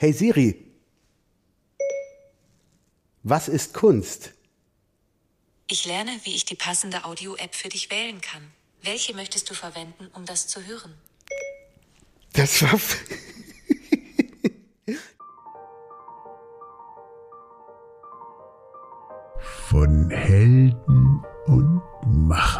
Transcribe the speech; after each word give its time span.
Hey 0.00 0.12
Siri, 0.12 0.54
was 3.24 3.48
ist 3.48 3.74
Kunst? 3.74 4.32
Ich 5.66 5.86
lerne, 5.86 6.12
wie 6.22 6.36
ich 6.36 6.44
die 6.44 6.54
passende 6.54 7.04
Audio-App 7.04 7.52
für 7.52 7.68
dich 7.68 7.90
wählen 7.90 8.20
kann. 8.20 8.52
Welche 8.80 9.12
möchtest 9.12 9.50
du 9.50 9.54
verwenden, 9.54 10.08
um 10.14 10.24
das 10.24 10.46
zu 10.46 10.64
hören? 10.64 10.94
Das 12.32 12.62
war. 12.62 12.78
Von 19.68 20.10
Helden 20.10 21.24
und 21.46 21.82
Machern. 22.06 22.57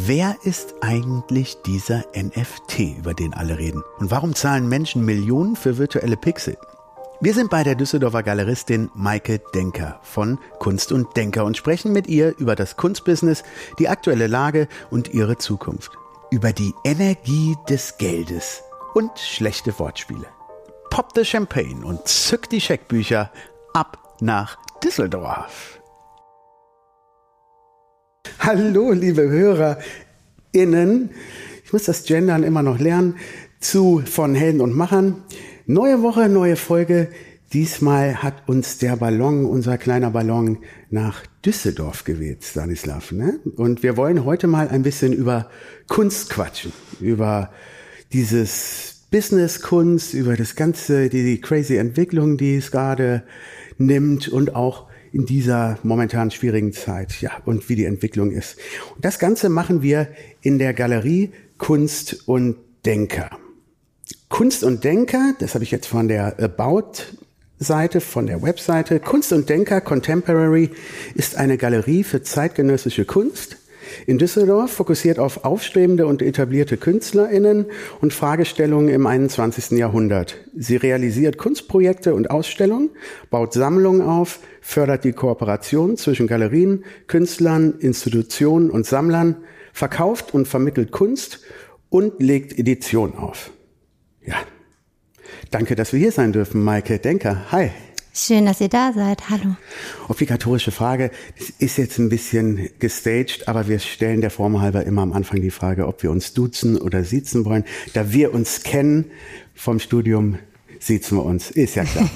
Wer 0.00 0.36
ist 0.44 0.76
eigentlich 0.80 1.60
dieser 1.62 2.04
NFT, 2.14 2.98
über 2.98 3.14
den 3.14 3.34
alle 3.34 3.58
reden? 3.58 3.82
Und 3.98 4.12
warum 4.12 4.32
zahlen 4.32 4.68
Menschen 4.68 5.04
Millionen 5.04 5.56
für 5.56 5.76
virtuelle 5.76 6.16
Pixel? 6.16 6.56
Wir 7.20 7.34
sind 7.34 7.50
bei 7.50 7.64
der 7.64 7.74
Düsseldorfer 7.74 8.22
Galeristin 8.22 8.90
Maike 8.94 9.40
Denker 9.56 9.98
von 10.04 10.38
Kunst 10.60 10.92
und 10.92 11.16
Denker 11.16 11.44
und 11.44 11.56
sprechen 11.56 11.92
mit 11.92 12.06
ihr 12.06 12.38
über 12.38 12.54
das 12.54 12.76
Kunstbusiness, 12.76 13.42
die 13.80 13.88
aktuelle 13.88 14.28
Lage 14.28 14.68
und 14.88 15.12
ihre 15.14 15.36
Zukunft. 15.36 15.90
Über 16.30 16.52
die 16.52 16.74
Energie 16.84 17.56
des 17.68 17.98
Geldes 17.98 18.62
und 18.94 19.18
schlechte 19.18 19.76
Wortspiele. 19.80 20.28
Pop 20.90 21.08
the 21.16 21.24
Champagne 21.24 21.84
und 21.84 22.06
zück 22.06 22.48
die 22.48 22.60
Scheckbücher 22.60 23.32
ab 23.74 23.98
nach 24.20 24.58
Düsseldorf. 24.80 25.77
Hallo, 28.38 28.92
liebe 28.92 29.28
HörerInnen. 29.28 31.10
Ich 31.64 31.72
muss 31.72 31.84
das 31.84 32.04
Gendern 32.04 32.42
immer 32.42 32.62
noch 32.62 32.78
lernen. 32.78 33.16
Zu 33.60 34.02
von 34.04 34.34
Helden 34.34 34.60
und 34.60 34.76
Machern. 34.76 35.22
Neue 35.66 36.02
Woche, 36.02 36.28
neue 36.28 36.56
Folge. 36.56 37.08
Diesmal 37.52 38.22
hat 38.22 38.48
uns 38.48 38.78
der 38.78 38.96
Ballon, 38.96 39.46
unser 39.46 39.78
kleiner 39.78 40.10
Ballon, 40.10 40.58
nach 40.90 41.24
Düsseldorf 41.44 42.04
geweht, 42.04 42.44
Stanislav. 42.44 43.10
Ne? 43.12 43.40
Und 43.56 43.82
wir 43.82 43.96
wollen 43.96 44.24
heute 44.24 44.46
mal 44.46 44.68
ein 44.68 44.82
bisschen 44.82 45.12
über 45.12 45.48
Kunst 45.88 46.30
quatschen, 46.30 46.72
über 47.00 47.50
dieses 48.12 49.06
Business-Kunst, 49.10 50.14
über 50.14 50.36
das 50.36 50.54
ganze, 50.54 51.08
die, 51.08 51.24
die 51.24 51.40
crazy 51.40 51.76
Entwicklung, 51.76 52.36
die 52.36 52.56
es 52.56 52.70
gerade 52.70 53.22
nimmt 53.78 54.28
und 54.28 54.54
auch 54.54 54.88
in 55.12 55.26
dieser 55.26 55.78
momentan 55.82 56.30
schwierigen 56.30 56.72
Zeit, 56.72 57.20
ja, 57.20 57.30
und 57.44 57.68
wie 57.68 57.76
die 57.76 57.84
Entwicklung 57.84 58.30
ist. 58.30 58.56
Und 58.94 59.04
das 59.04 59.18
Ganze 59.18 59.48
machen 59.48 59.82
wir 59.82 60.08
in 60.42 60.58
der 60.58 60.74
Galerie 60.74 61.30
Kunst 61.58 62.28
und 62.28 62.56
Denker. 62.84 63.30
Kunst 64.28 64.62
und 64.62 64.84
Denker, 64.84 65.34
das 65.38 65.54
habe 65.54 65.64
ich 65.64 65.70
jetzt 65.70 65.86
von 65.86 66.08
der 66.08 66.38
About 66.40 66.92
Seite, 67.58 68.00
von 68.00 68.26
der 68.26 68.42
Webseite. 68.42 69.00
Kunst 69.00 69.32
und 69.32 69.48
Denker 69.48 69.80
Contemporary 69.80 70.70
ist 71.14 71.36
eine 71.36 71.58
Galerie 71.58 72.04
für 72.04 72.22
zeitgenössische 72.22 73.04
Kunst. 73.04 73.56
In 74.06 74.18
Düsseldorf 74.18 74.72
fokussiert 74.72 75.18
auf 75.18 75.44
aufstrebende 75.44 76.06
und 76.06 76.22
etablierte 76.22 76.76
KünstlerInnen 76.76 77.66
und 78.00 78.12
Fragestellungen 78.12 78.88
im 78.88 79.06
21. 79.06 79.78
Jahrhundert. 79.78 80.36
Sie 80.56 80.76
realisiert 80.76 81.38
Kunstprojekte 81.38 82.14
und 82.14 82.30
Ausstellungen, 82.30 82.90
baut 83.30 83.52
Sammlungen 83.52 84.02
auf, 84.02 84.40
fördert 84.60 85.04
die 85.04 85.12
Kooperation 85.12 85.96
zwischen 85.96 86.26
Galerien, 86.26 86.84
Künstlern, 87.06 87.74
Institutionen 87.78 88.70
und 88.70 88.86
Sammlern, 88.86 89.36
verkauft 89.72 90.34
und 90.34 90.48
vermittelt 90.48 90.90
Kunst 90.90 91.40
und 91.90 92.22
legt 92.22 92.58
Edition 92.58 93.14
auf. 93.14 93.50
Ja. 94.24 94.36
Danke, 95.50 95.74
dass 95.74 95.92
wir 95.92 96.00
hier 96.00 96.12
sein 96.12 96.32
dürfen, 96.32 96.62
Maike 96.62 96.98
Denker. 96.98 97.50
Hi. 97.52 97.70
Schön, 98.20 98.46
dass 98.46 98.60
ihr 98.60 98.68
da 98.68 98.92
seid. 98.92 99.30
Hallo. 99.30 99.54
Obligatorische 100.08 100.72
Frage. 100.72 101.12
Es 101.38 101.50
ist 101.50 101.78
jetzt 101.78 101.98
ein 101.98 102.08
bisschen 102.08 102.68
gestaged, 102.80 103.46
aber 103.46 103.68
wir 103.68 103.78
stellen 103.78 104.20
der 104.20 104.30
Form 104.30 104.60
halber 104.60 104.84
immer 104.84 105.02
am 105.02 105.12
Anfang 105.12 105.40
die 105.40 105.52
Frage, 105.52 105.86
ob 105.86 106.02
wir 106.02 106.10
uns 106.10 106.34
duzen 106.34 106.78
oder 106.78 107.04
siezen 107.04 107.44
wollen. 107.44 107.62
Da 107.92 108.12
wir 108.12 108.34
uns 108.34 108.64
kennen 108.64 109.04
vom 109.54 109.78
Studium, 109.78 110.36
siezen 110.80 111.16
wir 111.18 111.24
uns. 111.24 111.52
Ist 111.52 111.76
ja 111.76 111.84
klar. 111.84 112.10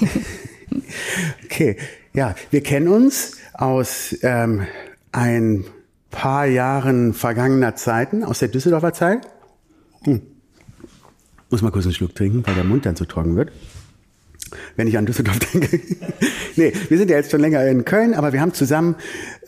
okay. 1.45 1.77
Ja, 2.11 2.35
wir 2.51 2.61
kennen 2.61 2.89
uns 2.89 3.37
aus 3.53 4.13
ähm, 4.23 4.67
ein 5.13 5.63
paar 6.11 6.47
Jahren 6.47 7.13
vergangener 7.13 7.77
Zeiten, 7.77 8.25
aus 8.25 8.39
der 8.39 8.49
Düsseldorfer 8.49 8.91
Zeit. 8.91 9.25
Hm. 10.03 10.21
Muss 11.49 11.61
mal 11.61 11.71
kurz 11.71 11.85
einen 11.85 11.93
Schluck 11.93 12.13
trinken, 12.13 12.45
weil 12.45 12.55
der 12.55 12.65
Mund 12.65 12.85
dann 12.85 12.97
zu 12.97 13.05
trocken 13.05 13.37
wird. 13.37 13.53
Wenn 14.75 14.87
ich 14.87 14.97
an 14.97 15.05
Düsseldorf 15.05 15.39
denke. 15.53 15.79
nee, 16.55 16.73
wir 16.89 16.97
sind 16.97 17.09
ja 17.09 17.17
jetzt 17.17 17.31
schon 17.31 17.41
länger 17.41 17.65
in 17.65 17.85
Köln, 17.85 18.13
aber 18.13 18.33
wir 18.33 18.41
haben 18.41 18.53
zusammen, 18.53 18.95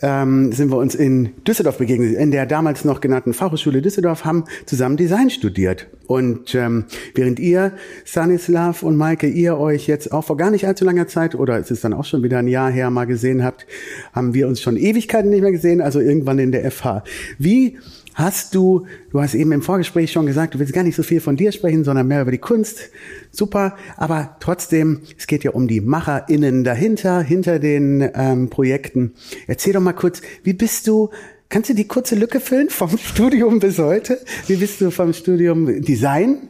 ähm, 0.02 0.52
sind 0.52 0.70
wir 0.70 0.76
uns 0.76 0.94
in 0.94 1.32
Düsseldorf 1.44 1.78
begegnet, 1.78 2.16
in 2.16 2.30
der 2.30 2.46
damals 2.46 2.84
noch 2.84 3.00
genannten 3.00 3.34
Fachhochschule 3.34 3.82
Düsseldorf, 3.82 4.24
haben 4.24 4.44
zusammen 4.66 4.96
Design 4.96 5.30
studiert. 5.30 5.88
Und 6.06 6.54
ähm, 6.54 6.84
während 7.14 7.40
ihr, 7.40 7.72
Stanislav 8.04 8.82
und 8.82 8.96
Maike, 8.96 9.26
ihr 9.26 9.58
euch 9.58 9.86
jetzt 9.86 10.12
auch 10.12 10.22
vor 10.22 10.36
gar 10.36 10.50
nicht 10.50 10.66
allzu 10.66 10.84
langer 10.84 11.08
Zeit, 11.08 11.34
oder 11.34 11.58
es 11.58 11.70
ist 11.70 11.84
dann 11.84 11.92
auch 11.92 12.04
schon 12.04 12.22
wieder 12.22 12.38
ein 12.38 12.48
Jahr 12.48 12.70
her, 12.70 12.90
mal 12.90 13.06
gesehen 13.06 13.44
habt, 13.44 13.66
haben 14.12 14.34
wir 14.34 14.48
uns 14.48 14.60
schon 14.60 14.76
Ewigkeiten 14.76 15.30
nicht 15.30 15.42
mehr 15.42 15.52
gesehen, 15.52 15.80
also 15.80 16.00
irgendwann 16.00 16.38
in 16.38 16.52
der 16.52 16.70
FH. 16.70 17.02
Wie 17.38 17.78
Hast 18.16 18.54
du, 18.54 18.86
du 19.10 19.20
hast 19.20 19.34
eben 19.34 19.52
im 19.52 19.60
Vorgespräch 19.60 20.10
schon 20.10 20.24
gesagt, 20.24 20.54
du 20.54 20.58
willst 20.58 20.72
gar 20.72 20.82
nicht 20.82 20.96
so 20.96 21.02
viel 21.02 21.20
von 21.20 21.36
dir 21.36 21.52
sprechen, 21.52 21.84
sondern 21.84 22.08
mehr 22.08 22.22
über 22.22 22.30
die 22.30 22.38
Kunst. 22.38 22.88
Super, 23.30 23.76
aber 23.98 24.38
trotzdem, 24.40 25.02
es 25.18 25.26
geht 25.26 25.44
ja 25.44 25.50
um 25.50 25.68
die 25.68 25.82
MacherInnen 25.82 26.64
dahinter, 26.64 27.20
hinter 27.20 27.58
den 27.58 28.10
ähm, 28.14 28.48
Projekten. 28.48 29.12
Erzähl 29.46 29.74
doch 29.74 29.82
mal 29.82 29.92
kurz, 29.92 30.22
wie 30.44 30.54
bist 30.54 30.86
du, 30.86 31.10
kannst 31.50 31.68
du 31.68 31.74
die 31.74 31.86
kurze 31.86 32.14
Lücke 32.14 32.40
füllen 32.40 32.70
vom 32.70 32.96
Studium 32.98 33.60
bis 33.60 33.78
heute? 33.78 34.18
Wie 34.46 34.56
bist 34.56 34.80
du 34.80 34.90
vom 34.90 35.12
Studium 35.12 35.82
Design 35.82 36.48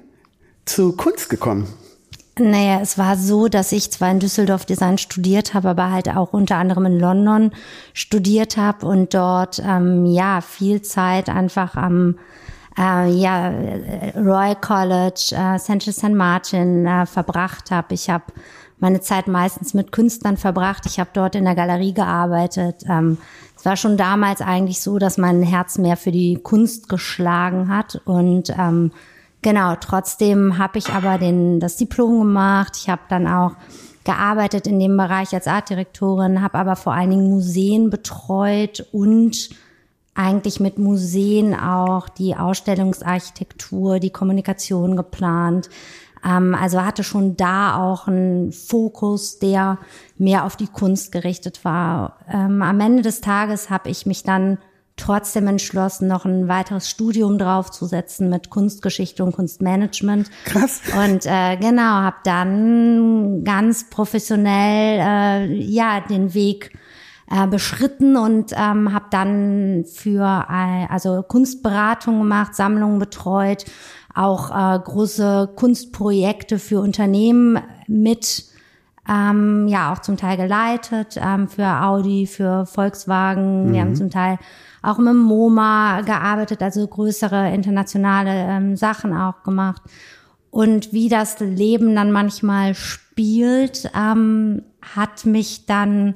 zu 0.66 0.92
Kunst 0.92 1.28
gekommen? 1.28 1.66
Naja, 2.38 2.80
es 2.82 2.98
war 2.98 3.16
so, 3.16 3.48
dass 3.48 3.72
ich 3.72 3.90
zwar 3.90 4.10
in 4.10 4.20
Düsseldorf 4.20 4.66
Design 4.66 4.98
studiert 4.98 5.54
habe, 5.54 5.70
aber 5.70 5.90
halt 5.90 6.14
auch 6.14 6.34
unter 6.34 6.56
anderem 6.56 6.84
in 6.84 7.00
London 7.00 7.50
studiert 7.94 8.58
habe 8.58 8.84
und 8.84 9.14
dort 9.14 9.62
ähm, 9.64 10.04
ja 10.04 10.42
viel 10.42 10.82
Zeit 10.82 11.30
einfach 11.30 11.76
am 11.76 12.18
äh, 12.78 13.10
ja, 13.10 13.54
Royal 14.14 14.56
College, 14.56 15.32
äh, 15.32 15.58
Central 15.58 15.94
St. 15.94 16.10
Martin 16.12 16.84
äh, 16.84 17.06
verbracht 17.06 17.70
habe. 17.70 17.94
Ich 17.94 18.10
habe 18.10 18.24
meine 18.78 19.00
Zeit 19.00 19.28
meistens 19.28 19.72
mit 19.72 19.90
Künstlern 19.90 20.36
verbracht. 20.36 20.84
Ich 20.84 21.00
habe 21.00 21.08
dort 21.14 21.36
in 21.36 21.44
der 21.44 21.54
Galerie 21.54 21.94
gearbeitet. 21.94 22.82
Ähm, 22.86 23.16
es 23.56 23.64
war 23.64 23.76
schon 23.76 23.96
damals 23.96 24.42
eigentlich 24.42 24.82
so, 24.82 24.98
dass 24.98 25.16
mein 25.16 25.42
Herz 25.42 25.78
mehr 25.78 25.96
für 25.96 26.12
die 26.12 26.38
Kunst 26.42 26.90
geschlagen 26.90 27.70
hat 27.70 28.02
und 28.04 28.50
ähm, 28.58 28.92
Genau, 29.42 29.76
trotzdem 29.76 30.58
habe 30.58 30.78
ich 30.78 30.88
aber 30.90 31.18
den, 31.18 31.60
das 31.60 31.76
Diplom 31.76 32.18
gemacht. 32.18 32.76
Ich 32.76 32.88
habe 32.88 33.02
dann 33.08 33.26
auch 33.26 33.52
gearbeitet 34.04 34.66
in 34.66 34.78
dem 34.78 34.96
Bereich 34.96 35.34
als 35.34 35.46
Artdirektorin, 35.46 36.42
habe 36.42 36.58
aber 36.58 36.76
vor 36.76 36.94
allen 36.94 37.10
Dingen 37.10 37.28
Museen 37.28 37.90
betreut 37.90 38.86
und 38.92 39.50
eigentlich 40.14 40.60
mit 40.60 40.78
Museen 40.78 41.54
auch 41.54 42.08
die 42.08 42.36
Ausstellungsarchitektur, 42.36 43.98
die 43.98 44.10
Kommunikation 44.10 44.96
geplant. 44.96 45.68
Ähm, 46.24 46.54
also 46.54 46.82
hatte 46.82 47.04
schon 47.04 47.36
da 47.36 47.76
auch 47.76 48.08
einen 48.08 48.52
Fokus, 48.52 49.38
der 49.38 49.78
mehr 50.16 50.44
auf 50.44 50.56
die 50.56 50.68
Kunst 50.68 51.12
gerichtet 51.12 51.64
war. 51.64 52.18
Ähm, 52.32 52.62
am 52.62 52.80
Ende 52.80 53.02
des 53.02 53.20
Tages 53.20 53.70
habe 53.70 53.90
ich 53.90 54.06
mich 54.06 54.22
dann 54.22 54.58
trotzdem 54.96 55.46
entschlossen, 55.46 56.08
noch 56.08 56.24
ein 56.24 56.48
weiteres 56.48 56.88
Studium 56.88 57.38
draufzusetzen 57.38 58.30
mit 58.30 58.50
Kunstgeschichte 58.50 59.22
und 59.22 59.32
Kunstmanagement. 59.32 60.30
Krass. 60.44 60.80
Und 60.96 61.26
äh, 61.26 61.56
genau, 61.58 61.82
habe 61.82 62.16
dann 62.24 63.44
ganz 63.44 63.90
professionell 63.90 64.98
äh, 65.00 65.54
ja 65.62 66.00
den 66.00 66.34
Weg 66.34 66.72
äh, 67.30 67.46
beschritten 67.46 68.16
und 68.16 68.52
ähm, 68.52 68.92
habe 68.92 69.06
dann 69.10 69.84
für 69.84 70.46
äh, 70.48 70.86
also 70.88 71.22
Kunstberatung 71.22 72.18
gemacht, 72.18 72.54
Sammlungen 72.54 72.98
betreut, 72.98 73.64
auch 74.14 74.50
äh, 74.50 74.78
große 74.78 75.50
Kunstprojekte 75.56 76.58
für 76.58 76.80
Unternehmen 76.80 77.58
mit 77.86 78.44
ähm, 79.08 79.68
ja 79.68 79.92
auch 79.92 79.98
zum 80.00 80.16
Teil 80.16 80.36
geleitet 80.36 81.16
ähm, 81.20 81.48
für 81.48 81.66
Audi, 81.66 82.26
für 82.26 82.66
Volkswagen. 82.66 83.66
Mhm. 83.66 83.72
Wir 83.72 83.80
haben 83.82 83.96
zum 83.96 84.10
Teil 84.10 84.38
auch 84.86 84.98
mit 84.98 85.08
dem 85.08 85.22
MoMA 85.22 86.02
gearbeitet, 86.02 86.62
also 86.62 86.86
größere 86.86 87.52
internationale 87.52 88.30
ähm, 88.30 88.76
Sachen 88.76 89.12
auch 89.12 89.42
gemacht. 89.42 89.82
Und 90.50 90.92
wie 90.92 91.08
das 91.08 91.38
Leben 91.40 91.94
dann 91.94 92.12
manchmal 92.12 92.74
spielt, 92.74 93.90
ähm, 93.94 94.62
hat 94.80 95.26
mich 95.26 95.66
dann, 95.66 96.14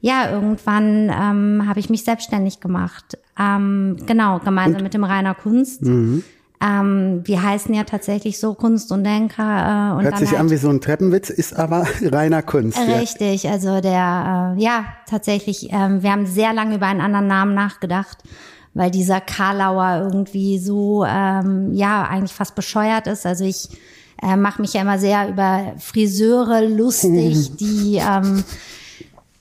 ja, 0.00 0.30
irgendwann 0.30 1.10
ähm, 1.10 1.64
habe 1.66 1.80
ich 1.80 1.90
mich 1.90 2.04
selbstständig 2.04 2.60
gemacht. 2.60 3.18
Ähm, 3.38 3.96
genau, 4.06 4.38
gemeinsam 4.38 4.76
Und? 4.76 4.84
mit 4.84 4.94
dem 4.94 5.04
Rainer 5.04 5.34
Kunst. 5.34 5.82
Mhm. 5.82 6.22
Ähm, 6.62 7.22
wir 7.24 7.42
heißen 7.42 7.74
ja 7.74 7.84
tatsächlich 7.84 8.38
so 8.38 8.54
Kunst 8.54 8.92
und 8.92 9.02
Denker. 9.04 9.94
Äh, 9.94 9.96
und 9.96 10.04
Hört 10.04 10.18
sich 10.18 10.30
halt 10.30 10.40
an 10.40 10.50
wie 10.50 10.56
so 10.56 10.68
ein 10.68 10.82
Treppenwitz, 10.82 11.30
ist 11.30 11.56
aber 11.56 11.86
reiner 12.02 12.42
Kunst. 12.42 12.76
ja. 12.76 12.96
Richtig, 12.96 13.48
also 13.48 13.80
der, 13.80 14.56
äh, 14.58 14.62
ja, 14.62 14.84
tatsächlich, 15.08 15.68
ähm, 15.72 16.02
wir 16.02 16.12
haben 16.12 16.26
sehr 16.26 16.52
lange 16.52 16.74
über 16.76 16.86
einen 16.86 17.00
anderen 17.00 17.26
Namen 17.26 17.54
nachgedacht, 17.54 18.18
weil 18.74 18.90
dieser 18.90 19.22
Karlauer 19.22 20.02
irgendwie 20.04 20.58
so, 20.58 21.04
ähm, 21.06 21.72
ja, 21.72 22.02
eigentlich 22.02 22.34
fast 22.34 22.54
bescheuert 22.54 23.06
ist. 23.06 23.24
Also 23.24 23.44
ich 23.44 23.68
äh, 24.22 24.36
mache 24.36 24.60
mich 24.60 24.74
ja 24.74 24.82
immer 24.82 24.98
sehr 24.98 25.30
über 25.30 25.72
Friseure 25.78 26.60
lustig, 26.66 27.56
die, 27.58 27.96
ähm, 27.96 28.44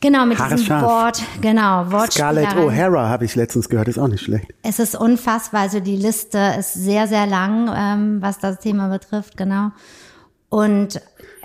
genau, 0.02 0.26
mit 0.26 0.38
diesem 0.40 0.52
Haarscharf. 0.52 0.84
Wort, 0.84 1.24
genau, 1.42 1.86
Scarlett 2.10 2.56
Wortspielereien. 2.56 2.94
O'Hara 2.94 3.10
habe 3.10 3.26
ich 3.26 3.36
letztens 3.36 3.70
gehört, 3.70 3.88
ist 3.88 3.98
auch 4.00 4.08
nicht 4.08 4.24
schlecht. 4.24 4.48
Es 4.64 4.80
ist 4.80 4.96
unfassbar, 4.96 5.62
also 5.62 5.80
die 5.80 5.96
Liste 5.96 6.40
ist 6.60 6.74
sehr, 6.74 7.08
sehr 7.08 7.28
lang, 7.28 7.72
ähm, 7.76 8.22
was 8.22 8.40
das 8.40 8.60
Thema 8.60 8.90
betrifft, 8.90 9.38
genau. 9.38 9.72
Und 10.50 11.00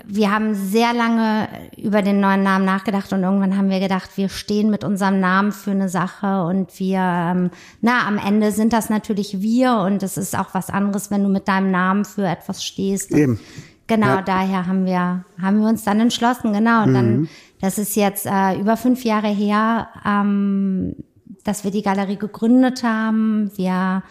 wir 0.06 0.31
haben 0.31 0.55
sehr 0.55 0.93
lange 0.93 1.49
über 1.77 2.03
den 2.03 2.21
neuen 2.21 2.43
Namen 2.43 2.65
nachgedacht 2.65 3.12
und 3.12 3.23
irgendwann 3.23 3.56
haben 3.56 3.71
wir 3.71 3.81
gedacht, 3.81 4.11
wir 4.17 4.29
stehen 4.29 4.71
mit 4.71 4.85
unserem 4.85 5.19
Namen 5.21 5.53
für 5.53 5.71
eine 5.71 5.89
Sache 5.89 6.43
und 6.45 6.79
wir, 6.79 6.99
ähm, 6.99 7.51
na, 7.81 8.06
am 8.06 8.19
Ende 8.19 8.53
sind 8.53 8.73
das 8.73 8.91
natürlich 8.91 9.41
wir 9.41 9.77
und 9.79 10.03
es 10.03 10.17
ist 10.19 10.39
auch 10.39 10.49
was 10.53 10.69
anderes, 10.69 11.11
wenn 11.11 11.23
du 11.23 11.29
mit 11.31 11.49
deinem 11.49 11.71
Namen 11.71 12.05
für 12.05 12.27
etwas 12.27 12.65
stehst. 12.65 13.12
Eben. 13.12 13.41
Genau, 13.87 14.06
Ja. 14.06 14.23
daher 14.23 14.67
haben 14.67 14.87
wir, 14.87 15.25
haben 15.41 15.61
wir 15.61 15.69
uns 15.69 15.85
dann 15.85 16.01
entschlossen, 16.01 16.53
genau. 16.55 16.85
Und 16.85 16.95
dann, 16.95 17.29
das 17.65 17.79
ist 17.79 17.97
jetzt 17.97 18.27
äh, 18.27 18.61
über 18.61 18.77
fünf 18.77 19.05
Jahre 19.05 19.29
her, 19.29 19.89
ähm, 20.05 20.97
dass 21.45 21.65
wir 21.65 21.71
die 21.71 21.81
Galerie 21.81 22.19
gegründet 22.19 22.83
haben. 22.83 23.51
Wir 23.57 24.03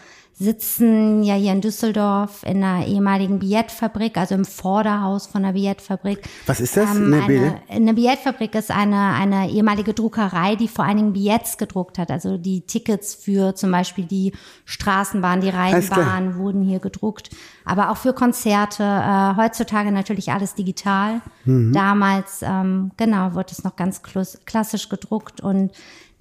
sitzen 0.43 1.23
ja 1.23 1.35
hier 1.35 1.53
in 1.53 1.61
Düsseldorf 1.61 2.43
in 2.43 2.63
einer 2.63 2.85
ehemaligen 2.85 3.39
Billettfabrik, 3.39 4.17
also 4.17 4.35
im 4.35 4.45
Vorderhaus 4.45 5.27
von 5.27 5.43
einer 5.43 5.53
Billettfabrik. 5.53 6.19
Was 6.45 6.59
ist 6.59 6.75
das? 6.75 6.95
Ähm, 6.95 7.13
Eine 7.13 7.23
eine, 7.23 7.61
eine 7.69 7.93
Billettfabrik 7.93 8.53
ist 8.55 8.69
eine, 8.69 9.13
eine 9.13 9.49
ehemalige 9.49 9.93
Druckerei, 9.93 10.55
die 10.55 10.67
vor 10.67 10.85
allen 10.85 10.97
Dingen 10.97 11.13
Billets 11.13 11.57
gedruckt 11.57 11.97
hat. 11.97 12.11
Also 12.11 12.37
die 12.37 12.61
Tickets 12.61 13.15
für 13.15 13.55
zum 13.55 13.71
Beispiel 13.71 14.05
die 14.05 14.33
Straßenbahn, 14.65 15.41
die. 15.41 15.53
Rheinbahn 15.53 16.37
wurden 16.37 16.61
hier 16.61 16.79
gedruckt. 16.79 17.29
Aber 17.65 17.91
auch 17.91 17.97
für 17.97 18.13
Konzerte. 18.13 18.83
Äh, 18.83 19.35
heutzutage 19.37 19.91
natürlich 19.91 20.31
alles 20.31 20.55
digital. 20.55 21.21
Mhm. 21.45 21.73
Damals, 21.73 22.41
ähm, 22.41 22.91
genau, 22.97 23.33
wurde 23.33 23.51
es 23.51 23.63
noch 23.63 23.75
ganz 23.75 24.01
klassisch 24.03 24.89
gedruckt 24.89 25.41
und 25.41 25.71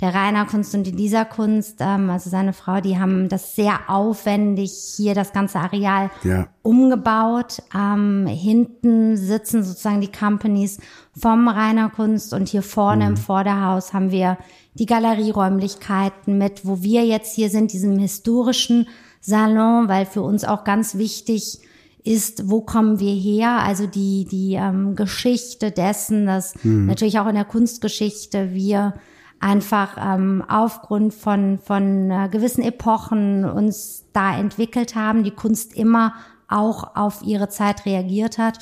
der 0.02 0.14
Rainer 0.14 0.46
Kunst 0.46 0.75
und 0.75 0.82
die 0.84 0.90
Lisa 0.90 1.25
Kunst, 1.25 1.76
ähm, 1.78 2.10
also 2.10 2.28
seine 2.28 2.52
Frau, 2.52 2.81
die 2.81 2.99
haben 2.99 3.28
das 3.28 3.54
sehr 3.54 3.88
aufwendig 3.88 4.72
hier 4.96 5.14
das 5.14 5.32
ganze 5.32 5.60
Areal 5.60 6.10
Ja. 6.25 6.49
umgebaut. 6.62 7.62
Ähm, 7.75 8.26
hinten 8.26 9.16
sitzen 9.16 9.62
sozusagen 9.62 10.00
die 10.00 10.10
Companies 10.10 10.78
vom 11.16 11.46
Rainer 11.46 11.88
Kunst 11.88 12.34
und 12.34 12.49
hier 12.49 12.62
vorne 12.62 13.06
im 13.06 13.16
Vorderhaus 13.16 13.93
haben 13.94 14.10
wir 14.10 14.38
die 14.75 14.87
Galerieräumlichkeiten 14.87 16.37
mit, 16.37 16.66
wo 16.66 16.82
wir 16.82 17.05
jetzt 17.06 17.34
hier 17.34 17.48
sind, 17.48 17.72
diesem 17.72 17.96
historischen 17.98 18.88
Salon, 19.20 19.88
weil 19.88 20.05
für 20.05 20.22
uns 20.22 20.44
auch 20.44 20.64
ganz 20.64 20.96
wichtig 20.96 21.60
ist, 22.02 22.50
wo 22.50 22.60
kommen 22.62 22.98
wir 22.98 23.14
her? 23.14 23.60
Also 23.64 23.87
die, 23.87 24.26
die 24.28 24.55
ähm, 24.55 24.96
Geschichte 24.96 25.70
dessen, 25.70 26.26
dass 26.26 26.55
natürlich 26.64 27.20
auch 27.20 27.28
in 27.28 27.37
der 27.37 27.44
Kunstgeschichte 27.44 28.52
wir 28.52 28.94
einfach 29.42 29.96
ähm, 30.00 30.44
aufgrund 30.48 31.12
von, 31.12 31.58
von 31.58 32.10
äh, 32.10 32.28
gewissen 32.30 32.62
Epochen 32.62 33.44
uns 33.44 34.04
da 34.12 34.36
entwickelt 34.36 34.94
haben, 34.94 35.24
die 35.24 35.32
Kunst 35.32 35.74
immer 35.74 36.14
auch 36.48 36.96
auf 36.96 37.22
ihre 37.22 37.48
Zeit 37.48 37.84
reagiert 37.84 38.38
hat. 38.38 38.58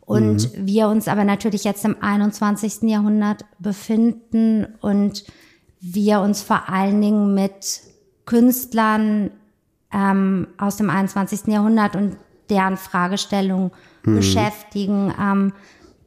Und 0.00 0.50
wir 0.54 0.88
uns 0.88 1.08
aber 1.08 1.24
natürlich 1.24 1.64
jetzt 1.64 1.84
im 1.84 1.96
21. 2.02 2.82
Jahrhundert 2.82 3.44
befinden 3.58 4.66
und 4.80 5.24
wir 5.80 6.20
uns 6.20 6.42
vor 6.42 6.68
allen 6.68 7.00
Dingen 7.00 7.32
mit 7.34 7.80
Künstlern 8.26 9.30
ähm, 9.92 10.48
aus 10.58 10.76
dem 10.76 10.90
21. 10.90 11.46
Jahrhundert 11.46 11.96
und 11.96 12.16
deren 12.50 12.76
Fragestellungen 12.76 13.70
beschäftigen. 14.02 15.14
Ähm, 15.18 15.52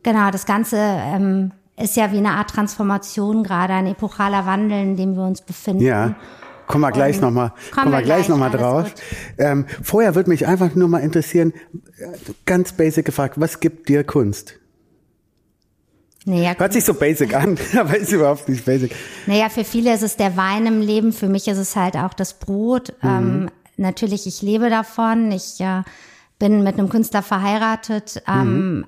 genau, 0.04 0.30
das 0.30 0.46
Ganze 0.46 0.78
ähm, 0.78 1.52
ist 1.78 1.96
ja 1.96 2.12
wie 2.12 2.18
eine 2.18 2.32
Art 2.32 2.50
Transformation 2.50 3.44
gerade, 3.44 3.74
ein 3.74 3.88
epochaler 3.88 4.46
Wandel, 4.46 4.82
in 4.82 4.98
dem 4.98 5.16
wir 5.16 5.24
uns 5.24 5.42
befinden. 5.42 5.84
Ja. 5.84 6.16
Kommen 6.66 6.82
wir 6.82 6.92
gleich 6.92 7.22
nochmal, 7.22 7.54
kommen 7.74 7.92
wir 7.92 8.02
gleich 8.02 8.26
gleich, 8.26 8.30
noch 8.30 8.38
mal 8.38 8.50
alles 8.50 8.60
drauf. 8.60 8.94
Ähm, 9.38 9.66
vorher 9.82 10.16
würde 10.16 10.30
mich 10.30 10.48
einfach 10.48 10.76
nur 10.76 10.90
mal 10.90 11.00
interessieren, 11.00 11.54
ganz 12.46 12.74
basic 12.74 13.06
gefragt, 13.06 13.40
was 13.40 13.62
gibt 13.62 13.88
dir 13.88 14.04
Kunst? 14.04 14.56
Naja, 16.26 16.56
Hört 16.58 16.74
sich 16.74 16.84
so 16.84 16.94
basic 16.94 17.34
an, 17.34 17.58
aber 17.80 17.98
ist 17.98 18.12
überhaupt 18.12 18.50
nicht 18.50 18.66
basic. 18.66 18.94
Naja, 19.28 19.48
für 19.48 19.64
viele 19.64 19.94
ist 19.94 20.04
es 20.04 20.18
der 20.18 20.36
Wein 20.36 20.66
im 20.66 20.82
Leben, 20.82 21.14
für 21.14 21.30
mich 21.30 21.48
ist 21.48 21.58
es 21.58 21.78
halt 21.78 21.96
auch 21.96 22.14
das 22.14 22.34
Brot. 22.34 22.94
Ähm, 23.02 23.50
natürlich, 23.78 24.28
ich 24.28 24.42
lebe 24.42 24.70
davon. 24.70 25.32
Ich 25.32 25.62
äh, 25.62 25.84
bin 26.40 26.64
mit 26.64 26.78
einem 26.78 26.90
Künstler 26.90 27.22
verheiratet. 27.22 28.22
Ähm, 28.28 28.86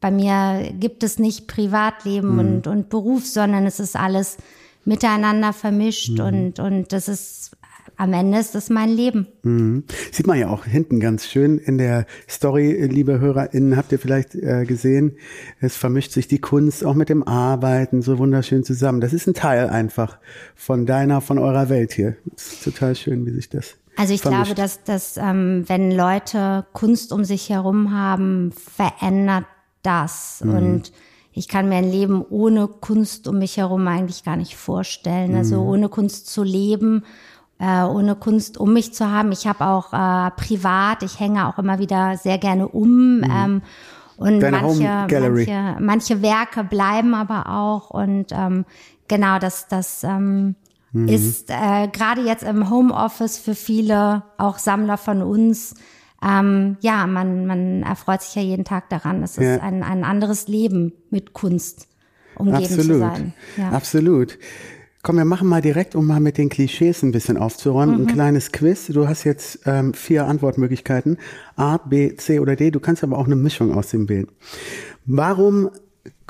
Bei 0.00 0.10
mir 0.10 0.72
gibt 0.78 1.02
es 1.02 1.18
nicht 1.18 1.46
Privatleben 1.46 2.38
und, 2.38 2.66
und 2.66 2.88
Beruf, 2.88 3.26
sondern 3.26 3.66
es 3.66 3.80
ist 3.80 3.96
alles 3.96 4.38
miteinander 4.84 5.52
vermischt 5.52 6.18
und, 6.18 6.58
und 6.58 6.92
das 6.92 7.08
ist, 7.08 7.50
am 7.96 8.14
Ende 8.14 8.38
ist 8.38 8.54
das 8.54 8.70
mein 8.70 8.88
Leben. 8.88 9.26
Mhm. 9.42 9.84
Sieht 10.10 10.26
man 10.26 10.38
ja 10.38 10.48
auch 10.48 10.64
hinten 10.64 11.00
ganz 11.00 11.26
schön 11.26 11.58
in 11.58 11.76
der 11.76 12.06
Story, 12.28 12.72
liebe 12.86 13.20
HörerInnen, 13.20 13.76
habt 13.76 13.92
ihr 13.92 13.98
vielleicht 13.98 14.34
äh, 14.34 14.64
gesehen, 14.64 15.16
es 15.60 15.76
vermischt 15.76 16.12
sich 16.12 16.28
die 16.28 16.40
Kunst 16.40 16.82
auch 16.82 16.94
mit 16.94 17.10
dem 17.10 17.22
Arbeiten 17.22 18.00
so 18.00 18.18
wunderschön 18.18 18.64
zusammen. 18.64 19.02
Das 19.02 19.12
ist 19.12 19.26
ein 19.26 19.34
Teil 19.34 19.68
einfach 19.68 20.18
von 20.54 20.86
deiner, 20.86 21.20
von 21.20 21.38
eurer 21.38 21.68
Welt 21.68 21.92
hier. 21.92 22.16
Das 22.24 22.54
ist 22.54 22.64
total 22.64 22.96
schön, 22.96 23.26
wie 23.26 23.32
sich 23.32 23.50
das 23.50 23.76
Also 23.96 24.14
ich 24.14 24.22
vermischt. 24.22 24.44
glaube, 24.44 24.54
dass, 24.60 24.84
dass 24.84 25.16
ähm, 25.16 25.64
wenn 25.66 25.90
Leute 25.92 26.66
Kunst 26.72 27.12
um 27.12 27.24
sich 27.24 27.48
herum 27.50 27.92
haben, 27.92 28.52
verändert 28.52 29.44
das. 29.82 30.42
Mhm. 30.44 30.54
Und 30.54 30.92
ich 31.32 31.48
kann 31.48 31.68
mir 31.68 31.76
ein 31.76 31.90
Leben 31.90 32.24
ohne 32.28 32.66
Kunst 32.68 33.28
um 33.28 33.38
mich 33.38 33.56
herum 33.56 33.86
eigentlich 33.88 34.24
gar 34.24 34.36
nicht 34.36 34.56
vorstellen. 34.56 35.34
Also 35.36 35.56
Mhm. 35.62 35.68
ohne 35.68 35.88
Kunst 35.88 36.28
zu 36.28 36.42
leben, 36.42 37.04
äh, 37.58 37.82
ohne 37.84 38.16
Kunst 38.16 38.58
um 38.58 38.72
mich 38.72 38.94
zu 38.94 39.10
haben. 39.10 39.32
Ich 39.32 39.46
habe 39.46 39.66
auch 39.66 39.92
äh, 39.92 40.30
privat, 40.32 41.02
ich 41.02 41.20
hänge 41.20 41.46
auch 41.46 41.58
immer 41.58 41.78
wieder 41.78 42.16
sehr 42.16 42.38
gerne 42.38 42.68
um. 42.68 43.22
Ähm, 43.24 43.62
und 44.16 44.36
Mhm. 44.36 44.40
Deine 44.40 44.60
manche, 44.62 45.06
manche, 45.20 45.76
manche 45.80 46.22
Werke 46.22 46.64
bleiben 46.64 47.14
aber 47.14 47.48
auch. 47.48 47.90
Und 47.90 48.26
ähm, 48.32 48.64
genau, 49.08 49.38
das, 49.38 49.66
das 49.68 50.04
ähm, 50.04 50.56
Mhm. 50.92 51.08
ist 51.08 51.50
äh, 51.50 51.88
gerade 51.88 52.22
jetzt 52.22 52.42
im 52.42 52.68
Homeoffice 52.70 53.38
für 53.38 53.54
viele, 53.54 54.24
auch 54.38 54.58
Sammler 54.58 54.96
von 54.98 55.22
uns, 55.22 55.74
ähm, 56.22 56.76
ja, 56.80 57.06
man, 57.06 57.46
man 57.46 57.82
erfreut 57.82 58.22
sich 58.22 58.34
ja 58.34 58.42
jeden 58.42 58.64
Tag 58.64 58.88
daran. 58.90 59.22
Es 59.22 59.36
Ja. 59.36 59.54
ist 59.54 59.62
ein, 59.62 59.82
ein 59.82 60.04
anderes 60.04 60.48
Leben 60.48 60.92
mit 61.10 61.32
Kunst 61.32 61.88
umgeben 62.34 62.64
zu 62.68 62.74
Absolut. 62.80 63.00
sein. 63.00 63.32
Ja. 63.56 63.70
Absolut. 63.70 64.38
Komm, 65.02 65.16
wir 65.16 65.24
machen 65.24 65.48
mal 65.48 65.62
direkt, 65.62 65.94
um 65.94 66.06
mal 66.06 66.20
mit 66.20 66.36
den 66.36 66.50
Klischees 66.50 67.02
ein 67.02 67.10
bisschen 67.12 67.38
aufzuräumen, 67.38 67.94
Mhm. 67.94 68.00
ein 68.02 68.06
kleines 68.06 68.52
Quiz. 68.52 68.88
Du 68.88 69.08
hast 69.08 69.24
jetzt 69.24 69.60
ähm, 69.64 69.94
vier 69.94 70.26
Antwortmöglichkeiten. 70.26 71.16
A, 71.56 71.78
B, 71.78 72.14
C 72.16 72.38
oder 72.38 72.54
D. 72.54 72.70
Du 72.70 72.80
kannst 72.80 73.02
aber 73.02 73.16
auch 73.16 73.24
eine 73.24 73.36
Mischung 73.36 73.72
aus 73.74 73.88
dem 73.88 74.10
wählen. 74.10 74.26
Warum 75.06 75.70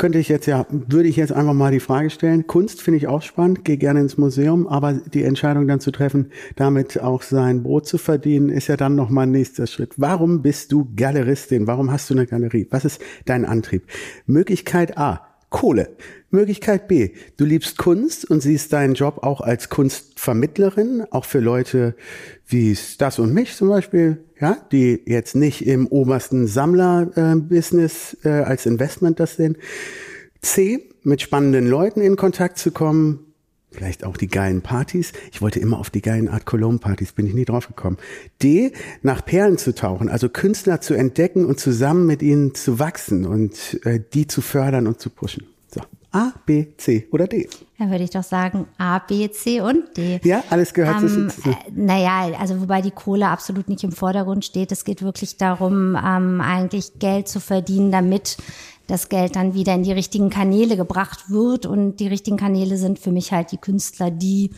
könnte 0.01 0.19
ich 0.19 0.31
jetzt 0.31 0.47
ja, 0.47 0.65
würde 0.71 1.11
ich 1.11 1.17
jetzt 1.17 1.31
einfach 1.31 1.53
mal 1.53 1.71
die 1.71 1.79
Frage 1.79 2.09
stellen. 2.09 2.47
Kunst 2.47 2.81
finde 2.81 2.97
ich 2.97 3.07
auch 3.07 3.21
spannend, 3.21 3.67
gehe 3.67 3.77
gerne 3.77 4.01
ins 4.01 4.17
Museum, 4.17 4.67
aber 4.67 4.95
die 4.95 5.25
Entscheidung 5.25 5.69
dann 5.69 5.79
zu 5.79 5.91
treffen, 5.91 6.33
damit 6.57 6.99
auch 7.03 7.21
sein 7.21 7.63
Brot 7.63 7.87
zu 7.87 7.99
verdienen, 7.99 8.49
ist 8.49 8.69
ja 8.69 8.79
dann 8.79 8.95
nochmal 8.95 9.27
ein 9.27 9.31
nächster 9.31 9.67
Schritt. 9.67 9.93
Warum 9.99 10.41
bist 10.41 10.73
du 10.73 10.91
Galeristin? 10.97 11.67
Warum 11.67 11.93
hast 11.93 12.09
du 12.09 12.15
eine 12.15 12.27
Galerie? 12.27 12.67
Was 12.71 12.87
ist 12.87 13.03
dein 13.27 13.45
Antrieb? 13.45 13.83
Möglichkeit 14.25 14.97
A. 14.97 15.30
Kohle. 15.51 15.97
Möglichkeit 16.31 16.87
B. 16.87 17.11
Du 17.37 17.45
liebst 17.45 17.77
Kunst 17.77 18.25
und 18.31 18.41
siehst 18.41 18.73
deinen 18.73 18.95
Job 18.95 19.19
auch 19.23 19.41
als 19.41 19.69
Kunstvermittlerin, 19.69 21.05
auch 21.11 21.25
für 21.25 21.41
Leute 21.41 21.97
wie 22.47 22.77
das 22.99 23.19
und 23.19 23.35
mich 23.35 23.57
zum 23.57 23.69
Beispiel, 23.69 24.25
ja, 24.41 24.57
die 24.71 25.03
jetzt 25.07 25.35
nicht 25.35 25.67
im 25.67 25.89
obersten 25.89 26.47
Sammler-Business 26.47 28.17
äh, 28.25 28.29
als 28.29 28.67
Investment 28.67 29.19
das 29.21 29.37
sehen. 29.37 29.57
C. 30.41 30.87
Mit 31.03 31.23
spannenden 31.23 31.67
Leuten 31.67 32.01
in 32.01 32.17
Kontakt 32.17 32.59
zu 32.59 32.71
kommen. 32.71 33.30
Vielleicht 33.73 34.05
auch 34.05 34.17
die 34.17 34.27
geilen 34.27 34.63
Partys. 34.63 35.13
Ich 35.33 35.41
wollte 35.41 35.61
immer 35.61 35.79
auf 35.79 35.91
die 35.91 36.03
geilen 36.03 36.29
Art 36.29 36.45
Cologne 36.45 36.79
Partys, 36.79 37.13
bin 37.13 37.27
ich 37.27 37.35
nie 37.35 37.45
drauf 37.45 37.69
gekommen. 37.69 37.99
D, 38.43 38.73
nach 39.03 39.25
Perlen 39.25 39.59
zu 39.59 39.75
tauchen, 39.75 40.09
also 40.09 40.29
Künstler 40.29 40.81
zu 40.81 40.95
entdecken 40.95 41.45
und 41.45 41.61
zusammen 41.61 42.05
mit 42.07 42.21
ihnen 42.21 42.55
zu 42.55 42.79
wachsen 42.81 43.27
und 43.27 43.81
äh, 43.85 44.01
die 44.13 44.27
zu 44.27 44.41
fördern 44.43 44.89
und 44.89 45.01
zu 45.01 45.09
pushen. 45.09 45.47
So. 45.73 45.83
A, 46.11 46.33
B, 46.45 46.67
C 46.79 47.07
oder 47.13 47.29
D? 47.29 47.49
Dann 47.79 47.93
würde 47.93 48.03
ich 48.03 48.11
doch 48.11 48.25
sagen 48.25 48.67
A, 48.79 48.99
B, 48.99 49.31
C 49.31 49.61
und 49.61 49.97
D. 49.97 50.21
Ja, 50.25 50.43
alles 50.51 50.75
gehört 50.75 51.01
Ähm, 51.03 51.31
zu. 51.31 51.49
äh, 51.49 51.55
naja, 51.73 52.37
also 52.41 52.61
wobei 52.61 52.83
die 52.83 52.91
Kohle 52.91 53.29
absolut 53.29 53.69
nicht 53.69 53.85
im 53.85 53.93
Vordergrund 53.93 54.45
steht. 54.45 54.73
Es 54.73 54.85
geht 54.85 55.03
wirklich 55.03 55.37
darum, 55.37 55.97
ähm, 55.97 56.41
eigentlich 56.41 56.99
Geld 56.99 57.29
zu 57.29 57.39
verdienen, 57.39 57.93
damit 57.93 58.37
das 58.91 59.09
Geld 59.09 59.37
dann 59.37 59.55
wieder 59.55 59.75
in 59.75 59.83
die 59.83 59.93
richtigen 59.93 60.31
Kanäle 60.31 60.77
gebracht 60.77 61.31
wird. 61.31 61.67
Und 61.67 61.97
die 61.97 62.09
richtigen 62.09 62.37
Kanäle 62.37 62.77
sind 62.77 62.99
für 62.99 63.13
mich 63.13 63.33
halt 63.33 63.53
die 63.53 63.59
Künstler, 63.59 64.11
die 64.11 64.51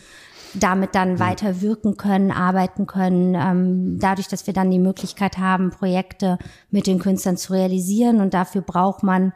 damit 0.53 0.93
dann 0.93 1.19
weiter 1.19 1.61
wirken 1.61 1.97
können, 1.97 2.31
arbeiten 2.31 2.85
können, 2.85 3.35
ähm, 3.35 3.99
dadurch, 3.99 4.27
dass 4.27 4.45
wir 4.45 4.53
dann 4.53 4.69
die 4.69 4.79
Möglichkeit 4.79 5.37
haben, 5.37 5.71
Projekte 5.71 6.37
mit 6.69 6.85
den 6.85 6.99
Künstlern 6.99 7.37
zu 7.37 7.53
realisieren. 7.53 8.21
Und 8.21 8.33
dafür 8.33 8.61
braucht 8.61 9.03
man 9.03 9.33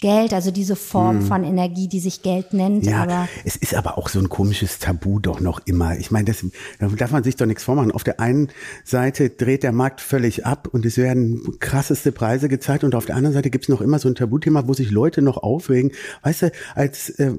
Geld, 0.00 0.34
also 0.34 0.50
diese 0.50 0.76
Form 0.76 1.22
von 1.22 1.42
Energie, 1.42 1.88
die 1.88 2.00
sich 2.00 2.20
Geld 2.22 2.52
nennt. 2.52 2.84
Hm. 2.84 2.92
Ja, 2.92 3.02
aber 3.02 3.28
es 3.44 3.56
ist 3.56 3.74
aber 3.74 3.96
auch 3.96 4.08
so 4.08 4.18
ein 4.18 4.28
komisches 4.28 4.78
Tabu 4.78 5.20
doch 5.20 5.40
noch 5.40 5.60
immer. 5.64 5.96
Ich 5.96 6.10
meine, 6.10 6.26
das 6.26 6.44
da 6.78 6.88
darf 6.88 7.12
man 7.12 7.24
sich 7.24 7.36
doch 7.36 7.46
nichts 7.46 7.64
vormachen. 7.64 7.92
Auf 7.92 8.04
der 8.04 8.20
einen 8.20 8.48
Seite 8.84 9.30
dreht 9.30 9.62
der 9.62 9.72
Markt 9.72 10.02
völlig 10.02 10.44
ab 10.44 10.68
und 10.70 10.84
es 10.84 10.98
werden 10.98 11.58
krasseste 11.60 12.12
Preise 12.12 12.48
gezeigt 12.48 12.84
und 12.84 12.94
auf 12.94 13.06
der 13.06 13.16
anderen 13.16 13.34
Seite 13.34 13.48
gibt's 13.48 13.68
noch 13.68 13.80
immer 13.80 13.98
so 13.98 14.08
ein 14.08 14.14
Tabuthema, 14.14 14.68
wo 14.68 14.74
sich 14.74 14.90
Leute 14.90 15.22
noch 15.22 15.38
aufregen. 15.38 15.92
Weißt 16.22 16.42
du, 16.42 16.52
als 16.74 17.10
äh, 17.10 17.32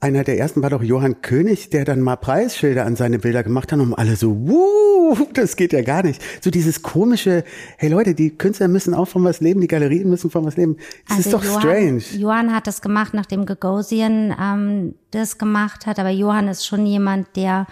einer 0.00 0.22
der 0.22 0.38
ersten 0.38 0.62
war 0.62 0.70
doch 0.70 0.82
Johann 0.82 1.22
König, 1.22 1.70
der 1.70 1.84
dann 1.84 2.00
mal 2.00 2.16
Preisschilder 2.16 2.86
an 2.86 2.94
seine 2.94 3.18
Bilder 3.18 3.42
gemacht 3.42 3.72
hat 3.72 3.80
und 3.80 3.94
alle 3.94 4.14
so, 4.14 4.36
wuh, 4.48 5.16
das 5.34 5.56
geht 5.56 5.72
ja 5.72 5.82
gar 5.82 6.04
nicht. 6.04 6.22
So 6.40 6.50
dieses 6.50 6.82
komische, 6.82 7.42
hey 7.78 7.88
Leute, 7.88 8.14
die 8.14 8.30
Künstler 8.30 8.68
müssen 8.68 8.94
auch 8.94 9.06
von 9.06 9.24
was 9.24 9.40
leben, 9.40 9.60
die 9.60 9.66
Galerien 9.66 10.08
müssen 10.08 10.30
von 10.30 10.44
was 10.44 10.56
leben. 10.56 10.76
Das 11.08 11.18
ist 11.20 11.32
doch 11.32 11.42
Johann, 11.42 11.60
strange. 11.60 12.02
Johann 12.16 12.54
hat 12.54 12.68
das 12.68 12.80
gemacht, 12.80 13.12
nachdem 13.12 13.44
Gagosian 13.44 14.34
ähm, 14.40 14.94
das 15.10 15.36
gemacht 15.36 15.86
hat. 15.86 15.98
Aber 15.98 16.10
Johann 16.10 16.46
ist 16.46 16.64
schon 16.64 16.86
jemand, 16.86 17.34
der 17.34 17.66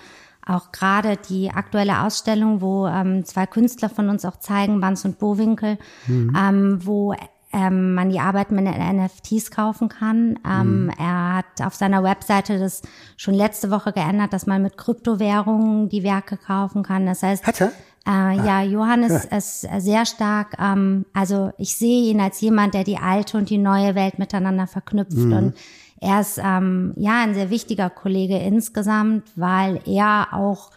auch 0.45 0.73
gerade 0.73 1.19
die 1.29 1.51
aktuelle 1.51 2.03
Ausstellung, 2.03 2.61
wo 2.61 2.87
ähm, 2.87 3.25
zwei 3.25 3.47
Künstler 3.47 3.89
von 3.89 4.09
uns 4.09 4.25
auch 4.25 4.39
zeigen, 4.39 4.81
Banz 4.81 5.05
und 5.05 5.19
Bowinkel, 5.19 5.79
ähm, 6.09 6.79
wo 6.83 7.15
ähm, 7.57 7.95
man 7.95 8.11
die 8.11 8.21
Arbeiten 8.21 8.55
mit 8.55 8.65
NFTs 8.67 9.51
kaufen 9.51 9.89
kann. 9.89 10.39
Ähm, 10.47 10.91
Er 10.99 11.37
hat 11.37 11.67
auf 11.67 11.75
seiner 11.75 12.03
Webseite 12.03 12.59
das 12.59 12.83
schon 13.17 13.33
letzte 13.35 13.71
Woche 13.71 13.93
geändert, 13.93 14.33
dass 14.35 14.47
man 14.47 14.63
mit 14.63 14.77
Kryptowährungen 14.77 15.89
die 15.89 16.03
Werke 16.03 16.37
kaufen 16.37 16.83
kann. 16.83 17.07
Das 17.07 17.23
heißt, 17.23 17.47
Hat 17.47 17.61
er? 17.63 17.73
äh, 18.07 18.37
ja, 18.37 18.63
Johannes 18.63 19.25
ist 19.25 19.67
sehr 19.79 20.05
stark, 20.05 20.57
ähm, 20.61 21.07
also 21.15 21.51
ich 21.57 21.77
sehe 21.77 22.11
ihn 22.11 22.21
als 22.21 22.41
jemand, 22.43 22.75
der 22.75 22.85
die 22.85 22.99
alte 22.99 23.39
und 23.39 23.49
die 23.49 23.59
neue 23.59 23.95
Welt 23.95 24.19
miteinander 24.19 24.67
verknüpft 24.67 25.17
und 25.17 25.55
er 25.99 26.21
ist 26.21 26.39
ähm, 26.39 26.93
ja 26.97 27.23
ein 27.23 27.33
sehr 27.33 27.49
wichtiger 27.49 27.89
Kollege 27.89 28.37
insgesamt, 28.37 29.25
weil 29.35 29.81
er 29.87 30.29
auch 30.33 30.71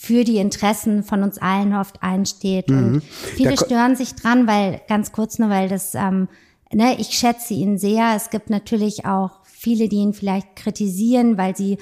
für 0.00 0.22
die 0.22 0.36
Interessen 0.36 1.02
von 1.02 1.24
uns 1.24 1.38
allen 1.38 1.74
oft 1.74 2.04
einsteht 2.04 2.70
und 2.70 3.02
viele 3.02 3.56
stören 3.56 3.96
sich 3.96 4.14
dran, 4.14 4.46
weil 4.46 4.80
ganz 4.86 5.10
kurz 5.10 5.40
nur, 5.40 5.50
weil 5.50 5.68
das 5.68 5.96
ähm, 5.96 6.28
ne, 6.72 6.96
ich 7.00 7.08
schätze 7.08 7.54
ihn 7.54 7.78
sehr. 7.78 8.12
Es 8.14 8.30
gibt 8.30 8.48
natürlich 8.48 9.06
auch 9.06 9.40
viele, 9.42 9.88
die 9.88 9.96
ihn 9.96 10.14
vielleicht 10.14 10.54
kritisieren, 10.54 11.36
weil 11.36 11.56
sie 11.56 11.78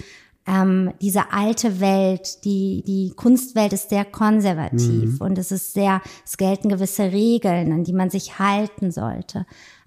ähm, 0.47 0.95
diese 1.03 1.31
alte 1.31 1.79
Welt, 1.79 2.45
die, 2.47 2.83
die 2.87 3.13
Kunstwelt 3.15 3.75
ist 3.75 3.91
sehr 3.91 4.07
konservativ 4.07 5.21
und 5.21 5.37
es 5.37 5.53
ist 5.53 5.75
sehr, 5.75 6.01
es 6.25 6.39
gelten 6.39 6.71
gewisse 6.71 7.13
Regeln, 7.13 7.71
an 7.71 7.85
die 7.85 7.93
man 7.93 8.09
sich 8.09 8.39
halten 8.39 8.93
sollte. 8.93 9.45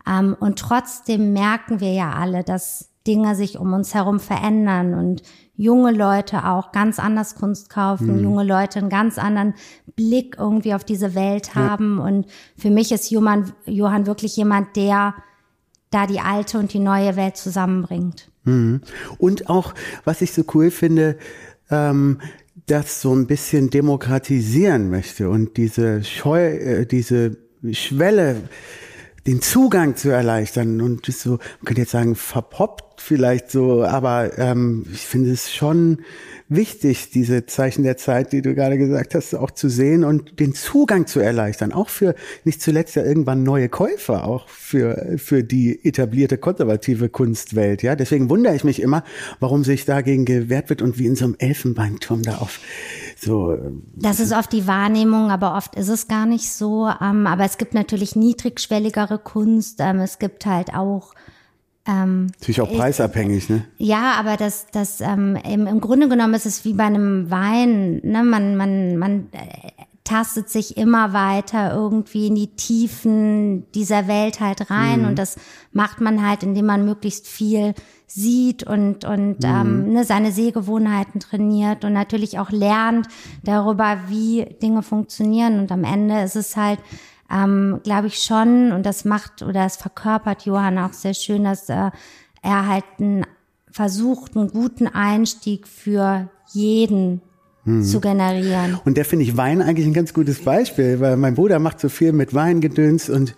Ähm, 0.07 0.37
und 0.39 0.59
trotzdem 0.59 1.33
merken 1.33 1.79
wir 1.79 1.93
ja 1.93 2.11
alle, 2.11 2.43
dass 2.43 2.88
Dinge 3.09 3.35
sich 3.35 3.57
um 3.57 3.73
uns 3.73 3.95
herum 3.95 4.19
verändern 4.19 4.93
und 4.93 5.23
junge 5.55 5.91
Leute 5.91 6.45
auch 6.45 6.71
ganz 6.71 6.99
anders 6.99 7.35
Kunst 7.35 7.69
kaufen, 7.69 8.23
junge 8.23 8.43
Leute 8.43 8.79
einen 8.79 8.89
ganz 8.89 9.17
anderen 9.17 9.55
Blick 9.95 10.37
irgendwie 10.37 10.75
auf 10.75 10.83
diese 10.83 11.15
Welt 11.15 11.55
haben. 11.55 11.99
Und 11.99 12.27
für 12.55 12.69
mich 12.69 12.91
ist 12.91 13.09
Johann, 13.09 13.51
Johann 13.65 14.05
wirklich 14.05 14.37
jemand, 14.37 14.75
der 14.75 15.15
da 15.89 16.05
die 16.05 16.19
alte 16.19 16.59
und 16.59 16.71
die 16.71 16.79
neue 16.79 17.15
Welt 17.15 17.35
zusammenbringt. 17.35 18.31
Und 19.17 19.49
auch, 19.49 19.73
was 20.05 20.21
ich 20.21 20.31
so 20.33 20.43
cool 20.53 20.69
finde, 20.69 21.17
ähm, 21.71 22.19
das 22.67 23.01
so 23.01 23.13
ein 23.13 23.25
bisschen 23.25 23.71
demokratisieren 23.71 24.89
möchte 24.91 25.29
und 25.29 25.57
diese 25.57 26.03
Scheu, 26.03 26.45
äh, 26.45 26.85
diese 26.85 27.37
Schwelle, 27.71 28.43
den 29.27 29.41
Zugang 29.41 29.95
zu 29.95 30.09
erleichtern 30.09 30.81
und 30.81 31.07
das 31.07 31.21
so, 31.21 31.31
man 31.31 31.65
könnte 31.65 31.81
jetzt 31.81 31.91
sagen, 31.91 32.15
verpoppt 32.15 33.01
vielleicht 33.01 33.49
so, 33.51 33.83
aber 33.83 34.37
ähm, 34.37 34.85
ich 34.91 35.01
finde 35.01 35.31
es 35.31 35.51
schon 35.51 35.99
wichtig, 36.49 37.11
diese 37.11 37.45
Zeichen 37.45 37.83
der 37.83 37.95
Zeit, 37.97 38.33
die 38.33 38.41
du 38.41 38.55
gerade 38.55 38.77
gesagt 38.77 39.15
hast, 39.15 39.35
auch 39.35 39.51
zu 39.51 39.69
sehen 39.69 40.03
und 40.03 40.39
den 40.39 40.53
Zugang 40.53 41.05
zu 41.05 41.19
erleichtern, 41.19 41.71
auch 41.71 41.89
für 41.89 42.15
nicht 42.43 42.61
zuletzt 42.61 42.95
ja 42.95 43.03
irgendwann 43.03 43.43
neue 43.43 43.69
Käufer, 43.69 44.25
auch 44.25 44.49
für, 44.49 45.15
für 45.17 45.43
die 45.43 45.85
etablierte 45.85 46.37
konservative 46.37 47.09
Kunstwelt. 47.09 47.83
Ja, 47.83 47.95
deswegen 47.95 48.29
wundere 48.29 48.55
ich 48.55 48.63
mich 48.63 48.81
immer, 48.81 49.03
warum 49.39 49.63
sich 49.63 49.85
dagegen 49.85 50.25
gewehrt 50.25 50.69
wird 50.69 50.81
und 50.81 50.97
wie 50.97 51.05
in 51.05 51.15
so 51.15 51.25
einem 51.25 51.35
Elfenbeinturm 51.37 52.23
da 52.23 52.37
auf 52.39 52.59
so. 53.21 53.53
ähm, 53.53 53.83
Das 53.95 54.19
ist 54.19 54.33
oft 54.33 54.51
die 54.51 54.67
Wahrnehmung, 54.67 55.31
aber 55.31 55.55
oft 55.55 55.75
ist 55.75 55.89
es 55.89 56.07
gar 56.07 56.25
nicht 56.25 56.51
so. 56.51 56.89
Ähm, 57.01 57.27
aber 57.27 57.45
es 57.45 57.57
gibt 57.57 57.73
natürlich 57.73 58.15
niedrigschwelligere 58.15 59.19
Kunst. 59.19 59.79
Ähm, 59.79 59.99
es 59.99 60.19
gibt 60.19 60.45
halt 60.45 60.73
auch 60.73 61.13
Natürlich 61.85 62.61
auch 62.61 62.71
preisabhängig, 62.71 63.49
ne? 63.49 63.65
Ja, 63.77 64.13
aber 64.19 64.37
das, 64.37 64.67
das 64.71 65.01
ähm, 65.01 65.35
im, 65.37 65.65
im 65.65 65.81
Grunde 65.81 66.07
genommen 66.07 66.35
ist 66.35 66.45
es 66.45 66.63
wie 66.63 66.73
bei 66.73 66.83
einem 66.83 67.31
Wein. 67.31 67.99
Ne? 68.03 68.23
Man, 68.23 68.55
man, 68.57 68.97
man 68.97 69.27
äh, 69.31 69.71
tastet 70.03 70.49
sich 70.49 70.77
immer 70.77 71.13
weiter 71.13 71.73
irgendwie 71.73 72.27
in 72.27 72.35
die 72.35 72.55
Tiefen 72.55 73.71
dieser 73.71 74.07
Welt 74.07 74.39
halt 74.39 74.69
rein 74.69 75.05
und 75.05 75.17
das 75.17 75.37
macht 75.71 76.01
man 76.01 76.27
halt, 76.27 76.43
indem 76.43 76.65
man 76.65 76.85
möglichst 76.85 77.27
viel 77.27 77.73
sieht 78.11 78.63
und 78.63 79.05
und 79.05 79.37
ähm, 79.43 79.93
ne, 79.93 80.03
seine 80.03 80.31
Sehgewohnheiten 80.31 81.19
trainiert 81.19 81.85
und 81.85 81.93
natürlich 81.93 82.39
auch 82.39 82.49
lernt 82.49 83.07
darüber, 83.43 83.99
wie 84.07 84.45
Dinge 84.61 84.81
funktionieren. 84.81 85.59
Und 85.59 85.71
am 85.71 85.83
Ende 85.83 86.21
ist 86.21 86.35
es 86.35 86.57
halt 86.57 86.79
ähm, 87.31 87.81
glaube 87.83 88.07
ich 88.07 88.19
schon, 88.19 88.71
und 88.71 88.85
das 88.85 89.05
macht 89.05 89.43
oder 89.43 89.63
das 89.63 89.77
verkörpert 89.77 90.45
Johann 90.45 90.79
auch 90.79 90.93
sehr 90.93 91.13
schön, 91.13 91.43
dass 91.43 91.69
äh, 91.69 91.91
er 92.41 92.67
halt 92.67 92.85
einen, 92.99 93.25
versucht, 93.71 94.35
einen 94.35 94.49
guten 94.49 94.87
Einstieg 94.87 95.67
für 95.67 96.29
jeden 96.51 97.21
zu 97.81 97.99
generieren. 97.99 98.79
Und 98.83 98.97
der 98.97 99.05
finde 99.05 99.25
ich 99.25 99.37
Wein 99.37 99.61
eigentlich 99.61 99.85
ein 99.85 99.93
ganz 99.93 100.13
gutes 100.13 100.39
Beispiel, 100.39 100.99
weil 100.99 101.17
mein 101.17 101.35
Bruder 101.35 101.59
macht 101.59 101.79
so 101.79 101.89
viel 101.89 102.13
mit 102.13 102.33
Weingedöns 102.33 103.09
und 103.09 103.35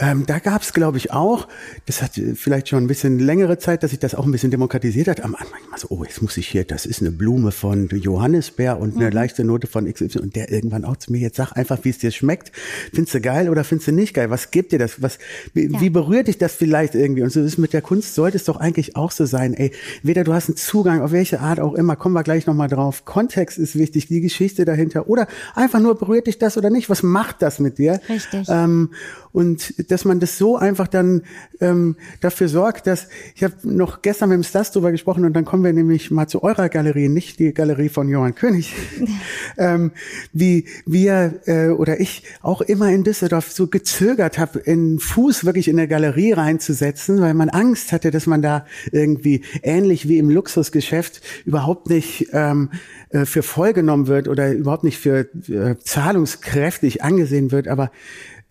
ähm, 0.00 0.24
da 0.26 0.38
gab 0.38 0.62
es, 0.62 0.72
glaube 0.72 0.96
ich, 0.98 1.12
auch, 1.12 1.48
das 1.86 2.02
hat 2.02 2.16
äh, 2.18 2.34
vielleicht 2.34 2.68
schon 2.68 2.84
ein 2.84 2.86
bisschen 2.86 3.18
längere 3.18 3.58
Zeit, 3.58 3.82
dass 3.82 3.90
sich 3.90 3.98
das 3.98 4.14
auch 4.14 4.24
ein 4.24 4.32
bisschen 4.32 4.50
demokratisiert 4.50 5.08
hat. 5.08 5.20
Am 5.22 5.34
Anfang 5.34 5.58
immer 5.66 5.78
so, 5.78 5.88
oh, 5.90 6.04
jetzt 6.04 6.22
muss 6.22 6.36
ich 6.36 6.46
hier, 6.48 6.64
das 6.64 6.86
ist 6.86 7.00
eine 7.00 7.10
Blume 7.10 7.50
von 7.52 7.88
Johannisbeer 7.88 8.78
und 8.78 8.96
eine 8.96 9.10
leichte 9.10 9.44
Note 9.44 9.66
von 9.66 9.92
XY 9.92 10.18
und 10.20 10.36
der 10.36 10.50
irgendwann 10.52 10.84
auch 10.84 10.96
zu 10.96 11.12
mir, 11.12 11.18
jetzt 11.18 11.36
sag 11.36 11.52
einfach, 11.52 11.78
wie 11.82 11.90
es 11.90 11.98
dir 11.98 12.10
schmeckt. 12.10 12.52
Findest 12.92 13.14
du 13.14 13.20
geil 13.20 13.48
oder 13.48 13.64
findest 13.64 13.88
du 13.88 13.92
nicht 13.92 14.14
geil? 14.14 14.30
Was 14.30 14.50
gibt 14.50 14.72
dir 14.72 14.78
das? 14.78 15.02
Was, 15.02 15.18
wie, 15.54 15.66
Ja. 15.66 15.80
wie 15.80 15.90
berührt 15.90 16.28
dich 16.28 16.38
das 16.38 16.54
vielleicht 16.54 16.94
irgendwie? 16.94 17.22
Und 17.22 17.30
so 17.32 17.40
ist 17.40 17.58
mit 17.58 17.72
der 17.72 17.82
Kunst 17.82 18.14
sollte 18.14 18.36
es 18.36 18.44
doch 18.44 18.56
eigentlich 18.56 18.96
auch 18.96 19.10
so 19.10 19.26
sein. 19.26 19.54
Ey, 19.54 19.72
weder 20.02 20.24
du 20.24 20.32
hast 20.32 20.48
einen 20.48 20.56
Zugang, 20.56 21.00
auf 21.02 21.12
welche 21.12 21.40
Art 21.40 21.60
auch 21.60 21.74
immer, 21.74 21.96
kommen 21.96 22.14
wir 22.14 22.22
gleich 22.22 22.46
nochmal 22.46 22.68
drauf. 22.68 23.04
Kontext 23.04 23.58
ist 23.58 23.76
wichtig, 23.76 24.06
die 24.08 24.20
Geschichte 24.20 24.64
dahinter 24.64 25.08
oder 25.08 25.26
einfach 25.54 25.80
nur 25.80 25.96
berührt 25.98 26.26
dich 26.26 26.38
das 26.38 26.56
oder 26.56 26.70
nicht? 26.70 26.88
Was 26.88 27.02
macht 27.02 27.42
das 27.42 27.58
mit 27.58 27.78
dir? 27.78 28.00
Richtig. 28.08 28.46
Ähm, 28.48 28.90
und 29.32 29.74
dass 29.88 30.04
man 30.04 30.20
das 30.20 30.38
so 30.38 30.56
einfach 30.56 30.88
dann 30.88 31.22
ähm, 31.60 31.96
dafür 32.20 32.48
sorgt, 32.48 32.86
dass 32.86 33.08
ich 33.34 33.44
habe 33.44 33.54
noch 33.64 34.02
gestern 34.02 34.28
mit 34.28 34.36
dem 34.36 34.44
Stas 34.44 34.72
drüber 34.72 34.92
gesprochen 34.92 35.24
und 35.24 35.34
dann 35.34 35.44
kommen 35.44 35.64
wir 35.64 35.72
nämlich 35.72 36.10
mal 36.10 36.28
zu 36.28 36.42
eurer 36.42 36.68
Galerie, 36.68 37.08
nicht 37.08 37.38
die 37.38 37.52
Galerie 37.52 37.88
von 37.88 38.08
Johann 38.08 38.34
König, 38.34 38.72
ähm, 39.58 39.92
wie 40.32 40.66
wir 40.86 41.40
äh, 41.46 41.68
oder 41.68 42.00
ich 42.00 42.22
auch 42.42 42.60
immer 42.60 42.90
in 42.90 43.04
Düsseldorf 43.04 43.50
so 43.50 43.66
gezögert 43.66 44.38
habe, 44.38 44.58
in 44.60 44.98
Fuß 44.98 45.44
wirklich 45.44 45.68
in 45.68 45.78
eine 45.78 45.88
Galerie 45.88 46.32
reinzusetzen, 46.32 47.20
weil 47.20 47.34
man 47.34 47.48
Angst 47.48 47.92
hatte, 47.92 48.10
dass 48.10 48.26
man 48.26 48.42
da 48.42 48.66
irgendwie 48.92 49.42
ähnlich 49.62 50.08
wie 50.08 50.18
im 50.18 50.30
Luxusgeschäft 50.30 51.20
überhaupt 51.44 51.88
nicht 51.88 52.28
ähm, 52.32 52.70
äh, 53.10 53.24
für 53.24 53.42
voll 53.42 53.72
genommen 53.72 54.06
wird 54.06 54.28
oder 54.28 54.52
überhaupt 54.52 54.84
nicht 54.84 54.98
für 54.98 55.28
äh, 55.48 55.76
zahlungskräftig 55.82 57.02
angesehen 57.02 57.50
wird, 57.50 57.68
aber 57.68 57.90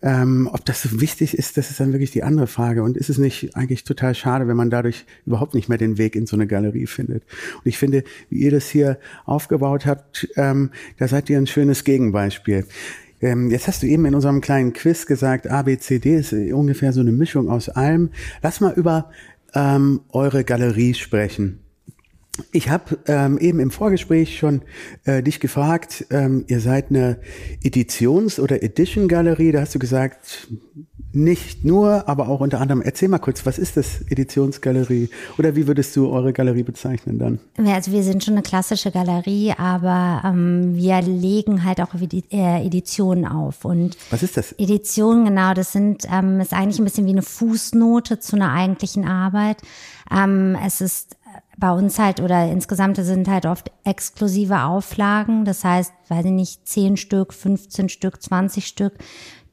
ähm, 0.00 0.48
ob 0.52 0.64
das 0.64 0.82
so 0.82 1.00
wichtig 1.00 1.36
ist, 1.36 1.56
das 1.56 1.70
ist 1.70 1.80
dann 1.80 1.92
wirklich 1.92 2.12
die 2.12 2.22
andere 2.22 2.46
Frage. 2.46 2.82
Und 2.82 2.96
ist 2.96 3.10
es 3.10 3.18
nicht 3.18 3.56
eigentlich 3.56 3.84
total 3.84 4.14
schade, 4.14 4.46
wenn 4.46 4.56
man 4.56 4.70
dadurch 4.70 5.04
überhaupt 5.26 5.54
nicht 5.54 5.68
mehr 5.68 5.78
den 5.78 5.98
Weg 5.98 6.14
in 6.14 6.26
so 6.26 6.36
eine 6.36 6.46
Galerie 6.46 6.86
findet? 6.86 7.24
Und 7.56 7.66
ich 7.66 7.78
finde, 7.78 8.04
wie 8.30 8.40
ihr 8.40 8.50
das 8.50 8.68
hier 8.68 8.98
aufgebaut 9.24 9.86
habt, 9.86 10.28
ähm, 10.36 10.70
da 10.98 11.08
seid 11.08 11.28
ihr 11.30 11.38
ein 11.38 11.46
schönes 11.46 11.84
Gegenbeispiel. 11.84 12.66
Ähm, 13.20 13.50
jetzt 13.50 13.66
hast 13.66 13.82
du 13.82 13.86
eben 13.86 14.04
in 14.04 14.14
unserem 14.14 14.40
kleinen 14.40 14.72
Quiz 14.72 15.06
gesagt, 15.06 15.50
A, 15.50 15.62
B, 15.62 15.76
C, 15.78 15.98
D 15.98 16.16
ist 16.16 16.32
äh, 16.32 16.52
ungefähr 16.52 16.92
so 16.92 17.00
eine 17.00 17.12
Mischung 17.12 17.48
aus 17.48 17.68
allem. 17.68 18.10
Lass 18.42 18.60
mal 18.60 18.74
über 18.74 19.10
ähm, 19.54 20.00
eure 20.10 20.44
Galerie 20.44 20.94
sprechen. 20.94 21.60
Ich 22.52 22.68
habe 22.68 22.98
ähm, 23.06 23.38
eben 23.38 23.60
im 23.60 23.70
Vorgespräch 23.70 24.38
schon 24.38 24.62
äh, 25.04 25.22
dich 25.22 25.40
gefragt, 25.40 26.06
ähm, 26.10 26.44
ihr 26.48 26.60
seid 26.60 26.90
eine 26.90 27.18
Editions- 27.62 28.40
oder 28.40 28.62
Edition-Galerie, 28.62 29.52
da 29.52 29.60
hast 29.60 29.74
du 29.74 29.78
gesagt, 29.78 30.48
nicht 31.12 31.64
nur, 31.64 32.08
aber 32.08 32.28
auch 32.28 32.40
unter 32.40 32.60
anderem. 32.60 32.82
Erzähl 32.82 33.08
mal 33.08 33.18
kurz, 33.18 33.46
was 33.46 33.58
ist 33.58 33.76
das 33.76 34.02
Editionsgalerie 34.10 35.08
oder 35.38 35.56
wie 35.56 35.66
würdest 35.66 35.96
du 35.96 36.10
eure 36.10 36.32
Galerie 36.32 36.62
bezeichnen 36.62 37.18
dann? 37.18 37.40
Ja, 37.64 37.74
also 37.74 37.92
wir 37.92 38.02
sind 38.02 38.24
schon 38.24 38.34
eine 38.34 38.42
klassische 38.42 38.90
Galerie, 38.90 39.54
aber 39.56 40.22
ähm, 40.24 40.74
wir 40.74 41.00
legen 41.00 41.64
halt 41.64 41.80
auch 41.80 41.94
äh, 41.94 42.66
Editionen 42.66 43.26
auf. 43.26 43.64
Und 43.64 43.96
was 44.10 44.22
ist 44.22 44.36
das? 44.36 44.52
Editionen, 44.52 45.24
genau, 45.24 45.54
das 45.54 45.72
sind 45.72 46.06
ähm, 46.12 46.40
ist 46.40 46.52
eigentlich 46.52 46.78
ein 46.78 46.84
bisschen 46.84 47.06
wie 47.06 47.12
eine 47.12 47.22
Fußnote 47.22 48.18
zu 48.18 48.36
einer 48.36 48.52
eigentlichen 48.52 49.06
Arbeit. 49.06 49.58
Ähm, 50.10 50.56
es 50.64 50.80
ist 50.80 51.16
bei 51.58 51.72
uns 51.72 51.98
halt 51.98 52.20
oder 52.20 52.48
insgesamt 52.50 52.96
sind 52.96 53.28
halt 53.28 53.44
oft 53.44 53.70
exklusive 53.84 54.62
Auflagen. 54.62 55.44
Das 55.44 55.64
heißt, 55.64 55.92
weiß 56.08 56.24
ich 56.24 56.30
nicht, 56.30 56.68
10 56.68 56.96
Stück, 56.96 57.34
15 57.34 57.88
Stück, 57.88 58.22
20 58.22 58.66
Stück 58.66 58.94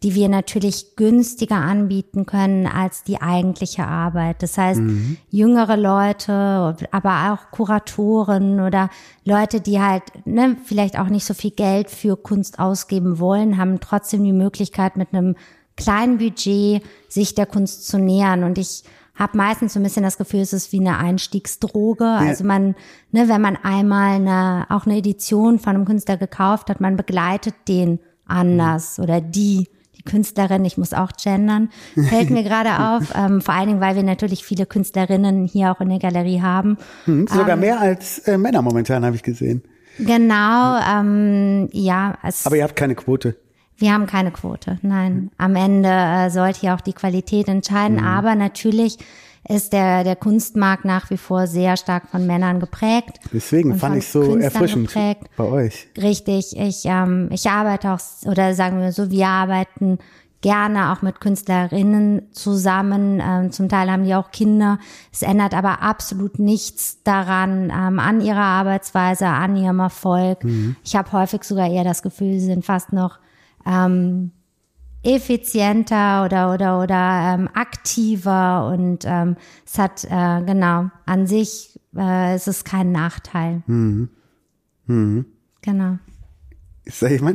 die 0.06 0.14
wir 0.14 0.30
natürlich 0.30 0.96
günstiger 0.96 1.56
anbieten 1.56 2.28
können 2.28 2.68
als 2.68 3.04
die 3.04 3.22
eigentliche 3.22 3.88
Arbeit. 3.88 4.44
Das 4.44 4.56
heißt, 4.56 4.80
mhm. 4.80 5.18
jüngere 5.32 5.78
Leute, 5.78 6.78
aber 6.92 7.34
auch 7.34 7.50
Kuratoren 7.50 8.60
oder 8.60 8.92
Leute, 9.24 9.62
die 9.62 9.82
halt 9.82 10.04
ne, 10.26 10.58
vielleicht 10.64 11.00
auch 11.00 11.08
nicht 11.08 11.26
so 11.26 11.34
viel 11.34 11.50
Geld 11.50 11.90
für 11.90 12.18
Kunst 12.18 12.60
ausgeben 12.60 13.18
wollen, 13.18 13.58
haben 13.58 13.80
trotzdem 13.80 14.24
die 14.24 14.32
Möglichkeit, 14.32 14.96
mit 14.96 15.12
einem 15.12 15.36
kleinen 15.76 16.20
Budget 16.20 16.84
sich 17.10 17.34
der 17.34 17.48
Kunst 17.48 17.88
zu 17.88 17.98
nähern. 17.98 18.44
Und 18.44 18.60
ich 18.60 18.84
habe 19.16 19.38
meistens 19.38 19.74
so 19.74 19.80
ein 19.80 19.84
bisschen 19.84 20.04
das 20.04 20.18
Gefühl, 20.18 20.42
es 20.42 20.54
ist 20.54 20.72
wie 20.72 20.80
eine 20.80 20.98
Einstiegsdroge. 20.98 22.04
Ja. 22.04 22.18
Also 22.18 22.44
man, 22.44 22.76
ne, 23.12 23.28
wenn 23.28 23.42
man 23.42 23.56
einmal 23.56 24.16
eine, 24.16 24.66
auch 24.70 24.86
eine 24.86 24.98
Edition 24.98 25.60
von 25.60 25.76
einem 25.76 25.86
Künstler 25.86 26.18
gekauft 26.18 26.70
hat, 26.70 26.82
man 26.82 26.98
begleitet 26.98 27.56
den 27.68 28.00
anders 28.26 28.98
mhm. 28.98 29.04
oder 29.04 29.22
die 29.22 29.70
Künstlerin, 30.06 30.64
ich 30.66 30.78
muss 30.78 30.94
auch 30.94 31.12
gendern, 31.14 31.70
fällt 32.10 32.30
mir 32.30 32.44
gerade 32.44 32.70
auf. 32.90 33.14
Ähm, 33.16 33.42
vor 33.42 33.56
allen 33.56 33.68
Dingen, 33.68 33.82
weil 33.82 33.96
wir 33.96 34.04
natürlich 34.04 34.46
viele 34.46 34.66
Künstlerinnen 34.66 35.48
hier 35.48 35.72
auch 35.72 35.82
in 35.82 35.90
der 35.90 36.00
Galerie 36.00 36.42
haben. 36.42 36.78
Hm, 37.06 37.28
sogar 37.28 37.56
ähm, 37.56 37.62
mehr 37.62 37.80
als 37.80 38.20
äh, 38.20 38.38
Männer 38.38 38.62
momentan, 38.62 39.04
habe 39.04 39.16
ich 39.16 39.24
gesehen. 39.24 39.64
Genau, 39.98 40.78
ähm, 40.80 41.70
ja. 41.72 42.18
Es, 42.24 42.46
Aber 42.46 42.58
ihr 42.58 42.64
habt 42.64 42.76
keine 42.76 42.96
Quote. 42.96 43.38
Wir 43.78 43.94
haben 43.94 44.06
keine 44.06 44.32
Quote, 44.32 44.80
nein. 44.82 45.32
Am 45.38 45.56
Ende 45.56 45.90
äh, 45.90 46.30
sollte 46.30 46.66
ja 46.66 46.76
auch 46.76 46.82
die 46.82 46.94
Qualität 46.94 47.48
entscheiden, 47.48 47.98
mhm. 47.98 48.06
aber 48.06 48.36
natürlich 48.36 48.98
ist 49.48 49.74
der, 49.74 50.04
der 50.04 50.16
Kunstmarkt 50.16 50.86
nach 50.86 51.10
wie 51.10 51.18
vor 51.18 51.46
sehr 51.48 51.78
stark 51.78 52.08
von 52.10 52.26
Männern 52.26 52.60
geprägt. 52.60 53.20
Deswegen 53.32 53.76
fand 53.76 53.98
ich 53.98 54.08
so 54.08 54.22
Künstlern 54.22 54.42
erfrischend 54.42 54.88
geprägt. 54.88 55.24
bei 55.38 55.44
euch. 55.44 55.88
Richtig, 55.98 56.58
ich, 56.58 56.86
ähm, 56.86 57.30
ich 57.32 57.50
arbeite 57.50 57.92
auch, 57.92 58.00
oder 58.26 58.56
sagen 58.56 58.80
wir 58.82 58.92
so, 58.92 59.12
wir 59.12 59.28
arbeiten 59.28 60.00
gerne 60.42 60.92
auch 60.92 61.02
mit 61.02 61.22
Künstlerinnen 61.22 62.32
zusammen. 62.32 63.22
Ähm, 63.24 63.52
zum 63.52 63.68
Teil 63.68 63.90
haben 63.92 64.04
die 64.04 64.16
auch 64.16 64.32
Kinder. 64.32 64.80
Es 65.12 65.22
ändert 65.22 65.54
aber 65.56 65.82
absolut 65.82 66.40
nichts 66.40 67.02
daran, 67.04 67.72
ähm, 67.72 68.00
an 68.00 68.22
ihrer 68.22 68.44
Arbeitsweise, 68.44 69.28
an 69.28 69.56
ihrem 69.56 69.80
Erfolg. 69.80 70.44
Mhm. 70.44 70.76
Ich 70.84 70.96
habe 70.96 71.12
häufig 71.14 71.44
sogar 71.44 71.70
eher 71.70 71.84
das 71.84 72.04
Gefühl, 72.04 72.34
sie 72.34 72.46
sind 72.46 72.64
fast 72.64 72.94
noch 72.94 73.18
ähm, 73.66 74.32
effizienter 75.04 76.26
oder 76.26 76.54
oder 76.54 76.82
oder 76.82 77.36
ähm, 77.36 77.50
aktiver 77.54 78.68
und 78.68 79.06
ähm, 79.06 79.36
es 79.66 79.78
hat 79.78 80.04
äh, 80.06 80.42
genau 80.46 80.90
an 81.06 81.28
sich 81.28 81.80
äh, 81.96 82.34
es 82.34 82.48
ist 82.48 82.66
kein 82.66 82.92
Nachteil. 82.92 83.62
Mhm. 83.68 84.10
Mhm. 84.88 85.26
Genau. 85.62 85.98
Sag 86.88 87.12
ich 87.12 87.22
mal, 87.22 87.34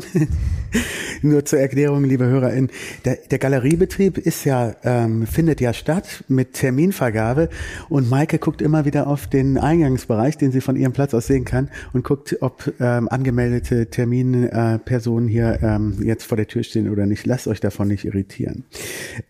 nur 1.23 1.45
zur 1.45 1.59
Erklärung, 1.59 2.05
liebe 2.05 2.25
HörerInnen, 2.25 2.71
der, 3.05 3.17
der 3.17 3.39
Galeriebetrieb 3.41 4.17
ist 4.17 4.45
ja, 4.45 4.77
ähm, 4.85 5.27
findet 5.27 5.61
ja 5.61 5.73
statt 5.73 6.23
mit 6.29 6.53
Terminvergabe 6.53 7.49
und 7.89 8.09
Maike 8.09 8.39
guckt 8.39 8.63
immer 8.63 8.85
wieder 8.85 9.09
auf 9.09 9.27
den 9.27 9.59
Eingangsbereich, 9.59 10.39
den 10.39 10.53
sie 10.53 10.61
von 10.61 10.77
ihrem 10.77 10.93
Platz 10.93 11.15
aus 11.15 11.27
sehen 11.27 11.45
kann 11.45 11.69
und 11.93 12.05
guckt, 12.05 12.37
ob 12.41 12.73
ähm, 12.79 13.09
angemeldete 13.09 13.91
Terminpersonen 13.91 15.29
äh, 15.29 15.33
hier 15.33 15.59
ähm, 15.63 15.99
jetzt 16.01 16.25
vor 16.25 16.37
der 16.37 16.47
Tür 16.47 16.63
stehen 16.63 16.89
oder 16.89 17.07
nicht. 17.07 17.27
Lasst 17.27 17.49
euch 17.49 17.61
davon 17.61 17.89
nicht 17.89 18.05
irritieren. 18.05 18.65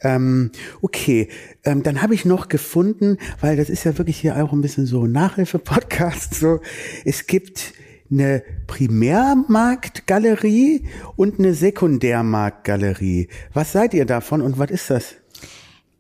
Ähm, 0.03 0.51
okay, 0.83 1.29
ähm, 1.65 1.83
dann 1.83 2.03
habe 2.03 2.15
ich 2.15 2.27
noch 2.27 2.49
gefunden, 2.49 3.17
weil 3.41 3.57
das 3.57 3.71
ist 3.71 3.85
ja 3.85 3.97
wirklich 3.97 4.19
hier 4.19 4.45
auch 4.45 4.53
ein 4.53 4.61
bisschen 4.61 4.85
so 4.85 5.07
Nachhilfe-Podcast, 5.07 6.35
so, 6.35 6.61
es 7.07 7.27
gibt 7.27 7.73
eine 8.11 8.43
Primärmarktgalerie 8.67 10.89
und 11.17 11.39
eine 11.39 11.55
Sekundärmarktgalerie. 11.55 13.29
Was 13.55 13.73
seid 13.73 13.95
ihr 13.95 14.05
davon 14.07 14.43
und 14.43 14.59
was 14.59 14.71
ist 14.71 14.91
das? 14.91 15.15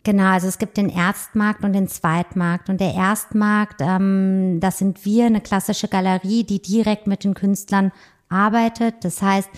Genau, 0.02 0.32
also 0.32 0.48
es 0.48 0.58
gibt 0.58 0.78
den 0.78 0.88
Erstmarkt 0.88 1.62
und 1.62 1.74
den 1.74 1.86
Zweitmarkt. 1.86 2.70
Und 2.70 2.80
der 2.80 2.94
Erstmarkt, 2.94 3.80
ähm, 3.80 4.58
das 4.60 4.78
sind 4.78 5.04
wir, 5.04 5.26
eine 5.26 5.42
klassische 5.42 5.88
Galerie, 5.88 6.44
die 6.44 6.62
direkt 6.62 7.06
mit 7.06 7.22
den 7.22 7.34
Künstlern 7.34 7.92
arbeitet. 8.30 8.96
Das 9.02 9.20
heißt, 9.20 9.50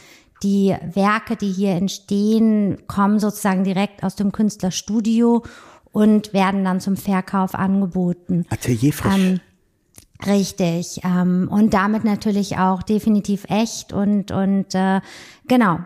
die 0.43 0.75
Werke, 0.93 1.37
die 1.37 1.53
hier 1.53 1.73
entstehen, 1.73 2.79
kommen 2.88 3.21
sozusagen 3.21 3.62
direkt 3.62 4.03
aus 4.03 4.17
dem 4.17 4.33
Künstlerstudio 4.33 5.45
und 5.93 6.33
werden 6.33 6.65
dann 6.65 6.81
zum 6.81 6.97
Verkauf 6.97 7.55
angeboten. 7.55 8.45
Atelierfrisch. 8.51 9.15
Ähm, 9.15 9.41
Richtig. 10.27 11.01
Ähm, 11.05 11.49
und 11.51 11.75
damit 11.75 12.05
natürlich 12.05 12.59
auch 12.59 12.83
definitiv 12.83 13.45
echt 13.49 13.93
und, 13.93 14.31
und 14.31 14.75
äh, 14.75 15.01
genau. 15.49 15.81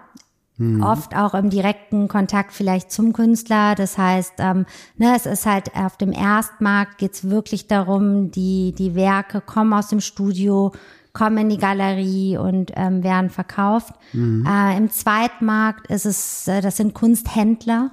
Mhm. 0.59 0.83
Oft 0.83 1.15
auch 1.15 1.35
im 1.35 1.51
direkten 1.51 2.09
Kontakt 2.09 2.53
vielleicht 2.53 2.91
zum 2.91 3.13
Künstler. 3.13 3.75
Das 3.75 3.99
heißt, 3.99 4.35
ähm, 4.39 4.67
ne, 4.97 5.13
es 5.15 5.27
ist 5.27 5.47
halt 5.47 5.75
auf 5.77 5.97
dem 5.99 6.13
Erstmarkt 6.13 6.99
geht's 6.99 7.29
wirklich 7.29 7.67
darum, 7.67 8.31
die, 8.31 8.75
die 8.77 8.95
Werke 8.95 9.41
kommen 9.41 9.75
aus 9.75 9.89
dem 9.89 10.01
Studio, 10.01 10.73
kommen 11.13 11.39
in 11.39 11.49
die 11.51 11.59
Galerie 11.59 12.39
und 12.39 12.73
ähm, 12.75 13.03
werden 13.03 13.31
verkauft. 13.31 13.95
Mhm. 14.13 14.47
Äh, 14.47 14.77
Im 14.79 14.91
Zweitmarkt 14.91 15.89
ist 15.89 16.07
es, 16.07 16.49
äh, 16.49 16.63
das 16.63 16.79
sind 16.79 16.95
Kunsthändler, 16.95 17.91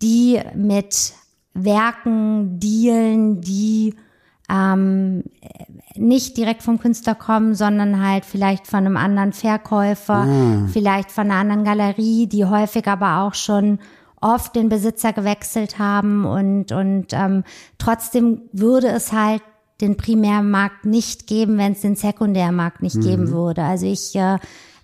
die 0.00 0.40
mit 0.54 1.12
Werken 1.54 2.60
dealen, 2.60 3.40
die 3.40 3.94
ähm, 4.50 5.24
nicht 5.96 6.36
direkt 6.36 6.62
vom 6.62 6.78
Künstler 6.78 7.14
kommen, 7.14 7.54
sondern 7.54 8.04
halt 8.04 8.24
vielleicht 8.24 8.66
von 8.66 8.80
einem 8.80 8.96
anderen 8.96 9.32
Verkäufer, 9.32 10.26
ah. 10.28 10.66
vielleicht 10.72 11.10
von 11.10 11.30
einer 11.30 11.40
anderen 11.40 11.64
Galerie, 11.64 12.26
die 12.26 12.44
häufig 12.44 12.86
aber 12.86 13.22
auch 13.22 13.34
schon 13.34 13.78
oft 14.20 14.54
den 14.56 14.68
Besitzer 14.68 15.12
gewechselt 15.12 15.78
haben 15.78 16.24
und, 16.24 16.72
und 16.72 17.08
ähm, 17.12 17.44
trotzdem 17.78 18.42
würde 18.52 18.88
es 18.88 19.12
halt 19.12 19.42
den 19.80 19.96
Primärmarkt 19.96 20.86
nicht 20.86 21.26
geben, 21.26 21.58
wenn 21.58 21.72
es 21.72 21.82
den 21.82 21.96
Sekundärmarkt 21.96 22.82
nicht 22.82 22.96
mhm. 22.96 23.02
geben 23.02 23.30
würde. 23.30 23.62
Also 23.62 23.86
ich 23.86 24.14
äh, 24.16 24.38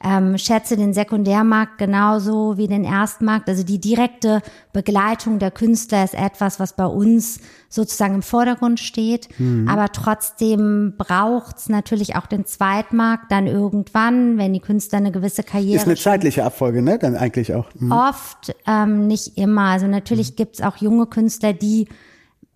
ähm, 0.05 0.37
schätze 0.37 0.77
den 0.77 0.93
Sekundärmarkt 0.93 1.79
genauso 1.79 2.57
wie 2.57 2.67
den 2.67 2.85
Erstmarkt. 2.85 3.49
Also 3.49 3.63
die 3.63 3.81
direkte 3.81 4.43
Begleitung 4.73 5.39
der 5.39 5.51
Künstler 5.51 6.03
ist 6.05 6.15
etwas, 6.15 6.59
was 6.59 6.75
bei 6.75 6.87
uns 6.87 7.41
sozusagen 7.69 8.17
im 8.17 8.23
Vordergrund 8.23 8.81
steht. 8.81 9.29
Mhm. 9.39 9.69
Aber 9.69 9.91
trotzdem 9.93 10.95
braucht's 10.99 11.69
natürlich 11.69 12.17
auch 12.17 12.27
den 12.27 12.45
Zweitmarkt 12.45 13.31
dann 13.31 13.47
irgendwann, 13.47 14.39
wenn 14.39 14.53
die 14.53 14.61
Künstler 14.61 14.99
eine 14.99 15.13
gewisse 15.13 15.43
Karriere. 15.43 15.77
Ist 15.77 15.87
eine 15.87 15.97
zeitliche 15.97 16.45
Abfolge, 16.45 16.83
ne? 16.83 16.99
Dann 16.99 17.17
eigentlich 17.17 17.55
auch. 17.55 17.69
Mhm. 17.79 17.93
Oft, 17.93 18.55
ähm, 18.67 19.07
nicht 19.07 19.39
immer. 19.39 19.67
Also 19.67 19.87
natürlich 19.87 20.33
mhm. 20.33 20.37
gibt's 20.37 20.61
auch 20.61 20.79
junge 20.79 21.07
Künstler, 21.07 21.53
die 21.53 21.89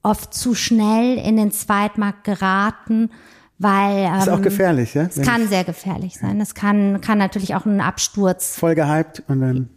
oft 0.03 0.35
zu 0.35 0.55
schnell 0.55 1.19
in 1.19 1.37
den 1.37 1.51
Zweitmarkt 1.51 2.25
geraten 2.25 3.11
weil 3.59 3.99
ähm, 3.99 4.15
ist 4.19 4.29
auch 4.29 4.37
ähm, 4.37 4.43
gefährlich, 4.43 4.95
ja? 4.95 5.03
Es 5.03 5.21
kann 5.23 5.49
sehr 5.49 5.65
gefährlich 5.65 6.19
sein. 6.19 6.41
Es 6.41 6.55
kann 6.55 7.01
kann 7.01 7.19
natürlich 7.19 7.55
auch 7.55 7.65
ein 7.65 7.81
Absturz. 7.81 8.57
Voll 8.57 8.75
gehypt 8.75 9.23
und 9.29 9.41
dann 9.41 9.71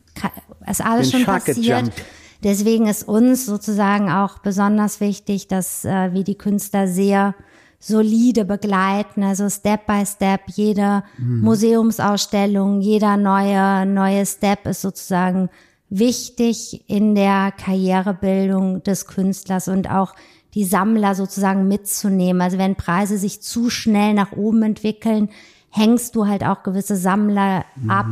ist 0.69 0.85
alles 0.85 1.11
schon 1.11 1.25
passiert. 1.25 1.55
Gejumpt. 1.55 2.03
Deswegen 2.43 2.87
ist 2.87 3.07
uns 3.07 3.45
sozusagen 3.45 4.09
auch 4.09 4.39
besonders 4.39 5.01
wichtig, 5.01 5.47
dass 5.47 5.83
äh, 5.83 6.13
wir 6.13 6.23
die 6.23 6.37
Künstler 6.37 6.87
sehr 6.87 7.35
solide 7.79 8.43
begleiten, 8.45 9.23
also 9.23 9.49
Step 9.49 9.85
by 9.85 10.05
Step, 10.05 10.41
jede 10.47 11.03
mhm. 11.17 11.41
Museumsausstellung, 11.41 12.81
jeder 12.81 13.15
neue 13.15 13.85
neue 13.85 14.25
Step 14.25 14.67
ist 14.67 14.81
sozusagen 14.81 15.49
wichtig 15.89 16.89
in 16.89 17.15
der 17.15 17.51
Karrierebildung 17.51 18.83
des 18.83 19.07
Künstlers 19.07 19.67
und 19.67 19.89
auch 19.89 20.13
die 20.55 20.63
Sammler 20.63 21.15
sozusagen 21.15 21.67
mitzunehmen. 21.67 22.41
Also 22.41 22.57
wenn 22.57 22.75
Preise 22.75 23.17
sich 23.17 23.41
zu 23.41 23.69
schnell 23.69 24.13
nach 24.13 24.31
oben 24.31 24.63
entwickeln, 24.63 25.29
hängst 25.69 26.15
du 26.15 26.27
halt 26.27 26.43
auch 26.43 26.63
gewisse 26.63 26.95
Sammler 26.95 27.65
mhm. 27.75 27.89
ab, 27.89 28.07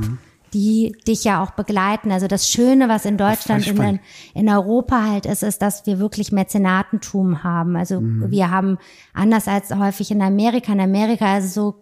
die 0.53 0.95
dich 1.07 1.23
ja 1.23 1.43
auch 1.43 1.51
begleiten. 1.51 2.11
Also 2.11 2.27
das 2.27 2.49
Schöne, 2.49 2.87
was 2.87 3.05
in 3.05 3.17
Deutschland, 3.17 3.67
in, 3.67 3.99
in 4.33 4.49
Europa 4.49 5.03
halt 5.03 5.25
ist, 5.25 5.43
ist, 5.43 5.61
dass 5.61 5.85
wir 5.85 5.99
wirklich 5.99 6.31
Mäzenatentum 6.31 7.43
haben. 7.43 7.75
Also 7.75 7.99
mhm. 7.99 8.31
wir 8.31 8.51
haben 8.51 8.77
anders 9.13 9.47
als 9.47 9.75
häufig 9.75 10.11
in 10.11 10.21
Amerika. 10.21 10.71
In 10.71 10.79
Amerika 10.79 11.37
es 11.37 11.53
so 11.53 11.75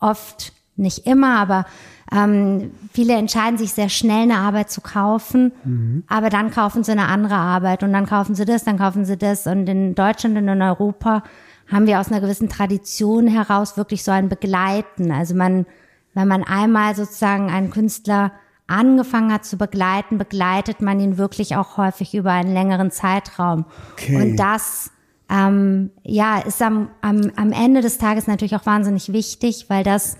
oft, 0.00 0.52
nicht 0.80 1.06
immer, 1.06 1.38
aber 1.38 1.66
ähm, 2.12 2.72
viele 2.92 3.14
entscheiden 3.14 3.58
sich 3.58 3.72
sehr 3.72 3.88
schnell 3.88 4.22
eine 4.22 4.38
Arbeit 4.38 4.70
zu 4.70 4.80
kaufen, 4.80 5.52
mhm. 5.64 6.04
aber 6.08 6.28
dann 6.28 6.50
kaufen 6.50 6.82
sie 6.82 6.92
eine 6.92 7.06
andere 7.06 7.36
Arbeit 7.36 7.82
und 7.82 7.92
dann 7.92 8.06
kaufen 8.06 8.34
sie 8.34 8.44
das, 8.44 8.64
dann 8.64 8.78
kaufen 8.78 9.04
sie 9.04 9.16
das. 9.16 9.46
Und 9.46 9.68
in 9.68 9.94
Deutschland 9.94 10.36
und 10.36 10.48
in 10.48 10.62
Europa 10.62 11.22
haben 11.70 11.86
wir 11.86 12.00
aus 12.00 12.10
einer 12.10 12.20
gewissen 12.20 12.48
Tradition 12.48 13.28
heraus 13.28 13.76
wirklich 13.76 14.02
so 14.02 14.10
ein 14.10 14.28
Begleiten. 14.28 15.12
Also 15.12 15.34
man, 15.34 15.66
wenn 16.14 16.26
man 16.26 16.42
einmal 16.42 16.96
sozusagen 16.96 17.48
einen 17.48 17.70
Künstler 17.70 18.32
angefangen 18.66 19.32
hat 19.32 19.44
zu 19.44 19.56
begleiten, 19.56 20.18
begleitet 20.18 20.80
man 20.80 21.00
ihn 21.00 21.18
wirklich 21.18 21.56
auch 21.56 21.76
häufig 21.76 22.14
über 22.14 22.32
einen 22.32 22.52
längeren 22.52 22.90
Zeitraum. 22.90 23.66
Okay. 23.92 24.16
Und 24.16 24.36
das 24.36 24.90
ähm, 25.28 25.90
ja 26.02 26.38
ist 26.38 26.60
am, 26.60 26.88
am, 27.00 27.30
am 27.36 27.52
Ende 27.52 27.82
des 27.82 27.98
Tages 27.98 28.26
natürlich 28.26 28.56
auch 28.56 28.66
wahnsinnig 28.66 29.12
wichtig, 29.12 29.66
weil 29.68 29.84
das 29.84 30.16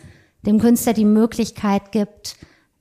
dem 0.46 0.58
Künstler 0.58 0.92
die 0.92 1.04
Möglichkeit 1.04 1.92
gibt, 1.92 2.36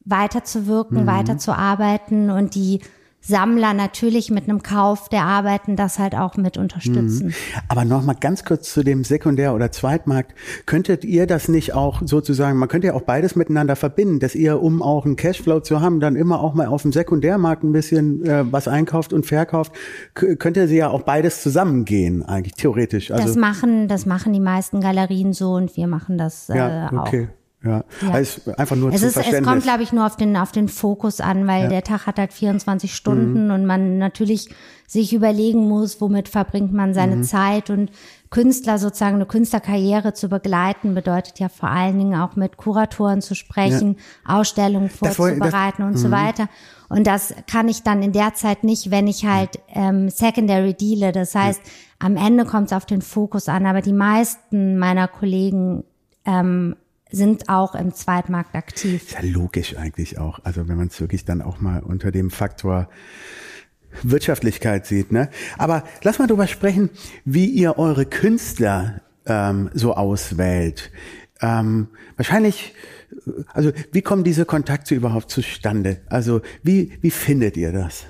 weiterzuwirken, 0.06 1.04
mhm. 1.04 1.08
weiterzuarbeiten 1.08 2.30
und 2.30 2.56
die 2.56 2.80
Sammler 3.22 3.74
natürlich 3.74 4.32
mit 4.32 4.46
einem 4.46 4.64
Kauf 4.64 5.10
der 5.10 5.24
Arbeiten 5.24 5.76
das 5.76 6.00
halt 6.00 6.16
auch 6.16 6.38
mit 6.38 6.58
unterstützen. 6.58 7.28
Mhm. 7.28 7.34
Aber 7.68 7.84
noch 7.84 8.04
mal 8.04 8.14
ganz 8.14 8.46
kurz 8.46 8.74
zu 8.74 8.82
dem 8.82 9.04
Sekundär- 9.04 9.54
oder 9.54 9.72
Zweitmarkt. 9.72 10.34
Könntet 10.66 11.04
ihr 11.04 11.28
das 11.28 11.50
nicht 11.50 11.74
auch 11.74 12.02
sozusagen, 12.06 12.58
man 12.58 12.70
könnte 12.70 12.88
ja 12.88 12.94
auch 12.94 13.02
beides 13.02 13.36
miteinander 13.36 13.76
verbinden, 13.76 14.20
dass 14.20 14.36
ihr, 14.36 14.62
um 14.62 14.82
auch 14.82 15.06
einen 15.06 15.18
Cashflow 15.18 15.60
zu 15.60 15.82
haben, 15.82 16.00
dann 16.00 16.16
immer 16.16 16.40
auch 16.40 16.54
mal 16.54 16.68
auf 16.68 16.84
dem 16.84 16.94
Sekundärmarkt 16.94 17.64
ein 17.64 17.74
bisschen 17.74 18.26
äh, 18.26 18.46
was 18.52 18.68
einkauft 18.68 19.12
und 19.12 19.26
verkauft. 19.26 19.74
Könnte 20.14 20.68
sie 20.68 20.78
ja 20.78 20.90
auch 20.90 21.02
beides 21.02 21.44
zusammengehen, 21.44 22.24
eigentlich 22.24 22.54
theoretisch. 22.54 23.12
Also 23.12 23.28
das 23.28 23.36
machen, 23.36 23.90
das 23.90 24.06
machen 24.06 24.32
die 24.32 24.40
meisten 24.40 24.80
Galerien 24.80 25.34
so 25.34 25.54
und 25.54 25.76
wir 25.76 25.88
machen 25.88 26.18
das 26.18 26.50
äh, 26.50 26.58
ja, 26.58 26.90
okay. 26.94 27.28
auch. 27.30 27.39
Ja, 27.62 27.84
ja. 28.02 28.12
Also 28.12 28.54
einfach 28.56 28.78
nur 28.78 28.94
es, 28.94 29.04
ist, 29.04 29.18
es 29.18 29.44
kommt, 29.44 29.64
glaube 29.64 29.84
ich, 29.84 29.92
nur 29.92 30.06
auf 30.06 30.16
den, 30.16 30.38
auf 30.38 30.54
den 30.54 30.70
Fokus 30.70 31.20
an, 31.20 31.46
weil 31.46 31.64
ja. 31.64 31.70
der 31.70 31.84
Tag 31.84 32.06
hat 32.06 32.18
halt 32.18 32.32
24 32.32 32.96
Stunden 32.96 33.46
mhm. 33.46 33.52
und 33.52 33.66
man 33.66 33.98
natürlich 33.98 34.50
sich 34.88 35.14
überlegen 35.14 35.68
muss, 35.68 36.00
womit 36.00 36.30
verbringt 36.30 36.72
man 36.72 36.94
seine 36.94 37.18
mhm. 37.18 37.24
Zeit 37.24 37.70
und 37.70 37.92
Künstler 38.30 38.80
sozusagen 38.80 39.16
eine 39.16 39.26
Künstlerkarriere 39.26 40.14
zu 40.14 40.30
begleiten, 40.30 40.96
bedeutet 40.96 41.40
ja 41.40 41.50
vor 41.50 41.70
allen 41.70 41.98
Dingen 41.98 42.20
auch 42.20 42.38
mit 42.38 42.56
Kuratoren 42.56 43.22
zu 43.22 43.36
sprechen, 43.36 43.98
ja. 44.28 44.40
Ausstellungen 44.40 44.90
vorzubereiten 44.90 45.82
das, 45.82 45.88
und 45.88 45.98
so 45.98 46.08
mhm. 46.08 46.12
weiter. 46.12 46.50
Und 46.88 47.08
das 47.08 47.34
kann 47.46 47.68
ich 47.68 47.84
dann 47.84 48.02
in 48.02 48.14
der 48.14 48.36
Zeit 48.36 48.64
nicht, 48.64 48.90
wenn 48.90 49.08
ich 49.08 49.26
halt 49.26 49.60
ähm, 49.74 50.10
Secondary 50.10 50.74
deale. 50.74 51.12
Das 51.12 51.36
heißt, 51.36 51.62
am 52.00 52.16
Ende 52.16 52.46
kommt 52.46 52.68
es 52.68 52.74
auf 52.74 52.86
den 52.86 53.02
Fokus 53.02 53.50
an, 53.50 53.66
aber 53.66 53.82
die 53.82 53.94
meisten 53.94 54.78
meiner 54.80 55.08
Kollegen 55.08 55.84
ähm, 56.26 56.76
sind 57.12 57.50
auch 57.50 57.76
im 57.76 57.94
Zweitmarkt 57.94 58.56
aktiv. 58.56 59.04
Ist 59.04 59.12
ja 59.14 59.22
logisch 59.22 59.76
eigentlich 59.78 60.18
auch. 60.18 60.40
Also 60.44 60.68
wenn 60.68 60.78
man 60.78 60.88
es 60.88 61.00
wirklich 61.02 61.26
dann 61.26 61.42
auch 61.42 61.60
mal 61.60 61.82
unter 61.82 62.12
dem 62.12 62.30
Faktor 62.30 62.90
Wirtschaftlichkeit 64.04 64.86
sieht. 64.86 65.12
Ne? 65.12 65.30
Aber 65.58 65.84
lass 66.04 66.20
mal 66.20 66.28
darüber 66.28 66.48
sprechen, 66.48 66.90
wie 67.26 67.46
ihr 67.46 67.78
eure 67.78 68.06
Künstler 68.06 69.02
ähm, 69.26 69.70
so 69.74 69.96
auswählt. 69.96 70.92
Ähm, 71.42 71.88
wahrscheinlich, 72.16 72.74
also 73.54 73.72
wie 73.92 74.02
kommen 74.02 74.24
diese 74.24 74.46
Kontakte 74.46 74.96
überhaupt 74.96 75.32
zustande? 75.32 76.02
Also 76.08 76.42
wie, 76.64 76.98
wie 77.02 77.12
findet 77.12 77.58
ihr 77.58 77.72
das? 77.72 78.06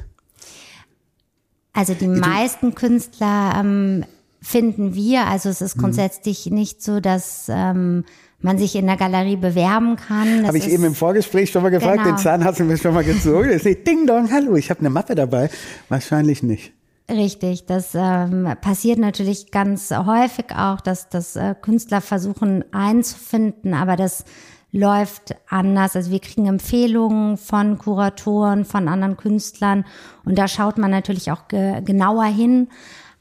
Also 1.74 1.94
die 1.94 2.08
meisten 2.08 2.76
Künstler 2.76 3.54
ähm, 3.58 4.04
finden 4.42 4.96
wir, 4.96 5.28
also 5.28 5.50
es 5.50 5.62
ist 5.62 5.78
mhm. 5.78 5.82
grundsätzlich 5.82 6.48
nicht 6.48 6.82
so, 6.82 7.00
dass 7.00 7.46
ähm, 7.50 8.04
man 8.42 8.58
sich 8.58 8.76
in 8.76 8.88
der 8.88 8.98
Galerie 8.98 9.36
bewerben 9.36 9.96
kann. 9.96 10.48
Habe 10.48 10.58
ich 10.58 10.70
eben 10.70 10.86
im 10.86 10.96
Vorgespräch 10.96 11.52
schon 11.52 11.62
mal 11.62 11.70
gefragt, 11.70 12.04
genau. 12.04 12.16
den 12.16 12.18
Zahn 12.18 12.44
hast 12.44 12.60
du 12.60 12.64
mir 12.64 12.78
schon 12.78 12.94
mal 12.94 13.04
gezogen. 13.04 13.50
Ist 13.50 13.66
nicht 13.66 13.86
Ding 13.86 14.08
Dong, 14.08 14.32
hallo, 14.32 14.56
ich 14.56 14.70
habe 14.70 14.80
eine 14.80 14.90
Mappe 14.90 15.16
dabei. 15.16 15.50
Wahrscheinlich 15.90 16.42
nicht. 16.44 16.74
Richtig, 17.10 17.66
das 17.66 17.96
ähm, 17.96 18.48
passiert 18.62 19.00
natürlich 19.00 19.50
ganz 19.50 19.90
häufig 19.92 20.46
auch, 20.56 20.80
dass, 20.80 21.10
dass 21.10 21.36
äh, 21.36 21.56
Künstler 21.60 22.02
versuchen 22.02 22.64
einzufinden, 22.72 23.74
aber 23.74 23.96
das 23.96 24.26
läuft 24.72 25.36
anders. 25.50 25.96
Also 25.96 26.12
wir 26.12 26.20
kriegen 26.20 26.46
Empfehlungen 26.46 27.38
von 27.38 27.80
Kuratoren, 27.80 28.64
von 28.64 28.88
anderen 28.88 29.18
Künstlern 29.18 29.86
und 30.24 30.38
da 30.38 30.48
schaut 30.48 30.78
man 30.78 30.92
natürlich 30.92 31.32
auch 31.32 31.48
ge 31.48 31.82
genauer 31.82 32.26
hin. 32.26 32.70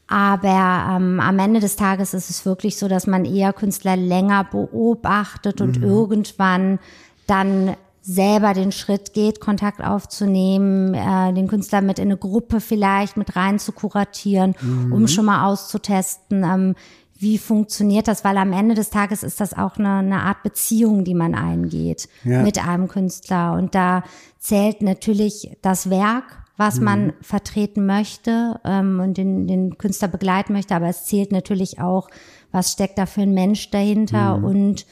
Aber 0.08 0.96
ähm, 0.96 1.20
am 1.20 1.38
Ende 1.38 1.60
des 1.60 1.76
Tages 1.76 2.14
ist 2.14 2.30
es 2.30 2.46
wirklich 2.46 2.78
so, 2.78 2.88
dass 2.88 3.06
man 3.06 3.26
eher 3.26 3.52
Künstler 3.52 3.94
länger 3.96 4.44
beobachtet 4.44 5.60
und 5.60 5.78
mhm. 5.78 5.84
irgendwann 5.84 6.78
dann 7.26 7.76
selber 8.00 8.54
den 8.54 8.72
Schritt 8.72 9.12
geht, 9.12 9.38
Kontakt 9.38 9.84
aufzunehmen, 9.84 10.94
äh, 10.94 11.32
den 11.34 11.46
Künstler 11.46 11.82
mit 11.82 11.98
in 11.98 12.06
eine 12.06 12.16
Gruppe 12.16 12.60
vielleicht 12.60 13.18
mit 13.18 13.36
rein 13.36 13.58
zu 13.58 13.72
kuratieren, 13.72 14.54
mhm. 14.58 14.92
um 14.94 15.08
schon 15.08 15.26
mal 15.26 15.44
auszutesten, 15.44 16.42
ähm, 16.42 16.74
wie 17.18 17.36
funktioniert 17.36 18.08
das, 18.08 18.24
weil 18.24 18.38
am 18.38 18.52
Ende 18.52 18.74
des 18.74 18.88
Tages 18.90 19.22
ist 19.22 19.40
das 19.40 19.52
auch 19.52 19.76
eine, 19.76 19.96
eine 19.96 20.22
Art 20.22 20.42
Beziehung, 20.42 21.04
die 21.04 21.14
man 21.14 21.34
eingeht 21.34 22.08
ja. 22.24 22.42
mit 22.42 22.64
einem 22.64 22.88
Künstler. 22.88 23.54
Und 23.54 23.74
da 23.74 24.04
zählt 24.38 24.80
natürlich 24.80 25.50
das 25.60 25.90
Werk 25.90 26.37
was 26.58 26.78
mhm. 26.78 26.84
man 26.84 27.12
vertreten 27.22 27.86
möchte 27.86 28.60
ähm, 28.64 29.00
und 29.00 29.16
den, 29.16 29.46
den 29.46 29.78
Künstler 29.78 30.08
begleiten 30.08 30.52
möchte, 30.52 30.74
aber 30.74 30.88
es 30.88 31.06
zählt 31.06 31.32
natürlich 31.32 31.80
auch, 31.80 32.10
was 32.52 32.72
steckt 32.72 32.98
da 32.98 33.06
für 33.06 33.22
ein 33.22 33.32
Mensch 33.32 33.70
dahinter 33.70 34.36
mhm. 34.36 34.44
und 34.44 34.86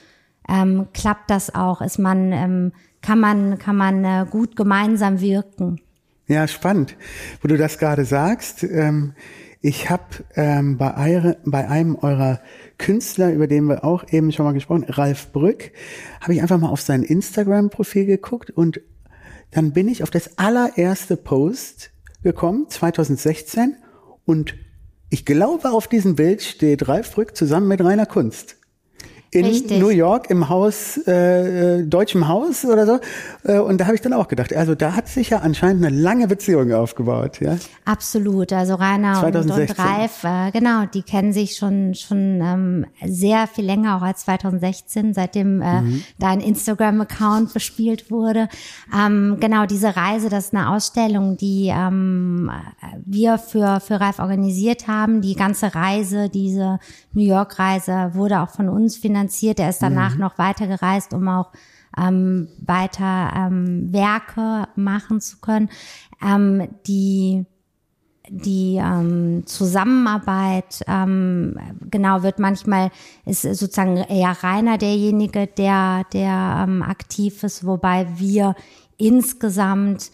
ähm, 0.49 0.87
klappt 0.95 1.29
das 1.29 1.55
auch? 1.55 1.83
Ist 1.83 1.99
man, 1.99 2.33
ähm, 2.33 2.73
kann 3.03 3.19
man, 3.19 3.59
kann 3.59 3.77
man 3.77 4.05
äh, 4.05 4.27
gut 4.31 4.57
gemeinsam 4.57 5.21
wirken? 5.21 5.81
Ja, 6.29 6.49
spannend, 6.49 6.97
wo 7.43 7.49
du 7.49 7.57
das 7.57 7.79
gerade 7.79 8.05
sagst. 8.05 8.63
Ähm, 8.63 9.15
ich 9.61 9.91
habe 9.91 10.05
ähm, 10.37 10.77
bei, 10.77 10.97
eure, 10.97 11.39
bei 11.45 11.69
einem 11.69 11.97
eurer 11.97 12.41
Künstler, 12.79 13.33
über 13.33 13.49
den 13.49 13.65
wir 13.65 13.85
auch 13.85 14.05
eben 14.13 14.31
schon 14.31 14.45
mal 14.45 14.53
gesprochen, 14.53 14.85
Ralf 14.89 15.33
Brück, 15.33 15.73
habe 16.21 16.35
ich 16.35 16.43
einfach 16.43 16.59
mal 16.59 16.69
auf 16.69 16.81
sein 16.81 17.03
Instagram-Profil 17.03 18.07
geguckt 18.07 18.51
und 18.51 18.81
dann 19.51 19.73
bin 19.73 19.89
ich 19.89 20.03
auf 20.03 20.11
das 20.11 20.39
allererste 20.39 21.17
Post 21.17 21.91
gekommen, 22.23 22.67
2016, 22.69 23.77
und 24.25 24.55
ich 25.09 25.25
glaube, 25.25 25.71
auf 25.71 25.87
diesem 25.87 26.17
Bild 26.17 26.43
steht 26.43 26.89
Ralf 26.89 27.15
Brück 27.15 27.37
zusammen 27.37 27.69
mit 27.69 27.81
Rainer 27.81 28.07
Kunst 28.07 28.57
in 29.33 29.45
Richtig. 29.45 29.81
New 29.81 29.89
York 29.89 30.31
im 30.31 30.49
Haus, 30.49 31.01
äh, 31.07 31.81
äh, 31.81 31.83
deutschem 31.85 32.29
Haus 32.29 32.65
oder 32.65 32.87
so. 32.87 33.01
Äh, 33.43 33.59
und 33.59 33.81
da 33.81 33.87
habe 33.87 33.97
ich 33.97 34.01
dann 34.01 34.13
auch 34.13 34.29
gedacht, 34.29 34.55
also 34.55 34.75
da 34.75 34.95
hat 34.95 35.09
sich 35.09 35.31
ja 35.31 35.39
anscheinend 35.39 35.85
eine 35.85 35.97
lange 35.97 36.29
Beziehung 36.29 36.73
aufgebaut, 36.73 37.41
ja. 37.41 37.57
Absolut. 37.85 38.53
Also 38.53 38.77
Rainer 38.77 39.25
und, 39.27 39.35
und 39.35 39.79
Ralf, 39.79 40.23
äh, 40.23 40.53
genau, 40.53 40.85
die 40.87 41.03
kennen 41.03 41.33
sich 41.33 41.57
schon 41.57 41.95
schon 41.95 42.41
ähm, 42.41 42.87
sehr 43.05 43.49
viel 43.49 43.65
länger 43.65 43.97
auch 43.97 44.03
als 44.03 44.21
2016, 44.21 45.13
seitdem 45.13 45.61
äh, 45.61 45.81
mhm. 45.81 46.03
da 46.19 46.29
ein 46.29 46.41
Instagram-Account 46.41 47.53
bespielt 47.53 48.11
wurde. 48.11 48.49
Ähm, 48.97 49.39
genau 49.41 49.67
diese 49.67 49.97
Reise, 49.97 50.29
das 50.29 50.47
ist 50.47 50.55
eine 50.55 50.71
Ausstellung, 50.71 51.37
die 51.37 51.73
ähm, 51.75 52.51
wir 53.05 53.39
für 53.39 53.81
für 53.81 54.01
Ralf 54.01 54.21
organisiert 54.21 54.87
haben. 54.87 55.21
Die 55.21 55.35
ganze 55.35 55.75
Reise, 55.75 56.29
diese 56.29 56.79
New 57.13 57.25
York-Reise 57.25 58.13
wurde 58.15 58.41
auch 58.41 58.51
von 58.51 58.69
uns 58.69 58.97
finanziert 58.97 59.16
finanziert. 59.17 59.61
Er 59.61 59.71
ist 59.71 59.83
danach 59.83 60.15
mhm. 60.15 60.21
noch 60.21 60.39
weiter 60.39 60.67
gereist, 60.67 61.15
um 61.15 61.29
auch 61.29 61.53
ähm, 61.99 62.49
weiter 62.65 63.33
ähm, 63.35 63.93
Werke 63.93 64.69
machen 64.77 65.21
zu 65.21 65.39
können. 65.41 65.71
Ähm, 66.23 66.69
die 66.87 67.47
die 68.29 68.81
ähm, 68.83 69.47
Zusammenarbeit 69.47 70.83
ähm, 70.89 71.57
genau 71.89 72.25
wird 72.25 72.41
manchmal 72.41 72.91
ist 73.25 73.43
sozusagen 73.43 73.99
eher 73.99 74.37
Rainer 74.43 74.79
derjenige, 74.79 75.47
der 75.47 76.03
der 76.13 76.67
ähm, 76.67 76.83
aktiv 76.83 77.45
ist, 77.45 77.65
wobei 77.65 78.09
wir 78.17 78.57
insgesamt 78.97 80.11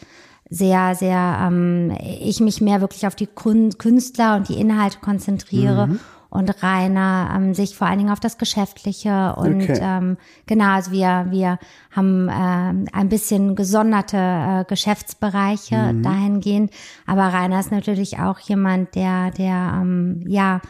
sehr 0.51 0.95
sehr 0.95 1.39
ähm, 1.41 1.97
ich 2.21 2.41
mich 2.41 2.61
mehr 2.61 2.83
wirklich 2.83 3.07
auf 3.07 3.15
die 3.15 3.29
Künstler 3.29 4.37
und 4.37 4.51
die 4.51 4.61
Inhalte 4.61 4.99
konzentriere 5.01 5.87
mhm 5.87 6.01
und 6.33 6.63
Rainer 6.63 7.31
ähm, 7.37 7.53
sich 7.53 7.77
vor 7.77 7.87
allen 7.87 7.99
Dingen 7.99 8.11
auf 8.11 8.21
das 8.21 8.39
Geschäftliche 8.39 9.35
und 9.37 9.63
okay. 9.63 9.79
ähm, 9.81 10.17
genau, 10.47 10.73
also 10.75 10.91
wir 10.91 11.27
wir 11.29 11.59
haben 11.91 12.29
ähm, 12.33 12.87
ein 12.93 13.09
bisschen 13.11 13.55
gesonderte 13.55 14.17
äh, 14.17 14.65
Geschäftsbereiche 14.67 15.93
mhm. 15.93 16.03
dahingehend, 16.03 16.73
aber 17.07 17.33
Rainer 17.35 17.61
ist 17.61 17.71
natürlich 17.71 18.19
auch 18.19 18.39
jemand, 18.39 18.95
der 18.95 19.31
der 19.31 19.79
ähm, 19.81 20.25
ja 20.27 20.63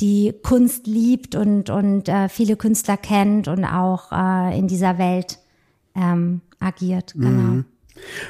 die 0.00 0.32
Kunst 0.42 0.86
liebt 0.86 1.34
und 1.34 1.70
und 1.70 2.08
äh, 2.08 2.28
viele 2.28 2.56
Künstler 2.56 2.96
kennt 2.96 3.48
und 3.48 3.64
auch 3.64 4.12
äh, 4.12 4.56
in 4.56 4.68
dieser 4.68 4.98
Welt 4.98 5.38
ähm, 5.96 6.40
agiert. 6.60 7.14
Genau. 7.14 7.28
Mhm. 7.28 7.64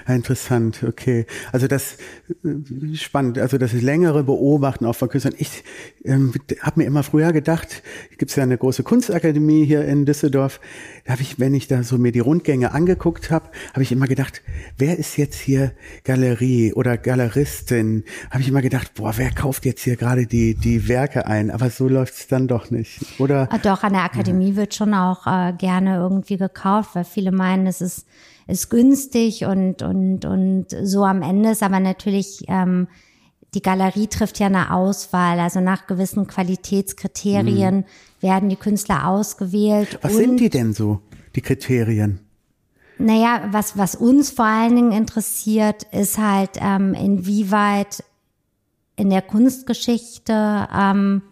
Interessant, 0.07 0.85
okay. 0.87 1.27
Also 1.53 1.67
das 1.67 1.97
äh, 2.45 2.95
spannend, 2.97 3.39
also 3.39 3.59
das 3.59 3.73
längere 3.73 4.23
Beobachten 4.23 4.85
auch 4.87 4.95
von 4.95 5.09
Künstlern. 5.09 5.35
Ich 5.39 5.65
ähm, 6.05 6.33
habe 6.61 6.81
mir 6.81 6.87
immer 6.87 7.03
früher 7.03 7.33
gedacht, 7.33 7.83
gibt 8.19 8.31
es 8.31 8.37
ja 8.37 8.43
eine 8.43 8.59
große 8.59 8.83
Kunstakademie 8.83 9.65
hier 9.65 9.85
in 9.85 10.05
Düsseldorf. 10.05 10.61
Da 11.05 11.13
habe 11.13 11.23
ich, 11.23 11.41
wenn 11.41 11.55
ich 11.55 11.67
da 11.67 11.83
so 11.83 11.99
mir 11.99 12.13
die 12.13 12.21
Rundgänge 12.21 12.73
angeguckt 12.73 13.31
habe, 13.31 13.51
habe 13.73 13.83
ich 13.83 13.93
immer 13.93 14.07
gedacht, 14.07 14.43
wer 14.79 14.99
ist 14.99 15.17
jetzt 15.17 15.39
hier 15.41 15.73
Galerie 16.05 16.73
oder 16.73 16.97
Galeristin? 16.99 18.05
Habe 18.31 18.43
ich 18.43 18.49
immer 18.49 18.63
gedacht, 18.63 18.95
boah, 18.95 19.15
wer 19.17 19.31
kauft 19.31 19.65
jetzt 19.65 19.83
hier 19.83 19.97
gerade 19.97 20.27
die 20.27 20.55
die 20.55 20.89
Werke 20.89 21.27
ein? 21.27 21.51
Aber 21.51 21.71
so 21.71 21.89
läuft 21.89 22.15
es 22.15 22.27
dann 22.27 22.49
doch 22.49 22.71
nicht, 22.71 23.01
oder? 23.19 23.49
Ah, 23.51 23.59
doch, 23.59 23.83
an 23.83 23.95
der 23.95 24.05
Akademie 24.05 24.51
ja. 24.51 24.57
wird 24.57 24.75
schon 24.75 24.95
auch 24.95 25.27
äh, 25.27 25.53
gerne 25.57 25.97
irgendwie 25.97 26.37
gekauft, 26.37 26.91
weil 26.95 27.05
viele 27.05 27.33
meinen, 27.33 27.67
es 27.67 27.81
ist 27.81 28.07
ist 28.47 28.71
günstig 28.71 29.45
und, 29.45 29.83
und, 29.83 30.25
und 30.25 30.67
so 30.83 31.05
am 31.05 31.23
Ende 31.23 31.51
ist 31.51 31.63
aber 31.63 31.81
natürlich, 31.81 32.45
ähm, 32.49 32.89
die 33.55 33.63
Galerie 33.63 34.09
trifft 34.09 34.39
ja 34.41 34.47
eine 34.47 34.73
Auswahl, 34.75 35.39
also 35.39 35.61
nach 35.61 35.87
gewissen 35.87 36.27
Qualitätskriterien 36.27 37.77
mhm. 37.77 37.85
werden 38.21 38.49
die 38.49 38.57
Künstler 38.57 39.09
ausgewählt. 39.09 39.99
Was 40.03 40.15
sind 40.15 40.41
die 40.41 40.51
denn 40.51 40.73
so, 40.73 41.01
die 41.37 41.41
Kriterien? 41.41 42.21
Naja, 42.99 43.49
was, 43.51 43.77
was 43.77 43.95
uns 43.97 44.31
vor 44.31 44.45
allen 44.45 44.77
Dingen 44.77 44.93
interessiert, 44.93 45.85
ist 45.93 46.19
halt, 46.19 46.51
ähm, 46.61 46.95
inwieweit 46.95 48.05
in 48.97 49.11
der 49.11 49.23
Kunstgeschichte 49.23 50.69
ähm, 50.73 51.23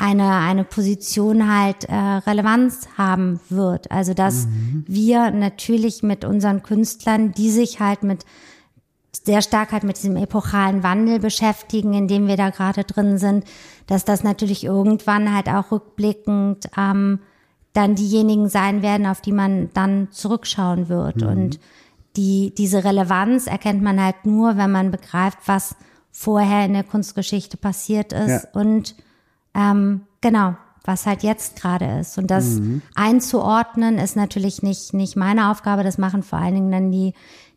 eine, 0.00 0.38
eine 0.38 0.64
Position 0.64 1.54
halt 1.54 1.84
äh, 1.84 1.94
Relevanz 1.94 2.88
haben 2.96 3.38
wird. 3.48 3.90
Also 3.90 4.14
dass 4.14 4.46
mhm. 4.46 4.84
wir 4.88 5.30
natürlich 5.30 6.02
mit 6.02 6.24
unseren 6.24 6.62
Künstlern, 6.62 7.32
die 7.32 7.50
sich 7.50 7.80
halt 7.80 8.02
mit 8.02 8.24
sehr 9.24 9.42
stark 9.42 9.72
halt 9.72 9.84
mit 9.84 9.98
diesem 9.98 10.16
epochalen 10.16 10.82
Wandel 10.82 11.18
beschäftigen, 11.18 11.92
in 11.92 12.08
dem 12.08 12.28
wir 12.28 12.36
da 12.36 12.50
gerade 12.50 12.84
drin 12.84 13.18
sind, 13.18 13.44
dass 13.86 14.04
das 14.04 14.24
natürlich 14.24 14.64
irgendwann 14.64 15.34
halt 15.34 15.48
auch 15.48 15.70
rückblickend 15.70 16.70
ähm, 16.78 17.18
dann 17.72 17.94
diejenigen 17.94 18.48
sein 18.48 18.82
werden, 18.82 19.06
auf 19.06 19.20
die 19.20 19.32
man 19.32 19.70
dann 19.74 20.08
zurückschauen 20.10 20.88
wird. 20.88 21.16
Mhm. 21.16 21.28
Und 21.28 21.60
die, 22.16 22.54
diese 22.56 22.84
Relevanz 22.84 23.46
erkennt 23.46 23.82
man 23.82 24.02
halt 24.02 24.24
nur, 24.24 24.56
wenn 24.56 24.70
man 24.70 24.90
begreift, 24.90 25.38
was 25.46 25.76
vorher 26.10 26.64
in 26.64 26.72
der 26.72 26.84
Kunstgeschichte 26.84 27.56
passiert 27.56 28.12
ist 28.12 28.44
ja. 28.44 28.60
und 28.60 28.94
ähm, 29.54 30.02
genau, 30.20 30.56
was 30.84 31.06
halt 31.06 31.22
jetzt 31.22 31.60
gerade 31.60 32.00
ist. 32.00 32.18
Und 32.18 32.30
das 32.30 32.60
mhm. 32.60 32.82
einzuordnen 32.94 33.98
ist 33.98 34.16
natürlich 34.16 34.62
nicht, 34.62 34.94
nicht 34.94 35.16
meine 35.16 35.50
Aufgabe. 35.50 35.84
Das 35.84 35.98
machen 35.98 36.22
vor 36.22 36.38
allen 36.38 36.54
Dingen 36.54 36.72
dann 36.72 36.90
die, 36.90 37.14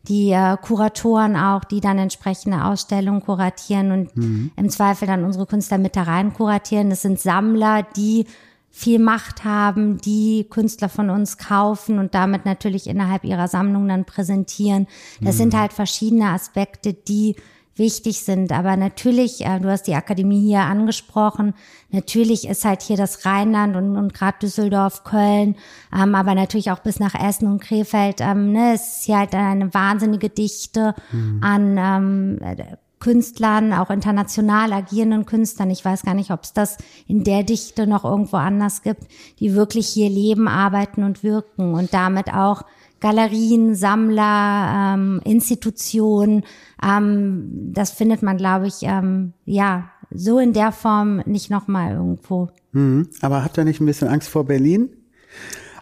die 0.08 0.30
äh, 0.30 0.56
Kuratoren 0.60 1.36
auch, 1.36 1.64
die 1.64 1.80
dann 1.80 1.98
entsprechende 1.98 2.64
Ausstellungen 2.64 3.22
kuratieren 3.22 3.92
und 3.92 4.16
mhm. 4.16 4.50
im 4.56 4.68
Zweifel 4.68 5.06
dann 5.06 5.24
unsere 5.24 5.46
Künstler 5.46 5.78
mit 5.78 5.96
da 5.96 6.02
rein 6.02 6.34
kuratieren. 6.34 6.90
Das 6.90 7.02
sind 7.02 7.20
Sammler, 7.20 7.86
die 7.96 8.26
viel 8.70 8.98
Macht 8.98 9.44
haben, 9.44 9.98
die 9.98 10.48
Künstler 10.50 10.88
von 10.88 11.08
uns 11.08 11.38
kaufen 11.38 12.00
und 12.00 12.12
damit 12.12 12.44
natürlich 12.44 12.88
innerhalb 12.88 13.22
ihrer 13.22 13.46
Sammlung 13.46 13.86
dann 13.86 14.04
präsentieren. 14.04 14.88
Das 15.20 15.36
mhm. 15.36 15.38
sind 15.38 15.54
halt 15.56 15.72
verschiedene 15.72 16.30
Aspekte, 16.30 16.92
die 16.92 17.36
wichtig 17.76 18.20
sind. 18.20 18.52
Aber 18.52 18.76
natürlich, 18.76 19.44
äh, 19.44 19.60
du 19.60 19.70
hast 19.70 19.86
die 19.86 19.94
Akademie 19.94 20.40
hier 20.40 20.60
angesprochen, 20.60 21.54
natürlich 21.90 22.48
ist 22.48 22.64
halt 22.64 22.82
hier 22.82 22.96
das 22.96 23.24
Rheinland 23.24 23.76
und, 23.76 23.96
und 23.96 24.14
gerade 24.14 24.38
Düsseldorf, 24.40 25.04
Köln, 25.04 25.56
ähm, 25.94 26.14
aber 26.14 26.34
natürlich 26.34 26.70
auch 26.70 26.80
bis 26.80 27.00
nach 27.00 27.14
Essen 27.14 27.48
und 27.48 27.62
Krefeld. 27.62 28.20
Ähm, 28.20 28.52
ne, 28.52 28.74
es 28.74 28.98
ist 28.98 29.04
hier 29.04 29.18
halt 29.18 29.34
eine 29.34 29.72
wahnsinnige 29.74 30.28
Dichte 30.28 30.94
mhm. 31.12 31.40
an 31.42 31.76
ähm, 31.78 32.38
Künstlern, 33.04 33.74
auch 33.74 33.90
international 33.90 34.72
agierenden 34.72 35.26
Künstlern. 35.26 35.68
Ich 35.68 35.84
weiß 35.84 36.04
gar 36.04 36.14
nicht, 36.14 36.30
ob 36.30 36.42
es 36.42 36.54
das 36.54 36.78
in 37.06 37.22
der 37.22 37.42
Dichte 37.42 37.86
noch 37.86 38.04
irgendwo 38.04 38.38
anders 38.38 38.80
gibt, 38.80 39.02
die 39.40 39.54
wirklich 39.54 39.88
hier 39.88 40.08
leben, 40.08 40.48
arbeiten 40.48 41.04
und 41.04 41.22
wirken 41.22 41.74
und 41.74 41.92
damit 41.92 42.32
auch 42.32 42.62
Galerien, 43.04 43.74
Sammler, 43.74 44.94
ähm, 44.94 45.20
Institutionen. 45.24 46.42
Ähm, 46.82 47.70
das 47.74 47.90
findet 47.90 48.22
man, 48.22 48.38
glaube 48.38 48.66
ich, 48.66 48.76
ähm, 48.80 49.34
ja, 49.44 49.90
so 50.10 50.38
in 50.38 50.54
der 50.54 50.72
Form 50.72 51.18
nicht 51.26 51.50
nochmal 51.50 51.92
irgendwo. 51.92 52.48
Mhm. 52.72 53.10
Aber 53.20 53.44
habt 53.44 53.58
ihr 53.58 53.64
nicht 53.64 53.78
ein 53.82 53.84
bisschen 53.84 54.08
Angst 54.08 54.30
vor 54.30 54.46
Berlin? 54.46 54.88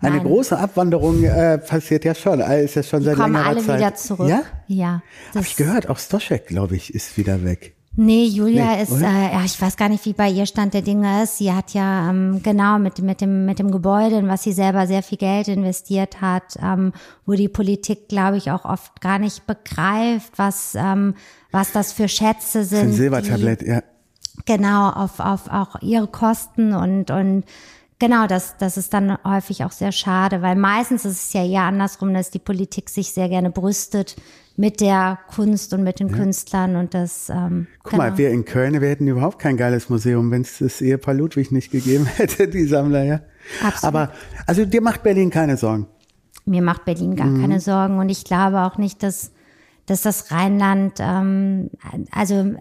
Eine 0.00 0.16
Nein. 0.16 0.26
große 0.26 0.58
Abwanderung 0.58 1.22
äh, 1.22 1.58
passiert 1.58 2.04
ja 2.04 2.16
schon, 2.16 2.40
äh, 2.40 2.64
ist 2.64 2.74
ja 2.74 2.82
schon 2.82 2.98
Die 3.00 3.06
seit 3.06 3.14
kommen 3.16 3.34
längerer 3.34 3.48
alle 3.50 3.60
Zeit. 3.62 3.78
wieder 3.78 3.94
zurück. 3.94 4.28
Ja? 4.28 4.42
Ja. 4.66 5.02
Habe 5.32 5.46
ich 5.46 5.54
gehört, 5.54 5.88
auch 5.88 6.00
Stoschek, 6.00 6.48
glaube 6.48 6.74
ich, 6.74 6.92
ist 6.92 7.16
wieder 7.16 7.44
weg. 7.44 7.76
Nee, 7.94 8.24
Julia 8.24 8.76
nee, 8.76 8.82
ist, 8.82 8.92
äh, 8.92 9.02
ja, 9.02 9.44
ich 9.44 9.60
weiß 9.60 9.76
gar 9.76 9.90
nicht, 9.90 10.06
wie 10.06 10.14
bei 10.14 10.30
ihr 10.30 10.46
Stand 10.46 10.72
der 10.72 10.80
Dinge 10.80 11.24
ist. 11.24 11.36
Sie 11.36 11.52
hat 11.52 11.74
ja 11.74 12.08
ähm, 12.08 12.40
genau 12.42 12.78
mit, 12.78 13.00
mit, 13.00 13.20
dem, 13.20 13.44
mit 13.44 13.58
dem 13.58 13.70
Gebäude, 13.70 14.16
in 14.16 14.28
was 14.28 14.42
sie 14.42 14.52
selber 14.52 14.86
sehr 14.86 15.02
viel 15.02 15.18
Geld 15.18 15.48
investiert 15.48 16.22
hat, 16.22 16.56
ähm, 16.62 16.92
wo 17.26 17.34
die 17.34 17.50
Politik, 17.50 18.08
glaube 18.08 18.38
ich, 18.38 18.50
auch 18.50 18.64
oft 18.64 19.02
gar 19.02 19.18
nicht 19.18 19.46
begreift, 19.46 20.32
was, 20.36 20.74
ähm, 20.74 21.14
was 21.50 21.72
das 21.72 21.92
für 21.92 22.08
Schätze 22.08 22.64
sind. 22.64 22.78
Das 22.78 22.88
ist 22.88 22.92
ein 22.92 22.92
Silbertablett, 22.94 23.62
ja. 23.62 23.82
Genau, 24.46 24.88
auf, 24.88 25.20
auf 25.20 25.50
auch 25.50 25.82
ihre 25.82 26.06
Kosten 26.06 26.72
und, 26.72 27.10
und 27.10 27.44
Genau, 28.02 28.26
das, 28.26 28.56
das 28.58 28.76
ist 28.76 28.92
dann 28.94 29.16
häufig 29.22 29.62
auch 29.62 29.70
sehr 29.70 29.92
schade, 29.92 30.42
weil 30.42 30.56
meistens 30.56 31.04
ist 31.04 31.26
es 31.26 31.32
ja 31.34 31.46
eher 31.46 31.62
andersrum, 31.62 32.12
dass 32.12 32.32
die 32.32 32.40
Politik 32.40 32.90
sich 32.90 33.12
sehr 33.12 33.28
gerne 33.28 33.50
brüstet 33.50 34.16
mit 34.56 34.80
der 34.80 35.20
Kunst 35.32 35.72
und 35.72 35.84
mit 35.84 36.00
den 36.00 36.08
ja. 36.08 36.16
Künstlern 36.16 36.74
und 36.74 36.94
das. 36.94 37.28
Ähm, 37.28 37.68
Guck 37.84 37.92
genau. 37.92 38.02
mal, 38.02 38.18
wir 38.18 38.30
in 38.30 38.44
Köln, 38.44 38.80
wir 38.80 38.88
hätten 38.88 39.06
überhaupt 39.06 39.38
kein 39.38 39.56
geiles 39.56 39.88
Museum, 39.88 40.32
wenn 40.32 40.42
es 40.42 40.58
das 40.58 40.80
Ehepaar 40.80 41.14
Ludwig 41.14 41.52
nicht 41.52 41.70
gegeben 41.70 42.06
hätte, 42.16 42.48
die 42.48 42.64
Sammler, 42.64 43.04
ja. 43.04 43.20
Absolut. 43.64 43.84
Aber 43.84 44.12
also 44.48 44.64
dir 44.64 44.82
macht 44.82 45.04
Berlin 45.04 45.30
keine 45.30 45.56
Sorgen. 45.56 45.86
Mir 46.44 46.62
macht 46.62 46.84
Berlin 46.84 47.14
gar 47.14 47.28
mhm. 47.28 47.40
keine 47.40 47.60
Sorgen 47.60 48.00
und 48.00 48.08
ich 48.08 48.24
glaube 48.24 48.62
auch 48.62 48.78
nicht, 48.78 49.04
dass 49.04 49.30
dass 49.92 50.02
das 50.02 50.30
Rheinland, 50.30 50.94
ähm, 50.98 51.70
also 52.10 52.54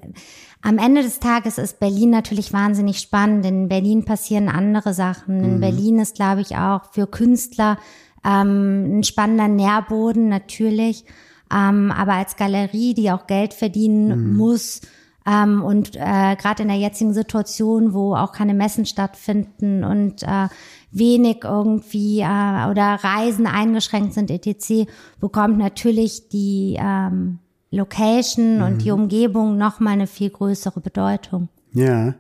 am 0.62 0.78
Ende 0.78 1.02
des 1.02 1.20
Tages 1.20 1.58
ist 1.58 1.80
Berlin 1.80 2.12
natürlich 2.12 2.54
wahnsinnig 2.54 3.00
spannend. 3.00 3.46
In 3.46 3.68
Berlin 3.68 4.06
passieren 4.06 4.50
andere 4.50 4.94
Sachen. 4.94 5.44
In 5.44 5.56
mhm. 5.56 5.62
Berlin 5.62 6.00
ist, 6.00 6.16
glaube 6.16 6.42
ich, 6.42 6.58
auch 6.58 6.92
für 6.92 7.08
Künstler 7.08 7.78
ähm, 8.24 9.00
ein 9.00 9.04
spannender 9.04 9.48
Nährboden 9.48 10.30
natürlich. 10.30 11.06
Ähm, 11.52 11.92
aber 11.92 12.14
als 12.14 12.36
Galerie, 12.36 12.94
die 12.94 13.12
auch 13.12 13.28
Geld 13.28 13.54
verdienen 13.54 14.32
mhm. 14.32 14.38
muss, 14.38 14.82
ähm, 15.26 15.64
und 15.64 15.96
äh, 15.96 16.36
gerade 16.36 16.64
in 16.64 16.68
der 16.68 16.78
jetzigen 16.78 17.14
Situation, 17.14 17.94
wo 17.94 18.16
auch 18.16 18.32
keine 18.32 18.54
Messen 18.54 18.86
stattfinden 18.86 19.84
und 19.84 20.24
äh, 20.24 20.48
wenig 20.92 21.44
irgendwie 21.44 22.20
äh, 22.20 22.70
oder 22.70 23.00
Reisen 23.02 23.48
eingeschränkt 23.48 24.14
sind, 24.14 24.30
etc., 24.30 24.90
bekommt 25.20 25.58
natürlich 25.58 26.30
die 26.30 26.78
ähm, 26.80 27.40
Location 27.72 28.58
mhm. 28.58 28.64
und 28.64 28.82
die. 28.84 28.92
Umgebung 28.92 29.58
nochmal 29.58 29.94
eine 29.94 30.08
viel 30.08 30.30
größere 30.30 30.82
Bedeutung. 30.82 31.50
Ja, 31.74 32.16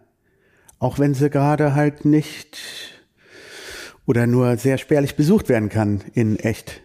auch 0.79 0.97
wenn 0.97 1.13
sie 1.13 1.29
gerade 1.29 1.75
halt 1.75 2.05
nicht 2.05 2.57
oder 4.05 4.25
nur 4.27 4.57
sehr 4.57 4.77
spärlich 4.77 5.15
besucht 5.15 5.49
werden 5.49 5.69
kann 5.69 6.01
in 6.13 6.37
echt. 6.37 6.81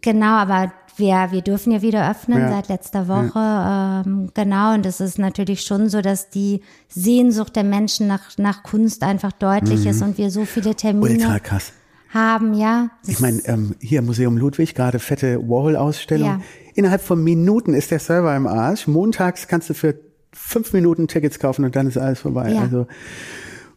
Genau, 0.00 0.34
aber 0.34 0.72
wir, 0.96 1.28
wir 1.30 1.42
dürfen 1.42 1.72
ja 1.72 1.82
wieder 1.82 2.10
öffnen 2.10 2.38
ja. 2.38 2.50
seit 2.50 2.68
letzter 2.68 3.08
Woche. 3.08 3.38
Ja. 3.38 4.02
Ähm, 4.04 4.30
genau, 4.34 4.74
und 4.74 4.86
es 4.86 5.00
ist 5.00 5.18
natürlich 5.18 5.62
schon 5.62 5.88
so, 5.88 6.00
dass 6.00 6.30
die 6.30 6.62
Sehnsucht 6.88 7.56
der 7.56 7.64
Menschen 7.64 8.06
nach, 8.06 8.36
nach 8.38 8.62
Kunst 8.62 9.02
einfach 9.02 9.32
deutlich 9.32 9.84
mhm. 9.84 9.90
ist 9.90 10.02
und 10.02 10.18
wir 10.18 10.30
so 10.30 10.44
viele 10.44 10.74
Termine 10.74 11.14
Ultra 11.14 11.38
krass. 11.38 11.72
haben, 12.10 12.54
ja. 12.54 12.90
Ich 13.06 13.20
meine, 13.20 13.40
ähm, 13.46 13.74
hier 13.80 14.02
Museum 14.02 14.36
Ludwig, 14.36 14.74
gerade 14.74 14.98
fette 14.98 15.38
Warhol-Ausstellung. 15.40 16.28
Ja. 16.28 16.40
Innerhalb 16.74 17.02
von 17.02 17.22
Minuten 17.22 17.74
ist 17.74 17.90
der 17.90 17.98
Server 17.98 18.34
im 18.34 18.46
Arsch. 18.46 18.86
Montags 18.86 19.48
kannst 19.48 19.70
du 19.70 19.74
für 19.74 19.98
fünf 20.32 20.72
Minuten 20.72 21.08
Tickets 21.08 21.38
kaufen 21.38 21.64
und 21.64 21.76
dann 21.76 21.86
ist 21.86 21.98
alles 21.98 22.20
vorbei. 22.20 22.52
Ja. 22.52 22.62
Also 22.62 22.86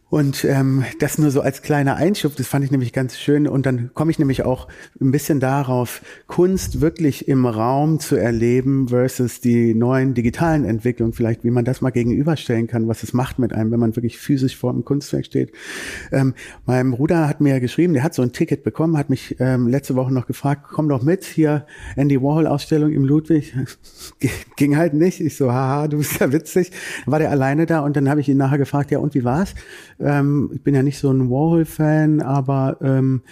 und 0.08 0.44
ähm, 0.44 0.84
das 1.00 1.18
nur 1.18 1.32
so 1.32 1.40
als 1.40 1.62
kleiner 1.62 1.96
Einschub, 1.96 2.36
das 2.36 2.46
fand 2.46 2.64
ich 2.64 2.70
nämlich 2.70 2.92
ganz 2.92 3.18
schön. 3.18 3.48
Und 3.48 3.66
dann 3.66 3.90
komme 3.92 4.12
ich 4.12 4.20
nämlich 4.20 4.44
auch 4.44 4.68
ein 5.00 5.10
bisschen 5.10 5.40
darauf, 5.40 6.00
Kunst 6.28 6.80
wirklich 6.80 7.26
im 7.26 7.44
Raum 7.44 7.98
zu 7.98 8.14
erleben 8.14 8.86
versus 8.88 9.40
die 9.40 9.74
neuen 9.74 10.14
digitalen 10.14 10.64
Entwicklungen, 10.64 11.12
vielleicht 11.12 11.42
wie 11.42 11.50
man 11.50 11.64
das 11.64 11.80
mal 11.80 11.90
gegenüberstellen 11.90 12.68
kann, 12.68 12.86
was 12.86 13.02
es 13.02 13.14
macht 13.14 13.40
mit 13.40 13.52
einem, 13.52 13.72
wenn 13.72 13.80
man 13.80 13.96
wirklich 13.96 14.16
physisch 14.16 14.56
vor 14.56 14.70
einem 14.70 14.84
Kunstwerk 14.84 15.26
steht. 15.26 15.50
Ähm, 16.12 16.34
mein 16.66 16.92
Bruder 16.92 17.26
hat 17.26 17.40
mir 17.40 17.58
geschrieben, 17.58 17.92
der 17.92 18.04
hat 18.04 18.14
so 18.14 18.22
ein 18.22 18.32
Ticket 18.32 18.62
bekommen, 18.62 18.96
hat 18.96 19.10
mich 19.10 19.34
ähm, 19.40 19.66
letzte 19.66 19.96
Woche 19.96 20.14
noch 20.14 20.28
gefragt, 20.28 20.66
komm 20.70 20.88
doch 20.88 21.02
mit, 21.02 21.24
hier 21.24 21.66
Andy 21.96 22.22
Warhol-Ausstellung 22.22 22.92
im 22.92 23.04
Ludwig. 23.04 23.54
Ging 24.56 24.76
halt 24.76 24.94
nicht. 24.94 25.20
Ich 25.20 25.36
so, 25.36 25.50
haha, 25.50 25.88
du 25.88 25.98
bist 25.98 26.20
ja 26.20 26.30
witzig. 26.32 26.70
War 27.06 27.18
der 27.18 27.32
alleine 27.32 27.66
da 27.66 27.80
und 27.80 27.96
dann 27.96 28.08
habe 28.08 28.20
ich 28.20 28.28
ihn 28.28 28.36
nachher 28.36 28.58
gefragt, 28.58 28.92
ja 28.92 29.00
und 29.00 29.14
wie 29.14 29.24
war's? 29.24 29.52
Ähm, 30.00 30.50
ich 30.54 30.62
bin 30.62 30.74
ja 30.74 30.82
nicht 30.82 30.98
so 30.98 31.10
ein 31.10 31.30
Warhol-Fan, 31.30 32.22
aber 32.22 32.78
ähm, 32.80 33.22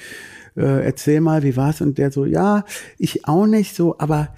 äh, 0.57 0.85
erzähl 0.85 1.21
mal, 1.21 1.43
wie 1.43 1.57
war's? 1.57 1.81
Und 1.81 1.99
der 1.99 2.11
so, 2.11 2.25
ja, 2.25 2.65
ich 2.99 3.27
auch 3.27 3.47
nicht 3.47 3.75
so, 3.75 3.99
aber 3.99 4.29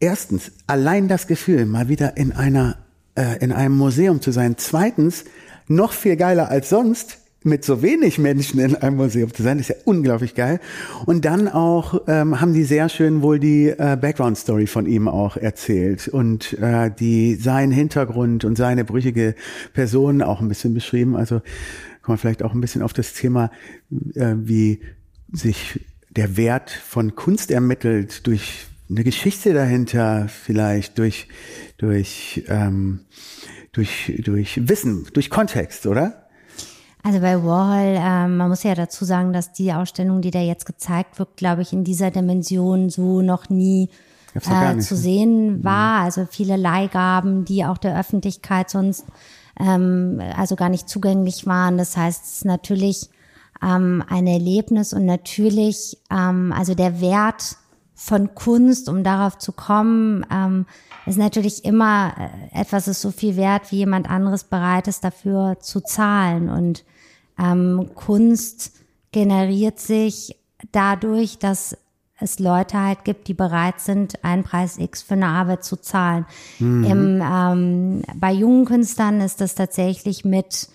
erstens, 0.00 0.52
allein 0.66 1.08
das 1.08 1.26
Gefühl, 1.26 1.66
mal 1.66 1.88
wieder 1.88 2.16
in 2.16 2.32
einer, 2.32 2.76
äh, 3.14 3.38
in 3.38 3.52
einem 3.52 3.76
Museum 3.76 4.20
zu 4.20 4.32
sein. 4.32 4.56
Zweitens, 4.58 5.24
noch 5.68 5.92
viel 5.92 6.16
geiler 6.16 6.48
als 6.48 6.68
sonst, 6.68 7.18
mit 7.44 7.64
so 7.64 7.82
wenig 7.82 8.18
Menschen 8.18 8.60
in 8.60 8.76
einem 8.76 8.96
Museum 8.96 9.32
zu 9.32 9.42
sein, 9.42 9.58
ist 9.58 9.68
ja 9.68 9.76
unglaublich 9.84 10.34
geil. 10.34 10.60
Und 11.06 11.24
dann 11.24 11.48
auch 11.48 12.02
ähm, 12.06 12.40
haben 12.40 12.54
die 12.54 12.64
sehr 12.64 12.88
schön 12.88 13.22
wohl 13.22 13.38
die 13.38 13.68
äh, 13.68 13.96
Background 14.00 14.38
Story 14.38 14.66
von 14.66 14.86
ihm 14.86 15.08
auch 15.08 15.36
erzählt 15.36 16.08
und 16.08 16.54
äh, 16.60 16.90
die 16.90 17.34
seinen 17.34 17.72
Hintergrund 17.72 18.44
und 18.44 18.56
seine 18.56 18.84
brüchige 18.84 19.34
Person 19.72 20.22
auch 20.22 20.40
ein 20.40 20.48
bisschen 20.48 20.74
beschrieben. 20.74 21.16
Also 21.16 21.40
kann 22.02 22.14
man 22.14 22.18
vielleicht 22.18 22.42
auch 22.42 22.54
ein 22.54 22.60
bisschen 22.60 22.82
auf 22.82 22.92
das 22.92 23.12
Thema, 23.14 23.50
äh, 24.14 24.34
wie 24.36 24.80
sich 25.32 25.80
der 26.10 26.36
Wert 26.36 26.70
von 26.70 27.14
Kunst 27.14 27.50
ermittelt 27.50 28.26
durch 28.26 28.66
eine 28.90 29.04
Geschichte 29.04 29.54
dahinter, 29.54 30.28
vielleicht 30.28 30.98
durch 30.98 31.28
durch 31.78 32.44
ähm, 32.48 33.00
durch 33.72 34.12
durch 34.22 34.68
Wissen, 34.68 35.06
durch 35.14 35.30
Kontext, 35.30 35.86
oder? 35.86 36.21
Also 37.04 37.20
bei 37.20 37.42
Warhol, 37.42 37.96
äh, 37.96 38.28
man 38.28 38.48
muss 38.48 38.62
ja 38.62 38.74
dazu 38.74 39.04
sagen, 39.04 39.32
dass 39.32 39.52
die 39.52 39.72
Ausstellung, 39.72 40.20
die 40.22 40.30
da 40.30 40.40
jetzt 40.40 40.66
gezeigt 40.66 41.18
wird, 41.18 41.36
glaube 41.36 41.62
ich, 41.62 41.72
in 41.72 41.82
dieser 41.82 42.10
Dimension 42.10 42.90
so 42.90 43.22
noch 43.22 43.48
nie 43.50 43.88
äh, 44.34 44.78
zu 44.78 44.96
sehen 44.96 45.58
mhm. 45.58 45.64
war. 45.64 46.02
Also 46.02 46.26
viele 46.30 46.56
Leihgaben, 46.56 47.44
die 47.44 47.64
auch 47.64 47.78
der 47.78 47.98
Öffentlichkeit 47.98 48.70
sonst 48.70 49.04
ähm, 49.58 50.20
also 50.36 50.56
gar 50.56 50.68
nicht 50.68 50.88
zugänglich 50.88 51.46
waren. 51.46 51.76
Das 51.76 51.96
heißt, 51.96 52.24
es 52.24 52.32
ist 52.36 52.44
natürlich 52.44 53.10
ähm, 53.62 54.04
ein 54.08 54.26
Erlebnis 54.26 54.92
und 54.92 55.04
natürlich, 55.04 55.98
ähm, 56.10 56.52
also 56.56 56.74
der 56.74 57.00
Wert 57.00 57.56
von 57.94 58.34
Kunst, 58.34 58.88
um 58.88 59.04
darauf 59.04 59.38
zu 59.38 59.52
kommen, 59.52 60.26
ähm, 60.32 60.66
ist 61.06 61.18
natürlich 61.18 61.64
immer 61.64 62.14
äh, 62.18 62.60
etwas 62.60 62.88
ist 62.88 63.00
so 63.00 63.10
viel 63.10 63.36
wert, 63.36 63.70
wie 63.70 63.76
jemand 63.76 64.08
anderes 64.08 64.44
bereit 64.44 64.88
ist, 64.88 65.04
dafür 65.04 65.58
zu 65.60 65.80
zahlen. 65.80 66.48
Und 66.48 66.84
ähm, 67.42 67.90
Kunst 67.94 68.72
generiert 69.10 69.80
sich 69.80 70.36
dadurch, 70.70 71.38
dass 71.38 71.76
es 72.20 72.38
Leute 72.38 72.80
halt 72.80 73.04
gibt, 73.04 73.26
die 73.26 73.34
bereit 73.34 73.80
sind, 73.80 74.24
einen 74.24 74.44
Preis 74.44 74.78
X 74.78 75.02
für 75.02 75.14
eine 75.14 75.26
Arbeit 75.26 75.64
zu 75.64 75.76
zahlen. 75.76 76.24
Mhm. 76.60 76.84
Im, 76.84 77.22
ähm, 77.22 78.02
bei 78.14 78.32
jungen 78.32 78.64
Künstlern 78.64 79.20
ist 79.20 79.40
das 79.40 79.54
tatsächlich 79.54 80.24
mit 80.24 80.68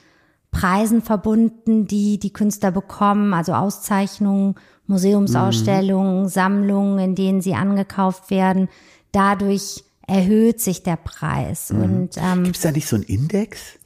Preisen 0.51 1.01
verbunden, 1.01 1.87
die 1.87 2.19
die 2.19 2.33
Künstler 2.33 2.71
bekommen, 2.71 3.33
also 3.33 3.53
Auszeichnungen, 3.53 4.55
Museumsausstellungen, 4.87 6.23
mhm. 6.23 6.27
Sammlungen, 6.27 6.99
in 6.99 7.15
denen 7.15 7.41
sie 7.41 7.55
angekauft 7.55 8.29
werden. 8.29 8.69
Dadurch 9.11 9.83
erhöht 10.05 10.61
sich 10.61 10.83
der 10.83 10.95
Preis. 10.95 11.71
Mhm. 11.71 11.81
Und 11.81 12.17
ähm, 12.17 12.43
gibt 12.45 12.55
es 12.55 12.61
da 12.61 12.71
nicht 12.71 12.87
so 12.87 12.95
einen 12.95 13.05
Index? 13.05 13.77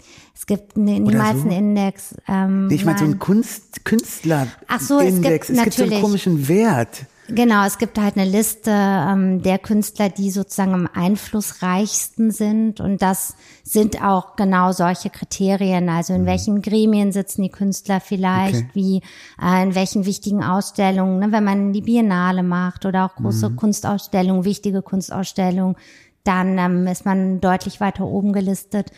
Es 0.42 0.48
gibt 0.48 0.76
ne, 0.76 1.00
niemals 1.00 1.38
so? 1.38 1.50
einen 1.50 1.52
Index. 1.52 2.16
Ähm, 2.28 2.66
nee, 2.66 2.74
ich 2.74 2.84
meine 2.84 2.98
so 2.98 3.06
einen 3.06 3.20
Kunst, 3.20 3.86
Künstler-Index. 3.86 4.58
Ach 4.68 4.80
so, 4.80 5.00
es 5.00 5.22
gibt, 5.22 5.50
es 5.52 5.64
gibt 5.64 5.74
so 5.74 5.84
einen 5.84 6.02
komischen 6.02 6.48
Wert. 6.48 7.06
Genau, 7.28 7.64
es 7.64 7.78
gibt 7.78 8.00
halt 8.00 8.18
eine 8.18 8.28
Liste 8.28 8.72
ähm, 8.72 9.44
der 9.44 9.60
Künstler, 9.60 10.10
die 10.10 10.32
sozusagen 10.32 10.74
am 10.74 10.90
einflussreichsten 10.92 12.32
sind. 12.32 12.80
Und 12.80 13.04
das 13.04 13.36
sind 13.64 14.04
auch 14.04 14.36
genau 14.36 14.72
solche 14.72 15.12
Kriterien. 15.12 15.90
Also 15.90 16.14
in 16.14 16.24
mhm. 16.24 16.26
welchen 16.26 16.62
Gremien 16.64 17.12
sitzen 17.12 17.44
die 17.44 17.50
Künstler 17.50 18.00
vielleicht, 18.00 18.56
okay. 18.56 18.70
wie 18.74 19.02
äh, 19.40 19.62
in 19.62 19.76
welchen 19.76 20.08
wichtigen 20.08 20.44
Ausstellungen, 20.44 21.20
ne, 21.20 21.32
wenn 21.32 21.44
man 21.44 21.72
die 21.72 21.82
Biennale 21.82 22.42
macht 22.42 22.88
oder 22.88 23.06
auch 23.06 23.16
große 23.16 23.52
mhm. 23.52 23.58
Kunstausstellungen, 23.58 24.44
wichtige 24.44 24.82
Kunstausstellungen, 24.82 25.76
dann 26.24 26.58
ähm, 26.58 26.88
ist 26.88 27.06
man 27.06 27.42
deutlich 27.42 27.80
weiter 27.80 28.06
oben 28.06 28.34
gelistet. 28.34 28.92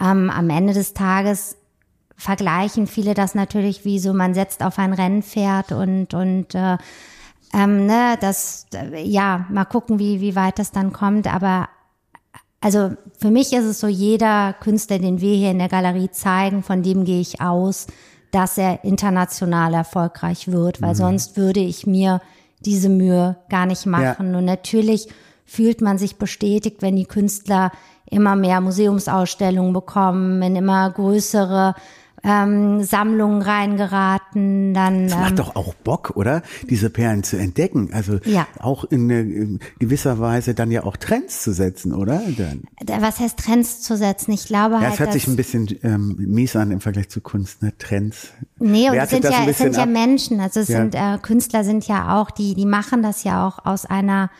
Ähm, 0.00 0.30
am 0.30 0.50
Ende 0.50 0.72
des 0.72 0.94
Tages 0.94 1.56
vergleichen 2.16 2.86
viele 2.86 3.14
das 3.14 3.34
natürlich 3.34 3.84
wie 3.84 3.98
so, 3.98 4.12
man 4.12 4.34
setzt 4.34 4.62
auf 4.62 4.78
ein 4.78 4.92
Rennpferd 4.92 5.72
und, 5.72 6.12
und 6.12 6.54
äh, 6.54 6.76
ähm, 7.54 7.86
ne, 7.86 8.16
das, 8.20 8.66
ja, 9.02 9.46
mal 9.50 9.64
gucken, 9.64 9.98
wie, 9.98 10.20
wie 10.20 10.36
weit 10.36 10.58
das 10.58 10.70
dann 10.70 10.92
kommt. 10.92 11.32
Aber 11.32 11.68
also 12.60 12.92
für 13.18 13.30
mich 13.30 13.52
ist 13.52 13.64
es 13.64 13.80
so, 13.80 13.86
jeder 13.86 14.52
Künstler, 14.52 14.98
den 14.98 15.20
wir 15.20 15.34
hier 15.34 15.50
in 15.50 15.58
der 15.58 15.68
Galerie 15.68 16.10
zeigen, 16.10 16.62
von 16.62 16.82
dem 16.82 17.04
gehe 17.04 17.20
ich 17.20 17.40
aus, 17.40 17.86
dass 18.30 18.58
er 18.58 18.84
international 18.84 19.74
erfolgreich 19.74 20.48
wird, 20.48 20.82
weil 20.82 20.90
mhm. 20.90 20.98
sonst 20.98 21.36
würde 21.36 21.60
ich 21.60 21.86
mir 21.86 22.20
diese 22.60 22.90
Mühe 22.90 23.36
gar 23.48 23.66
nicht 23.66 23.86
machen. 23.86 24.32
Ja. 24.32 24.38
Und 24.38 24.44
natürlich 24.44 25.08
fühlt 25.46 25.80
man 25.80 25.98
sich 25.98 26.16
bestätigt, 26.16 26.82
wenn 26.82 26.96
die 26.96 27.06
Künstler 27.06 27.72
immer 28.10 28.36
mehr 28.36 28.60
Museumsausstellungen 28.60 29.72
bekommen, 29.72 30.42
in 30.42 30.56
immer 30.56 30.90
größere 30.90 31.74
ähm, 32.22 32.82
Sammlungen 32.82 33.42
reingeraten. 33.42 34.74
Dann, 34.74 35.08
das 35.08 35.16
macht 35.16 35.30
ähm, 35.30 35.36
doch 35.36 35.56
auch 35.56 35.74
Bock, 35.74 36.12
oder? 36.16 36.42
Diese 36.68 36.90
Perlen 36.90 37.22
zu 37.22 37.36
entdecken. 37.36 37.90
Also 37.92 38.18
ja. 38.24 38.46
auch 38.58 38.84
in, 38.84 39.08
in, 39.10 39.60
gewisser 39.78 40.18
Weise 40.18 40.54
dann 40.54 40.70
ja 40.70 40.84
auch 40.84 40.96
Trends 40.96 41.42
zu 41.42 41.52
setzen, 41.52 41.94
oder? 41.94 42.22
Dann. 42.36 42.64
Was 43.00 43.20
heißt 43.20 43.38
Trends 43.38 43.80
zu 43.80 43.96
setzen? 43.96 44.32
Ich 44.32 44.44
glaube 44.44 44.74
ja, 44.76 44.82
halt. 44.82 44.94
Es 44.94 45.00
hört 45.00 45.12
sich 45.12 45.26
ein 45.28 45.36
bisschen 45.36 45.68
ähm, 45.82 46.16
mies 46.18 46.56
an 46.56 46.70
im 46.70 46.80
Vergleich 46.80 47.08
zu 47.08 47.20
Kunst, 47.20 47.62
ne? 47.62 47.72
Trends. 47.78 48.32
Nee, 48.58 48.90
und 48.90 48.96
es 48.96 49.10
sind, 49.10 49.24
ja, 49.24 49.46
es 49.48 49.58
sind 49.58 49.76
ja 49.76 49.86
Menschen. 49.86 50.40
Also 50.40 50.60
es 50.60 50.68
ja. 50.68 50.78
sind 50.78 50.94
äh, 50.94 51.18
Künstler 51.22 51.64
sind 51.64 51.86
ja 51.86 52.20
auch, 52.20 52.30
die, 52.30 52.54
die 52.54 52.66
machen 52.66 53.02
das 53.02 53.24
ja 53.24 53.46
auch 53.46 53.64
aus 53.64 53.86
einer 53.86 54.30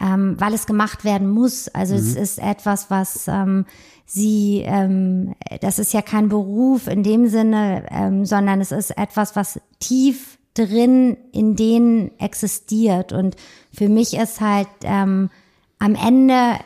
ähm, 0.00 0.36
weil 0.38 0.54
es 0.54 0.66
gemacht 0.66 1.04
werden 1.04 1.28
muss. 1.28 1.68
Also 1.68 1.94
mhm. 1.94 2.00
es 2.00 2.16
ist 2.16 2.38
etwas, 2.38 2.90
was 2.90 3.28
ähm, 3.28 3.66
sie, 4.06 4.62
ähm, 4.64 5.34
das 5.60 5.78
ist 5.78 5.92
ja 5.92 6.02
kein 6.02 6.28
Beruf 6.28 6.86
in 6.86 7.02
dem 7.02 7.28
Sinne, 7.28 7.84
ähm, 7.90 8.24
sondern 8.24 8.60
es 8.60 8.72
ist 8.72 8.96
etwas, 8.96 9.36
was 9.36 9.60
tief 9.78 10.38
drin 10.54 11.16
in 11.32 11.54
denen 11.54 12.18
existiert. 12.18 13.12
Und 13.12 13.36
für 13.72 13.88
mich 13.88 14.14
ist 14.14 14.40
halt 14.40 14.68
ähm, 14.82 15.30
am 15.78 15.94
Ende 15.94 16.58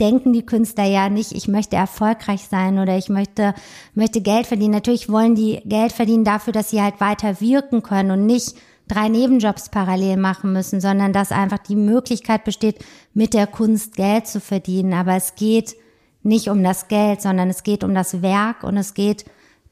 denken 0.00 0.32
die 0.32 0.46
Künstler 0.46 0.84
ja 0.84 1.08
nicht, 1.08 1.32
ich 1.32 1.48
möchte 1.48 1.74
erfolgreich 1.76 2.42
sein 2.48 2.78
oder 2.78 2.96
ich 2.96 3.08
möchte, 3.08 3.52
möchte 3.94 4.20
Geld 4.20 4.46
verdienen. 4.46 4.72
Natürlich 4.72 5.10
wollen 5.10 5.34
die 5.34 5.60
Geld 5.64 5.92
verdienen 5.92 6.24
dafür, 6.24 6.52
dass 6.52 6.70
sie 6.70 6.80
halt 6.80 7.00
weiter 7.00 7.40
wirken 7.40 7.82
können 7.82 8.12
und 8.12 8.26
nicht 8.26 8.54
drei 8.88 9.08
Nebenjobs 9.08 9.68
parallel 9.68 10.16
machen 10.16 10.52
müssen, 10.52 10.80
sondern 10.80 11.12
dass 11.12 11.32
einfach 11.32 11.58
die 11.58 11.76
Möglichkeit 11.76 12.44
besteht, 12.44 12.84
mit 13.14 13.34
der 13.34 13.46
Kunst 13.46 13.96
Geld 13.96 14.26
zu 14.26 14.40
verdienen. 14.40 14.92
Aber 14.92 15.14
es 15.14 15.34
geht 15.34 15.76
nicht 16.22 16.48
um 16.48 16.62
das 16.62 16.88
Geld, 16.88 17.22
sondern 17.22 17.48
es 17.48 17.62
geht 17.62 17.84
um 17.84 17.94
das 17.94 18.22
Werk 18.22 18.64
und 18.64 18.76
es 18.76 18.94
geht 18.94 19.24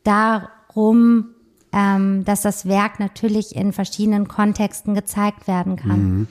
darum, 0.04 1.30
ähm, 1.72 2.24
dass 2.24 2.42
das 2.42 2.66
Werk 2.66 3.00
natürlich 3.00 3.56
in 3.56 3.72
verschiedenen 3.72 4.28
Kontexten 4.28 4.94
gezeigt 4.94 5.48
werden 5.48 5.76
kann. 5.76 6.02
Mhm. 6.02 6.28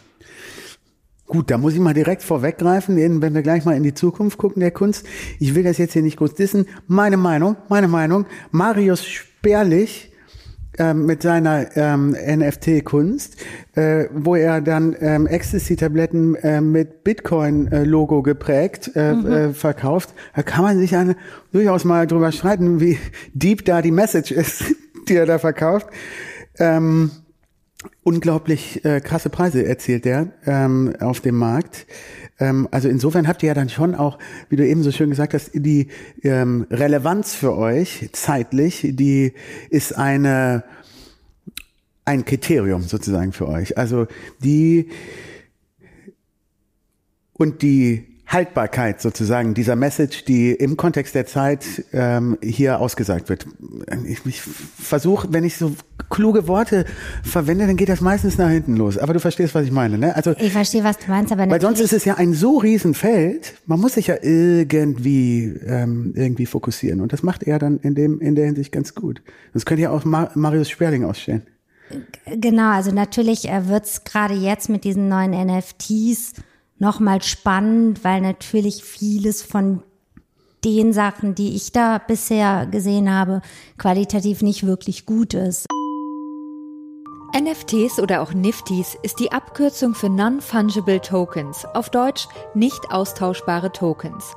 Gut, 1.27 1.49
da 1.49 1.57
muss 1.57 1.73
ich 1.73 1.79
mal 1.79 1.93
direkt 1.93 2.21
vorweggreifen, 2.21 2.97
wenn 2.97 3.33
wir 3.33 3.41
gleich 3.41 3.65
mal 3.65 3.75
in 3.75 3.81
die 3.81 3.95
Zukunft 3.95 4.37
gucken 4.37 4.59
der 4.59 4.69
Kunst. 4.69 5.07
Ich 5.39 5.55
will 5.55 5.63
das 5.63 5.79
jetzt 5.79 5.93
hier 5.93 6.03
nicht 6.03 6.17
groß 6.17 6.35
dissen. 6.35 6.67
Meine 6.87 7.17
Meinung, 7.17 7.57
meine 7.67 7.87
Meinung, 7.87 8.27
Marius 8.51 9.03
Sperlich 9.03 10.11
ähm, 10.77 11.05
mit 11.05 11.21
seiner 11.21 11.75
ähm, 11.75 12.11
NFT-Kunst, 12.11 13.37
äh, 13.75 14.05
wo 14.13 14.35
er 14.35 14.61
dann 14.61 14.95
ähm, 14.99 15.27
Ecstasy-Tabletten 15.27 16.35
äh, 16.35 16.61
mit 16.61 17.03
Bitcoin-Logo 17.03 18.21
geprägt 18.21 18.91
äh, 18.95 19.13
mhm. 19.13 19.31
äh, 19.31 19.53
verkauft. 19.53 20.13
Da 20.35 20.43
kann 20.43 20.63
man 20.63 20.77
sich 20.77 20.95
eine, 20.95 21.15
durchaus 21.51 21.83
mal 21.85 22.07
drüber 22.07 22.31
streiten, 22.31 22.79
wie 22.79 22.97
deep 23.33 23.65
da 23.65 23.81
die 23.81 23.91
Message 23.91 24.31
ist, 24.31 24.75
die 25.09 25.15
er 25.15 25.25
da 25.25 25.39
verkauft. 25.39 25.87
Ähm, 26.57 27.11
unglaublich 28.03 28.83
äh, 28.85 29.01
krasse 29.01 29.29
Preise 29.29 29.65
erzielt 29.65 30.05
er 30.05 30.27
ähm, 30.45 30.93
auf 30.99 31.19
dem 31.19 31.35
Markt. 31.35 31.85
Ähm, 32.39 32.67
also 32.71 32.89
insofern 32.89 33.27
habt 33.27 33.43
ihr 33.43 33.47
ja 33.47 33.53
dann 33.53 33.69
schon 33.69 33.95
auch, 33.95 34.17
wie 34.49 34.55
du 34.55 34.65
eben 34.65 34.83
so 34.83 34.91
schön 34.91 35.09
gesagt 35.09 35.33
hast, 35.33 35.51
die 35.53 35.87
ähm, 36.23 36.67
Relevanz 36.69 37.35
für 37.35 37.55
euch 37.55 38.09
zeitlich, 38.11 38.87
die 38.91 39.33
ist 39.69 39.95
eine 39.97 40.63
ein 42.05 42.23
Kriterium 42.23 42.83
sozusagen 42.83 43.33
für 43.33 43.47
euch. 43.47 43.77
Also 43.77 44.07
die 44.39 44.89
und 47.33 47.63
die 47.63 48.14
Haltbarkeit 48.27 49.01
sozusagen 49.01 49.53
dieser 49.53 49.75
Message, 49.75 50.25
die 50.25 50.51
im 50.51 50.77
Kontext 50.77 51.13
der 51.13 51.25
Zeit 51.25 51.85
ähm, 51.93 52.37
hier 52.41 52.79
ausgesagt 52.79 53.29
wird. 53.29 53.45
Ich, 54.07 54.25
ich 54.25 54.41
versuche, 54.41 55.27
wenn 55.31 55.43
ich 55.43 55.57
so 55.57 55.73
kluge 56.09 56.47
Worte 56.47 56.85
verwende, 57.23 57.67
dann 57.67 57.77
geht 57.77 57.89
das 57.89 58.01
meistens 58.01 58.37
nach 58.37 58.49
hinten 58.49 58.75
los. 58.77 58.97
Aber 58.97 59.13
du 59.13 59.19
verstehst, 59.19 59.53
was 59.53 59.65
ich 59.65 59.71
meine, 59.71 59.97
ne? 59.97 60.15
Also 60.15 60.33
ich 60.39 60.51
verstehe, 60.51 60.83
was 60.83 60.97
du 60.97 61.09
meinst, 61.09 61.31
aber 61.31 61.49
weil 61.49 61.61
sonst 61.61 61.79
ist 61.79 61.93
es 61.93 62.05
ja 62.05 62.15
ein 62.15 62.33
so 62.33 62.57
riesen 62.57 62.93
Feld. 62.93 63.53
Man 63.67 63.79
muss 63.79 63.93
sich 63.93 64.07
ja 64.07 64.15
irgendwie 64.21 65.53
ähm, 65.65 66.13
irgendwie 66.15 66.47
fokussieren 66.47 67.01
und 67.01 67.13
das 67.13 67.21
macht 67.21 67.43
er 67.43 67.59
dann 67.59 67.79
in 67.79 67.93
dem 67.93 68.19
in 68.21 68.35
der 68.35 68.45
Hinsicht 68.45 68.71
ganz 68.71 68.95
gut. 68.95 69.21
Das 69.53 69.65
könnte 69.65 69.83
ja 69.83 69.91
auch 69.91 70.03
Mar 70.03 70.31
Marius 70.35 70.69
Sperling 70.69 71.05
ausstellen. 71.05 71.43
Genau, 72.25 72.71
also 72.71 72.91
natürlich 72.91 73.47
äh, 73.47 73.67
wird's 73.67 74.03
gerade 74.03 74.33
jetzt 74.33 74.69
mit 74.69 74.83
diesen 74.83 75.07
neuen 75.07 75.31
NFTs 75.31 76.33
nochmal 76.77 77.21
spannend, 77.21 78.03
weil 78.03 78.21
natürlich 78.21 78.83
vieles 78.83 79.41
von 79.41 79.83
den 80.63 80.93
Sachen, 80.93 81.35
die 81.35 81.55
ich 81.55 81.71
da 81.71 81.99
bisher 81.99 82.65
gesehen 82.65 83.13
habe, 83.13 83.41
qualitativ 83.77 84.41
nicht 84.41 84.65
wirklich 84.65 85.05
gut 85.05 85.33
ist. 85.33 85.67
NFTs 87.37 87.99
oder 87.99 88.21
auch 88.21 88.33
Nifties 88.33 88.97
ist 89.03 89.19
die 89.19 89.31
Abkürzung 89.31 89.93
für 89.93 90.09
Non-Fungible 90.09 91.01
Tokens, 91.01 91.65
auf 91.65 91.89
Deutsch 91.89 92.27
nicht 92.53 92.91
austauschbare 92.91 93.71
Tokens. 93.71 94.35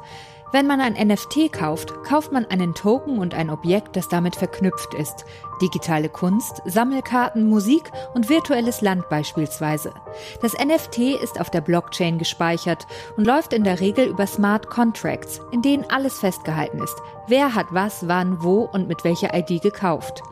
Wenn 0.51 0.67
man 0.67 0.81
ein 0.81 0.95
NFT 0.95 1.53
kauft, 1.53 1.93
kauft 2.05 2.33
man 2.33 2.47
einen 2.47 2.75
Token 2.75 3.19
und 3.19 3.35
ein 3.35 3.51
Objekt, 3.51 3.97
das 3.97 4.09
damit 4.09 4.35
verknüpft 4.35 4.95
ist. 4.95 5.27
Digitale 5.61 6.09
Kunst, 6.09 6.63
Sammelkarten, 6.65 7.47
Musik 7.51 7.91
und 8.15 8.31
virtuelles 8.31 8.81
Land 8.81 9.11
beispielsweise. 9.11 9.93
Das 10.41 10.55
NFT 10.55 11.21
ist 11.23 11.39
auf 11.39 11.51
der 11.51 11.61
Blockchain 11.61 12.17
gespeichert 12.17 12.87
und 13.19 13.27
läuft 13.27 13.53
in 13.53 13.63
der 13.63 13.81
Regel 13.81 14.07
über 14.07 14.27
Smart 14.27 14.71
Contracts, 14.71 15.43
in 15.53 15.61
denen 15.61 15.85
alles 15.91 16.19
festgehalten 16.19 16.83
ist. 16.83 16.97
Wer 17.27 17.55
hat 17.55 17.67
was, 17.71 18.09
wann, 18.09 18.43
wo 18.43 18.63
und 18.63 18.89
mit 18.89 19.05
welcher 19.05 19.35
ID 19.35 19.61
gekauft. 19.61 20.23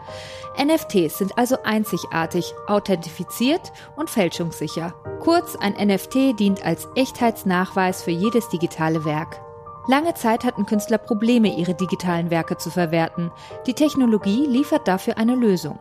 NFTs 0.59 1.19
sind 1.19 1.37
also 1.37 1.59
einzigartig, 1.62 2.55
authentifiziert 2.67 3.71
und 3.97 4.09
fälschungssicher. 4.09 4.95
Kurz, 5.21 5.57
ein 5.57 5.75
NFT 5.75 6.39
dient 6.39 6.64
als 6.64 6.89
Echtheitsnachweis 6.95 8.03
für 8.03 8.12
jedes 8.12 8.49
digitale 8.49 9.05
Werk. 9.05 9.46
Lange 9.89 10.14
Zeit 10.14 10.45
hatten 10.45 10.66
Künstler 10.66 10.99
Probleme, 10.99 11.57
ihre 11.57 11.74
digitalen 11.74 12.30
Werke 12.30 12.57
zu 12.57 12.70
verwerten. 12.70 13.30
Die 13.66 13.74
Technologie 13.74 14.45
liefert 14.47 14.89
dafür 14.89 15.16
eine 15.16 15.37
Lösung. 15.37 15.78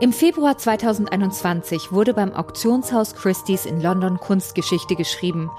Im 0.00 0.14
Februar 0.14 0.56
2021 0.56 1.92
wurde 1.92 2.14
beim 2.14 2.32
Auktionshaus 2.32 3.14
Christie's 3.14 3.66
in 3.66 3.82
London 3.82 4.18
Kunstgeschichte 4.18 4.96
geschrieben. 4.96 5.50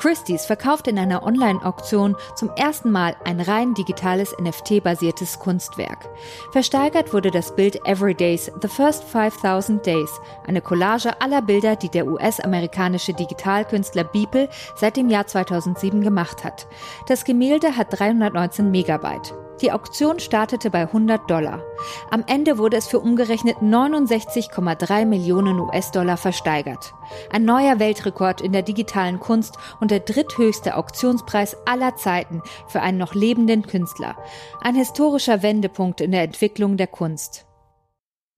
Christie's 0.00 0.46
verkauft 0.46 0.88
in 0.88 0.98
einer 0.98 1.22
Online-Auktion 1.22 2.16
zum 2.34 2.50
ersten 2.56 2.90
Mal 2.90 3.14
ein 3.24 3.38
rein 3.38 3.72
digitales 3.74 4.34
NFT-basiertes 4.36 5.38
Kunstwerk. 5.38 6.08
Versteigert 6.50 7.12
wurde 7.12 7.30
das 7.30 7.54
Bild 7.54 7.86
Everyday's 7.86 8.50
The 8.60 8.66
First 8.66 9.04
5000 9.04 9.86
Days, 9.86 10.10
eine 10.44 10.60
Collage 10.60 11.20
aller 11.20 11.40
Bilder, 11.40 11.76
die 11.76 11.88
der 11.88 12.08
US-amerikanische 12.08 13.12
Digitalkünstler 13.12 14.02
Beeple 14.02 14.48
seit 14.74 14.96
dem 14.96 15.08
Jahr 15.08 15.28
2007 15.28 16.00
gemacht 16.00 16.42
hat. 16.42 16.66
Das 17.06 17.24
Gemälde 17.24 17.76
hat 17.76 17.96
319 17.96 18.72
Megabyte. 18.72 19.43
Die 19.60 19.70
Auktion 19.70 20.18
startete 20.18 20.68
bei 20.70 20.82
100 20.82 21.30
Dollar. 21.30 21.62
Am 22.10 22.24
Ende 22.26 22.58
wurde 22.58 22.76
es 22.76 22.86
für 22.86 22.98
umgerechnet 22.98 23.58
69,3 23.58 25.06
Millionen 25.06 25.60
US-Dollar 25.60 26.16
versteigert. 26.16 26.92
Ein 27.30 27.44
neuer 27.44 27.78
Weltrekord 27.78 28.40
in 28.40 28.52
der 28.52 28.62
digitalen 28.62 29.20
Kunst 29.20 29.56
und 29.80 29.90
der 29.90 30.00
dritthöchste 30.00 30.76
Auktionspreis 30.76 31.56
aller 31.66 31.94
Zeiten 31.96 32.42
für 32.66 32.80
einen 32.80 32.98
noch 32.98 33.14
lebenden 33.14 33.62
Künstler. 33.62 34.16
Ein 34.60 34.74
historischer 34.74 35.42
Wendepunkt 35.42 36.00
in 36.00 36.10
der 36.10 36.22
Entwicklung 36.22 36.76
der 36.76 36.88
Kunst. 36.88 37.46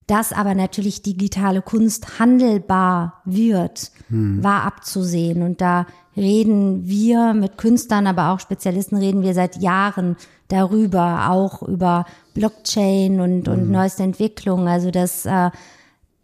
Dass 0.05 0.31
aber 0.31 0.55
natürlich 0.55 1.01
digitale 1.01 1.61
Kunst 1.61 2.17
handelbar 2.19 3.21
wird, 3.25 3.91
hm. 4.07 4.41
war 4.41 4.63
abzusehen. 4.63 5.41
Und 5.41 5.59
da 5.59 5.85
reden 6.15 6.87
wir 6.87 7.33
mit 7.33 7.57
Künstlern, 7.57 8.07
aber 8.07 8.29
auch 8.29 8.39
Spezialisten 8.39 8.95
reden 8.95 9.21
wir 9.21 9.33
seit 9.33 9.57
Jahren 9.57 10.15
darüber, 10.47 11.29
auch 11.29 11.61
über 11.61 12.05
Blockchain 12.33 13.19
und, 13.19 13.47
und 13.47 13.65
mhm. 13.65 13.71
neueste 13.71 14.03
Entwicklungen. 14.03 14.67
Also 14.67 14.91
dass 14.91 15.25
äh, 15.25 15.51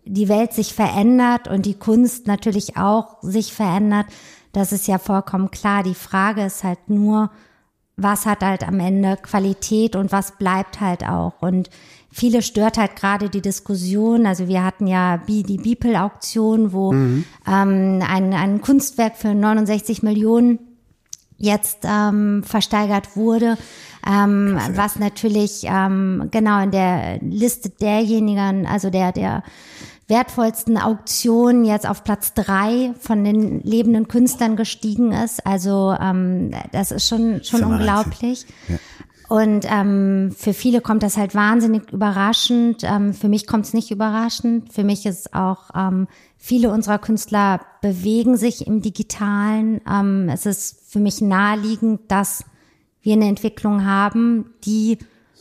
die 0.05 0.29
Welt 0.29 0.53
sich 0.53 0.73
verändert 0.73 1.47
und 1.47 1.65
die 1.65 1.75
Kunst 1.75 2.27
natürlich 2.27 2.77
auch 2.77 3.17
sich 3.21 3.53
verändert. 3.53 4.07
Das 4.51 4.71
ist 4.71 4.87
ja 4.87 4.97
vollkommen 4.97 5.51
klar. 5.51 5.83
Die 5.83 5.95
Frage 5.95 6.43
ist 6.43 6.63
halt 6.63 6.89
nur, 6.89 7.31
was 7.95 8.25
hat 8.25 8.41
halt 8.41 8.67
am 8.67 8.79
Ende 8.79 9.17
Qualität 9.17 9.95
und 9.95 10.11
was 10.11 10.37
bleibt 10.37 10.81
halt 10.81 11.07
auch. 11.07 11.33
Und 11.41 11.69
viele 12.11 12.41
stört 12.41 12.77
halt 12.77 12.95
gerade 12.95 13.29
die 13.29 13.41
Diskussion. 13.41 14.25
Also 14.25 14.47
wir 14.47 14.63
hatten 14.63 14.87
ja 14.87 15.17
die 15.17 15.43
Beeple-Auktion, 15.57 16.73
wo 16.73 16.91
mhm. 16.91 17.25
ähm, 17.47 18.03
ein, 18.07 18.33
ein 18.33 18.61
Kunstwerk 18.61 19.15
für 19.17 19.33
69 19.33 20.03
Millionen 20.03 20.59
jetzt 21.37 21.79
ähm, 21.83 22.43
versteigert 22.43 23.15
wurde 23.15 23.57
ähm, 24.07 24.59
was 24.73 24.99
natürlich 24.99 25.63
ähm, 25.63 26.29
genau 26.31 26.61
in 26.61 26.71
der 26.71 27.19
Liste 27.19 27.69
derjenigen, 27.69 28.65
also 28.65 28.89
der, 28.89 29.11
der 29.11 29.43
wertvollsten 30.07 30.77
Auktion 30.77 31.65
jetzt 31.65 31.87
auf 31.87 32.03
Platz 32.03 32.33
drei 32.33 32.93
von 32.99 33.23
den 33.23 33.61
lebenden 33.61 34.07
Künstlern 34.07 34.55
gestiegen 34.55 35.11
ist. 35.11 35.45
Also 35.45 35.95
ähm, 35.99 36.51
das 36.71 36.91
ist 36.91 37.07
schon, 37.07 37.43
schon 37.43 37.63
unglaublich. 37.63 38.45
Ja. 38.67 38.75
Und 39.29 39.65
ähm, 39.67 40.31
für 40.37 40.53
viele 40.53 40.81
kommt 40.81 41.01
das 41.01 41.17
halt 41.17 41.33
wahnsinnig 41.33 41.91
überraschend. 41.91 42.83
Ähm, 42.83 43.13
für 43.13 43.29
mich 43.29 43.47
kommt 43.47 43.65
es 43.65 43.73
nicht 43.73 43.89
überraschend. 43.89 44.71
Für 44.71 44.83
mich 44.83 45.05
ist 45.05 45.33
auch, 45.33 45.69
ähm, 45.73 46.07
viele 46.37 46.69
unserer 46.71 46.99
Künstler 46.99 47.61
bewegen 47.81 48.37
sich 48.37 48.67
im 48.67 48.81
Digitalen. 48.81 49.81
Ähm, 49.89 50.29
es 50.29 50.45
ist 50.45 50.91
für 50.91 50.99
mich 50.99 51.21
naheliegend, 51.21 52.01
dass 52.09 52.45
wir 53.03 53.13
eine 53.13 53.27
Entwicklung 53.27 53.85
haben, 53.85 54.45
die 54.65 54.97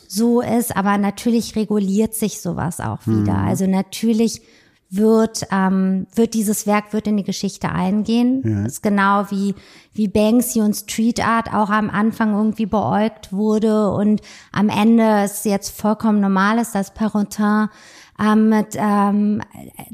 so 0.07 0.43
ist, 0.43 0.77
aber 0.77 0.99
natürlich 0.99 1.57
reguliert 1.57 2.15
sich 2.15 2.43
sowas 2.43 2.81
auch 2.81 3.07
wieder. 3.07 3.33
Mhm. 3.33 3.49
Also 3.49 3.67
natürlich 3.67 4.43
wird 4.91 5.47
ähm, 5.51 6.07
wird 6.15 6.35
dieses 6.35 6.67
Werk 6.67 6.93
wird 6.93 7.07
in 7.07 7.17
die 7.17 7.25
Geschichte 7.25 7.71
eingehen. 7.71 8.43
Ja. 8.45 8.65
Das 8.65 8.75
ist 8.75 8.83
genau 8.83 9.25
wie 9.31 9.55
wie 9.95 10.09
Banksy 10.09 10.61
und 10.61 10.75
Street 10.75 11.27
Art 11.27 11.55
auch 11.55 11.71
am 11.71 11.89
Anfang 11.89 12.35
irgendwie 12.35 12.67
beäugt 12.67 13.33
wurde 13.33 13.91
und 13.91 14.21
am 14.53 14.69
Ende 14.69 15.23
es 15.25 15.45
jetzt 15.45 15.71
vollkommen 15.71 16.21
normal 16.21 16.59
ist, 16.59 16.75
dass 16.75 16.93
Perrotin 16.93 17.69
ähm, 18.21 18.49
mit 18.49 18.69
ähm, 18.75 19.43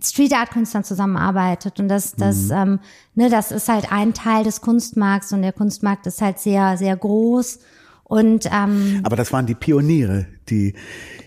Street 0.02 0.32
Art 0.32 0.50
Künstlern 0.50 0.84
zusammenarbeitet 0.84 1.78
und 1.80 1.88
das 1.88 2.14
das 2.14 2.44
mhm. 2.44 2.52
ähm, 2.52 2.80
ne 3.14 3.30
das 3.30 3.52
ist 3.52 3.68
halt 3.68 3.92
ein 3.92 4.14
Teil 4.14 4.44
des 4.44 4.60
Kunstmarkts 4.60 5.32
und 5.32 5.42
der 5.42 5.52
Kunstmarkt 5.52 6.06
ist 6.06 6.20
halt 6.20 6.38
sehr 6.38 6.76
sehr 6.76 6.96
groß 6.96 7.60
und 8.04 8.46
ähm, 8.46 9.00
aber 9.04 9.16
das 9.16 9.32
waren 9.32 9.46
die 9.46 9.54
Pioniere, 9.54 10.26
die 10.48 10.74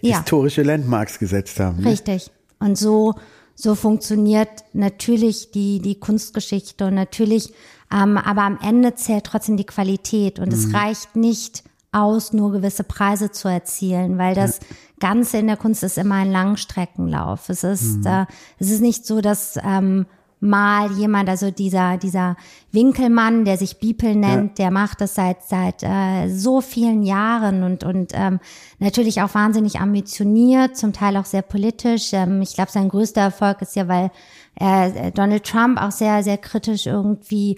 ja. 0.02 0.18
historische 0.18 0.64
Landmarks 0.64 1.20
gesetzt 1.20 1.60
haben. 1.60 1.82
Ne? 1.82 1.92
Richtig 1.92 2.32
und 2.60 2.78
so 2.78 3.16
so 3.56 3.76
funktioniert 3.76 4.50
natürlich 4.74 5.52
die 5.52 5.80
die 5.80 6.00
Kunstgeschichte 6.00 6.86
und 6.88 6.96
natürlich 6.96 7.54
ähm, 7.94 8.18
aber 8.18 8.44
am 8.44 8.58
Ende 8.62 8.96
zählt 8.96 9.26
trotzdem 9.26 9.58
die 9.58 9.66
Qualität 9.66 10.40
und 10.40 10.48
mhm. 10.48 10.54
es 10.54 10.74
reicht 10.74 11.16
nicht 11.16 11.64
aus, 11.92 12.34
nur 12.34 12.52
gewisse 12.52 12.84
Preise 12.84 13.32
zu 13.32 13.48
erzielen, 13.48 14.18
weil 14.18 14.34
das 14.36 14.60
ja. 14.60 14.76
Ganze 15.00 15.38
in 15.38 15.48
der 15.48 15.58
Kunst 15.58 15.84
ist 15.84 15.98
immer 15.98 16.16
ein 16.16 16.32
Langstreckenlauf. 16.32 17.50
Es 17.50 17.64
ist, 17.64 18.00
mhm. 18.00 18.08
äh, 18.08 18.26
es 18.60 18.70
ist 18.70 18.82
nicht 18.82 19.06
so, 19.06 19.20
dass 19.20 19.60
ähm, 19.64 20.06
mal 20.42 20.92
jemand, 20.94 21.30
also 21.30 21.52
dieser 21.52 21.98
dieser 21.98 22.36
Winkelmann, 22.72 23.46
der 23.46 23.58
sich 23.58 23.80
Beeple 23.80 24.16
nennt, 24.16 24.58
ja. 24.58 24.66
der 24.66 24.72
macht 24.72 25.00
das 25.00 25.16
seit 25.16 25.44
seit 25.44 25.84
äh, 25.84 26.30
so 26.30 26.62
vielen 26.62 27.04
Jahren 27.04 27.64
und 27.64 27.84
und 27.84 28.12
ähm, 28.16 28.40
natürlich 28.80 29.22
auch 29.22 29.34
wahnsinnig 29.36 29.80
ambitioniert, 29.80 30.76
zum 30.76 30.94
Teil 30.94 31.16
auch 31.18 31.26
sehr 31.26 31.44
politisch. 31.44 32.12
Ähm, 32.14 32.42
ich 32.42 32.56
glaube, 32.56 32.72
sein 32.72 32.90
größter 32.90 33.22
Erfolg 33.22 33.62
ist 33.62 33.76
ja, 33.76 33.88
weil 33.88 34.10
äh, 34.56 35.12
Donald 35.12 35.44
Trump 35.44 35.80
auch 35.80 35.92
sehr 35.92 36.24
sehr 36.24 36.40
kritisch 36.40 36.88
irgendwie 36.88 37.58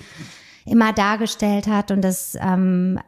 immer 0.66 0.92
dargestellt 0.92 1.68
hat 1.68 1.90
und 1.90 2.02
das 2.02 2.38
ähm, 2.42 3.00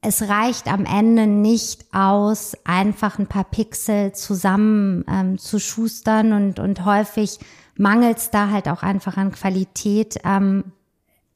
es 0.00 0.22
reicht 0.22 0.68
am 0.68 0.84
Ende 0.84 1.26
nicht 1.26 1.86
aus, 1.92 2.56
einfach 2.64 3.18
ein 3.18 3.26
paar 3.26 3.44
Pixel 3.44 4.12
zusammen 4.12 5.04
ähm, 5.10 5.38
zu 5.38 5.58
schustern 5.58 6.32
und, 6.32 6.60
und 6.60 6.84
häufig 6.84 7.38
mangelt 7.76 8.18
es 8.18 8.30
da 8.30 8.50
halt 8.50 8.68
auch 8.68 8.82
einfach 8.82 9.16
an 9.16 9.32
Qualität. 9.32 10.18
Ähm, 10.24 10.64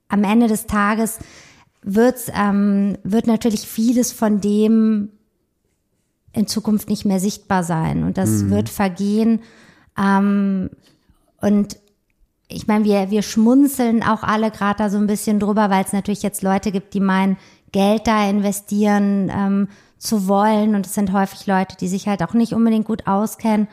am 0.08 0.24
Ende 0.24 0.46
des 0.46 0.66
Tages 0.66 1.18
wird's, 1.82 2.30
ähm, 2.34 2.98
wird 3.02 3.26
natürlich 3.26 3.66
vieles 3.66 4.12
von 4.12 4.40
dem 4.40 5.10
in 6.32 6.46
Zukunft 6.46 6.88
nicht 6.88 7.04
mehr 7.04 7.20
sichtbar 7.20 7.64
sein 7.64 8.04
und 8.04 8.16
das 8.16 8.30
mhm. 8.30 8.50
wird 8.50 8.68
vergehen. 8.68 9.40
Ähm, 9.98 10.70
und 11.40 11.78
ich 12.48 12.66
meine, 12.66 12.84
wir, 12.84 13.10
wir 13.10 13.22
schmunzeln 13.22 14.02
auch 14.02 14.22
alle 14.22 14.50
gerade 14.50 14.78
da 14.78 14.90
so 14.90 14.98
ein 14.98 15.06
bisschen 15.06 15.40
drüber, 15.40 15.70
weil 15.70 15.84
es 15.84 15.92
natürlich 15.92 16.22
jetzt 16.22 16.42
Leute 16.42 16.70
gibt, 16.70 16.94
die 16.94 17.00
meinen, 17.00 17.36
Geld 17.72 18.06
da 18.06 18.28
investieren 18.28 19.30
ähm, 19.34 19.68
zu 19.98 20.28
wollen. 20.28 20.74
Und 20.74 20.86
es 20.86 20.94
sind 20.94 21.12
häufig 21.12 21.46
Leute, 21.46 21.76
die 21.76 21.88
sich 21.88 22.06
halt 22.06 22.22
auch 22.22 22.34
nicht 22.34 22.52
unbedingt 22.52 22.86
gut 22.86 23.06
auskennen. 23.06 23.68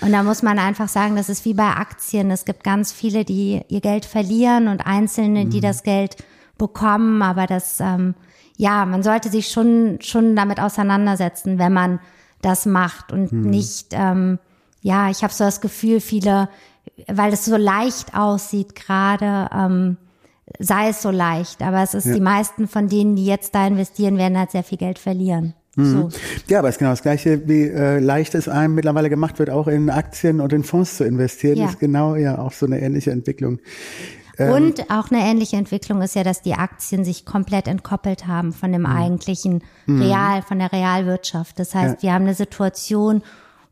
Und 0.00 0.12
da 0.12 0.22
muss 0.22 0.42
man 0.42 0.58
einfach 0.58 0.88
sagen, 0.88 1.16
das 1.16 1.28
ist 1.28 1.44
wie 1.44 1.54
bei 1.54 1.68
Aktien. 1.68 2.30
Es 2.30 2.44
gibt 2.44 2.64
ganz 2.64 2.92
viele, 2.92 3.24
die 3.24 3.62
ihr 3.68 3.80
Geld 3.80 4.06
verlieren 4.06 4.68
und 4.68 4.86
Einzelne, 4.86 5.46
die 5.46 5.58
mhm. 5.58 5.62
das 5.62 5.82
Geld 5.82 6.16
bekommen. 6.56 7.22
Aber 7.22 7.46
das, 7.46 7.80
ähm, 7.80 8.14
ja, 8.56 8.86
man 8.86 9.02
sollte 9.02 9.28
sich 9.28 9.48
schon, 9.48 9.98
schon 10.00 10.36
damit 10.36 10.60
auseinandersetzen, 10.60 11.58
wenn 11.58 11.72
man 11.72 12.00
das 12.40 12.64
macht 12.64 13.12
und 13.12 13.32
mhm. 13.32 13.50
nicht, 13.50 13.88
ähm, 13.90 14.38
ja, 14.80 15.10
ich 15.10 15.22
habe 15.22 15.32
so 15.32 15.44
das 15.44 15.60
Gefühl, 15.60 16.00
viele, 16.00 16.48
weil 17.06 17.32
es 17.32 17.44
so 17.44 17.56
leicht 17.56 18.14
aussieht 18.14 18.74
gerade, 18.74 19.50
ähm, 19.54 19.96
sei 20.58 20.88
es 20.88 21.02
so 21.02 21.10
leicht, 21.10 21.62
aber 21.62 21.82
es 21.82 21.94
ist 21.94 22.06
ja. 22.06 22.14
die 22.14 22.20
meisten 22.20 22.68
von 22.68 22.88
denen, 22.88 23.16
die 23.16 23.26
jetzt 23.26 23.54
da 23.54 23.66
investieren, 23.66 24.18
werden 24.18 24.38
halt 24.38 24.50
sehr 24.50 24.64
viel 24.64 24.78
Geld 24.78 24.98
verlieren. 24.98 25.54
Mhm. 25.76 25.84
So. 25.84 26.08
Ja, 26.48 26.58
aber 26.58 26.68
es 26.68 26.76
ist 26.76 26.78
genau 26.78 26.90
das 26.90 27.02
Gleiche, 27.02 27.48
wie 27.48 27.62
äh, 27.62 28.00
leicht 28.00 28.34
es 28.34 28.48
einem 28.48 28.74
mittlerweile 28.74 29.08
gemacht 29.08 29.38
wird, 29.38 29.50
auch 29.50 29.68
in 29.68 29.90
Aktien 29.90 30.40
und 30.40 30.52
in 30.52 30.64
Fonds 30.64 30.96
zu 30.96 31.04
investieren, 31.04 31.58
ja. 31.58 31.66
ist 31.66 31.78
genau 31.78 32.16
ja 32.16 32.38
auch 32.38 32.52
so 32.52 32.66
eine 32.66 32.80
ähnliche 32.80 33.12
Entwicklung. 33.12 33.60
Ähm, 34.38 34.52
und 34.52 34.90
auch 34.90 35.10
eine 35.10 35.20
ähnliche 35.20 35.56
Entwicklung 35.56 36.02
ist 36.02 36.14
ja, 36.14 36.24
dass 36.24 36.42
die 36.42 36.54
Aktien 36.54 37.04
sich 37.04 37.24
komplett 37.24 37.68
entkoppelt 37.68 38.26
haben 38.26 38.52
von 38.52 38.72
dem 38.72 38.82
mhm. 38.82 38.86
eigentlichen 38.86 39.62
mhm. 39.86 40.02
Real, 40.02 40.42
von 40.42 40.58
der 40.58 40.72
Realwirtschaft. 40.72 41.58
Das 41.58 41.74
heißt, 41.74 41.96
ja. 41.96 42.02
wir 42.02 42.14
haben 42.14 42.24
eine 42.24 42.34
Situation, 42.34 43.22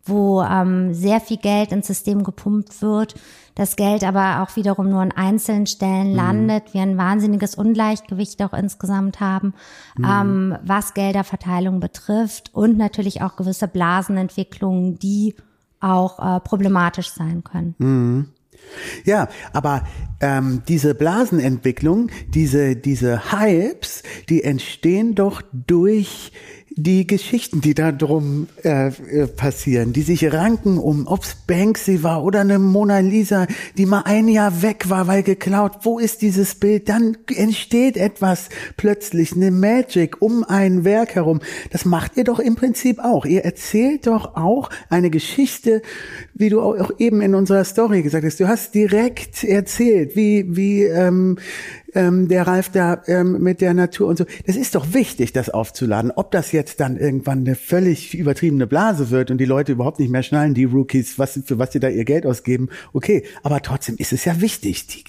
wo 0.09 0.43
ähm, 0.43 0.95
sehr 0.95 1.21
viel 1.21 1.37
Geld 1.37 1.73
ins 1.73 1.87
System 1.87 2.25
gepumpt 2.25 2.83
wird, 2.83 3.15
das 3.55 3.75
Geld 3.75 4.05
aber 4.05 4.43
auch 4.43 4.55
wiederum 4.55 4.89
nur 4.89 5.01
an 5.01 5.11
einzelnen 5.11 5.67
Stellen 5.67 6.11
mhm. 6.11 6.17
landet, 6.17 6.75
wir 6.75 6.83
ein 6.83 6.97
wahnsinniges 6.97 7.57
Ungleichgewicht 7.57 8.41
auch 8.43 8.53
insgesamt 8.53 9.19
haben, 9.21 9.53
mhm. 9.97 10.05
ähm, 10.05 10.57
was 10.65 10.95
Gelderverteilung 10.95 11.81
betrifft 11.81 12.55
und 12.55 12.79
natürlich 12.79 13.21
auch 13.21 13.35
gewisse 13.35 13.67
Blasenentwicklungen, 13.67 14.99
die 15.01 15.35
auch 15.81 16.19
äh, 16.19 16.41
problematisch 16.41 17.11
sein 17.11 17.43
können. 17.43 17.75
Mhm. 17.79 18.29
Ja, 19.05 19.29
aber 19.53 19.87
ähm, 20.21 20.63
diese 20.69 20.95
Blasenentwicklung, 20.95 22.11
diese, 22.29 22.77
diese 22.77 23.33
Hypes, 23.33 24.03
die 24.29 24.43
entstehen 24.43 25.15
doch 25.15 25.43
durch 25.53 26.33
die 26.81 27.09
Geschichten, 27.09 27.61
die 27.61 27.75
da 27.75 27.91
drum 27.91 28.47
äh, 28.63 28.87
äh, 28.87 29.27
passieren, 29.27 29.93
die 29.93 30.03
sich 30.03 30.33
ranken 30.33 30.79
um, 30.79 31.09
ob's 31.09 31.35
Banksy 31.35 32.05
war 32.05 32.23
oder 32.23 32.41
eine 32.41 32.61
Mona 32.61 33.01
Lisa, 33.01 33.49
die 33.77 33.85
mal 33.85 34.03
ein 34.05 34.29
Jahr 34.29 34.63
weg 34.63 34.89
war, 34.89 35.09
weil 35.09 35.25
geklaut. 35.25 35.79
Wo 35.83 35.99
ist 35.99 36.23
dieses 36.23 36.55
Bild? 36.55 36.89
Dann 36.89 37.17
entsteht 37.35 37.97
etwas 37.97 38.49
plötzlich, 38.77 39.33
eine 39.33 39.51
Magic 39.51 40.23
um 40.23 40.45
ein 40.45 40.85
Werk 40.85 41.17
herum. 41.17 41.41
Das 41.71 41.85
macht 41.85 42.17
ihr 42.17 42.23
doch 42.23 42.39
im 42.39 42.55
Prinzip 42.55 43.01
auch. 43.01 43.27
Ihr 43.27 43.45
erzählt 43.45 44.07
doch 44.07 44.37
auch 44.37 44.71
eine 44.89 45.11
Geschichte, 45.11 45.83
wie 46.35 46.49
du 46.49 46.61
auch 46.61 46.93
eben 46.99 47.21
in 47.23 47.35
unserer 47.35 47.65
Story 47.65 48.03
gesagt 48.03 48.25
hast. 48.25 48.39
Du 48.39 48.47
hast 48.47 48.75
direkt 48.75 49.43
erzählt, 49.43 50.15
wie 50.15 50.47
wie 50.49 50.85
ähm, 50.85 51.39
ähm, 51.95 52.29
der 52.29 52.47
Ralf 52.47 52.71
da 52.71 53.03
ähm, 53.07 53.41
mit 53.41 53.61
der 53.61 53.75
Natur 53.75 54.09
und 54.09 54.19
so. 54.19 54.25
Das 54.47 54.57
ist 54.57 54.75
doch 54.75 54.93
wichtig, 54.93 55.33
das 55.33 55.51
aufzuladen. 55.51 56.11
Ob 56.15 56.31
das 56.31 56.53
jetzt 56.53 56.81
dann 56.81 56.97
irgendwann 56.97 57.41
eine 57.41 57.55
völlig 57.55 58.15
übertriebene 58.15 58.67
Blase 58.67 59.11
wird 59.11 59.31
und 59.31 59.39
die 59.39 59.45
Leute 59.45 59.73
überhaupt 59.73 59.99
nicht 59.99 60.11
mehr 60.11 60.23
schnallen, 60.23 60.55
die 60.55 60.65
Rookies, 60.65 61.19
was, 61.19 61.41
für 61.45 61.59
was 61.59 61.73
sie 61.73 61.81
da 61.81 61.89
ihr 61.89 62.05
Geld 62.05 62.27
ausgeben, 62.27 62.69
okay. 62.93 63.25
Aber 63.43 63.63
trotzdem 63.63 63.97
ist 63.97 64.13
es 64.13 64.25
ja 64.25 64.41
wichtig. 64.41 64.87
Die, 64.87 65.05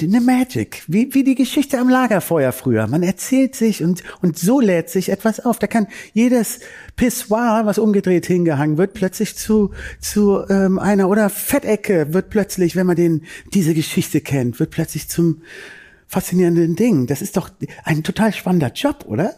die, 0.00 0.06
eine 0.06 0.20
Magic, 0.20 0.82
wie, 0.88 1.12
wie 1.12 1.24
die 1.24 1.34
Geschichte 1.34 1.78
am 1.78 1.88
Lagerfeuer 1.88 2.52
früher. 2.52 2.86
Man 2.86 3.02
erzählt 3.02 3.54
sich 3.54 3.82
und, 3.82 4.02
und 4.22 4.38
so 4.38 4.60
lädt 4.60 4.88
sich 4.88 5.10
etwas 5.10 5.40
auf. 5.40 5.58
Da 5.58 5.66
kann 5.66 5.86
jedes 6.12 6.60
Pissoir, 6.96 7.62
was 7.64 7.78
umgedreht 7.78 8.26
hingehangen 8.26 8.78
wird, 8.78 8.94
plötzlich 8.94 9.36
zu, 9.36 9.70
zu 10.00 10.44
ähm, 10.48 10.78
einer 10.78 11.08
oder 11.08 11.28
Fettecke 11.28 12.12
wird 12.14 12.30
plötzlich, 12.30 12.76
wenn 12.76 12.86
man 12.86 12.96
den, 12.96 13.24
diese 13.52 13.74
Geschichte 13.74 14.20
kennt, 14.20 14.60
wird 14.60 14.70
plötzlich 14.70 15.08
zum 15.08 15.42
faszinierenden 16.14 16.76
Ding. 16.76 17.06
Das 17.06 17.20
ist 17.22 17.36
doch 17.36 17.50
ein 17.84 18.02
total 18.04 18.32
spannender 18.32 18.72
Job, 18.72 19.04
oder? 19.08 19.34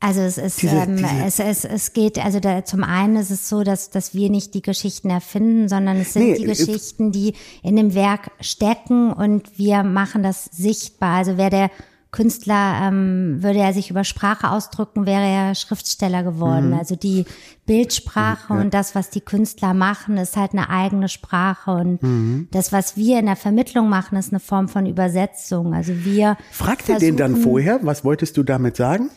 Also 0.00 0.20
es 0.20 0.38
ist, 0.38 0.62
diese, 0.62 0.76
ähm, 0.76 0.96
diese 0.96 1.24
es, 1.26 1.38
es, 1.38 1.64
es 1.64 1.92
geht, 1.92 2.22
also 2.22 2.38
da, 2.40 2.64
zum 2.64 2.84
einen 2.84 3.16
ist 3.16 3.30
es 3.30 3.48
so, 3.48 3.62
dass, 3.64 3.90
dass 3.90 4.14
wir 4.14 4.30
nicht 4.30 4.54
die 4.54 4.62
Geschichten 4.62 5.10
erfinden, 5.10 5.68
sondern 5.68 5.96
es 5.96 6.12
sind 6.12 6.22
nee, 6.22 6.34
die 6.36 6.44
Geschichten, 6.44 7.12
die 7.12 7.34
in 7.62 7.76
dem 7.76 7.94
Werk 7.94 8.30
stecken 8.40 9.12
und 9.12 9.58
wir 9.58 9.82
machen 9.82 10.22
das 10.22 10.44
sichtbar. 10.44 11.16
Also 11.16 11.38
wer 11.38 11.50
der 11.50 11.70
Künstler, 12.16 12.80
ähm, 12.82 13.42
würde 13.42 13.58
er 13.58 13.74
sich 13.74 13.90
über 13.90 14.02
Sprache 14.02 14.50
ausdrücken, 14.50 15.04
wäre 15.04 15.26
er 15.26 15.54
Schriftsteller 15.54 16.22
geworden. 16.22 16.70
Mhm. 16.70 16.78
Also 16.78 16.96
die 16.96 17.26
Bildsprache 17.66 18.54
ja. 18.54 18.60
und 18.60 18.72
das, 18.72 18.94
was 18.94 19.10
die 19.10 19.20
Künstler 19.20 19.74
machen, 19.74 20.16
ist 20.16 20.34
halt 20.34 20.52
eine 20.52 20.70
eigene 20.70 21.10
Sprache. 21.10 21.72
Und 21.72 22.02
mhm. 22.02 22.48
das, 22.52 22.72
was 22.72 22.96
wir 22.96 23.18
in 23.18 23.26
der 23.26 23.36
Vermittlung 23.36 23.90
machen, 23.90 24.16
ist 24.16 24.32
eine 24.32 24.40
Form 24.40 24.68
von 24.68 24.86
Übersetzung. 24.86 25.74
Also 25.74 25.92
wir. 26.06 26.38
Fragt 26.52 26.88
ihr 26.88 26.98
den 26.98 27.18
dann 27.18 27.36
vorher? 27.36 27.80
Was 27.82 28.02
wolltest 28.02 28.38
du 28.38 28.42
damit 28.42 28.76
sagen? 28.76 29.10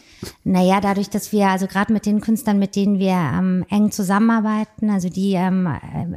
Naja, 0.44 0.82
dadurch, 0.82 1.10
dass 1.10 1.32
wir, 1.32 1.48
also 1.48 1.68
gerade 1.68 1.94
mit 1.94 2.06
den 2.06 2.20
Künstlern, 2.20 2.60
mit 2.60 2.76
denen 2.76 3.00
wir 3.00 3.14
ähm, 3.14 3.66
eng 3.70 3.92
zusammenarbeiten, 3.92 4.90
also 4.90 5.08
die 5.08 5.36
ähm, 5.36 5.70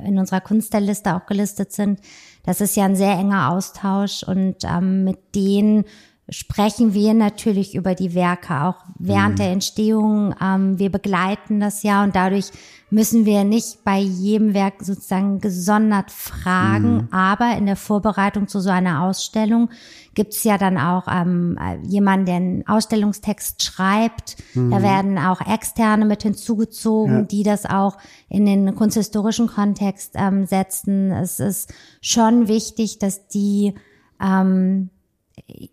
in 0.04 0.18
unserer 0.18 0.40
Künstlerliste 0.40 1.14
auch 1.14 1.26
gelistet 1.26 1.70
sind, 1.70 2.00
das 2.42 2.60
ist 2.60 2.74
ja 2.74 2.86
ein 2.86 2.96
sehr 2.96 3.12
enger 3.12 3.52
Austausch 3.52 4.24
und 4.24 4.56
ähm, 4.64 5.04
mit 5.04 5.36
denen 5.36 5.84
sprechen 6.32 6.94
wir 6.94 7.14
natürlich 7.14 7.74
über 7.74 7.94
die 7.94 8.14
Werke 8.14 8.62
auch 8.62 8.76
während 8.98 9.34
mhm. 9.34 9.36
der 9.36 9.52
Entstehung. 9.52 10.34
Ähm, 10.40 10.78
wir 10.78 10.90
begleiten 10.90 11.60
das 11.60 11.82
ja 11.82 12.02
und 12.02 12.16
dadurch 12.16 12.50
müssen 12.90 13.24
wir 13.26 13.44
nicht 13.44 13.84
bei 13.84 13.98
jedem 13.98 14.54
Werk 14.54 14.82
sozusagen 14.82 15.40
gesondert 15.40 16.10
fragen, 16.10 16.94
mhm. 16.94 17.08
aber 17.10 17.56
in 17.56 17.66
der 17.66 17.76
Vorbereitung 17.76 18.48
zu 18.48 18.60
so 18.60 18.70
einer 18.70 19.02
Ausstellung 19.04 19.70
gibt 20.14 20.34
es 20.34 20.44
ja 20.44 20.58
dann 20.58 20.78
auch 20.78 21.06
ähm, 21.10 21.58
jemanden, 21.82 22.26
der 22.26 22.34
einen 22.36 22.66
Ausstellungstext 22.66 23.62
schreibt. 23.62 24.36
Mhm. 24.54 24.70
Da 24.70 24.82
werden 24.82 25.18
auch 25.18 25.40
Externe 25.40 26.04
mit 26.04 26.22
hinzugezogen, 26.22 27.20
ja. 27.20 27.22
die 27.22 27.42
das 27.42 27.66
auch 27.66 27.96
in 28.28 28.46
den 28.46 28.74
kunsthistorischen 28.74 29.48
Kontext 29.48 30.12
ähm, 30.14 30.46
setzen. 30.46 31.12
Es 31.12 31.40
ist 31.40 31.72
schon 32.00 32.48
wichtig, 32.48 32.98
dass 32.98 33.28
die 33.28 33.74
ähm, 34.20 34.90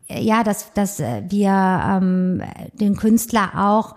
ja, 0.07 0.43
dass, 0.43 0.73
dass 0.73 0.99
wir 0.99 1.49
ähm, 1.49 2.41
den 2.73 2.95
Künstler 2.95 3.51
auch, 3.55 3.95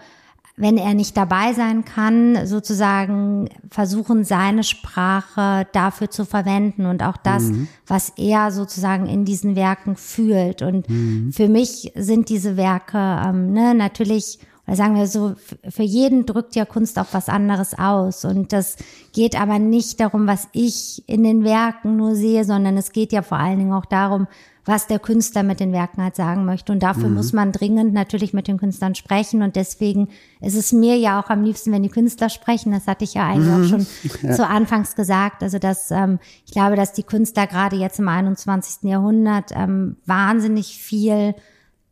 wenn 0.56 0.76
er 0.76 0.94
nicht 0.94 1.16
dabei 1.16 1.54
sein 1.54 1.84
kann, 1.84 2.46
sozusagen 2.46 3.48
versuchen, 3.70 4.24
seine 4.24 4.64
Sprache 4.64 5.66
dafür 5.72 6.10
zu 6.10 6.26
verwenden 6.26 6.86
und 6.86 7.02
auch 7.02 7.16
das, 7.16 7.44
mhm. 7.44 7.68
was 7.86 8.10
er 8.16 8.52
sozusagen 8.52 9.06
in 9.06 9.24
diesen 9.24 9.56
Werken 9.56 9.96
fühlt. 9.96 10.62
Und 10.62 10.88
mhm. 10.88 11.32
für 11.32 11.48
mich 11.48 11.92
sind 11.94 12.28
diese 12.28 12.56
Werke 12.56 12.98
ähm, 12.98 13.52
ne, 13.52 13.74
natürlich 13.74 14.38
oder 14.66 14.76
sagen 14.76 14.94
wir 14.94 15.08
so, 15.08 15.34
für 15.68 15.82
jeden 15.82 16.24
drückt 16.24 16.54
ja 16.54 16.64
Kunst 16.64 16.98
auch 16.98 17.08
was 17.12 17.28
anderes 17.28 17.76
aus. 17.76 18.24
Und 18.24 18.52
das 18.52 18.76
geht 19.12 19.40
aber 19.40 19.58
nicht 19.58 19.98
darum, 19.98 20.26
was 20.26 20.48
ich 20.52 21.02
in 21.08 21.24
den 21.24 21.42
Werken 21.42 21.96
nur 21.96 22.14
sehe, 22.14 22.44
sondern 22.44 22.76
es 22.76 22.92
geht 22.92 23.12
ja 23.12 23.22
vor 23.22 23.38
allen 23.38 23.58
Dingen 23.58 23.72
auch 23.72 23.86
darum, 23.86 24.28
was 24.64 24.86
der 24.86 24.98
Künstler 24.98 25.42
mit 25.42 25.58
den 25.58 25.72
Werken 25.72 26.02
halt 26.02 26.14
sagen 26.14 26.44
möchte. 26.44 26.72
Und 26.72 26.82
dafür 26.82 27.08
mhm. 27.08 27.16
muss 27.16 27.32
man 27.32 27.50
dringend 27.50 27.92
natürlich 27.92 28.32
mit 28.32 28.46
den 28.46 28.58
Künstlern 28.58 28.94
sprechen. 28.94 29.42
Und 29.42 29.56
deswegen 29.56 30.08
ist 30.40 30.54
es 30.54 30.72
mir 30.72 30.96
ja 30.96 31.20
auch 31.20 31.30
am 31.30 31.42
liebsten, 31.42 31.72
wenn 31.72 31.82
die 31.82 31.88
Künstler 31.88 32.28
sprechen. 32.28 32.72
Das 32.72 32.86
hatte 32.86 33.04
ich 33.04 33.14
ja 33.14 33.26
eigentlich 33.26 33.48
mhm. 33.48 33.64
auch 33.64 33.68
schon 33.68 33.86
ja. 34.22 34.34
zu 34.34 34.46
Anfangs 34.46 34.94
gesagt. 34.94 35.42
Also 35.42 35.58
dass 35.58 35.90
ähm, 35.90 36.20
ich 36.46 36.52
glaube, 36.52 36.76
dass 36.76 36.92
die 36.92 37.02
Künstler 37.02 37.46
gerade 37.46 37.76
jetzt 37.76 37.98
im 37.98 38.08
21. 38.08 38.88
Jahrhundert 38.88 39.50
ähm, 39.52 39.96
wahnsinnig 40.06 40.78
viel 40.78 41.34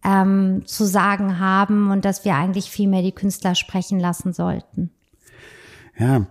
ähm, 0.05 0.63
zu 0.65 0.85
sagen 0.85 1.39
haben 1.41 1.91
und 1.91 2.05
dass 2.05 2.25
wir 2.25 2.35
eigentlich 2.37 2.71
viel 2.71 2.89
mehr 2.89 3.03
die 3.03 3.13
Künstler 3.13 3.55
sprechen 3.55 3.99
lassen 3.99 4.33
sollten. 4.33 4.91
Ja, 5.99 6.27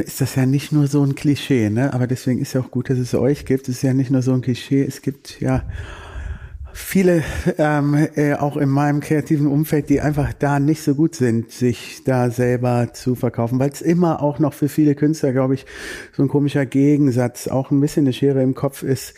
ist 0.00 0.20
das 0.20 0.34
ja 0.34 0.46
nicht 0.46 0.72
nur 0.72 0.86
so 0.86 1.02
ein 1.02 1.14
Klischee, 1.14 1.70
ne? 1.70 1.92
Aber 1.92 2.06
deswegen 2.06 2.40
ist 2.40 2.52
ja 2.52 2.60
auch 2.60 2.70
gut, 2.70 2.90
dass 2.90 2.98
es 2.98 3.14
euch 3.14 3.44
gibt. 3.44 3.68
Es 3.68 3.76
ist 3.76 3.82
ja 3.82 3.94
nicht 3.94 4.10
nur 4.10 4.22
so 4.22 4.32
ein 4.32 4.40
Klischee. 4.40 4.82
Es 4.82 5.02
gibt 5.02 5.40
ja 5.40 5.62
viele 6.72 7.22
ähm, 7.58 8.08
äh, 8.16 8.34
auch 8.34 8.56
in 8.56 8.68
meinem 8.68 9.00
kreativen 9.00 9.46
Umfeld, 9.46 9.88
die 9.88 10.00
einfach 10.00 10.32
da 10.32 10.58
nicht 10.58 10.82
so 10.82 10.94
gut 10.94 11.14
sind, 11.14 11.50
sich 11.50 12.02
da 12.04 12.30
selber 12.30 12.92
zu 12.92 13.14
verkaufen, 13.14 13.58
weil 13.58 13.70
es 13.70 13.82
immer 13.82 14.22
auch 14.22 14.38
noch 14.38 14.54
für 14.54 14.68
viele 14.68 14.94
Künstler, 14.94 15.32
glaube 15.32 15.54
ich, 15.54 15.66
so 16.12 16.22
ein 16.22 16.28
komischer 16.28 16.66
Gegensatz, 16.66 17.48
auch 17.48 17.70
ein 17.70 17.80
bisschen 17.80 18.06
eine 18.06 18.12
Schere 18.12 18.42
im 18.42 18.54
Kopf 18.54 18.82
ist. 18.82 19.14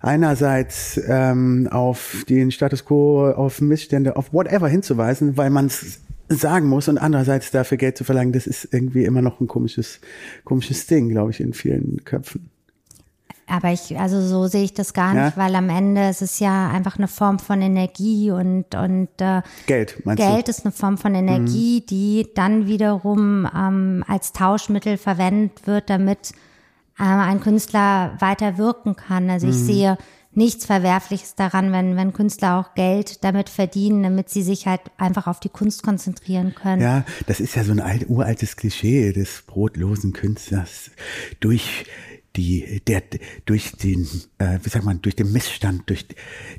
Einerseits 0.00 0.98
ähm, 1.08 1.68
auf 1.70 2.24
den 2.28 2.50
Status 2.50 2.86
quo, 2.86 3.28
auf 3.28 3.60
Missstände, 3.60 4.16
auf 4.16 4.32
whatever 4.32 4.66
hinzuweisen, 4.66 5.36
weil 5.36 5.50
man 5.50 5.66
es 5.66 6.00
sagen 6.30 6.68
muss 6.68 6.88
und 6.88 6.96
andererseits 6.98 7.50
dafür 7.50 7.76
Geld 7.76 7.98
zu 7.98 8.04
verlangen, 8.04 8.32
das 8.32 8.46
ist 8.46 8.68
irgendwie 8.72 9.04
immer 9.04 9.20
noch 9.22 9.40
ein 9.40 9.46
komisches, 9.48 10.00
komisches 10.44 10.86
Ding, 10.86 11.08
glaube 11.08 11.32
ich, 11.32 11.40
in 11.40 11.52
vielen 11.52 12.04
Köpfen. 12.04 12.48
aber 13.46 13.72
ich, 13.72 13.98
also 13.98 14.20
so 14.24 14.46
sehe 14.46 14.62
ich 14.62 14.74
das 14.74 14.92
gar 14.94 15.12
nicht, 15.12 15.36
Ja? 15.36 15.42
weil 15.42 15.54
am 15.56 15.68
Ende 15.70 16.08
ist 16.08 16.22
es 16.22 16.38
ja 16.38 16.70
einfach 16.70 16.98
eine 16.98 17.08
Form 17.08 17.40
von 17.40 17.60
Energie 17.60 18.30
und, 18.30 18.74
und 18.76 19.08
äh, 19.18 19.42
Geld, 19.66 20.06
meinst 20.06 20.22
Geld 20.24 20.46
du? 20.46 20.50
ist 20.50 20.64
eine 20.64 20.70
Form 20.72 20.98
von 20.98 21.14
Energie, 21.16 21.84
die 21.84 22.28
dann 22.36 22.66
wiederum 22.68 23.48
ähm, 23.52 24.04
als 24.06 24.32
Tauschmittel 24.32 24.98
verwendet 24.98 25.66
wird, 25.66 25.90
damit 25.90 26.30
äh, 26.98 27.02
ein 27.02 27.40
Künstler 27.40 28.14
weiter 28.20 28.56
wirken 28.56 28.94
kann. 28.94 29.28
Also 29.30 29.46
Mhm. 29.48 29.52
ich 29.52 29.58
sehe 29.58 29.98
nichts 30.32 30.64
Verwerfliches 30.64 31.34
daran, 31.34 31.72
wenn, 31.72 31.96
wenn 31.96 32.12
Künstler 32.12 32.58
auch 32.58 32.74
Geld 32.74 33.24
damit 33.24 33.48
verdienen, 33.48 34.02
damit 34.02 34.30
sie 34.30 34.42
sich 34.42 34.66
halt 34.66 34.80
einfach 34.96 35.26
auf 35.26 35.40
die 35.40 35.48
Kunst 35.48 35.82
konzentrieren 35.82 36.54
können. 36.54 36.80
Ja, 36.82 37.04
das 37.26 37.40
ist 37.40 37.56
ja 37.56 37.64
so 37.64 37.72
ein 37.72 37.80
alt, 37.80 38.08
uraltes 38.08 38.56
Klischee 38.56 39.12
des 39.12 39.42
brotlosen 39.46 40.12
Künstlers 40.12 40.90
durch 41.40 41.84
die, 42.36 42.80
der, 42.86 43.02
durch 43.44 43.72
den, 43.72 44.08
äh, 44.38 44.60
wie 44.62 44.68
sagt 44.68 44.84
man, 44.84 45.02
durch 45.02 45.16
den 45.16 45.32
Missstand, 45.32 45.90
durch, 45.90 46.06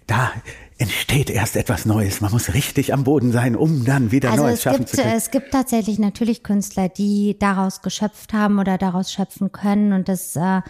da 0.05 0.32
entsteht 0.78 1.30
erst 1.30 1.55
etwas 1.55 1.86
Neues. 1.86 2.19
Man 2.19 2.32
muss 2.34 2.53
richtig 2.53 2.93
am 2.93 3.05
Boden 3.05 3.32
sein, 3.32 3.55
um 3.55 3.86
dann 3.86 4.11
wieder 4.11 4.32
Also 4.32 4.43
Neues 4.43 4.55
es 4.55 4.63
schaffen 4.63 4.80
gibt, 4.80 4.89
zu 4.89 4.97
können. 4.97 5.13
es 5.15 5.32
gibt 5.32 5.51
tatsächlich 5.51 5.97
natürlich 5.97 6.43
Künstler, 6.43 6.89
die 6.89 7.38
daraus 7.39 7.82
geschöpft 7.82 8.34
haben 8.34 8.59
oder 8.59 8.78
daraus 8.78 9.13
schöpfen 9.13 9.53
können 9.53 9.93
und 9.93 10.09
das 10.09 10.36
äh, 10.36 10.61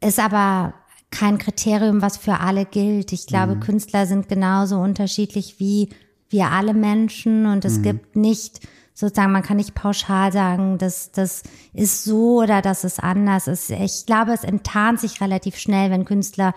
ist 0.00 0.18
aber 0.18 0.74
kein 1.12 1.38
Kriterium, 1.38 2.02
was 2.02 2.16
für 2.16 2.40
alle 2.40 2.64
gilt. 2.64 3.12
Ich 3.12 3.22
Mhm. 3.26 3.28
glaube, 3.28 3.56
Künstler 3.56 4.06
sind 4.06 4.28
genauso 4.28 4.78
unterschiedlich 4.80 5.56
wie 5.60 5.90
wir 6.30 6.50
alle 6.50 6.74
Menschen 6.74 7.46
und 7.46 7.64
Mhm. 7.64 7.70
es 7.70 7.82
gibt 7.82 8.16
nicht 8.16 8.66
sozusagen, 8.94 9.32
man 9.32 9.42
kann 9.42 9.56
nicht 9.58 9.74
pauschal 9.74 10.32
sagen, 10.32 10.78
dass 10.78 11.12
das 11.12 11.42
ist 11.72 12.04
so 12.04 12.40
oder 12.42 12.60
das 12.62 12.84
ist 12.84 13.02
anders. 13.02 13.46
Es, 13.46 13.70
ich 13.70 14.06
glaube, 14.06 14.32
es 14.32 14.42
enttarnt 14.44 15.00
sich 15.00 15.20
relativ 15.20 15.56
schnell, 15.56 15.90
wenn 15.90 16.04
Künstler 16.04 16.54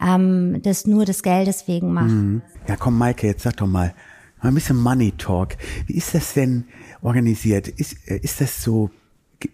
ähm, 0.00 0.60
das 0.62 0.86
nur 0.86 1.04
des 1.04 1.22
Geldes 1.22 1.66
wegen 1.66 1.92
machen. 1.92 2.42
Ja, 2.68 2.76
komm, 2.76 2.96
Maike, 2.98 3.26
jetzt 3.26 3.42
sag 3.42 3.56
doch 3.56 3.66
mal, 3.66 3.94
mal 4.40 4.48
ein 4.50 4.54
bisschen 4.54 4.76
Money 4.76 5.12
Talk. 5.18 5.56
Wie 5.86 5.94
ist 5.94 6.14
das 6.14 6.34
denn 6.34 6.64
organisiert? 7.02 7.66
Ist, 7.68 7.96
äh, 8.08 8.18
ist 8.18 8.40
das 8.40 8.62
so, 8.62 8.90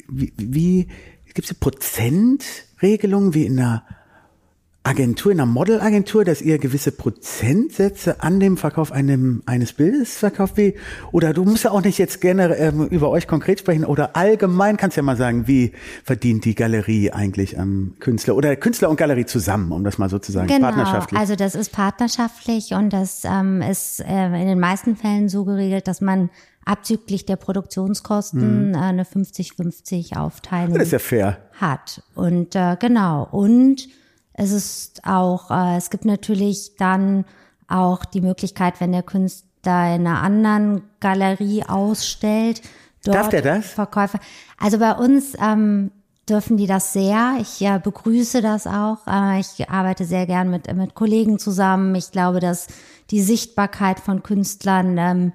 wie, 0.08 0.32
wie 0.36 0.88
gibt 1.32 1.50
es 1.50 1.54
Prozentregelungen 1.54 3.34
wie 3.34 3.46
in 3.46 3.58
einer 3.58 3.84
Agentur, 4.86 5.32
in 5.32 5.40
einer 5.40 5.50
Modelagentur, 5.50 6.24
dass 6.26 6.42
ihr 6.42 6.58
gewisse 6.58 6.92
Prozentsätze 6.92 8.20
an 8.22 8.38
dem 8.38 8.56
Verkauf 8.58 8.92
einem, 8.92 9.42
eines 9.46 9.72
Bildes 9.72 10.18
verkauft? 10.18 10.58
Wie, 10.58 10.74
oder 11.10 11.32
du 11.32 11.44
musst 11.44 11.64
ja 11.64 11.70
auch 11.70 11.80
nicht 11.82 11.96
jetzt 11.98 12.20
gerne 12.20 12.54
ähm, 12.56 12.86
über 12.88 13.08
euch 13.08 13.26
konkret 13.26 13.60
sprechen 13.60 13.84
oder 13.86 14.14
allgemein 14.14 14.76
kannst 14.76 14.96
ja 14.98 15.02
mal 15.02 15.16
sagen, 15.16 15.46
wie 15.48 15.72
verdient 16.04 16.44
die 16.44 16.54
Galerie 16.54 17.10
eigentlich 17.10 17.58
am 17.58 17.94
Künstler 17.98 18.36
oder 18.36 18.54
Künstler 18.56 18.90
und 18.90 18.96
Galerie 18.96 19.24
zusammen, 19.24 19.72
um 19.72 19.84
das 19.84 19.96
mal 19.96 20.10
so 20.10 20.18
zu 20.18 20.32
sagen, 20.32 20.48
Genau, 20.48 20.66
partnerschaftlich. 20.68 21.18
also 21.18 21.34
das 21.34 21.54
ist 21.54 21.72
partnerschaftlich 21.72 22.72
und 22.74 22.92
das 22.92 23.22
ähm, 23.24 23.62
ist 23.62 24.00
äh, 24.00 24.26
in 24.26 24.46
den 24.48 24.60
meisten 24.60 24.96
Fällen 24.96 25.30
so 25.30 25.44
geregelt, 25.46 25.88
dass 25.88 26.02
man 26.02 26.28
abzüglich 26.66 27.24
der 27.24 27.36
Produktionskosten 27.36 28.74
äh, 28.74 28.78
eine 28.78 29.04
50-50 29.04 30.16
Aufteilung 30.16 30.74
Mhm. 30.74 30.78
das 30.78 30.88
ist 30.88 30.92
ja 30.92 30.98
fair. 30.98 31.38
hat. 31.60 32.02
Und 32.14 32.54
äh, 32.54 32.76
genau, 32.78 33.26
und 33.30 33.88
es 34.34 34.52
ist 34.52 35.02
auch, 35.06 35.50
äh, 35.50 35.76
es 35.76 35.90
gibt 35.90 36.04
natürlich 36.04 36.76
dann 36.76 37.24
auch 37.68 38.04
die 38.04 38.20
Möglichkeit, 38.20 38.80
wenn 38.80 38.92
der 38.92 39.02
Künstler 39.02 39.94
in 39.94 40.06
einer 40.06 40.22
anderen 40.22 40.82
Galerie 41.00 41.64
ausstellt, 41.66 42.60
dort 43.04 43.16
Darf 43.16 43.28
der 43.30 43.42
das? 43.42 43.66
Verkäufer. 43.66 44.18
Also 44.58 44.78
bei 44.78 44.92
uns 44.92 45.34
ähm, 45.40 45.90
dürfen 46.28 46.56
die 46.56 46.66
das 46.66 46.92
sehr. 46.92 47.36
Ich 47.40 47.62
äh, 47.62 47.78
begrüße 47.78 48.42
das 48.42 48.66
auch. 48.66 49.06
Äh, 49.06 49.40
ich 49.40 49.68
arbeite 49.70 50.04
sehr 50.04 50.26
gern 50.26 50.50
mit, 50.50 50.74
mit 50.74 50.94
Kollegen 50.94 51.38
zusammen. 51.38 51.94
Ich 51.94 52.10
glaube, 52.10 52.40
dass 52.40 52.66
die 53.10 53.22
Sichtbarkeit 53.22 54.00
von 54.00 54.22
Künstlern 54.22 54.98
ähm, 54.98 55.32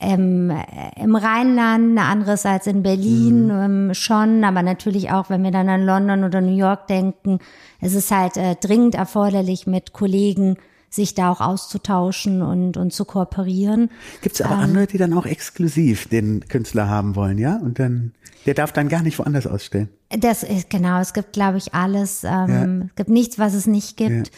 ähm, 0.00 0.50
äh, 0.50 1.02
im 1.02 1.16
Rheinland 1.16 1.98
eine 1.98 2.08
andere 2.08 2.34
ist 2.34 2.46
als 2.46 2.66
in 2.68 2.82
Berlin 2.82 3.50
ähm, 3.50 3.94
schon, 3.94 4.44
aber 4.44 4.62
natürlich 4.62 5.10
auch, 5.10 5.28
wenn 5.28 5.42
wir 5.42 5.50
dann 5.50 5.68
an 5.68 5.84
London 5.84 6.24
oder 6.24 6.40
New 6.40 6.56
York 6.56 6.86
denken, 6.86 7.40
es 7.80 7.94
ist 7.94 8.10
halt 8.10 8.36
äh, 8.36 8.56
dringend 8.60 8.94
erforderlich, 8.94 9.66
mit 9.66 9.92
Kollegen 9.92 10.56
sich 10.90 11.14
da 11.14 11.30
auch 11.30 11.40
auszutauschen 11.40 12.40
und, 12.42 12.76
und 12.76 12.92
zu 12.92 13.04
kooperieren. 13.04 13.90
Gibt 14.22 14.36
es 14.36 14.42
aber 14.42 14.56
andere, 14.56 14.86
die 14.86 14.98
dann 14.98 15.12
auch 15.12 15.26
exklusiv 15.26 16.08
den 16.08 16.48
Künstler 16.48 16.88
haben 16.88 17.14
wollen, 17.14 17.36
ja? 17.36 17.56
Und 17.56 17.78
dann, 17.78 18.12
der 18.46 18.54
darf 18.54 18.72
dann 18.72 18.88
gar 18.88 19.02
nicht 19.02 19.18
woanders 19.18 19.46
ausstellen. 19.46 19.90
Das 20.08 20.42
ist 20.42 20.70
genau, 20.70 21.00
es 21.00 21.12
gibt, 21.12 21.34
glaube 21.34 21.58
ich, 21.58 21.74
alles. 21.74 22.24
Ähm, 22.24 22.88
Es 22.88 22.96
gibt 22.96 23.10
nichts, 23.10 23.38
was 23.38 23.52
es 23.52 23.66
nicht 23.66 23.96
gibt. 23.98 24.30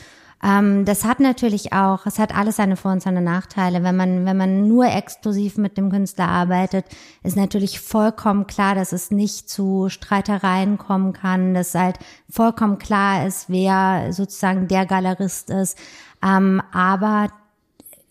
Ähm, 0.43 0.85
das 0.85 1.05
hat 1.05 1.21
natürlich 1.21 1.73
auch, 1.73 2.07
es 2.07 2.19
hat 2.19 2.35
alles 2.35 2.57
seine 2.57 2.77
Vor- 2.77 2.93
und 2.93 3.03
seine 3.03 3.21
Nachteile. 3.21 3.83
Wenn 3.83 3.97
man, 3.97 4.25
wenn 4.25 4.37
man 4.37 4.69
nur 4.69 4.87
exklusiv 4.87 5.59
mit 5.59 5.77
dem 5.77 5.91
Künstler 5.91 6.29
arbeitet, 6.29 6.87
ist 7.23 7.37
natürlich 7.37 7.81
vollkommen 7.81 8.47
klar, 8.47 8.75
dass 8.75 8.93
es 8.93 9.11
nicht 9.11 9.51
zu 9.51 9.89
Streitereien 9.89 10.79
kommen 10.79 11.13
kann, 11.13 11.53
dass 11.53 11.75
halt 11.75 11.99
vollkommen 12.31 12.79
klar 12.79 13.27
ist, 13.27 13.51
wer 13.51 14.13
sozusagen 14.13 14.67
der 14.69 14.87
Galerist 14.87 15.51
ist. 15.51 15.79
Ähm, 16.23 16.63
aber 16.73 17.29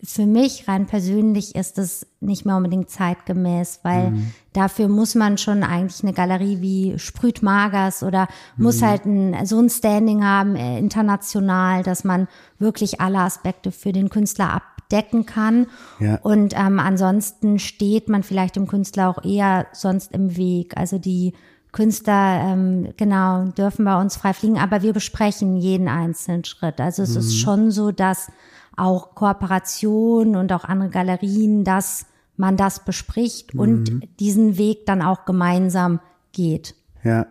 für 0.02 0.26
mich 0.26 0.66
rein 0.66 0.86
persönlich 0.86 1.54
ist 1.54 1.78
es 1.78 2.06
nicht 2.20 2.46
mehr 2.46 2.56
unbedingt 2.56 2.90
zeitgemäß, 2.90 3.80
weil 3.82 4.12
dafür 4.52 4.88
muss 4.88 5.14
man 5.14 5.36
schon 5.38 5.62
eigentlich 5.62 6.02
eine 6.02 6.12
Galerie 6.12 6.60
wie 6.60 6.98
Sprüt 6.98 7.42
Magers 7.42 8.02
oder 8.02 8.28
muss 8.56 8.82
halt 8.82 9.04
ein, 9.04 9.46
so 9.46 9.58
ein 9.60 9.68
Standing 9.68 10.24
haben, 10.24 10.56
äh, 10.56 10.78
international, 10.78 11.82
dass 11.82 12.04
man 12.04 12.28
wirklich 12.58 13.00
alle 13.00 13.18
Aspekte 13.18 13.72
für 13.72 13.92
den 13.92 14.08
Künstler 14.08 14.52
abdecken 14.52 15.26
kann. 15.26 15.66
Ja. 15.98 16.16
Und 16.22 16.54
ähm, 16.56 16.78
ansonsten 16.78 17.58
steht 17.58 18.08
man 18.08 18.22
vielleicht 18.22 18.56
dem 18.56 18.66
Künstler 18.66 19.08
auch 19.08 19.24
eher 19.24 19.66
sonst 19.72 20.12
im 20.12 20.36
Weg. 20.36 20.76
Also 20.76 20.98
die 20.98 21.34
Künstler, 21.72 22.40
ähm, 22.44 22.88
genau, 22.96 23.44
dürfen 23.44 23.84
bei 23.84 24.00
uns 24.00 24.16
frei 24.16 24.32
fliegen, 24.32 24.58
aber 24.58 24.82
wir 24.82 24.92
besprechen 24.92 25.56
jeden 25.56 25.88
einzelnen 25.88 26.44
Schritt. 26.44 26.80
Also 26.80 27.02
es 27.02 27.14
ist 27.14 27.38
schon 27.38 27.70
so, 27.70 27.92
dass 27.92 28.32
auch 28.76 29.14
Kooperationen 29.14 30.36
und 30.36 30.52
auch 30.52 30.64
andere 30.64 30.90
Galerien, 30.90 31.64
dass 31.64 32.06
man 32.36 32.56
das 32.56 32.84
bespricht 32.84 33.54
und 33.54 34.00
diesen 34.18 34.56
Weg 34.56 34.86
dann 34.86 35.02
auch 35.02 35.24
gemeinsam 35.26 36.00
geht. 36.32 36.74
Ja. 37.04 37.26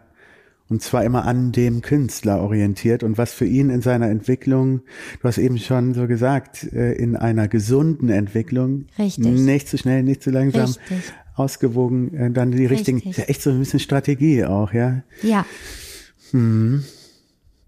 Und 0.69 0.83
zwar 0.83 1.03
immer 1.03 1.25
an 1.25 1.51
dem 1.51 1.81
Künstler 1.81 2.41
orientiert 2.41 3.01
und 3.01 3.17
was 3.17 3.33
für 3.33 3.45
ihn 3.45 3.71
in 3.71 3.81
seiner 3.81 4.07
Entwicklung, 4.07 4.81
du 5.19 5.27
hast 5.27 5.39
eben 5.39 5.57
schon 5.57 5.95
so 5.95 6.05
gesagt, 6.05 6.71
äh, 6.71 6.93
in 6.93 7.15
einer 7.15 7.47
gesunden 7.47 8.09
Entwicklung, 8.09 8.85
Richtig. 8.99 9.25
nicht 9.25 9.67
zu 9.67 9.79
schnell, 9.79 10.03
nicht 10.03 10.21
zu 10.21 10.29
langsam, 10.29 10.65
Richtig. 10.65 11.11
ausgewogen, 11.33 12.13
äh, 12.13 12.29
dann 12.29 12.51
die 12.51 12.67
richtigen, 12.67 12.97
Richtig. 12.97 13.11
ist 13.13 13.17
ja 13.17 13.23
echt 13.23 13.41
so 13.41 13.49
ein 13.49 13.57
bisschen 13.57 13.79
Strategie 13.79 14.45
auch, 14.45 14.71
ja. 14.71 15.01
Ja, 15.23 15.43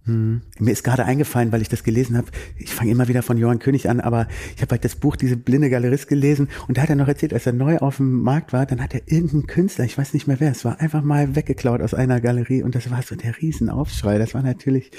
Mir 0.04 0.72
ist 0.72 0.84
gerade 0.84 1.06
eingefallen, 1.06 1.52
weil 1.52 1.62
ich 1.62 1.70
das 1.70 1.84
gelesen 1.84 2.18
habe. 2.18 2.28
Ich 2.58 2.74
fange 2.74 2.90
immer 2.90 3.08
wieder 3.08 3.22
von 3.22 3.38
Johann 3.38 3.60
König 3.60 3.88
an, 3.88 4.00
aber 4.00 4.28
ich 4.56 4.62
habe 4.62 4.72
halt 4.72 4.84
das 4.84 4.96
Buch 4.96 5.16
Diese 5.16 5.38
blinde 5.38 5.70
Galerist 5.70 6.08
gelesen 6.08 6.50
und 6.68 6.78
da 6.78 6.82
hat 6.82 6.90
er 6.90 6.96
noch 6.96 7.08
erzählt, 7.08 7.34
als 7.34 7.46
er 7.46 7.54
neu 7.54 7.78
auf 7.78 7.98
dem 7.98 8.22
Markt 8.22 8.52
war, 8.52 8.66
dann 8.66 8.82
hat 8.82 8.96
er 8.96 9.02
irgendeinen 9.06 9.46
Künstler, 9.46 9.86
ich 9.86 9.98
weiß 9.98 10.14
nicht 10.16 10.28
mehr 10.28 10.40
wer, 10.40 10.52
es 10.52 10.66
war 10.66 10.80
einfach 10.80 11.04
mal 11.04 11.36
weggeklaut 11.36 11.82
aus 11.82 11.94
einer 11.94 12.20
Galerie 12.20 12.64
und 12.64 12.74
das 12.74 12.90
war 12.90 13.02
so 13.04 13.16
der 13.16 13.40
Riesenaufschrei. 13.40 14.18
Das 14.18 14.34
war 14.34 14.42
natürlich, 14.42 14.90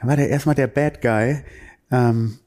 da 0.00 0.06
war 0.06 0.16
der 0.16 0.28
erstmal 0.28 0.54
der 0.54 0.66
Bad 0.66 1.00
Guy. 1.00 1.38
Ähm, 1.90 2.38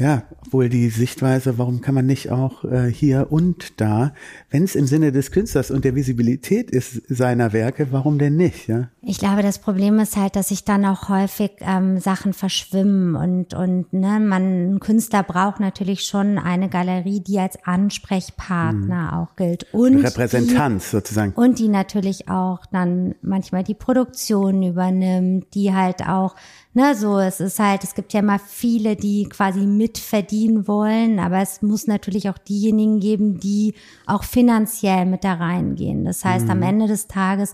ja, 0.00 0.22
obwohl 0.46 0.70
die 0.70 0.88
Sichtweise, 0.88 1.58
warum 1.58 1.82
kann 1.82 1.94
man 1.94 2.06
nicht 2.06 2.30
auch 2.30 2.64
äh, 2.64 2.90
hier 2.90 3.26
und 3.28 3.78
da, 3.82 4.14
wenn 4.48 4.64
es 4.64 4.74
im 4.74 4.86
Sinne 4.86 5.12
des 5.12 5.30
Künstlers 5.30 5.70
und 5.70 5.84
der 5.84 5.94
Visibilität 5.94 6.70
ist 6.70 7.02
seiner 7.08 7.52
Werke, 7.52 7.88
warum 7.90 8.18
denn 8.18 8.36
nicht? 8.36 8.66
Ja, 8.66 8.88
ich 9.02 9.18
glaube, 9.18 9.42
das 9.42 9.58
Problem 9.58 9.98
ist 9.98 10.16
halt, 10.16 10.36
dass 10.36 10.48
sich 10.48 10.64
dann 10.64 10.86
auch 10.86 11.10
häufig 11.10 11.50
ähm, 11.60 11.98
Sachen 11.98 12.32
verschwimmen 12.32 13.14
und 13.14 13.52
und 13.52 13.92
ne, 13.92 14.20
man 14.20 14.74
ein 14.74 14.80
Künstler 14.80 15.22
braucht 15.22 15.60
natürlich 15.60 16.04
schon 16.04 16.38
eine 16.38 16.70
Galerie, 16.70 17.20
die 17.20 17.38
als 17.38 17.58
Ansprechpartner 17.64 19.20
auch 19.20 19.36
gilt 19.36 19.66
und 19.74 19.98
die, 19.98 20.06
Repräsentanz 20.06 20.92
sozusagen. 20.92 21.32
Und 21.34 21.58
die 21.58 21.68
natürlich 21.68 22.30
auch 22.30 22.64
dann 22.72 23.16
manchmal 23.20 23.64
die 23.64 23.74
Produktion 23.74 24.62
übernimmt, 24.62 25.52
die 25.52 25.74
halt 25.74 26.08
auch, 26.08 26.36
ne, 26.74 26.94
so, 26.94 27.18
es 27.18 27.40
ist 27.40 27.58
halt, 27.58 27.84
es 27.84 27.94
gibt 27.94 28.12
ja 28.12 28.20
immer 28.20 28.38
viele, 28.38 28.96
die 28.96 29.28
quasi 29.28 29.60
mitverdienen 29.60 30.68
wollen, 30.68 31.18
aber 31.18 31.38
es 31.38 31.62
muss 31.62 31.86
natürlich 31.86 32.28
auch 32.28 32.38
diejenigen 32.38 33.00
geben, 33.00 33.40
die 33.40 33.74
auch 34.06 34.24
finanziell 34.24 35.06
mit 35.06 35.24
da 35.24 35.34
reingehen. 35.34 36.04
Das 36.04 36.24
heißt, 36.24 36.48
am 36.48 36.62
Ende 36.62 36.86
des 36.86 37.06
Tages, 37.06 37.52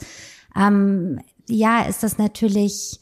ähm, 0.57 1.21
ja, 1.49 1.83
ist 1.83 2.03
das 2.03 2.19
natürlich, 2.19 3.01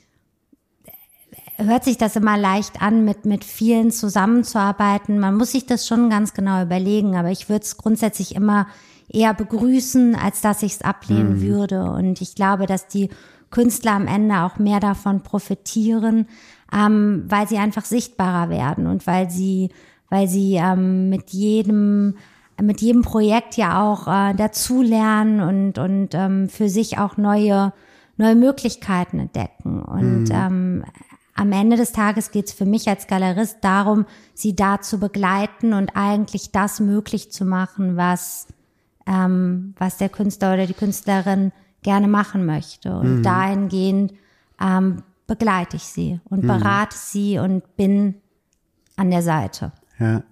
hört 1.56 1.84
sich 1.84 1.98
das 1.98 2.16
immer 2.16 2.36
leicht 2.36 2.82
an, 2.82 3.04
mit, 3.04 3.24
mit 3.24 3.44
vielen 3.44 3.90
zusammenzuarbeiten. 3.90 5.18
Man 5.18 5.36
muss 5.36 5.52
sich 5.52 5.66
das 5.66 5.86
schon 5.86 6.10
ganz 6.10 6.34
genau 6.34 6.62
überlegen, 6.62 7.16
aber 7.16 7.30
ich 7.30 7.48
würde 7.48 7.64
es 7.64 7.76
grundsätzlich 7.76 8.34
immer 8.34 8.66
eher 9.08 9.34
begrüßen, 9.34 10.14
als 10.16 10.40
dass 10.40 10.62
ich 10.62 10.72
es 10.72 10.82
ablehnen 10.82 11.40
würde. 11.40 11.84
Und 11.90 12.20
ich 12.20 12.34
glaube, 12.34 12.66
dass 12.66 12.88
die 12.88 13.10
Künstler 13.54 13.92
am 13.92 14.08
Ende 14.08 14.40
auch 14.40 14.58
mehr 14.58 14.80
davon 14.80 15.22
profitieren, 15.22 16.26
ähm, 16.74 17.24
weil 17.28 17.46
sie 17.46 17.56
einfach 17.56 17.84
sichtbarer 17.84 18.50
werden 18.50 18.88
und 18.88 19.06
weil 19.06 19.30
sie, 19.30 19.70
weil 20.10 20.26
sie 20.26 20.56
ähm, 20.56 21.08
mit 21.08 21.30
jedem 21.30 22.16
mit 22.60 22.80
jedem 22.80 23.02
Projekt 23.02 23.56
ja 23.56 23.82
auch 23.82 24.06
äh, 24.06 24.34
dazulernen 24.34 25.40
und 25.40 25.78
und 25.78 26.14
ähm, 26.14 26.48
für 26.48 26.68
sich 26.68 26.98
auch 26.98 27.16
neue 27.16 27.72
neue 28.16 28.36
Möglichkeiten 28.36 29.18
entdecken 29.18 29.82
und 29.82 30.24
mhm. 30.24 30.32
ähm, 30.32 30.84
am 31.36 31.52
Ende 31.52 31.76
des 31.76 31.92
Tages 31.92 32.30
geht 32.30 32.46
es 32.46 32.52
für 32.52 32.64
mich 32.64 32.88
als 32.88 33.06
Galerist 33.06 33.58
darum, 33.62 34.06
sie 34.34 34.54
da 34.54 34.80
zu 34.80 34.98
begleiten 34.98 35.72
und 35.72 35.96
eigentlich 35.96 36.52
das 36.52 36.78
möglich 36.78 37.32
zu 37.32 37.44
machen, 37.44 37.96
was, 37.96 38.46
ähm, 39.06 39.74
was 39.76 39.96
der 39.96 40.10
Künstler 40.10 40.54
oder 40.54 40.66
die 40.66 40.74
Künstlerin 40.74 41.50
gerne 41.84 42.08
machen 42.08 42.44
möchte. 42.44 42.96
Und 42.96 43.18
mhm. 43.18 43.22
dahingehend 43.22 44.14
ähm, 44.60 45.04
begleite 45.28 45.76
ich 45.76 45.84
sie 45.84 46.18
und 46.24 46.42
mhm. 46.42 46.48
berate 46.48 46.96
sie 46.96 47.38
und 47.38 47.76
bin 47.76 48.16
an 48.96 49.12
der 49.12 49.22
Seite. 49.22 49.70
Ja 50.00 50.24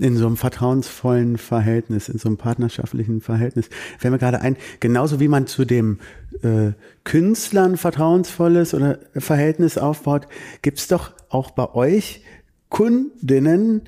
in 0.00 0.16
so 0.16 0.26
einem 0.26 0.38
vertrauensvollen 0.38 1.36
Verhältnis, 1.36 2.08
in 2.08 2.18
so 2.18 2.30
einem 2.30 2.38
partnerschaftlichen 2.38 3.20
Verhältnis. 3.20 3.68
Fällt 3.98 4.12
mir 4.12 4.18
gerade 4.18 4.40
ein, 4.40 4.56
genauso 4.80 5.20
wie 5.20 5.28
man 5.28 5.46
zu 5.46 5.66
dem 5.66 5.98
äh, 6.42 6.72
Künstlern 7.04 7.76
vertrauensvolles 7.76 8.72
oder 8.72 8.98
Verhältnis 9.14 9.76
aufbaut, 9.76 10.26
gibt's 10.62 10.88
doch 10.88 11.12
auch 11.28 11.50
bei 11.50 11.74
euch 11.74 12.24
Kundinnen, 12.70 13.82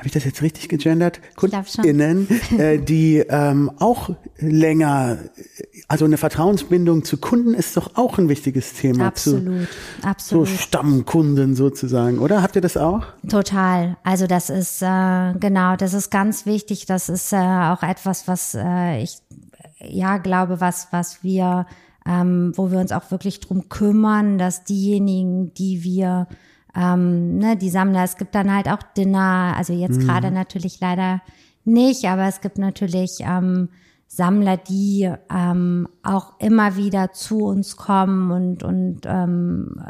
habe 0.00 0.06
ich 0.06 0.14
das 0.14 0.24
jetzt 0.24 0.40
richtig 0.40 0.70
gegendert? 0.70 1.20
KundInnen, 1.36 2.26
äh, 2.58 2.78
die 2.78 3.18
ähm, 3.18 3.70
auch 3.80 4.08
länger, 4.38 5.18
also 5.88 6.06
eine 6.06 6.16
Vertrauensbindung 6.16 7.04
zu 7.04 7.18
Kunden 7.18 7.52
ist 7.52 7.76
doch 7.76 7.96
auch 7.96 8.16
ein 8.16 8.30
wichtiges 8.30 8.72
Thema. 8.72 9.08
Absolut, 9.08 9.68
zu, 10.00 10.08
absolut. 10.08 10.48
So 10.48 10.56
Stammkunden 10.56 11.54
sozusagen, 11.54 12.18
oder? 12.18 12.42
Habt 12.42 12.56
ihr 12.56 12.62
das 12.62 12.78
auch? 12.78 13.04
Total. 13.28 13.98
Also 14.02 14.26
das 14.26 14.48
ist 14.48 14.80
äh, 14.80 15.34
genau, 15.38 15.76
das 15.76 15.92
ist 15.92 16.10
ganz 16.10 16.46
wichtig. 16.46 16.86
Das 16.86 17.10
ist 17.10 17.34
äh, 17.34 17.36
auch 17.36 17.82
etwas, 17.82 18.26
was 18.26 18.56
äh, 18.58 19.02
ich 19.02 19.18
ja 19.80 20.16
glaube, 20.16 20.62
was 20.62 20.88
was 20.92 21.22
wir, 21.22 21.66
ähm, 22.06 22.54
wo 22.56 22.70
wir 22.70 22.78
uns 22.78 22.92
auch 22.92 23.10
wirklich 23.10 23.40
drum 23.40 23.68
kümmern, 23.68 24.38
dass 24.38 24.64
diejenigen, 24.64 25.52
die 25.52 25.84
wir 25.84 26.26
ähm, 26.76 27.38
ne, 27.38 27.56
die 27.56 27.70
Sammler. 27.70 28.04
Es 28.04 28.16
gibt 28.16 28.34
dann 28.34 28.54
halt 28.54 28.68
auch 28.68 28.82
Dinner, 28.96 29.54
also 29.56 29.72
jetzt 29.72 30.00
mhm. 30.00 30.06
gerade 30.06 30.30
natürlich 30.30 30.80
leider 30.80 31.20
nicht, 31.64 32.06
aber 32.06 32.24
es 32.24 32.40
gibt 32.40 32.58
natürlich 32.58 33.18
ähm, 33.20 33.68
Sammler, 34.12 34.56
die 34.56 35.08
ähm, 35.32 35.86
auch 36.02 36.32
immer 36.40 36.74
wieder 36.74 37.12
zu 37.12 37.44
uns 37.44 37.76
kommen 37.76 38.32
und, 38.32 38.64
und 38.64 39.02
ähm, 39.04 39.80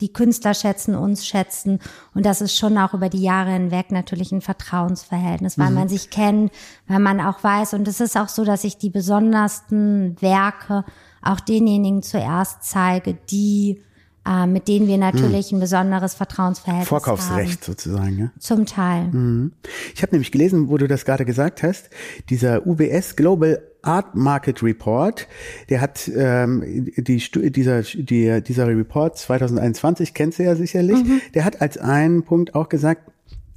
die 0.00 0.12
Künstler 0.12 0.54
schätzen 0.54 0.94
uns 0.94 1.26
schätzen. 1.26 1.80
Und 2.14 2.24
das 2.24 2.40
ist 2.40 2.56
schon 2.56 2.78
auch 2.78 2.94
über 2.94 3.08
die 3.08 3.20
Jahre 3.20 3.50
hinweg 3.50 3.90
natürlich 3.90 4.30
ein 4.30 4.42
Vertrauensverhältnis, 4.42 5.58
weil 5.58 5.70
mhm. 5.70 5.74
man 5.74 5.88
sich 5.88 6.10
kennt, 6.10 6.52
weil 6.86 7.00
man 7.00 7.20
auch 7.20 7.42
weiß. 7.42 7.74
Und 7.74 7.88
es 7.88 7.98
ist 7.98 8.16
auch 8.16 8.28
so, 8.28 8.44
dass 8.44 8.62
ich 8.62 8.78
die 8.78 8.90
besondersten 8.90 10.16
Werke 10.22 10.84
auch 11.20 11.40
denjenigen 11.40 12.02
zuerst 12.02 12.62
zeige, 12.62 13.14
die 13.14 13.82
äh, 14.28 14.46
mit 14.46 14.68
denen 14.68 14.86
wir 14.86 14.98
natürlich 14.98 15.50
hm. 15.50 15.56
ein 15.56 15.60
besonderes 15.60 16.14
Vertrauensverhältnis 16.14 16.88
Vorkaufsrecht 16.88 17.62
haben. 17.62 17.64
sozusagen, 17.64 18.18
ja? 18.18 18.30
Zum 18.38 18.66
Teil. 18.66 19.04
Mhm. 19.04 19.52
Ich 19.94 20.02
habe 20.02 20.12
nämlich 20.12 20.32
gelesen, 20.32 20.68
wo 20.68 20.76
du 20.76 20.86
das 20.86 21.04
gerade 21.04 21.24
gesagt 21.24 21.62
hast, 21.62 21.88
dieser 22.28 22.66
UBS 22.66 23.16
Global 23.16 23.62
Art 23.82 24.14
Market 24.14 24.62
Report, 24.62 25.28
der 25.70 25.80
hat 25.80 26.10
ähm, 26.14 26.90
die, 26.96 27.22
dieser, 27.50 27.82
die, 27.82 28.42
dieser 28.42 28.66
Report 28.66 29.16
2021, 29.16 30.12
kennst 30.14 30.40
du 30.40 30.42
ja 30.42 30.56
sicherlich, 30.56 31.02
mhm. 31.04 31.20
der 31.34 31.44
hat 31.44 31.62
als 31.62 31.78
einen 31.78 32.24
Punkt 32.24 32.54
auch 32.54 32.68
gesagt, 32.68 33.10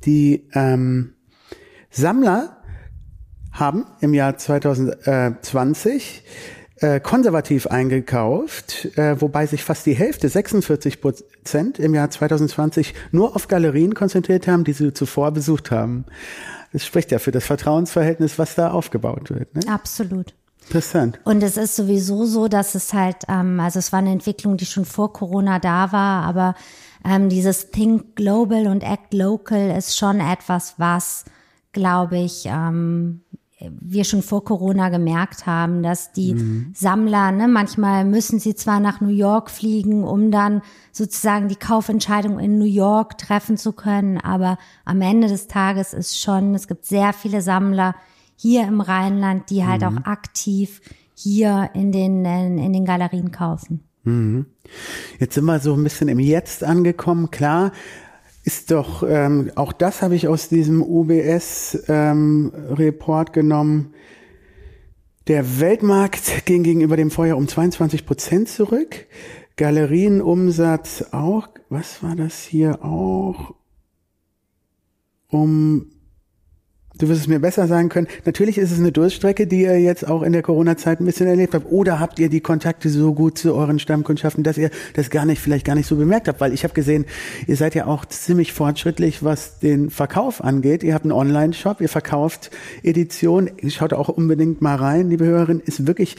die 0.06 0.48
ähm, 0.54 1.14
Sammler 1.90 2.58
haben 3.52 3.86
im 4.00 4.14
Jahr 4.14 4.38
2020 4.38 6.24
äh, 6.82 7.00
konservativ 7.00 7.68
eingekauft, 7.68 8.98
äh, 8.98 9.22
wobei 9.22 9.46
sich 9.46 9.64
fast 9.64 9.86
die 9.86 9.94
Hälfte, 9.94 10.28
46 10.28 11.00
Prozent 11.00 11.80
im 11.80 11.94
Jahr 11.94 12.10
2020 12.10 12.94
nur 13.12 13.36
auf 13.36 13.48
Galerien 13.48 13.94
konzentriert 13.94 14.48
haben, 14.48 14.64
die 14.64 14.74
sie 14.74 14.94
zuvor 14.94 15.32
besucht 15.32 15.72
haben. 15.72 16.06
Das 16.74 16.86
spricht 16.86 17.12
ja 17.12 17.20
für 17.20 17.32
das 17.32 17.46
Vertrauensverhältnis, 17.46 18.40
was 18.40 18.56
da 18.56 18.72
aufgebaut 18.72 19.30
wird. 19.30 19.56
Ne? 19.56 19.62
Absolut. 19.68 20.34
Interessant. 20.68 21.20
Und 21.24 21.44
es 21.44 21.58
ist 21.58 21.76
sowieso 21.76 22.26
so, 22.26 22.48
dass 22.48 22.76
es 22.76 22.94
halt, 22.94 23.18
ähm, 23.28 23.60
also 23.60 23.80
es 23.80 23.92
war 23.92 24.00
eine 24.00 24.12
Entwicklung, 24.12 24.58
die 24.58 24.66
schon 24.66 24.86
vor 24.86 25.12
Corona 25.12 25.60
da 25.60 25.92
war, 25.92 26.24
aber 26.24 26.56
ähm, 27.04 27.30
dieses 27.30 27.72
Think 27.72 28.16
Global 28.16 28.68
und 28.68 28.84
Act 28.84 29.14
Local 29.14 29.76
ist 29.76 29.98
schon 29.98 30.20
etwas, 30.20 30.76
was, 30.78 31.26
glaube 31.74 32.20
ich, 32.20 32.46
ähm, 32.46 33.22
wir 33.80 34.04
schon 34.04 34.22
vor 34.22 34.44
Corona 34.44 34.90
gemerkt 34.90 35.46
haben, 35.46 35.84
dass 35.84 36.12
die 36.12 36.34
mhm. 36.34 36.72
Sammler, 36.76 37.32
ne, 37.32 37.48
manchmal 37.48 38.06
müssen 38.06 38.40
sie 38.40 38.56
zwar 38.56 38.80
nach 38.80 39.02
New 39.02 39.10
York 39.10 39.52
fliegen, 39.52 40.04
um 40.04 40.32
dann 40.32 40.62
sozusagen 40.92 41.48
die 41.48 41.56
Kaufentscheidung 41.56 42.40
in 42.40 42.58
New 42.58 42.66
York 42.66 43.18
treffen 43.18 43.58
zu 43.58 43.74
können, 43.74 44.18
aber 44.18 44.58
am 44.86 45.02
Ende 45.02 45.28
des 45.28 45.48
Tages 45.48 45.94
ist 45.94 46.20
schon, 46.20 46.56
es 46.56 46.68
gibt 46.68 46.86
sehr 46.86 47.14
viele 47.14 47.42
Sammler 47.42 47.96
hier 48.36 48.68
im 48.68 48.82
Rheinland, 48.82 49.50
die 49.50 49.66
halt 49.66 49.82
mhm. 49.82 49.88
auch 50.00 50.06
aktiv 50.06 50.82
hier 51.14 51.70
in 51.74 51.92
den, 51.92 52.26
in, 52.26 52.58
in 52.58 52.74
den 52.74 52.86
Galerien 52.86 53.32
kaufen. 53.32 53.84
Mhm. 54.04 54.48
Jetzt 55.20 55.36
sind 55.36 55.46
wir 55.46 55.60
so 55.60 55.74
ein 55.74 55.84
bisschen 55.84 56.08
im 56.08 56.20
Jetzt 56.20 56.64
angekommen. 56.64 57.30
Klar, 57.30 57.72
ist 58.44 58.72
doch, 58.72 59.04
ähm, 59.08 59.52
auch 59.56 59.72
das 59.72 60.02
habe 60.02 60.16
ich 60.16 60.28
aus 60.28 60.50
diesem 60.50 60.82
UBS-Report 60.82 61.80
ähm, 63.30 63.34
genommen. 63.34 63.94
Der 65.28 65.60
Weltmarkt 65.60 66.46
ging 66.46 66.64
gegenüber 66.64 66.98
dem 66.98 67.12
Vorjahr 67.12 67.38
um 67.38 67.48
22 67.48 68.06
Prozent 68.06 68.50
zurück. 68.50 69.06
Galerienumsatz 69.58 71.06
auch, 71.12 71.50
was 71.70 72.02
war 72.02 72.16
das 72.16 72.42
hier 72.44 72.84
auch? 72.84 73.54
Um 75.28 75.92
Du 77.02 77.10
wirst 77.10 77.22
es 77.22 77.28
mir 77.28 77.40
besser 77.40 77.66
sagen 77.66 77.90
können. 77.90 78.08
Natürlich 78.26 78.60
ist 78.60 78.72
es 78.72 78.78
eine 78.78 78.92
Durststrecke, 78.92 79.48
die 79.48 79.64
ihr 79.64 79.80
jetzt 79.82 80.08
auch 80.08 80.22
in 80.22 80.34
der 80.34 80.44
Corona-Zeit 80.44 81.00
ein 81.00 81.06
bisschen 81.06 81.26
erlebt 81.26 81.56
habt. 81.56 81.66
Oder 81.72 82.00
habt 82.00 82.20
ihr 82.20 82.30
die 82.30 82.42
Kontakte 82.42 82.90
so 82.90 83.16
gut 83.16 83.40
zu 83.40 83.56
euren 83.56 83.80
Stammkundschaften, 83.80 84.44
dass 84.44 84.56
ihr 84.56 84.70
das 84.94 85.10
gar 85.10 85.26
nicht, 85.26 85.42
vielleicht 85.42 85.66
gar 85.66 85.74
nicht 85.74 85.88
so 85.88 85.96
bemerkt 85.96 86.28
habt? 86.28 86.40
Weil 86.40 86.54
ich 86.54 86.64
habe 86.64 86.76
gesehen, 86.76 87.06
ihr 87.48 87.56
seid 87.56 87.74
ja 87.74 87.88
auch 87.88 88.06
ziemlich 88.06 88.54
fortschrittlich, 88.54 89.24
was 89.24 89.58
den 89.58 89.90
Verkauf 89.90 90.44
angeht. 90.44 90.84
Ihr 90.84 90.94
habt 90.94 91.06
einen 91.06 91.12
Online-Shop, 91.12 91.82
ihr 91.82 91.90
verkauft 91.90 92.52
Editionen. 92.84 93.50
Schaut 93.70 93.94
auch 93.94 94.10
unbedingt 94.10 94.62
mal 94.62 94.76
rein, 94.76 95.10
liebe 95.10 95.26
Hörerin. 95.26 95.60
Ist 95.60 95.88
wirklich 95.88 96.18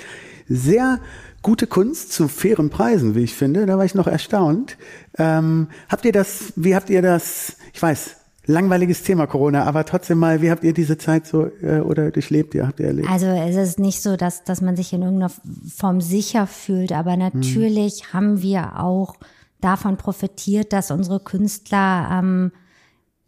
sehr 0.49 0.99
gute 1.43 1.68
Kunst 1.68 2.12
zu 2.12 2.26
fairen 2.26 2.70
Preisen, 2.70 3.14
wie 3.14 3.22
ich 3.22 3.35
finde. 3.35 3.66
Da 3.66 3.78
war 3.78 3.85
ich 3.85 3.95
noch 3.95 4.09
erstaunt. 4.09 4.76
Ähm, 5.16 5.68
habt 5.89 6.05
ihr 6.05 6.12
das, 6.12 6.55
wie 6.57 6.74
habt 6.74 6.91
ihr 6.91 7.03
das, 7.03 7.57
ich 7.72 7.80
weiß, 7.80 8.16
langweiliges 8.47 9.03
Thema 9.03 9.26
Corona, 9.26 9.64
aber 9.64 9.84
trotzdem 9.84 10.18
mal, 10.18 10.43
wie 10.43 10.51
habt 10.51 10.64
ihr 10.64 10.72
diese 10.72 10.99
Zeit 10.99 11.26
so 11.26 11.47
äh, 11.62 11.80
oder 11.80 12.11
durchlebt 12.11 12.55
ihr, 12.55 12.66
habt 12.66 12.80
ihr 12.80 12.86
erlebt? 12.86 13.09
Also 13.09 13.26
es 13.26 13.57
ist 13.57 13.78
nicht 13.78 14.03
so, 14.03 14.16
dass, 14.16 14.45
dass 14.45 14.61
man 14.61 14.76
sich 14.76 14.93
in 14.93 15.03
irgendeiner 15.03 15.32
Form 15.74 16.01
sicher 16.01 16.47
fühlt, 16.47 16.93
aber 16.93 17.16
natürlich 17.16 18.07
hm. 18.07 18.12
haben 18.12 18.43
wir 18.43 18.80
auch 18.80 19.14
davon 19.61 19.97
profitiert, 19.97 20.72
dass 20.72 20.90
unsere 20.90 21.20
Künstler 21.20 22.09
ähm, 22.12 22.53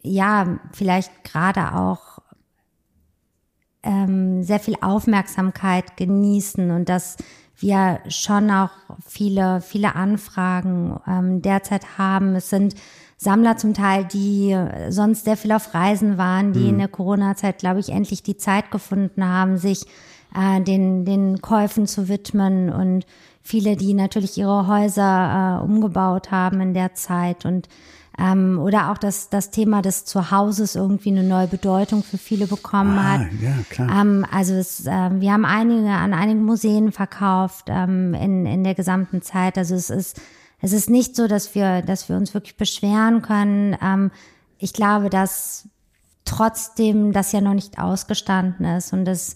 ja 0.01 0.59
vielleicht 0.73 1.23
gerade 1.23 1.73
auch 1.75 2.19
ähm, 3.83 4.43
sehr 4.43 4.59
viel 4.59 4.75
Aufmerksamkeit 4.81 5.95
genießen 5.95 6.71
und 6.71 6.89
dass 6.89 7.17
wir 7.57 7.99
schon 8.09 8.51
auch 8.51 8.71
viele, 9.05 9.61
viele 9.61 9.95
Anfragen 9.95 10.99
ähm, 11.07 11.41
derzeit 11.41 11.97
haben. 11.97 12.35
Es 12.35 12.49
sind 12.49 12.75
Sammler 13.17 13.57
zum 13.57 13.73
Teil, 13.73 14.05
die 14.05 14.57
sonst 14.89 15.25
sehr 15.25 15.37
viel 15.37 15.51
auf 15.53 15.73
Reisen 15.73 16.17
waren, 16.17 16.53
die 16.53 16.59
mhm. 16.59 16.69
in 16.69 16.77
der 16.79 16.87
Corona-Zeit, 16.87 17.59
glaube 17.59 17.79
ich, 17.79 17.89
endlich 17.89 18.23
die 18.23 18.37
Zeit 18.37 18.71
gefunden 18.71 19.25
haben, 19.25 19.57
sich 19.57 19.85
äh, 20.35 20.61
den, 20.61 21.05
den 21.05 21.41
Käufen 21.41 21.87
zu 21.87 22.09
widmen 22.09 22.69
und 22.69 23.05
viele, 23.41 23.75
die 23.75 23.93
natürlich 23.93 24.37
ihre 24.37 24.67
Häuser 24.67 25.61
äh, 25.61 25.63
umgebaut 25.63 26.31
haben 26.31 26.61
in 26.61 26.73
der 26.73 26.93
Zeit 26.93 27.45
und 27.45 27.69
ähm, 28.17 28.59
oder 28.59 28.91
auch 28.91 28.97
das, 28.97 29.29
das 29.29 29.51
Thema 29.51 29.81
des 29.81 30.05
Zuhauses 30.05 30.75
irgendwie 30.75 31.09
eine 31.09 31.23
neue 31.23 31.47
Bedeutung 31.47 32.01
für 32.01 32.17
viele 32.17 32.47
bekommen 32.47 32.97
ah, 32.97 33.03
hat. 33.03 33.21
Ja, 33.41 33.53
klar. 33.69 34.01
Ähm, 34.01 34.25
also 34.31 34.53
es, 34.53 34.85
äh, 34.85 35.09
wir 35.19 35.33
haben 35.33 35.43
einige 35.43 35.89
an 35.89 36.13
einigen 36.13 36.43
Museen 36.43 36.93
verkauft 36.93 37.65
ähm, 37.67 38.13
in, 38.13 38.45
in 38.45 38.63
der 38.63 38.73
gesamten 38.73 39.21
Zeit. 39.21 39.57
Also 39.57 39.75
es 39.75 39.89
ist 39.89 40.21
es 40.65 40.73
ist 40.73 40.89
nicht 40.89 41.15
so, 41.15 41.27
dass 41.27 41.53
wir, 41.53 41.83
dass 41.83 42.09
wir 42.09 42.15
uns 42.15 42.33
wirklich 42.33 42.57
beschweren 42.57 43.21
können. 43.21 43.77
Ähm, 43.83 44.09
ich 44.57 44.73
glaube, 44.73 45.11
dass 45.11 45.69
trotzdem 46.25 47.13
das 47.13 47.31
ja 47.31 47.39
noch 47.39 47.53
nicht 47.53 47.77
ausgestanden 47.77 48.65
ist 48.65 48.91
und 48.91 49.05
dass 49.05 49.35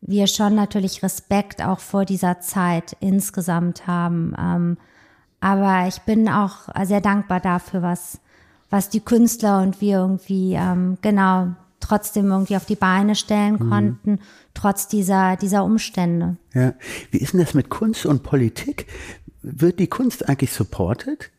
wir 0.00 0.26
schon 0.26 0.54
natürlich 0.54 1.02
Respekt 1.02 1.62
auch 1.62 1.80
vor 1.80 2.06
dieser 2.06 2.40
Zeit 2.40 2.96
insgesamt 3.00 3.86
haben. 3.86 4.34
Ähm, 4.38 4.78
aber 5.40 5.86
ich 5.86 5.98
bin 6.00 6.30
auch 6.30 6.70
sehr 6.84 7.02
dankbar 7.02 7.40
dafür, 7.40 7.82
was, 7.82 8.18
was 8.70 8.88
die 8.88 9.00
Künstler 9.00 9.60
und 9.60 9.82
wir 9.82 9.98
irgendwie 9.98 10.54
ähm, 10.54 10.96
genau 11.02 11.48
trotzdem 11.80 12.30
irgendwie 12.30 12.56
auf 12.56 12.66
die 12.66 12.76
Beine 12.76 13.14
stellen 13.14 13.54
Mhm. 13.54 13.70
konnten, 13.70 14.18
trotz 14.54 14.86
dieser, 14.86 15.36
dieser 15.36 15.64
Umstände. 15.64 16.36
Ja. 16.54 16.74
Wie 17.10 17.18
ist 17.18 17.32
denn 17.32 17.40
das 17.40 17.54
mit 17.54 17.68
Kunst 17.70 18.06
und 18.06 18.22
Politik? 18.22 18.86
Wird 19.42 19.78
die 19.78 19.86
Kunst 19.88 20.28
eigentlich 20.28 20.52
supported? 20.52 21.30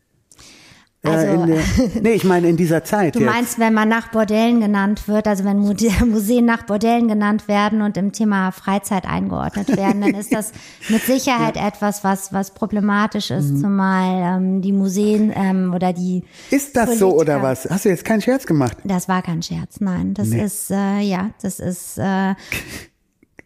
Also- 1.04 1.26
äh, 1.26 1.34
in 1.34 1.46
der, 1.48 1.62
nee, 2.02 2.12
ich 2.12 2.22
meine 2.22 2.48
in 2.48 2.56
dieser 2.56 2.84
Zeit 2.84 3.16
Du 3.16 3.20
jetzt. 3.20 3.28
meinst, 3.32 3.58
wenn 3.58 3.74
man 3.74 3.88
nach 3.88 4.12
Bordellen 4.12 4.60
genannt 4.60 5.08
wird, 5.08 5.26
also 5.26 5.42
wenn 5.44 5.58
Mu- 5.58 5.74
Museen 6.06 6.44
nach 6.44 6.62
Bordellen 6.64 7.08
genannt 7.08 7.48
werden 7.48 7.82
und 7.82 7.96
im 7.96 8.12
Thema 8.12 8.52
Freizeit 8.52 9.04
eingeordnet 9.04 9.76
werden, 9.76 10.00
dann 10.02 10.14
ist 10.14 10.32
das 10.32 10.52
mit 10.88 11.02
Sicherheit 11.02 11.56
etwas, 11.56 12.04
was, 12.04 12.32
was 12.32 12.54
problematisch 12.54 13.32
ist, 13.32 13.50
Mhm. 13.50 13.60
zumal 13.60 14.36
ähm, 14.38 14.62
die 14.62 14.70
Museen 14.72 15.32
ähm, 15.34 15.72
oder 15.74 15.92
die 15.92 16.22
ist 16.52 16.76
das 16.76 16.98
so 17.00 17.10
Politiker- 17.10 17.20
oder 17.38 17.42
was? 17.42 17.68
Hast 17.68 17.84
du 17.84 17.88
jetzt 17.88 18.04
keinen 18.04 18.20
Scherz 18.22 18.46
gemacht? 18.46 18.76
Das 18.84 19.08
war 19.08 19.22
kein 19.22 19.42
Scherz, 19.42 19.80
nein. 19.80 20.14
Das 20.14 20.28
Nee. 20.28 20.44
ist, 20.44 20.70
äh, 20.70 21.00
ja, 21.00 21.30
das 21.42 21.58
ist, 21.58 21.98
äh, 21.98 22.34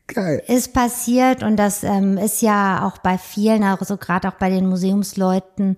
Geil. 0.08 0.42
ist 0.46 0.72
passiert 0.72 1.42
und 1.42 1.56
das 1.56 1.82
ähm, 1.82 2.16
ist 2.16 2.40
ja 2.40 2.86
auch 2.86 2.98
bei 2.98 3.18
vielen, 3.18 3.62
also 3.64 3.96
gerade 3.96 4.28
auch 4.28 4.34
bei 4.34 4.50
den 4.50 4.68
Museumsleuten, 4.68 5.76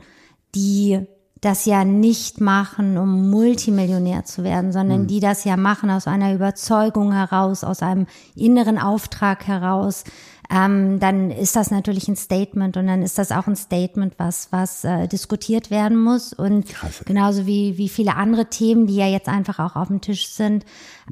die 0.55 1.07
das 1.41 1.67
ja 1.67 1.85
nicht 1.85 2.41
machen, 2.41 2.99
um 2.99 3.31
Multimillionär 3.31 4.25
zu 4.25 4.43
werden, 4.43 4.73
sondern 4.73 5.07
die 5.07 5.21
das 5.21 5.45
ja 5.45 5.57
machen 5.57 5.91
aus 5.91 6.07
einer 6.07 6.35
Überzeugung 6.35 7.13
heraus, 7.13 7.65
aus 7.65 7.83
einem 7.83 8.07
inneren 8.35 8.79
Auftrag 8.79 9.47
heraus, 9.47 10.05
ähm, 10.51 10.99
dann 10.99 11.31
ist 11.31 11.57
das 11.57 11.71
natürlich 11.71 12.09
ein 12.09 12.17
Statement 12.17 12.77
und 12.79 12.87
dann 12.87 13.03
ist 13.03 13.19
das 13.19 13.33
auch 13.33 13.47
ein 13.47 13.57
Statement, 13.57 14.15
was 14.17 14.49
was 14.51 14.83
äh, 14.83 15.07
diskutiert 15.07 15.71
werden 15.71 15.99
muss 15.99 16.33
und 16.33 16.67
Krass. 16.67 17.03
genauso 17.05 17.47
wie 17.47 17.77
wie 17.77 17.91
viele 17.91 18.17
andere 18.17 18.47
Themen, 18.47 18.87
die 18.87 18.97
ja 18.97 19.07
jetzt 19.07 19.29
einfach 19.29 19.59
auch 19.59 19.77
auf 19.77 19.89
dem 19.89 20.01
Tisch 20.01 20.29
sind. 20.29 20.65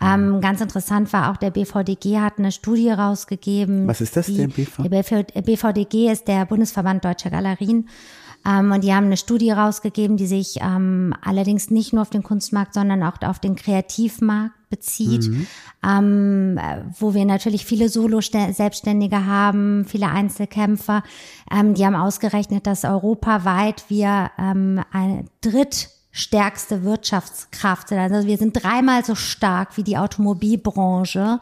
Ähm, 0.02 0.40
ganz 0.40 0.62
interessant 0.62 1.12
war 1.12 1.30
auch 1.30 1.36
der 1.36 1.50
BVDG 1.50 2.18
hat 2.18 2.38
eine 2.38 2.50
Studie 2.50 2.90
rausgegeben. 2.90 3.86
Was 3.86 4.00
ist 4.00 4.16
das, 4.16 4.26
die, 4.26 4.38
der 4.38 4.48
BV? 4.48 4.82
Der 4.82 5.02
BV 5.02 5.24
BVDG 5.44 6.10
ist 6.10 6.28
der 6.28 6.46
Bundesverband 6.46 7.04
Deutscher 7.04 7.30
Galerien. 7.30 7.88
Ähm, 8.46 8.72
und 8.72 8.84
die 8.84 8.94
haben 8.94 9.06
eine 9.06 9.16
Studie 9.16 9.50
rausgegeben, 9.50 10.16
die 10.16 10.26
sich 10.26 10.58
ähm, 10.60 11.14
allerdings 11.22 11.70
nicht 11.70 11.92
nur 11.92 12.02
auf 12.02 12.10
den 12.10 12.22
Kunstmarkt, 12.22 12.74
sondern 12.74 13.02
auch 13.02 13.20
auf 13.22 13.38
den 13.38 13.56
Kreativmarkt 13.56 14.54
bezieht, 14.68 15.30
ähm, 15.86 16.58
äh, 16.58 16.82
wo 16.98 17.14
wir 17.14 17.24
natürlich 17.24 17.64
viele 17.64 17.88
Solo-Selbstständige 17.88 19.26
haben, 19.26 19.84
viele 19.86 20.08
Einzelkämpfer. 20.08 21.02
Ähm, 21.50 21.74
die 21.74 21.86
haben 21.86 21.94
ausgerechnet, 21.94 22.66
dass 22.66 22.84
europaweit 22.84 23.84
wir 23.88 24.30
ähm, 24.38 24.82
eine 24.92 25.24
drittstärkste 26.16 26.82
Wirtschaftskraft 26.82 27.88
sind. 27.88 27.98
Also 27.98 28.26
wir 28.26 28.38
sind 28.38 28.62
dreimal 28.62 29.04
so 29.04 29.14
stark 29.14 29.76
wie 29.76 29.82
die 29.82 29.98
Automobilbranche, 29.98 31.40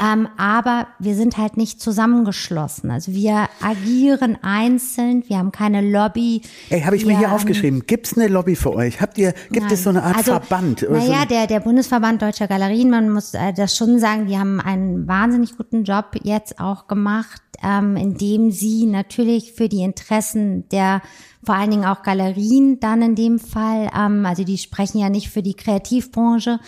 ähm, 0.00 0.28
aber 0.36 0.86
wir 1.00 1.14
sind 1.16 1.36
halt 1.36 1.56
nicht 1.56 1.80
zusammengeschlossen. 1.80 2.90
Also 2.90 3.12
wir 3.12 3.48
agieren 3.60 4.38
einzeln, 4.42 5.24
wir 5.28 5.38
haben 5.38 5.50
keine 5.52 5.80
Lobby. 5.80 6.42
Ey, 6.70 6.82
habe 6.82 6.96
ich 6.96 7.04
mir 7.04 7.18
hier 7.18 7.32
aufgeschrieben. 7.32 7.86
Gibt's 7.86 8.16
eine 8.16 8.28
Lobby 8.28 8.54
für 8.54 8.72
euch? 8.74 9.00
Habt 9.00 9.18
ihr, 9.18 9.34
gibt 9.50 9.70
es 9.72 9.82
so 9.82 9.90
eine 9.90 10.02
Art 10.04 10.16
also, 10.16 10.32
Verband? 10.32 10.82
oder 10.84 11.00
so 11.00 11.06
Naja, 11.06 11.18
eine- 11.20 11.26
der, 11.26 11.46
der 11.48 11.60
Bundesverband 11.60 12.22
Deutscher 12.22 12.46
Galerien, 12.46 12.90
man 12.90 13.10
muss 13.10 13.34
äh, 13.34 13.52
das 13.52 13.76
schon 13.76 13.98
sagen, 13.98 14.26
die 14.26 14.38
haben 14.38 14.60
einen 14.60 15.08
wahnsinnig 15.08 15.56
guten 15.56 15.84
Job 15.84 16.12
jetzt 16.22 16.60
auch 16.60 16.86
gemacht, 16.86 17.42
ähm, 17.62 17.96
indem 17.96 18.50
sie 18.50 18.86
natürlich 18.86 19.52
für 19.52 19.68
die 19.68 19.82
Interessen 19.82 20.68
der 20.70 21.02
vor 21.44 21.54
allen 21.56 21.70
Dingen 21.70 21.84
auch 21.84 22.02
Galerien 22.02 22.80
dann 22.80 23.02
in 23.02 23.14
dem 23.14 23.38
Fall, 23.38 23.90
ähm, 23.94 24.24
also 24.24 24.44
die 24.44 24.56
sprechen 24.56 24.98
ja 24.98 25.10
nicht 25.10 25.28
für 25.28 25.42
die 25.42 25.54
Kreativbranche, 25.54 26.58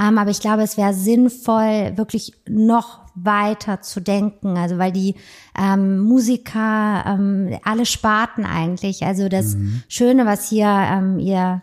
ähm, 0.00 0.18
aber 0.18 0.30
ich 0.30 0.40
glaube, 0.40 0.62
es 0.62 0.76
wäre 0.76 0.94
sinnvoll, 0.94 1.92
wirklich 1.96 2.32
noch 2.48 3.00
weiter 3.14 3.82
zu 3.82 4.00
denken, 4.00 4.56
also 4.56 4.78
weil 4.78 4.92
die 4.92 5.16
ähm, 5.58 6.00
Musiker, 6.00 7.04
ähm, 7.06 7.58
alle 7.62 7.84
Sparten 7.84 8.46
eigentlich, 8.46 9.04
also 9.04 9.28
das 9.28 9.54
Schöne, 9.88 10.24
was 10.24 10.48
hier 10.48 10.66
ähm, 10.66 11.18
ihr 11.18 11.62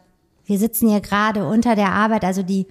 wir 0.50 0.58
sitzen 0.58 0.90
hier 0.90 1.00
gerade 1.00 1.46
unter 1.48 1.76
der 1.76 1.92
Arbeit, 1.92 2.26
also 2.26 2.42
die 2.42 2.66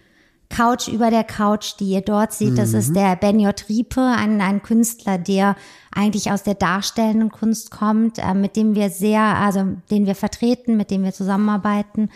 Couch 0.51 0.89
über 0.89 1.11
der 1.11 1.25
Couch, 1.25 1.75
die 1.79 1.91
ihr 1.91 2.01
dort 2.01 2.33
seht, 2.33 2.57
das 2.57 2.73
ist 2.73 2.97
der 2.97 3.17
Ben 3.17 3.39
J. 3.39 3.55
Riepe, 3.69 4.01
ein, 4.01 4.41
ein 4.41 4.63
Künstler, 4.63 5.19
der 5.19 5.57
eigentlich 5.95 6.33
aus 6.33 6.43
der 6.43 6.55
darstellenden 6.55 7.31
Kunst 7.31 7.71
kommt, 7.71 8.19
äh, 8.19 8.35
mit 8.35 8.57
dem 8.57 8.75
wir 8.75 8.89
sehr, 8.89 9.21
also 9.21 9.65
den 9.91 10.07
wir 10.07 10.15
vertreten, 10.15 10.77
mit 10.77 10.91
dem 10.91 11.05
wir 11.05 11.13
zusammenarbeiten. 11.13 12.11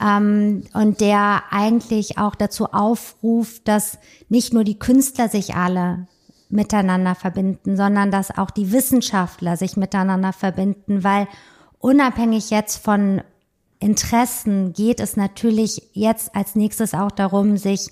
Ähm, 0.00 0.64
und 0.74 1.00
der 1.00 1.44
eigentlich 1.50 2.18
auch 2.18 2.34
dazu 2.34 2.66
aufruft, 2.66 3.68
dass 3.68 3.98
nicht 4.28 4.52
nur 4.52 4.64
die 4.64 4.78
Künstler 4.78 5.28
sich 5.28 5.54
alle 5.54 6.06
miteinander 6.48 7.14
verbinden, 7.14 7.76
sondern 7.76 8.10
dass 8.10 8.36
auch 8.36 8.50
die 8.50 8.72
Wissenschaftler 8.72 9.56
sich 9.56 9.76
miteinander 9.76 10.32
verbinden, 10.32 11.04
weil 11.04 11.28
unabhängig 11.78 12.50
jetzt 12.50 12.82
von 12.82 13.22
Interessen 13.80 14.72
geht 14.72 15.00
es 15.00 15.16
natürlich 15.16 15.82
jetzt 15.92 16.34
als 16.34 16.56
nächstes 16.56 16.94
auch 16.94 17.10
darum, 17.10 17.56
sich 17.56 17.88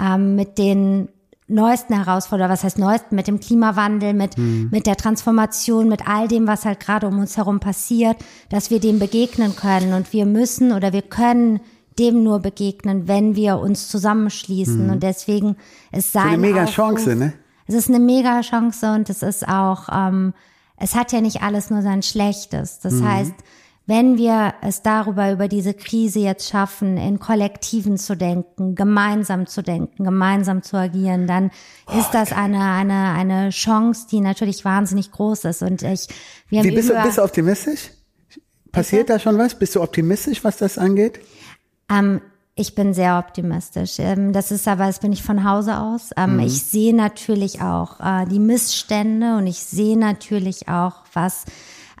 ähm, 0.00 0.36
mit 0.36 0.58
den 0.58 1.08
neuesten 1.46 1.94
Herausforderungen, 1.94 2.52
was 2.52 2.64
heißt 2.64 2.78
neuesten, 2.78 3.16
mit 3.16 3.26
dem 3.26 3.38
Klimawandel, 3.38 4.14
mit, 4.14 4.38
mit 4.38 4.86
der 4.86 4.96
Transformation, 4.96 5.88
mit 5.88 6.08
all 6.08 6.26
dem, 6.26 6.46
was 6.46 6.64
halt 6.64 6.80
gerade 6.80 7.06
um 7.06 7.18
uns 7.18 7.36
herum 7.36 7.60
passiert, 7.60 8.16
dass 8.48 8.70
wir 8.70 8.80
dem 8.80 8.98
begegnen 8.98 9.54
können. 9.54 9.92
Und 9.92 10.12
wir 10.12 10.24
müssen 10.24 10.72
oder 10.72 10.92
wir 10.92 11.02
können 11.02 11.60
dem 11.98 12.22
nur 12.24 12.40
begegnen, 12.40 13.08
wenn 13.08 13.36
wir 13.36 13.58
uns 13.58 13.88
zusammenschließen. 13.88 14.90
Und 14.90 15.02
deswegen 15.02 15.56
ist 15.92 16.12
sein 16.12 16.28
eine 16.28 16.38
mega 16.38 16.64
Aufruf- 16.64 16.74
Chance, 16.74 17.14
ne? 17.14 17.34
es 17.66 17.74
ist 17.74 17.88
eine 17.88 18.00
mega 18.00 18.40
Chance 18.40 18.92
und 18.94 19.10
es 19.10 19.22
ist 19.22 19.46
auch, 19.46 19.88
ähm, 19.92 20.34
es 20.76 20.94
hat 20.94 21.12
ja 21.12 21.20
nicht 21.20 21.42
alles 21.42 21.70
nur 21.70 21.82
sein 21.82 22.02
Schlechtes. 22.02 22.80
Das 22.80 23.00
heißt, 23.00 23.34
wenn 23.86 24.16
wir 24.16 24.54
es 24.62 24.80
darüber, 24.82 25.30
über 25.30 25.46
diese 25.46 25.74
Krise 25.74 26.20
jetzt 26.20 26.48
schaffen, 26.48 26.96
in 26.96 27.18
Kollektiven 27.18 27.98
zu 27.98 28.16
denken, 28.16 28.74
gemeinsam 28.74 29.46
zu 29.46 29.62
denken, 29.62 30.04
gemeinsam 30.04 30.62
zu 30.62 30.76
agieren, 30.78 31.26
dann 31.26 31.50
ist 31.98 32.10
das 32.12 32.32
eine, 32.32 32.62
eine, 32.62 33.10
eine 33.12 33.50
Chance, 33.50 34.06
die 34.10 34.20
natürlich 34.20 34.64
wahnsinnig 34.64 35.10
groß 35.12 35.44
ist. 35.44 35.62
Und 35.62 35.82
ich, 35.82 36.08
wir 36.48 36.60
haben 36.60 36.66
Wie 36.68 36.74
bist 36.74 36.88
du, 36.88 36.94
über- 36.94 37.02
bist 37.02 37.18
du 37.18 37.22
optimistisch? 37.24 37.90
Passiert 38.72 39.10
da 39.10 39.18
schon 39.18 39.36
was? 39.38 39.54
Bist 39.58 39.76
du 39.76 39.82
optimistisch, 39.82 40.42
was 40.42 40.56
das 40.56 40.78
angeht? 40.78 41.20
Ähm, 41.90 42.20
ich 42.56 42.74
bin 42.74 42.94
sehr 42.94 43.18
optimistisch. 43.18 43.98
Ähm, 43.98 44.32
das 44.32 44.50
ist 44.50 44.66
aber, 44.66 44.86
das 44.86 44.98
bin 45.00 45.12
ich 45.12 45.22
von 45.22 45.44
Hause 45.44 45.76
aus. 45.78 46.10
Ähm, 46.16 46.38
Ich 46.40 46.62
sehe 46.62 46.94
natürlich 46.96 47.60
auch 47.60 48.00
äh, 48.00 48.24
die 48.26 48.38
Missstände 48.38 49.36
und 49.36 49.46
ich 49.46 49.58
sehe 49.58 49.98
natürlich 49.98 50.68
auch, 50.68 51.02
was 51.12 51.44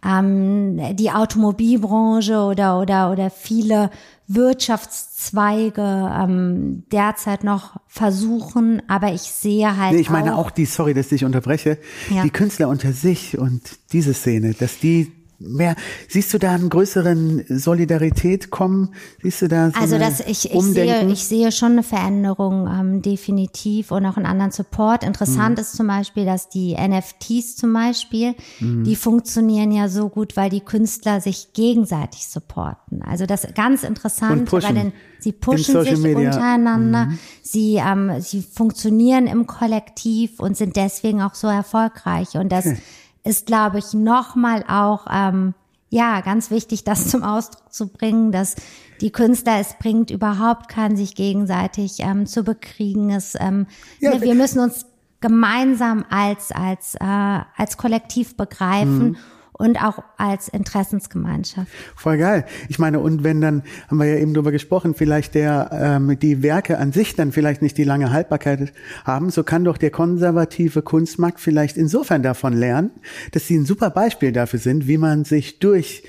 ähm, 0.04 0.78
die 0.96 1.10
Automobilbranche 1.10 2.38
oder 2.38 2.80
oder 2.80 3.10
oder 3.10 3.30
viele 3.30 3.90
Wirtschaftszweige 4.26 5.82
ähm, 5.82 6.84
derzeit 6.92 7.44
noch 7.44 7.76
versuchen. 7.86 8.82
Aber 8.88 9.12
ich 9.12 9.22
sehe 9.22 9.76
halt 9.76 9.92
Nee, 9.94 10.00
ich 10.00 10.10
meine 10.10 10.36
auch 10.36 10.50
die, 10.50 10.64
sorry, 10.66 10.94
dass 10.94 11.10
ich 11.12 11.24
unterbreche, 11.24 11.78
Ja. 12.10 12.22
die 12.22 12.30
Künstler 12.30 12.68
unter 12.68 12.92
sich 12.92 13.38
und 13.38 13.62
diese 13.92 14.14
Szene, 14.14 14.54
dass 14.54 14.78
die 14.78 15.12
mehr, 15.38 15.76
siehst 16.08 16.32
du 16.34 16.38
da 16.38 16.52
einen 16.52 16.68
größeren 16.70 17.44
Solidarität 17.48 18.50
kommen? 18.50 18.94
Siehst 19.22 19.42
du 19.42 19.48
da 19.48 19.70
so 19.70 19.78
Also 19.80 19.98
das, 19.98 20.20
ich, 20.20 20.46
ich, 20.46 20.52
Umdenken? 20.54 21.06
sehe, 21.08 21.12
ich 21.12 21.24
sehe 21.24 21.52
schon 21.52 21.72
eine 21.72 21.82
Veränderung 21.82 22.66
ähm, 22.68 23.02
definitiv 23.02 23.90
und 23.90 24.06
auch 24.06 24.16
einen 24.16 24.26
anderen 24.26 24.50
Support. 24.52 25.02
Mhm. 25.02 25.08
Interessant 25.08 25.58
ist 25.58 25.76
zum 25.76 25.86
Beispiel, 25.86 26.24
dass 26.24 26.48
die 26.48 26.74
NFTs 26.76 27.56
zum 27.56 27.72
Beispiel, 27.72 28.34
Mhm. 28.60 28.84
die 28.84 28.96
funktionieren 28.96 29.72
ja 29.72 29.88
so 29.88 30.08
gut, 30.08 30.36
weil 30.36 30.50
die 30.50 30.60
Künstler 30.60 31.20
sich 31.20 31.52
gegenseitig 31.52 32.26
supporten. 32.28 33.02
Also 33.02 33.26
das 33.26 33.44
ist 33.44 33.54
ganz 33.54 33.82
interessant, 33.82 34.50
weil 34.52 34.74
denn 34.74 34.92
sie 35.18 35.32
pushen 35.32 35.82
sich 35.82 35.98
Media. 35.98 36.18
Mhm. 36.20 36.26
untereinander, 36.26 37.08
sie, 37.42 37.76
ähm, 37.76 38.20
sie 38.20 38.42
funktionieren 38.42 39.26
im 39.26 39.46
Kollektiv 39.46 40.40
und 40.40 40.56
sind 40.56 40.76
deswegen 40.76 41.22
auch 41.22 41.34
so 41.34 41.46
erfolgreich. 41.48 42.34
Und 42.36 42.50
das 42.52 42.66
Okay. 42.66 42.78
Ist, 43.24 43.46
glaube 43.46 43.78
ich, 43.78 43.94
nochmal 43.94 44.64
auch, 44.68 45.06
ähm, 45.10 45.54
ja, 45.90 46.20
ganz 46.20 46.50
wichtig, 46.50 46.84
das 46.84 47.08
zum 47.08 47.22
Ausdruck 47.22 47.72
zu 47.72 47.88
bringen, 47.88 48.32
dass 48.32 48.56
die 49.00 49.10
Künstler, 49.10 49.60
es 49.60 49.74
bringt 49.78 50.10
überhaupt 50.10 50.68
keinen, 50.68 50.96
sich 50.96 51.14
gegenseitig 51.14 52.00
ähm, 52.00 52.26
zu 52.26 52.42
bekriegen. 52.42 53.10
Es, 53.10 53.36
ähm, 53.38 53.66
Ja, 54.00 54.20
wir 54.20 54.34
müssen 54.34 54.60
uns 54.60 54.86
gemeinsam 55.20 56.04
als, 56.10 56.52
als, 56.52 56.96
äh, 56.96 57.40
als 57.56 57.76
Kollektiv 57.76 58.36
begreifen. 58.36 59.16
Und 59.56 59.82
auch 59.82 60.02
als 60.16 60.48
Interessensgemeinschaft. 60.48 61.70
Voll 61.96 62.18
geil. 62.18 62.44
Ich 62.68 62.78
meine, 62.78 63.00
und 63.00 63.22
wenn 63.22 63.40
dann, 63.40 63.62
haben 63.88 63.98
wir 63.98 64.06
ja 64.06 64.16
eben 64.16 64.34
drüber 64.34 64.52
gesprochen, 64.52 64.94
vielleicht 64.94 65.34
der, 65.34 65.70
ähm, 65.72 66.18
die 66.18 66.42
Werke 66.42 66.78
an 66.78 66.92
sich 66.92 67.14
dann 67.14 67.32
vielleicht 67.32 67.62
nicht 67.62 67.78
die 67.78 67.84
lange 67.84 68.10
Haltbarkeit 68.10 68.72
haben, 69.04 69.30
so 69.30 69.44
kann 69.44 69.64
doch 69.64 69.78
der 69.78 69.90
konservative 69.90 70.82
Kunstmarkt 70.82 71.40
vielleicht 71.40 71.76
insofern 71.76 72.22
davon 72.22 72.52
lernen, 72.52 72.90
dass 73.30 73.46
sie 73.46 73.56
ein 73.56 73.64
super 73.64 73.90
Beispiel 73.90 74.32
dafür 74.32 74.58
sind, 74.58 74.88
wie 74.88 74.98
man 74.98 75.24
sich 75.24 75.60
durch 75.60 76.02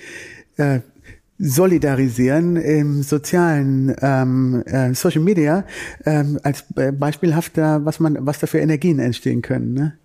äh, 0.58 0.80
solidarisieren 1.38 2.56
im 2.56 3.04
sozialen 3.04 3.94
ähm, 4.02 4.64
äh, 4.66 4.94
Social 4.94 5.22
Media 5.22 5.66
ähm, 6.06 6.40
als 6.44 6.64
beispielhafter, 6.94 7.86
was 7.86 8.00
man, 8.00 8.18
was 8.22 8.40
da 8.40 8.48
für 8.48 8.60
Energien 8.60 9.00
entstehen 9.00 9.42
können. 9.42 9.74
Ne? 9.74 9.98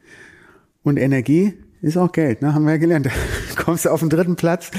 Und 0.82 0.99
Energie 0.99 1.55
ist 1.82 1.96
auch 1.96 2.12
Geld, 2.12 2.42
ne? 2.42 2.54
Haben 2.54 2.64
wir 2.64 2.72
ja 2.72 2.78
gelernt. 2.78 3.08
Kommst 3.56 3.84
du 3.84 3.90
auf 3.90 4.00
den 4.00 4.10
dritten 4.10 4.36
Platz? 4.36 4.70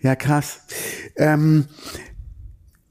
Ja, 0.00 0.16
krass. 0.16 0.60
Ähm, 1.16 1.66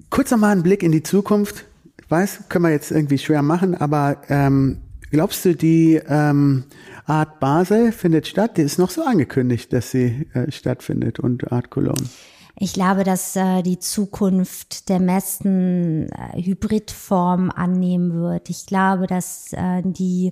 kurz 0.10 0.32
nochmal 0.32 0.52
einen 0.52 0.64
Blick 0.64 0.84
in 0.84 0.92
die 0.92 1.04
Zukunft. 1.04 1.66
Ich 2.02 2.10
weiß, 2.10 2.44
können 2.50 2.66
wir 2.66 2.72
jetzt 2.72 2.92
irgendwie 2.92 3.18
schwer 3.18 3.42
machen, 3.42 3.76
aber 3.76 4.22
ähm, 4.30 4.82
glaubst 5.10 5.46
du, 5.46 5.56
die 5.56 6.02
ähm, 6.08 6.66
Art 7.06 7.40
Basel 7.40 7.92
findet 7.92 8.28
statt? 8.28 8.58
Die 8.58 8.62
ist 8.62 8.80
noch 8.80 8.90
so 8.90 9.04
angekündigt, 9.04 9.74
dass 9.74 9.92
sie 9.92 10.28
äh, 10.34 10.52
stattfindet 10.52 11.20
und 11.20 11.52
Art 11.52 11.70
Cologne. 11.70 12.08
Ich 12.56 12.74
glaube, 12.74 13.04
dass 13.04 13.36
äh, 13.36 13.64
die 13.64 13.80
Zukunft 13.80 14.90
der 14.90 15.00
Messen 15.00 16.10
äh, 16.10 16.42
Hybridform 16.42 17.50
annehmen 17.50 18.14
wird. 18.14 18.50
Ich 18.50 18.66
glaube, 18.66 19.08
dass 19.08 19.52
äh, 19.54 19.82
die 19.84 20.32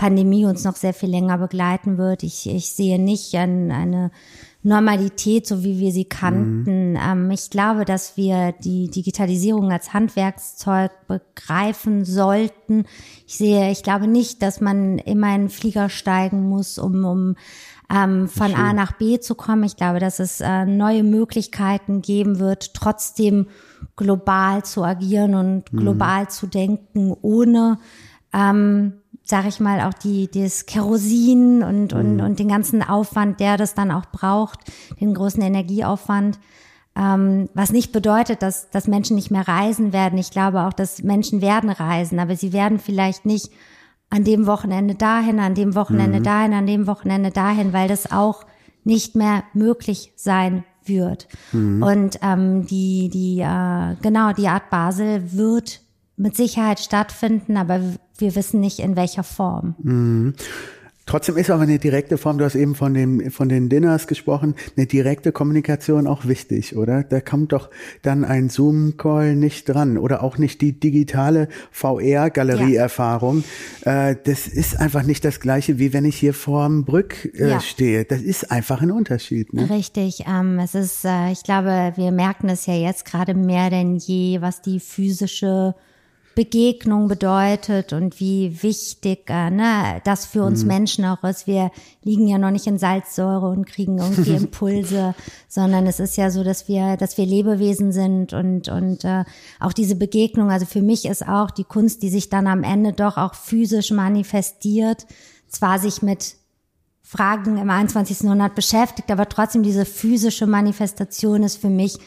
Pandemie 0.00 0.46
uns 0.46 0.64
noch 0.64 0.76
sehr 0.76 0.94
viel 0.94 1.10
länger 1.10 1.36
begleiten 1.36 1.98
wird. 1.98 2.22
Ich, 2.22 2.48
ich 2.48 2.72
sehe 2.72 2.98
nicht 2.98 3.34
an 3.34 3.70
eine 3.70 4.10
Normalität, 4.62 5.46
so 5.46 5.62
wie 5.62 5.78
wir 5.78 5.92
sie 5.92 6.06
kannten. 6.06 6.92
Mhm. 6.92 6.98
Ähm, 6.98 7.30
ich 7.30 7.50
glaube, 7.50 7.84
dass 7.84 8.16
wir 8.16 8.52
die 8.52 8.88
Digitalisierung 8.88 9.70
als 9.70 9.92
Handwerkszeug 9.92 10.90
begreifen 11.06 12.06
sollten. 12.06 12.84
Ich 13.26 13.36
sehe, 13.36 13.70
ich 13.70 13.82
glaube 13.82 14.06
nicht, 14.06 14.40
dass 14.40 14.62
man 14.62 14.96
immer 14.96 15.26
in 15.26 15.32
einen 15.34 15.48
Flieger 15.50 15.90
steigen 15.90 16.48
muss, 16.48 16.78
um, 16.78 17.04
um 17.04 17.36
ähm, 17.94 18.26
von 18.26 18.54
A 18.54 18.72
nach 18.72 18.92
B 18.92 19.20
zu 19.20 19.34
kommen. 19.34 19.64
Ich 19.64 19.76
glaube, 19.76 19.98
dass 19.98 20.18
es 20.18 20.40
äh, 20.40 20.64
neue 20.64 21.02
Möglichkeiten 21.02 22.00
geben 22.00 22.38
wird, 22.38 22.72
trotzdem 22.72 23.48
global 23.96 24.64
zu 24.64 24.82
agieren 24.82 25.34
und 25.34 25.70
mhm. 25.70 25.78
global 25.78 26.22
mhm. 26.22 26.28
zu 26.30 26.46
denken, 26.46 27.14
ohne 27.20 27.78
ähm, 28.32 28.94
sage 29.30 29.48
ich 29.48 29.60
mal, 29.60 29.80
auch 29.80 29.94
die, 29.94 30.28
das 30.30 30.66
Kerosin 30.66 31.62
und, 31.62 31.92
und, 31.92 32.16
mhm. 32.16 32.20
und 32.20 32.38
den 32.38 32.48
ganzen 32.48 32.82
Aufwand, 32.82 33.40
der 33.40 33.56
das 33.56 33.74
dann 33.74 33.90
auch 33.90 34.06
braucht, 34.06 34.60
den 35.00 35.14
großen 35.14 35.42
Energieaufwand. 35.42 36.38
Ähm, 36.96 37.48
was 37.54 37.72
nicht 37.72 37.92
bedeutet, 37.92 38.42
dass, 38.42 38.68
dass 38.70 38.88
Menschen 38.88 39.14
nicht 39.16 39.30
mehr 39.30 39.46
reisen 39.46 39.92
werden. 39.92 40.18
Ich 40.18 40.30
glaube 40.30 40.62
auch, 40.62 40.72
dass 40.72 41.02
Menschen 41.02 41.40
werden 41.40 41.70
reisen, 41.70 42.18
aber 42.18 42.36
sie 42.36 42.52
werden 42.52 42.78
vielleicht 42.78 43.24
nicht 43.24 43.50
an 44.10 44.24
dem 44.24 44.46
Wochenende 44.46 44.96
dahin, 44.96 45.38
an 45.38 45.54
dem 45.54 45.74
Wochenende 45.76 46.18
mhm. 46.18 46.24
dahin, 46.24 46.52
an 46.52 46.66
dem 46.66 46.86
Wochenende 46.86 47.30
dahin, 47.30 47.72
weil 47.72 47.88
das 47.88 48.10
auch 48.10 48.44
nicht 48.82 49.14
mehr 49.14 49.44
möglich 49.54 50.12
sein 50.16 50.64
wird. 50.84 51.28
Mhm. 51.52 51.82
Und 51.82 52.18
ähm, 52.22 52.66
die, 52.66 53.08
die, 53.08 53.40
äh, 53.40 53.94
genau, 54.02 54.32
die 54.32 54.48
Art 54.48 54.68
Basel 54.70 55.32
wird 55.32 55.80
mit 56.20 56.36
Sicherheit 56.36 56.80
stattfinden, 56.80 57.56
aber 57.56 57.80
wir 58.18 58.36
wissen 58.36 58.60
nicht 58.60 58.78
in 58.78 58.94
welcher 58.94 59.22
Form. 59.22 59.74
Mhm. 59.82 60.34
Trotzdem 61.06 61.36
ist 61.38 61.50
aber 61.50 61.64
eine 61.64 61.80
direkte 61.80 62.18
Form, 62.18 62.38
du 62.38 62.44
hast 62.44 62.54
eben 62.54 62.76
von, 62.76 62.94
dem, 62.94 63.32
von 63.32 63.48
den 63.48 63.68
Dinners 63.68 64.06
gesprochen, 64.06 64.54
eine 64.76 64.86
direkte 64.86 65.32
Kommunikation 65.32 66.06
auch 66.06 66.26
wichtig, 66.26 66.76
oder? 66.76 67.02
Da 67.02 67.20
kommt 67.20 67.52
doch 67.52 67.68
dann 68.02 68.24
ein 68.24 68.48
Zoom-Call 68.48 69.34
nicht 69.34 69.68
dran 69.68 69.98
oder 69.98 70.22
auch 70.22 70.38
nicht 70.38 70.60
die 70.60 70.78
digitale 70.78 71.48
VR-Galerieerfahrung. 71.72 73.42
Ja. 73.84 74.10
Äh, 74.10 74.16
das 74.22 74.46
ist 74.46 74.78
einfach 74.78 75.02
nicht 75.02 75.24
das 75.24 75.40
Gleiche, 75.40 75.80
wie 75.80 75.92
wenn 75.92 76.04
ich 76.04 76.16
hier 76.16 76.34
vorm 76.34 76.84
Brück 76.84 77.28
äh, 77.34 77.48
ja. 77.48 77.60
stehe. 77.60 78.04
Das 78.04 78.20
ist 78.20 78.52
einfach 78.52 78.80
ein 78.80 78.92
Unterschied. 78.92 79.52
Ne? 79.52 79.68
Richtig. 79.68 80.26
Ähm, 80.28 80.60
es 80.60 80.76
ist, 80.76 81.04
äh, 81.04 81.32
ich 81.32 81.42
glaube, 81.42 81.94
wir 81.96 82.12
merken 82.12 82.48
es 82.50 82.66
ja 82.66 82.74
jetzt 82.74 83.04
gerade 83.04 83.34
mehr 83.34 83.68
denn 83.70 83.96
je, 83.96 84.42
was 84.42 84.62
die 84.62 84.78
physische 84.78 85.74
Begegnung 86.40 87.06
bedeutet 87.06 87.92
und 87.92 88.18
wie 88.18 88.62
wichtig 88.62 89.28
äh, 89.28 89.50
ne, 89.50 90.00
das 90.04 90.24
für 90.24 90.42
uns 90.42 90.62
mhm. 90.62 90.68
Menschen 90.68 91.04
auch 91.04 91.22
ist. 91.22 91.46
Wir 91.46 91.70
liegen 92.02 92.26
ja 92.26 92.38
noch 92.38 92.50
nicht 92.50 92.66
in 92.66 92.78
Salzsäure 92.78 93.50
und 93.50 93.66
kriegen 93.66 93.98
irgendwie 93.98 94.30
Impulse, 94.36 95.14
sondern 95.48 95.86
es 95.86 96.00
ist 96.00 96.16
ja 96.16 96.30
so, 96.30 96.42
dass 96.42 96.66
wir, 96.66 96.96
dass 96.96 97.18
wir 97.18 97.26
Lebewesen 97.26 97.92
sind 97.92 98.32
und 98.32 98.70
und 98.70 99.04
äh, 99.04 99.24
auch 99.58 99.74
diese 99.74 99.96
Begegnung. 99.96 100.50
Also 100.50 100.64
für 100.64 100.80
mich 100.80 101.04
ist 101.04 101.28
auch 101.28 101.50
die 101.50 101.64
Kunst, 101.64 102.02
die 102.02 102.08
sich 102.08 102.30
dann 102.30 102.46
am 102.46 102.62
Ende 102.62 102.94
doch 102.94 103.18
auch 103.18 103.34
physisch 103.34 103.90
manifestiert, 103.90 105.06
zwar 105.46 105.78
sich 105.78 106.00
mit 106.00 106.36
Fragen 107.02 107.58
im 107.58 107.68
21. 107.68 108.22
Jahrhundert 108.22 108.54
beschäftigt, 108.54 109.10
aber 109.10 109.28
trotzdem 109.28 109.62
diese 109.62 109.84
physische 109.84 110.46
Manifestation 110.46 111.42
ist 111.42 111.58
für 111.58 111.68
mich 111.68 111.98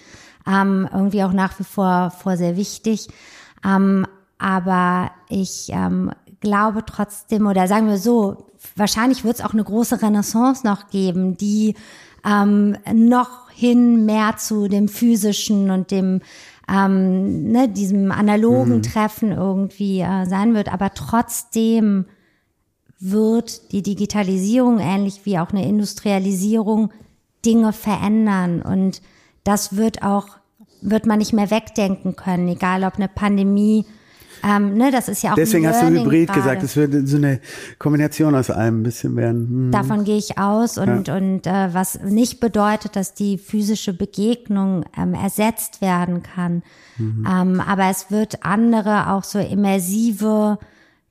ähm, 0.48 0.90
irgendwie 0.92 1.24
auch 1.24 1.34
nach 1.34 1.60
wie 1.60 1.66
vor, 1.66 2.10
vor 2.10 2.36
sehr 2.36 2.58
wichtig. 2.58 3.10
Ähm, 3.64 4.08
aber 4.44 5.12
ich 5.30 5.70
ähm, 5.70 6.12
glaube 6.42 6.84
trotzdem, 6.86 7.48
oder 7.48 7.66
sagen 7.70 7.88
wir 7.88 7.98
so, 7.98 8.48
wahrscheinlich 8.76 9.24
wird 9.24 9.38
es 9.38 9.46
auch 9.46 9.54
eine 9.54 9.64
große 9.64 10.02
Renaissance 10.02 10.68
noch 10.68 10.90
geben, 10.90 11.38
die 11.38 11.76
ähm, 12.26 12.76
noch 12.94 13.50
hin 13.52 14.06
mehr 14.06 14.36
zu 14.36 14.68
dem 14.68 14.90
physischen 14.90 15.72
und 15.72 15.92
dem 15.92 16.20
ähm, 16.68 17.52
ne, 17.52 17.70
diesem 17.70 18.12
analogen 18.12 18.78
mhm. 18.78 18.84
Treffen 18.84 19.32
irgendwie 19.32 20.02
äh, 20.02 20.26
sein 20.26 20.54
wird. 20.54 20.74
Aber 20.74 20.94
trotzdem 20.94 22.06
wird 23.00 23.72
die 23.72 23.82
Digitalisierung, 23.82 24.80
ähnlich 24.80 25.22
wie 25.24 25.40
auch 25.40 25.52
eine 25.52 25.66
Industrialisierung, 25.66 26.92
Dinge 27.46 27.72
verändern. 27.72 28.62
Und 28.62 29.02
das 29.46 29.78
wird 29.78 30.04
auch 30.04 30.28
wird 30.82 31.06
man 31.06 31.20
nicht 31.20 31.32
mehr 31.32 31.50
wegdenken 31.50 32.18
können, 32.18 32.50
egal 32.50 32.84
ob 32.84 32.96
eine 32.96 33.08
Pandemie 33.08 33.86
ähm, 34.44 34.74
ne, 34.74 34.92
das 34.92 35.08
ist 35.08 35.24
ja 35.24 35.32
auch 35.32 35.36
Deswegen 35.36 35.68
hast 35.68 35.82
du 35.82 35.88
Hybrid 35.88 36.28
gerade. 36.28 36.40
gesagt, 36.40 36.64
es 36.64 36.76
wird 36.76 37.08
so 37.08 37.18
eine 37.18 37.40
Kombination 37.80 38.36
aus 38.36 38.50
allem 38.50 38.82
ein 38.82 38.84
bisschen 38.84 39.16
werden. 39.16 39.48
Hm. 39.48 39.72
Davon 39.72 40.04
gehe 40.04 40.18
ich 40.18 40.38
aus 40.38 40.78
und, 40.78 41.08
ja. 41.08 41.16
und 41.16 41.48
äh, 41.48 41.74
was 41.74 42.02
nicht 42.02 42.40
bedeutet, 42.40 42.96
dass 42.96 43.14
die 43.14 43.38
physische 43.38 43.94
Begegnung 43.94 44.86
ähm, 44.98 45.14
ersetzt 45.14 45.82
werden 45.82 46.24
kann. 46.24 46.64
Mhm. 46.98 47.28
Ähm, 47.30 47.62
aber 47.62 47.90
es 47.90 48.12
wird 48.12 48.44
andere, 48.46 49.12
auch 49.12 49.24
so 49.24 49.40
immersive 49.40 50.60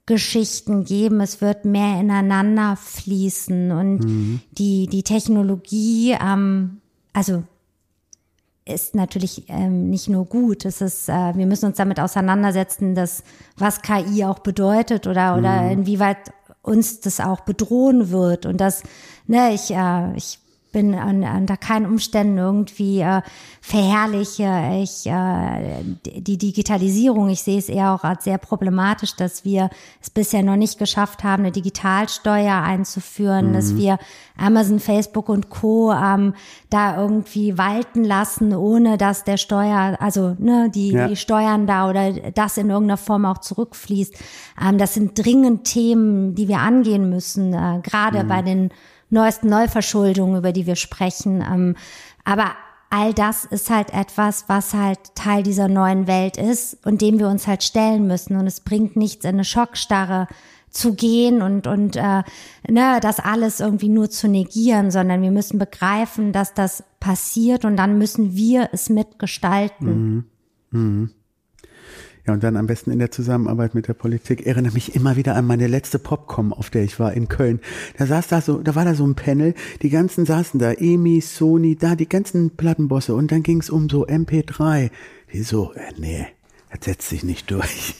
Geschichten 0.06 0.84
geben. 0.84 1.20
Es 1.20 1.40
wird 1.40 1.64
mehr 1.64 2.00
ineinander 2.00 2.76
fließen 2.76 3.70
und 3.70 4.04
mhm. 4.04 4.40
die, 4.52 4.88
die 4.88 5.04
Technologie, 5.04 6.16
ähm, 6.20 6.78
also 7.12 7.44
ist 8.64 8.94
natürlich 8.94 9.48
ähm, 9.48 9.90
nicht 9.90 10.08
nur 10.08 10.24
gut. 10.26 10.64
Es 10.64 10.80
ist, 10.80 11.08
äh, 11.08 11.36
wir 11.36 11.46
müssen 11.46 11.66
uns 11.66 11.76
damit 11.76 11.98
auseinandersetzen, 11.98 12.94
dass 12.94 13.24
was 13.56 13.82
KI 13.82 14.24
auch 14.24 14.38
bedeutet 14.38 15.06
oder 15.06 15.36
oder 15.36 15.62
mhm. 15.62 15.70
inwieweit 15.70 16.32
uns 16.62 17.00
das 17.00 17.18
auch 17.18 17.40
bedrohen 17.40 18.10
wird 18.10 18.46
und 18.46 18.60
dass 18.60 18.84
ne 19.26 19.52
ich 19.52 19.72
äh, 19.72 20.16
ich 20.16 20.38
bin 20.72 20.94
an, 20.94 21.22
unter 21.22 21.56
keinen 21.56 21.86
Umständen 21.86 22.38
irgendwie 22.38 23.00
äh, 23.00 23.20
verherrliche 23.60 24.80
ich 24.82 25.06
äh, 25.06 25.84
die 26.04 26.38
Digitalisierung. 26.38 27.28
Ich 27.28 27.42
sehe 27.42 27.58
es 27.58 27.68
eher 27.68 27.92
auch 27.92 28.04
als 28.04 28.24
sehr 28.24 28.38
problematisch, 28.38 29.14
dass 29.14 29.44
wir 29.44 29.70
es 30.00 30.10
bisher 30.10 30.42
noch 30.42 30.56
nicht 30.56 30.78
geschafft 30.78 31.22
haben, 31.22 31.42
eine 31.42 31.52
Digitalsteuer 31.52 32.62
einzuführen, 32.62 33.50
mhm. 33.50 33.52
dass 33.52 33.76
wir 33.76 33.98
Amazon, 34.36 34.80
Facebook 34.80 35.28
und 35.28 35.50
Co. 35.50 35.92
Ähm, 35.92 36.34
da 36.70 36.96
irgendwie 37.00 37.58
walten 37.58 38.02
lassen, 38.02 38.54
ohne 38.54 38.96
dass 38.96 39.24
der 39.24 39.36
Steuer, 39.36 39.96
also 40.00 40.34
ne, 40.38 40.70
die, 40.74 40.92
ja. 40.92 41.06
die 41.06 41.16
Steuern 41.16 41.66
da 41.66 41.88
oder 41.88 42.12
das 42.12 42.56
in 42.56 42.70
irgendeiner 42.70 42.96
Form 42.96 43.26
auch 43.26 43.38
zurückfließt. 43.38 44.14
Ähm, 44.60 44.78
das 44.78 44.94
sind 44.94 45.22
dringend 45.22 45.64
Themen, 45.64 46.34
die 46.34 46.48
wir 46.48 46.58
angehen 46.58 47.10
müssen, 47.10 47.52
äh, 47.52 47.80
gerade 47.82 48.24
mhm. 48.24 48.28
bei 48.28 48.42
den 48.42 48.70
neuesten 49.12 49.48
Neuverschuldungen, 49.48 50.38
über 50.38 50.52
die 50.52 50.66
wir 50.66 50.76
sprechen. 50.76 51.42
Ähm, 51.42 51.76
aber 52.24 52.52
all 52.90 53.14
das 53.14 53.44
ist 53.44 53.70
halt 53.70 53.92
etwas, 53.92 54.44
was 54.48 54.74
halt 54.74 54.98
Teil 55.14 55.42
dieser 55.42 55.68
neuen 55.68 56.06
Welt 56.06 56.36
ist 56.36 56.84
und 56.86 57.00
dem 57.00 57.18
wir 57.18 57.28
uns 57.28 57.46
halt 57.46 57.62
stellen 57.62 58.06
müssen. 58.06 58.36
Und 58.36 58.46
es 58.46 58.60
bringt 58.60 58.96
nichts, 58.96 59.24
in 59.24 59.30
eine 59.30 59.44
Schockstarre 59.44 60.28
zu 60.68 60.94
gehen 60.94 61.42
und 61.42 61.66
und 61.66 61.96
äh, 61.96 62.22
ne, 62.66 62.98
das 63.02 63.20
alles 63.20 63.60
irgendwie 63.60 63.90
nur 63.90 64.08
zu 64.08 64.26
negieren, 64.26 64.90
sondern 64.90 65.20
wir 65.20 65.30
müssen 65.30 65.58
begreifen, 65.58 66.32
dass 66.32 66.54
das 66.54 66.82
passiert 66.98 67.64
und 67.64 67.76
dann 67.76 67.98
müssen 67.98 68.34
wir 68.34 68.70
es 68.72 68.88
mitgestalten. 68.88 70.24
Mhm. 70.70 70.80
Mhm. 70.80 71.10
Ja, 72.26 72.32
und 72.34 72.44
dann 72.44 72.56
am 72.56 72.66
besten 72.68 72.92
in 72.92 73.00
der 73.00 73.10
Zusammenarbeit 73.10 73.74
mit 73.74 73.88
der 73.88 73.94
Politik. 73.94 74.40
Ich 74.40 74.46
erinnere 74.46 74.74
mich 74.74 74.94
immer 74.94 75.16
wieder 75.16 75.34
an 75.34 75.44
meine 75.44 75.66
letzte 75.66 75.98
Popcom, 75.98 76.52
auf 76.52 76.70
der 76.70 76.84
ich 76.84 77.00
war 77.00 77.12
in 77.14 77.28
Köln. 77.28 77.60
Da 77.98 78.06
saß 78.06 78.28
da 78.28 78.40
so, 78.40 78.58
da 78.58 78.76
war 78.76 78.84
da 78.84 78.94
so 78.94 79.04
ein 79.04 79.16
Panel, 79.16 79.54
die 79.82 79.90
ganzen 79.90 80.24
saßen 80.24 80.60
da, 80.60 80.72
EMI, 80.72 81.20
Sony, 81.20 81.74
da 81.74 81.96
die 81.96 82.08
ganzen 82.08 82.56
Plattenbosse 82.56 83.16
und 83.16 83.32
dann 83.32 83.42
ging 83.42 83.58
es 83.58 83.70
um 83.70 83.88
so 83.88 84.06
MP3. 84.06 84.90
Die 85.32 85.42
so, 85.42 85.72
äh, 85.72 85.92
nee, 85.98 86.26
das 86.70 86.84
setzt 86.84 87.08
sich 87.08 87.24
nicht 87.24 87.50
durch. 87.50 87.96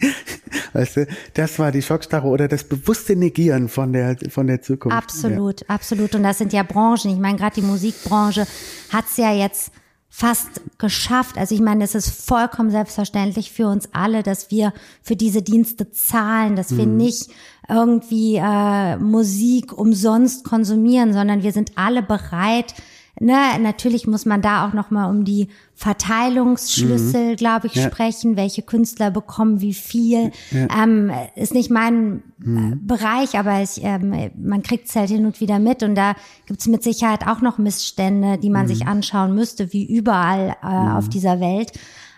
Weißt 0.72 0.96
du, 0.96 1.06
das 1.34 1.58
war 1.60 1.70
die 1.70 1.82
Schockstarre 1.82 2.26
oder 2.26 2.48
das 2.48 2.64
bewusste 2.64 3.14
Negieren 3.14 3.68
von 3.68 3.92
der, 3.92 4.16
von 4.30 4.48
der 4.48 4.62
Zukunft. 4.62 4.96
Absolut, 4.96 5.60
ja. 5.60 5.66
absolut. 5.68 6.16
Und 6.16 6.24
das 6.24 6.38
sind 6.38 6.52
ja 6.52 6.64
Branchen. 6.64 7.12
Ich 7.12 7.18
meine, 7.18 7.38
gerade 7.38 7.54
die 7.54 7.66
Musikbranche 7.66 8.46
hat's 8.90 9.16
ja 9.16 9.32
jetzt 9.32 9.70
fast 10.16 10.60
geschafft. 10.78 11.38
Also 11.38 11.56
ich 11.56 11.60
meine, 11.60 11.82
es 11.82 11.96
ist 11.96 12.08
vollkommen 12.08 12.70
selbstverständlich 12.70 13.50
für 13.50 13.66
uns 13.66 13.88
alle, 13.92 14.22
dass 14.22 14.52
wir 14.52 14.72
für 15.02 15.16
diese 15.16 15.42
Dienste 15.42 15.90
zahlen, 15.90 16.54
dass 16.54 16.76
wir 16.76 16.86
mhm. 16.86 16.98
nicht 16.98 17.30
irgendwie 17.68 18.36
äh, 18.36 18.96
Musik 18.96 19.76
umsonst 19.76 20.44
konsumieren, 20.44 21.12
sondern 21.12 21.42
wir 21.42 21.50
sind 21.50 21.72
alle 21.74 22.00
bereit, 22.00 22.74
Ne, 23.20 23.36
natürlich 23.60 24.08
muss 24.08 24.26
man 24.26 24.42
da 24.42 24.66
auch 24.66 24.72
noch 24.72 24.90
mal 24.90 25.08
um 25.08 25.24
die 25.24 25.46
Verteilungsschlüssel, 25.74 27.32
mhm. 27.32 27.36
glaube 27.36 27.68
ich, 27.68 27.76
ja. 27.76 27.84
sprechen. 27.84 28.36
Welche 28.36 28.62
Künstler 28.62 29.12
bekommen 29.12 29.60
wie 29.60 29.74
viel? 29.74 30.32
Ja. 30.50 30.82
Ähm, 30.82 31.12
ist 31.36 31.54
nicht 31.54 31.70
mein 31.70 32.24
äh, 32.44 32.48
mhm. 32.48 32.86
Bereich, 32.86 33.38
aber 33.38 33.62
ich, 33.62 33.84
ähm, 33.84 34.32
man 34.36 34.64
kriegt 34.64 34.88
es 34.88 34.96
halt 34.96 35.10
hin 35.10 35.26
und 35.26 35.40
wieder 35.40 35.60
mit. 35.60 35.84
Und 35.84 35.94
da 35.94 36.14
gibt 36.46 36.60
es 36.60 36.66
mit 36.66 36.82
Sicherheit 36.82 37.24
auch 37.24 37.40
noch 37.40 37.56
Missstände, 37.56 38.36
die 38.38 38.50
man 38.50 38.62
mhm. 38.64 38.68
sich 38.68 38.86
anschauen 38.86 39.32
müsste, 39.32 39.72
wie 39.72 39.86
überall 39.86 40.56
äh, 40.62 40.66
auf 40.66 41.06
mhm. 41.06 41.10
dieser 41.10 41.38
Welt. 41.38 41.70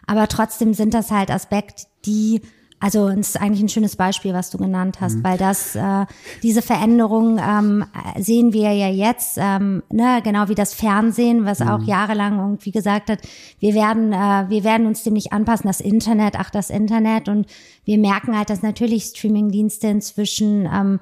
Aber 0.07 0.29
trotzdem 0.29 0.73
sind 0.73 0.95
das 0.95 1.11
halt 1.11 1.31
Aspekte, 1.31 1.85
die 2.07 2.41
also 2.79 3.09
es 3.09 3.31
ist 3.31 3.41
eigentlich 3.41 3.63
ein 3.63 3.69
schönes 3.71 3.97
Beispiel, 3.97 4.35
was 4.35 4.51
du 4.51 4.59
genannt 4.59 5.01
hast, 5.01 5.17
mhm. 5.17 5.25
weil 5.25 5.39
das 5.39 5.75
äh, 5.75 6.05
diese 6.43 6.61
Veränderung 6.61 7.39
ähm, 7.39 7.85
sehen 8.19 8.53
wir 8.53 8.73
ja 8.73 8.89
jetzt, 8.89 9.39
ähm, 9.41 9.83
ne, 9.91 10.21
genau 10.23 10.49
wie 10.49 10.55
das 10.55 10.75
Fernsehen, 10.75 11.47
was 11.47 11.61
mhm. 11.61 11.69
auch 11.69 11.83
jahrelang 11.83 12.39
irgendwie 12.39 12.73
gesagt 12.73 13.09
hat, 13.09 13.21
wir 13.61 13.75
werden 13.75 14.13
äh, 14.13 14.51
wir 14.51 14.63
werden 14.63 14.87
uns 14.87 15.03
dem 15.03 15.15
nicht 15.15 15.33
anpassen, 15.33 15.67
das 15.69 15.81
Internet, 15.81 16.35
ach 16.39 16.51
das 16.51 16.69
Internet 16.69 17.29
und 17.29 17.47
wir 17.85 17.99
merken 17.99 18.37
halt, 18.37 18.51
dass 18.51 18.63
natürlich 18.63 19.05
Streamingdienste 19.05 19.87
inzwischen 19.89 20.69
ähm, 20.73 21.01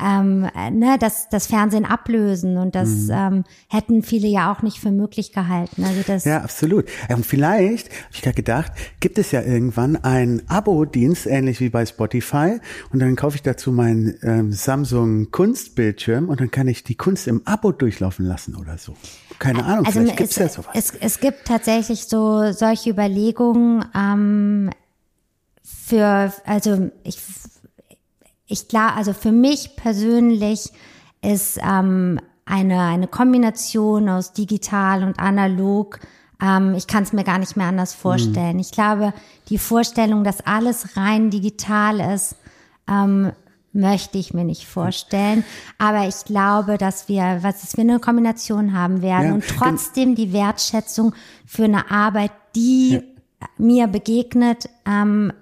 ähm, 0.00 0.48
ne, 0.72 0.96
das, 0.98 1.28
das 1.28 1.46
Fernsehen 1.46 1.84
ablösen 1.84 2.56
und 2.56 2.74
das 2.74 2.88
mhm. 2.88 3.10
ähm, 3.12 3.44
hätten 3.68 4.02
viele 4.02 4.28
ja 4.28 4.52
auch 4.52 4.62
nicht 4.62 4.78
für 4.78 4.90
möglich 4.90 5.32
gehalten. 5.32 5.84
Also 5.84 6.02
das 6.06 6.24
ja, 6.24 6.40
absolut. 6.40 6.86
Und 7.08 7.26
vielleicht, 7.26 7.88
habe 7.88 8.14
ich 8.14 8.22
gerade 8.22 8.36
gedacht, 8.36 8.72
gibt 9.00 9.18
es 9.18 9.30
ja 9.30 9.42
irgendwann 9.42 9.96
einen 9.96 10.42
Abo-Dienst, 10.48 11.26
ähnlich 11.26 11.60
wie 11.60 11.68
bei 11.68 11.86
Spotify 11.86 12.58
und 12.92 13.00
dann 13.00 13.16
kaufe 13.16 13.36
ich 13.36 13.42
dazu 13.42 13.72
meinen 13.72 14.14
ähm, 14.22 14.52
Samsung 14.52 15.30
Kunstbildschirm 15.30 16.28
und 16.28 16.40
dann 16.40 16.50
kann 16.50 16.68
ich 16.68 16.84
die 16.84 16.94
Kunst 16.94 17.26
im 17.28 17.42
Abo 17.44 17.72
durchlaufen 17.72 18.26
lassen 18.26 18.56
oder 18.56 18.78
so. 18.78 18.94
Keine 19.38 19.64
Ahnung, 19.64 19.86
also 19.86 20.00
vielleicht 20.00 20.18
gibt's 20.18 20.36
es, 20.36 20.42
ja 20.42 20.48
sowas. 20.48 20.72
Es, 20.74 20.92
es 21.00 21.20
gibt 21.20 21.46
tatsächlich 21.46 22.04
so 22.04 22.52
solche 22.52 22.90
Überlegungen 22.90 23.84
ähm, 23.94 24.70
für, 25.62 26.32
also 26.44 26.90
ich 27.02 27.18
ich 28.52 28.68
klar, 28.68 28.96
also 28.96 29.12
für 29.12 29.32
mich 29.32 29.76
persönlich 29.76 30.70
ist 31.22 31.58
ähm, 31.62 32.20
eine, 32.44 32.80
eine 32.80 33.06
Kombination 33.06 34.08
aus 34.08 34.32
digital 34.32 35.04
und 35.04 35.18
analog, 35.18 36.00
ähm, 36.42 36.74
ich 36.74 36.86
kann 36.86 37.04
es 37.04 37.12
mir 37.12 37.24
gar 37.24 37.38
nicht 37.38 37.56
mehr 37.56 37.68
anders 37.68 37.94
vorstellen. 37.94 38.54
Mhm. 38.54 38.60
Ich 38.60 38.72
glaube, 38.72 39.14
die 39.48 39.58
Vorstellung, 39.58 40.24
dass 40.24 40.44
alles 40.44 40.96
rein 40.96 41.30
digital 41.30 42.00
ist, 42.00 42.36
ähm, 42.88 43.32
möchte 43.72 44.18
ich 44.18 44.34
mir 44.34 44.44
nicht 44.44 44.66
vorstellen. 44.66 45.44
Aber 45.78 46.06
ich 46.06 46.24
glaube, 46.26 46.76
dass 46.76 47.08
wir, 47.08 47.38
was 47.40 47.62
dass 47.62 47.76
wir 47.76 47.82
eine 47.82 48.00
Kombination 48.00 48.74
haben 48.74 49.00
werden 49.00 49.28
ja, 49.28 49.34
und 49.34 49.44
trotzdem 49.46 50.14
die 50.14 50.32
Wertschätzung 50.32 51.14
für 51.46 51.64
eine 51.64 51.90
Arbeit, 51.90 52.32
die 52.54 52.90
ja. 52.90 53.00
mir 53.56 53.86
begegnet, 53.86 54.68
ähm, 54.84 55.32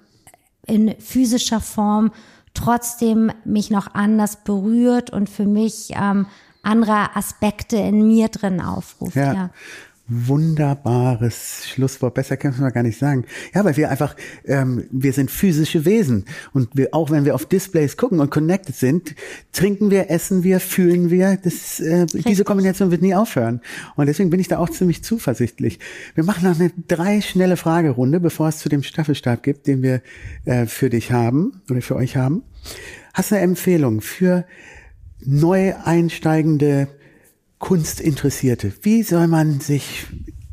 in 0.65 0.95
physischer 0.99 1.59
Form 1.59 2.11
trotzdem 2.53 3.31
mich 3.45 3.69
noch 3.71 3.93
anders 3.93 4.37
berührt 4.43 5.09
und 5.09 5.29
für 5.29 5.45
mich 5.45 5.91
ähm, 5.95 6.27
andere 6.63 7.15
Aspekte 7.15 7.77
in 7.77 8.07
mir 8.07 8.29
drin 8.29 8.61
aufruft. 8.61 9.15
Ja. 9.15 9.33
ja. 9.33 9.49
Wunderbares 10.13 11.69
Schlusswort. 11.69 12.15
Besser 12.15 12.35
können 12.35 12.59
wir 12.59 12.71
gar 12.71 12.83
nicht 12.83 12.99
sagen. 12.99 13.23
Ja, 13.55 13.63
weil 13.63 13.77
wir 13.77 13.89
einfach, 13.89 14.17
ähm, 14.43 14.83
wir 14.91 15.13
sind 15.13 15.31
physische 15.31 15.85
Wesen. 15.85 16.25
Und 16.53 16.69
wir, 16.73 16.89
auch 16.91 17.11
wenn 17.11 17.23
wir 17.23 17.33
auf 17.33 17.45
Displays 17.45 17.95
gucken 17.95 18.19
und 18.19 18.29
connected 18.29 18.75
sind, 18.75 19.15
trinken 19.53 19.89
wir, 19.89 20.11
essen 20.11 20.43
wir, 20.43 20.59
fühlen 20.59 21.11
wir. 21.11 21.37
Das, 21.41 21.79
äh, 21.79 22.07
diese 22.07 22.43
Kombination 22.43 22.91
wird 22.91 23.01
nie 23.01 23.15
aufhören. 23.15 23.61
Und 23.95 24.07
deswegen 24.07 24.29
bin 24.29 24.41
ich 24.41 24.49
da 24.49 24.57
auch 24.57 24.69
ziemlich 24.69 25.01
zuversichtlich. 25.01 25.79
Wir 26.13 26.25
machen 26.25 26.43
noch 26.43 26.59
eine 26.59 26.73
drei 26.89 27.21
schnelle 27.21 27.55
Fragerunde, 27.55 28.19
bevor 28.19 28.49
es 28.49 28.57
zu 28.57 28.67
dem 28.67 28.83
Staffelstab 28.83 29.43
gibt, 29.43 29.65
den 29.65 29.81
wir 29.81 30.01
äh, 30.43 30.65
für 30.65 30.89
dich 30.89 31.13
haben 31.13 31.61
oder 31.69 31.81
für 31.81 31.95
euch 31.95 32.17
haben. 32.17 32.43
Hast 33.13 33.31
du 33.31 33.35
eine 33.35 33.45
Empfehlung 33.45 34.01
für 34.01 34.43
neu 35.23 35.73
einsteigende 35.85 36.89
Kunstinteressierte, 37.61 38.73
wie 38.81 39.03
soll 39.03 39.27
man 39.27 39.61
sich, 39.61 40.07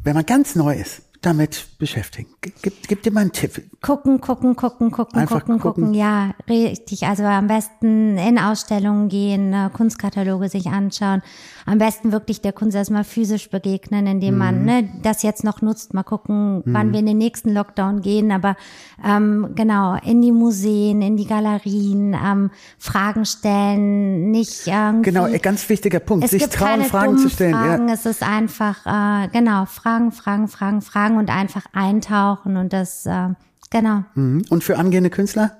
wenn 0.04 0.14
man 0.14 0.26
ganz 0.26 0.54
neu 0.54 0.74
ist, 0.74 1.02
damit 1.22 1.66
beschäftigen? 1.78 2.28
Gib, 2.40 2.86
gib 2.86 3.02
dir 3.02 3.10
mal 3.10 3.22
einen 3.22 3.32
Tipp. 3.32 3.62
Gucken, 3.80 4.20
gucken, 4.20 4.56
gucken, 4.56 4.90
gucken, 4.90 5.20
Einfach 5.20 5.44
gucken, 5.44 5.60
gucken. 5.60 5.94
Ja, 5.94 6.32
richtig. 6.48 7.06
Also 7.06 7.22
am 7.22 7.46
besten 7.46 8.18
in 8.18 8.36
Ausstellungen 8.36 9.08
gehen, 9.08 9.52
äh, 9.52 9.70
Kunstkataloge 9.72 10.48
sich 10.48 10.66
anschauen. 10.66 11.22
Am 11.64 11.78
besten 11.78 12.10
wirklich 12.10 12.40
der 12.40 12.52
Kunst 12.52 12.76
erstmal 12.76 13.04
physisch 13.04 13.50
begegnen, 13.50 14.08
indem 14.08 14.34
mhm. 14.34 14.38
man 14.38 14.64
ne, 14.64 14.88
das 15.02 15.22
jetzt 15.22 15.44
noch 15.44 15.62
nutzt. 15.62 15.94
Mal 15.94 16.02
gucken, 16.02 16.56
mhm. 16.56 16.62
wann 16.66 16.92
wir 16.92 16.98
in 16.98 17.06
den 17.06 17.18
nächsten 17.18 17.54
Lockdown 17.54 18.02
gehen. 18.02 18.32
Aber 18.32 18.56
ähm, 19.04 19.52
genau, 19.54 19.96
in 20.04 20.22
die 20.22 20.32
Museen, 20.32 21.00
in 21.00 21.16
die 21.16 21.26
Galerien, 21.26 22.14
ähm, 22.14 22.50
Fragen 22.78 23.26
stellen, 23.26 24.32
nicht 24.32 24.66
irgendwie. 24.66 25.12
Genau, 25.12 25.28
ganz 25.40 25.68
wichtiger 25.68 26.00
Punkt, 26.00 26.28
sich 26.28 26.48
trauen, 26.48 26.82
Fragen 26.82 27.16
zu 27.16 27.30
stellen. 27.30 27.54
Fragen. 27.54 27.86
Ja. 27.86 27.94
Es 27.94 28.06
ist 28.06 28.24
einfach, 28.24 28.84
äh, 28.86 29.28
genau, 29.28 29.66
Fragen, 29.66 30.10
Fragen, 30.10 30.48
Fragen, 30.48 30.82
Fragen 30.82 31.16
und 31.16 31.30
einfach 31.30 31.66
eintauchen 31.72 32.56
und 32.56 32.72
das, 32.72 33.06
äh, 33.06 33.28
genau. 33.70 34.04
Mhm. 34.14 34.44
Und 34.50 34.64
für 34.64 34.78
angehende 34.78 35.10
Künstler? 35.10 35.56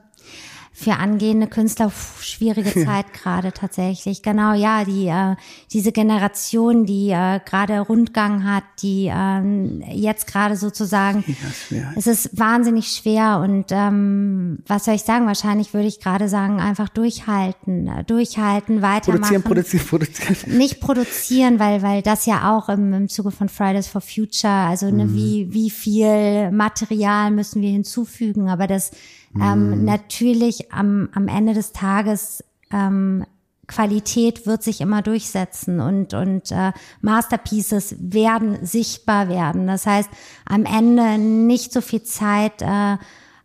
Für 0.79 0.95
angehende 0.95 1.49
Künstler 1.49 1.91
pf, 1.91 2.23
schwierige 2.23 2.73
Zeit 2.85 3.13
gerade 3.13 3.53
tatsächlich. 3.53 4.23
Genau, 4.23 4.55
ja, 4.55 4.85
die 4.85 5.09
äh, 5.09 5.35
diese 5.73 5.91
Generation, 5.91 6.87
die 6.87 7.11
äh, 7.11 7.41
gerade 7.45 7.81
Rundgang 7.81 8.45
hat, 8.45 8.63
die 8.81 9.07
äh, 9.07 9.93
jetzt 9.93 10.29
gerade 10.29 10.55
sozusagen, 10.55 11.25
ja, 11.71 11.93
es 11.97 12.07
ist 12.07 12.39
wahnsinnig 12.39 12.93
schwer 12.93 13.41
und 13.43 13.67
ähm, 13.71 14.61
was 14.69 14.85
soll 14.85 14.95
ich 14.95 15.03
sagen? 15.03 15.27
Wahrscheinlich 15.27 15.75
würde 15.75 15.89
ich 15.89 15.99
gerade 15.99 16.29
sagen, 16.29 16.61
einfach 16.61 16.89
durchhalten, 16.89 17.89
äh, 17.89 18.05
durchhalten, 18.05 18.81
weitermachen. 18.81 19.43
Produzieren, 19.43 19.43
produzieren, 19.43 19.85
produzieren. 19.85 20.59
Nicht 20.59 20.81
produzieren, 20.81 21.59
weil 21.59 21.83
weil 21.83 22.03
das 22.03 22.25
ja 22.25 22.57
auch 22.57 22.69
im, 22.69 22.93
im 22.93 23.09
Zuge 23.09 23.33
von 23.33 23.49
Fridays 23.49 23.89
for 23.89 24.01
Future, 24.01 24.53
also 24.53 24.89
ne, 24.93 25.07
mhm. 25.07 25.15
wie 25.15 25.49
wie 25.53 25.71
viel 25.71 26.53
Material 26.53 27.33
müssen 27.33 27.63
wir 27.63 27.71
hinzufügen, 27.71 28.49
aber 28.49 28.69
das 28.69 28.93
ähm, 29.35 29.71
mhm. 29.71 29.85
natürlich 29.85 30.73
am, 30.73 31.09
am 31.13 31.29
Ende 31.29 31.55
des 31.55 31.73
Tages 31.73 32.45
ähm, 32.71 33.25
Qualität 33.67 34.47
wird 34.47 34.63
sich 34.63 34.81
immer 34.81 35.03
durchsetzen 35.03 35.81
und, 35.81 36.15
und 36.15 36.51
äh, 36.51 36.73
Masterpieces 37.03 37.95
werden 37.99 38.65
sichtbar 38.65 39.29
werden. 39.29 39.67
Das 39.67 39.87
heißt, 39.87 40.09
am 40.47 40.65
Ende 40.65 41.19
nicht 41.19 41.73
so 41.73 41.83
viel 41.83 42.03
Zeit 42.03 42.63
äh, 42.63 42.97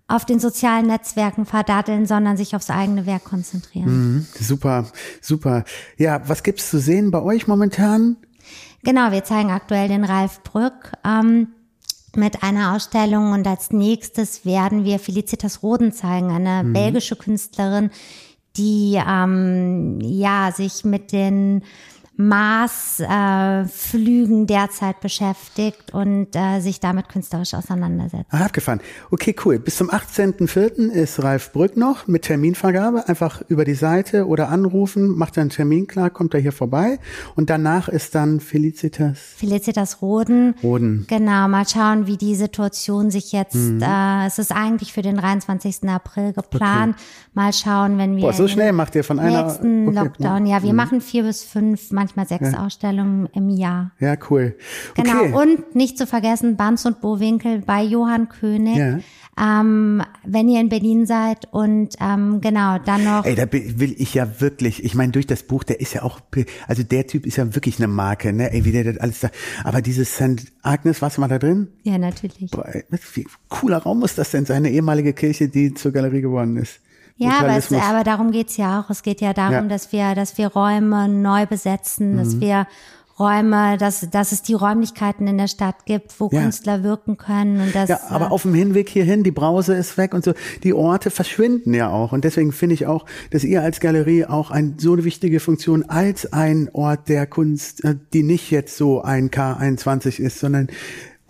auf 0.07 0.25
den 0.25 0.39
sozialen 0.39 0.87
Netzwerken 0.87 1.45
verdatteln, 1.45 2.05
sondern 2.05 2.37
sich 2.37 2.55
aufs 2.55 2.69
eigene 2.69 3.05
Werk 3.05 3.25
konzentrieren. 3.25 4.15
Mhm, 4.15 4.27
super, 4.39 4.85
super. 5.21 5.65
Ja, 5.97 6.21
was 6.27 6.43
gibt's 6.43 6.69
zu 6.69 6.79
sehen 6.79 7.11
bei 7.11 7.21
euch 7.21 7.47
momentan? 7.47 8.17
Genau, 8.83 9.11
wir 9.11 9.23
zeigen 9.23 9.51
aktuell 9.51 9.87
den 9.87 10.03
Ralf 10.03 10.41
Brück. 10.43 10.91
Ähm, 11.05 11.47
mit 12.15 12.43
einer 12.43 12.75
Ausstellung 12.75 13.31
und 13.31 13.47
als 13.47 13.71
nächstes 13.71 14.45
werden 14.45 14.85
wir 14.85 14.99
Felicitas 14.99 15.63
Roden 15.63 15.91
zeigen, 15.91 16.31
eine 16.31 16.63
mhm. 16.63 16.73
belgische 16.73 17.15
Künstlerin, 17.15 17.91
die 18.55 18.99
ähm, 19.05 19.99
ja 20.01 20.51
sich 20.51 20.83
mit 20.85 21.11
den 21.11 21.63
Marsflügen 22.15 24.43
äh, 24.43 24.45
derzeit 24.45 25.01
beschäftigt 25.01 25.91
und 25.93 26.35
äh, 26.35 26.59
sich 26.59 26.79
damit 26.79 27.09
künstlerisch 27.09 27.55
auseinandersetzt. 27.55 28.27
Ah, 28.29 28.45
abgefahren. 28.45 28.81
Okay, 29.09 29.35
cool. 29.43 29.57
Bis 29.57 29.77
zum 29.77 29.89
18.04. 29.89 30.91
ist 30.91 31.23
Ralf 31.23 31.51
Brück 31.53 31.75
noch 31.75 32.05
mit 32.07 32.21
Terminvergabe. 32.23 33.09
Einfach 33.09 33.41
über 33.47 33.65
die 33.65 33.73
Seite 33.73 34.27
oder 34.27 34.49
anrufen, 34.49 35.17
macht 35.17 35.39
einen 35.39 35.49
Termin 35.49 35.87
klar, 35.87 36.11
kommt 36.11 36.35
er 36.35 36.39
hier 36.39 36.51
vorbei. 36.51 36.99
Und 37.35 37.49
danach 37.49 37.89
ist 37.89 38.13
dann 38.13 38.39
Felicitas. 38.39 39.17
Felicitas 39.17 40.03
Roden. 40.03 40.53
Roden. 40.61 41.07
Genau, 41.09 41.47
mal 41.47 41.67
schauen, 41.67 42.05
wie 42.05 42.17
die 42.17 42.35
Situation 42.35 43.09
sich 43.09 43.31
jetzt, 43.31 43.55
mhm. 43.55 43.81
äh, 43.81 44.27
es 44.27 44.37
ist 44.37 44.51
eigentlich 44.51 44.93
für 44.93 45.01
den 45.01 45.17
23. 45.17 45.89
April 45.89 46.33
geplant. 46.33 46.95
Okay. 46.95 47.03
Mal 47.35 47.51
schauen, 47.51 47.97
wenn 47.97 48.15
wir. 48.15 48.21
Boah, 48.21 48.33
so 48.33 48.47
schnell 48.47 48.73
macht 48.73 48.93
ihr 48.93 49.03
von 49.03 49.17
einer. 49.17 49.45
Nächsten 49.45 49.87
okay. 49.87 49.97
Lockdown, 49.97 50.45
ja, 50.45 50.61
wir 50.61 50.69
mhm. 50.69 50.75
machen 50.75 51.01
vier 51.01 51.23
bis 51.23 51.43
fünf, 51.43 51.91
manchmal 51.91 52.27
sechs 52.27 52.51
ja. 52.51 52.63
Ausstellungen 52.63 53.27
im 53.33 53.49
Jahr. 53.49 53.91
Ja, 53.99 54.15
cool. 54.29 54.55
Okay. 54.91 55.01
Genau. 55.01 55.41
Und 55.41 55.75
nicht 55.75 55.97
zu 55.97 56.05
vergessen, 56.05 56.57
Banz 56.57 56.85
und 56.85 57.01
Bowinkel 57.01 57.63
bei 57.65 57.81
Johann 57.81 58.29
König. 58.29 58.77
Ja. 58.77 58.99
Ähm, 59.35 60.03
wenn 60.23 60.47
ihr 60.47 60.61
in 60.61 60.69
Berlin 60.69 61.07
seid 61.07 61.51
und 61.51 61.95
ähm, 61.99 62.39
genau, 62.39 62.77
dann 62.77 63.03
noch. 63.03 63.25
Ey, 63.25 63.33
da 63.33 63.51
will 63.51 63.95
ich 63.97 64.13
ja 64.13 64.39
wirklich, 64.39 64.83
ich 64.83 64.93
meine, 64.93 65.11
durch 65.11 65.25
das 65.25 65.41
Buch, 65.41 65.63
der 65.63 65.81
ist 65.81 65.93
ja 65.93 66.03
auch, 66.03 66.19
also 66.67 66.83
der 66.83 67.07
Typ 67.07 67.25
ist 67.25 67.37
ja 67.37 67.55
wirklich 67.55 67.79
eine 67.79 67.87
Marke, 67.87 68.31
ne? 68.31 68.53
Ey, 68.53 68.63
wie 68.63 68.71
der 68.71 68.83
das 68.83 68.97
alles 68.97 69.21
da. 69.21 69.31
Aber 69.63 69.81
dieses 69.81 70.13
St. 70.13 70.51
Agnes, 70.61 71.01
warst 71.01 71.17
du 71.17 71.21
mal 71.21 71.29
da 71.29 71.39
drin? 71.39 71.69
Ja, 71.81 71.97
natürlich. 71.97 72.51
Boah, 72.51 72.67
ey, 72.67 72.83
wie 73.15 73.25
cooler 73.49 73.79
Raum 73.79 74.01
muss 74.01 74.13
das 74.13 74.29
denn 74.29 74.45
sein? 74.45 74.57
Eine 74.57 74.69
ehemalige 74.69 75.13
Kirche, 75.13 75.49
die 75.49 75.73
zur 75.73 75.93
Galerie 75.93 76.21
geworden 76.21 76.57
ist. 76.57 76.79
Ja, 77.15 77.39
aber, 77.39 77.55
es, 77.55 77.71
aber 77.71 78.03
darum 78.03 78.31
geht's 78.31 78.57
ja 78.57 78.81
auch. 78.81 78.89
Es 78.89 79.03
geht 79.03 79.21
ja 79.21 79.33
darum, 79.33 79.53
ja. 79.53 79.67
dass 79.67 79.91
wir, 79.91 80.15
dass 80.15 80.37
wir 80.37 80.47
Räume 80.47 81.07
neu 81.07 81.45
besetzen, 81.45 82.13
mhm. 82.13 82.17
dass 82.17 82.39
wir 82.39 82.67
Räume, 83.19 83.77
dass, 83.77 84.09
dass 84.09 84.31
es 84.31 84.41
die 84.41 84.53
Räumlichkeiten 84.53 85.27
in 85.27 85.37
der 85.37 85.47
Stadt 85.47 85.85
gibt, 85.85 86.19
wo 86.19 86.29
ja. 86.31 86.41
Künstler 86.41 86.83
wirken 86.83 87.17
können. 87.17 87.61
Und 87.61 87.75
das, 87.75 87.89
ja, 87.89 87.99
aber 88.09 88.31
auf 88.31 88.41
dem 88.41 88.55
Hinweg 88.55 88.89
hierhin, 88.89 89.23
die 89.23 89.31
Brause 89.31 89.75
ist 89.75 89.97
weg 89.97 90.15
und 90.15 90.25
so, 90.25 90.33
die 90.63 90.73
Orte 90.73 91.11
verschwinden 91.11 91.75
ja 91.75 91.89
auch. 91.89 92.11
Und 92.11 92.23
deswegen 92.23 92.51
finde 92.51 92.73
ich 92.73 92.87
auch, 92.87 93.05
dass 93.29 93.43
ihr 93.43 93.61
als 93.61 93.79
Galerie 93.79 94.25
auch 94.25 94.49
ein, 94.49 94.77
so 94.79 94.93
eine 94.93 95.03
wichtige 95.03 95.39
Funktion 95.39 95.83
als 95.83 96.33
ein 96.33 96.69
Ort 96.73 97.07
der 97.07 97.27
Kunst, 97.27 97.83
äh, 97.83 97.95
die 98.13 98.23
nicht 98.23 98.49
jetzt 98.49 98.77
so 98.77 99.03
ein 99.03 99.29
K21 99.29 100.19
ist, 100.19 100.39
sondern 100.39 100.67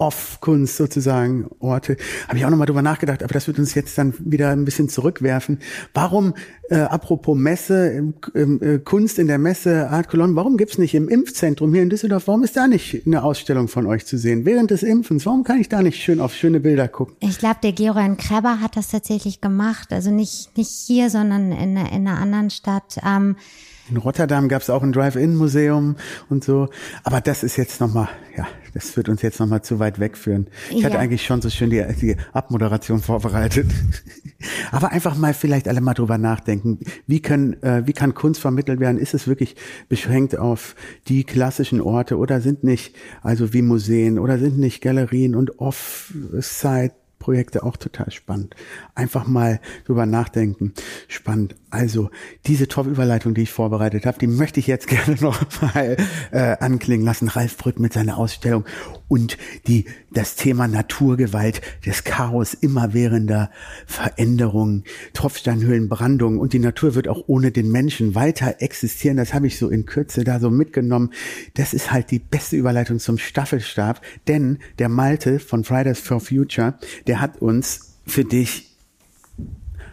Off-Kunst 0.03 0.75
sozusagen 0.75 1.49
Orte. 1.59 1.95
Habe 2.27 2.38
ich 2.38 2.45
auch 2.45 2.49
nochmal 2.49 2.67
drüber 2.67 2.81
nachgedacht, 2.81 3.23
aber 3.23 3.34
das 3.34 3.47
wird 3.47 3.57
uns 3.57 3.73
jetzt 3.73 3.97
dann 3.97 4.13
wieder 4.19 4.49
ein 4.49 4.65
bisschen 4.65 4.89
zurückwerfen. 4.89 5.59
Warum, 5.93 6.34
äh, 6.69 6.75
apropos 6.75 7.38
Messe, 7.38 8.13
äh, 8.34 8.80
Kunst 8.80 9.17
in 9.17 9.27
der 9.27 9.38
Messe 9.38 9.89
Art 9.89 10.09
Cologne, 10.09 10.35
warum 10.35 10.57
gibt's 10.57 10.77
nicht 10.77 10.93
im 10.93 11.07
Impfzentrum 11.07 11.73
hier 11.73 11.84
in 11.84 11.89
Düsseldorf, 11.89 12.27
warum 12.27 12.43
ist 12.43 12.57
da 12.57 12.67
nicht 12.67 13.03
eine 13.05 13.23
Ausstellung 13.23 13.69
von 13.69 13.85
euch 13.85 14.05
zu 14.05 14.17
sehen? 14.17 14.43
Während 14.43 14.71
des 14.71 14.84
Impfens, 14.84 15.25
warum 15.25 15.45
kann 15.45 15.61
ich 15.61 15.69
da 15.69 15.81
nicht 15.81 16.03
schön 16.03 16.19
auf 16.19 16.34
schöne 16.34 16.59
Bilder 16.59 16.89
gucken? 16.89 17.15
Ich 17.21 17.38
glaube, 17.38 17.59
der 17.63 17.71
Geroen 17.71 18.17
Kreber 18.17 18.59
hat 18.59 18.75
das 18.75 18.89
tatsächlich 18.89 19.39
gemacht. 19.39 19.93
Also 19.93 20.11
nicht, 20.11 20.57
nicht 20.57 20.71
hier, 20.85 21.09
sondern 21.09 21.53
in, 21.53 21.77
in 21.77 22.07
einer 22.07 22.19
anderen 22.19 22.49
Stadt. 22.49 22.97
Ähm, 23.05 23.38
in 23.89 23.97
Rotterdam 23.97 24.47
gab 24.47 24.61
es 24.61 24.69
auch 24.69 24.81
ein 24.81 24.93
Drive-In-Museum 24.93 25.95
und 26.30 26.43
so. 26.43 26.69
Aber 27.03 27.19
das 27.19 27.43
ist 27.43 27.57
jetzt 27.57 27.81
nochmal, 27.81 28.07
ja, 28.38 28.47
das 28.73 28.95
wird 28.95 29.10
uns 29.10 29.22
jetzt 29.22 29.39
nochmal 29.39 29.61
zu 29.61 29.80
weit 29.80 29.99
wegführen. 29.99 30.47
Ich 30.69 30.80
ja. 30.80 30.85
hatte 30.85 30.99
eigentlich 30.99 31.26
schon 31.26 31.41
so 31.41 31.49
schön 31.49 31.69
die, 31.69 31.85
die 31.99 32.15
Abmoderation 32.31 33.01
vorbereitet. 33.01 33.69
Aber 34.72 34.91
einfach 34.91 35.15
mal 35.18 35.34
vielleicht 35.34 35.68
alle 35.68 35.81
mal 35.81 35.93
drüber 35.93 36.18
nachdenken. 36.18 36.80
Wie 37.07 37.22
können, 37.22 37.61
äh, 37.61 37.85
wie 37.85 37.93
kann 37.93 38.14
Kunst 38.14 38.39
vermittelt 38.41 38.80
werden? 38.80 38.97
Ist 38.97 39.14
es 39.14 39.27
wirklich 39.27 39.55
beschränkt 39.89 40.38
auf 40.38 40.76
die 41.07 41.23
klassischen 41.23 41.81
Orte 41.81 42.18
oder 42.18 42.41
sind 42.41 42.64
nicht, 42.64 42.95
also 43.22 43.53
wie 43.53 43.61
Museen 43.61 44.18
oder 44.18 44.39
sind 44.39 44.57
nicht 44.57 44.81
Galerien 44.81 45.35
und 45.35 45.60
Off-Site 45.60 46.93
Projekte 47.24 47.64
auch 47.64 47.78
total 47.78 48.12
spannend. 48.12 48.54
Einfach 48.95 49.26
mal 49.26 49.62
drüber 49.86 50.06
nachdenken. 50.06 50.74
Spannend. 51.08 51.56
Also 51.70 52.10
diese 52.48 52.68
Top-Überleitung, 52.68 53.34
die 53.34 53.44
ich 53.44 53.52
vorbereitet 53.52 54.06
habe, 54.06 54.20
die 54.20 54.28
möchte 54.28 54.60
ich 54.60 54.68
jetzt 54.68 54.88
gerne 54.90 55.16
noch 55.22 55.40
mal 55.62 55.95
äh, 56.32 56.58
anklingen 56.60 57.06
lassen. 57.06 57.30
Ralf 57.30 57.56
Brück 57.56 57.80
mit 57.80 57.94
seiner 57.94 58.18
Ausstellung 58.18 58.66
und 59.14 59.38
die 59.68 59.85
das 60.11 60.35
Thema 60.35 60.68
Naturgewalt, 60.68 61.61
das 61.85 62.03
Chaos 62.03 62.56
immerwährender 62.56 63.52
Veränderungen, 63.85 64.85
Tropfsteinhöhlenbrandung 65.14 66.40
und 66.40 66.53
die 66.53 66.57
Natur 66.57 66.95
wird 66.95 67.07
auch 67.07 67.26
ohne 67.27 67.52
den 67.52 67.72
Menschen 67.72 68.15
weiter 68.15 68.56
existieren. 68.57 69.18
Das 69.18 69.35
habe 69.35 69.45
ich 69.45 69.60
so 69.60 69.69
in 69.69 69.85
Kürze 69.85 70.23
da 70.23 70.40
so 70.40 70.49
mitgenommen. 70.49 71.11
Das 71.53 71.76
ist 71.76 71.91
halt 71.91 72.10
die 72.10 72.18
beste 72.18 72.56
Überleitung 72.56 72.98
zum 72.98 73.19
Staffelstab, 73.19 74.02
denn 74.27 74.57
der 74.80 74.90
Malte 74.90 75.38
von 75.38 75.64
Fridays 75.64 75.99
for 75.99 76.19
Future, 76.19 76.80
der 77.06 77.22
hat 77.22 77.40
uns 77.40 77.99
für 78.07 78.26
dich 78.26 78.76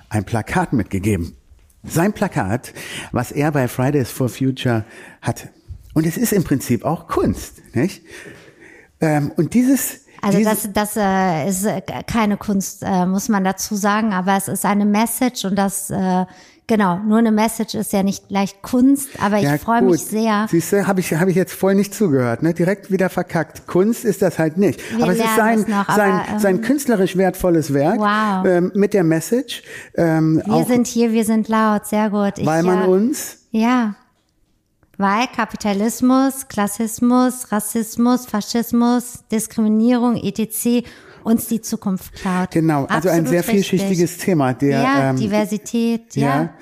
ein 0.09 0.25
Plakat 0.25 0.73
mitgegeben. 0.73 1.37
Sein 1.85 2.15
Plakat, 2.15 2.73
was 3.13 3.33
er 3.33 3.53
bei 3.53 3.69
Fridays 3.69 4.11
for 4.11 4.31
Future 4.31 4.87
hat. 5.21 5.51
Und 5.93 6.07
es 6.07 6.17
ist 6.17 6.33
im 6.33 6.43
Prinzip 6.43 6.87
auch 6.87 7.07
Kunst, 7.07 7.61
nicht? 7.75 8.03
Ähm, 9.01 9.33
und 9.37 9.55
dieses 9.55 10.01
also 10.23 10.45
das, 10.45 10.69
das 10.73 10.97
äh, 10.97 11.49
ist 11.49 11.65
äh, 11.65 11.81
keine 12.07 12.37
Kunst, 12.37 12.83
äh, 12.83 13.07
muss 13.07 13.31
man 13.31 13.43
dazu 13.43 13.75
sagen, 13.75 14.13
aber 14.13 14.37
es 14.37 14.49
ist 14.49 14.67
eine 14.67 14.85
Message 14.85 15.47
und 15.47 15.57
das 15.57 15.89
äh, 15.89 16.27
Genau, 16.71 16.99
nur 16.99 17.19
eine 17.19 17.33
Message 17.33 17.75
ist 17.75 17.93
ja 17.93 18.05
nicht 18.05 18.31
leicht 18.31 18.63
Kunst, 18.63 19.09
aber 19.21 19.39
ich 19.39 19.43
ja, 19.43 19.59
freue 19.59 19.83
mich 19.83 20.05
sehr. 20.05 20.47
Siehst 20.49 20.73
du, 20.73 20.87
habe 20.87 21.01
ich, 21.01 21.13
hab 21.13 21.27
ich 21.27 21.35
jetzt 21.35 21.53
voll 21.53 21.75
nicht 21.75 21.93
zugehört, 21.93 22.45
ne? 22.45 22.55
direkt 22.55 22.93
wieder 22.93 23.09
verkackt. 23.09 23.67
Kunst 23.67 24.05
ist 24.05 24.23
das 24.23 24.39
halt 24.39 24.57
nicht. 24.57 24.81
Wir 24.97 25.03
aber 25.03 25.13
es 25.13 25.19
ist 25.19 25.35
sein, 25.35 25.65
noch, 25.67 25.93
sein, 25.93 26.13
aber, 26.13 26.29
ähm, 26.31 26.39
sein 26.39 26.61
künstlerisch 26.61 27.17
wertvolles 27.17 27.75
Werk 27.75 27.99
wow. 27.99 28.47
ähm, 28.47 28.71
mit 28.77 28.95
der 28.95 29.03
Message. 29.03 29.65
Ähm, 29.97 30.41
wir 30.47 30.65
sind 30.65 30.87
hier, 30.87 31.11
wir 31.11 31.25
sind 31.25 31.49
laut, 31.49 31.87
sehr 31.87 32.09
gut. 32.09 32.39
Ich, 32.39 32.47
weil 32.47 32.63
man 32.63 32.85
uns... 32.85 33.39
Ja, 33.51 33.97
weil 35.01 35.27
Kapitalismus, 35.35 36.47
Klassismus, 36.47 37.51
Rassismus, 37.51 38.27
Faschismus, 38.27 39.25
Diskriminierung, 39.33 40.17
etc 40.17 40.85
uns 41.25 41.47
die 41.49 41.61
Zukunft 41.61 42.15
klaut. 42.15 42.51
Genau, 42.51 42.85
also 42.85 43.09
Absolut 43.09 43.17
ein 43.17 43.27
sehr 43.27 43.43
vielschichtiges 43.43 44.11
richtig. 44.11 44.25
Thema. 44.25 44.53
Der, 44.55 44.83
ja, 44.83 45.11
ähm, 45.11 45.17
Diversität, 45.17 46.17
ja. 46.17 46.27
ja. 46.27 46.55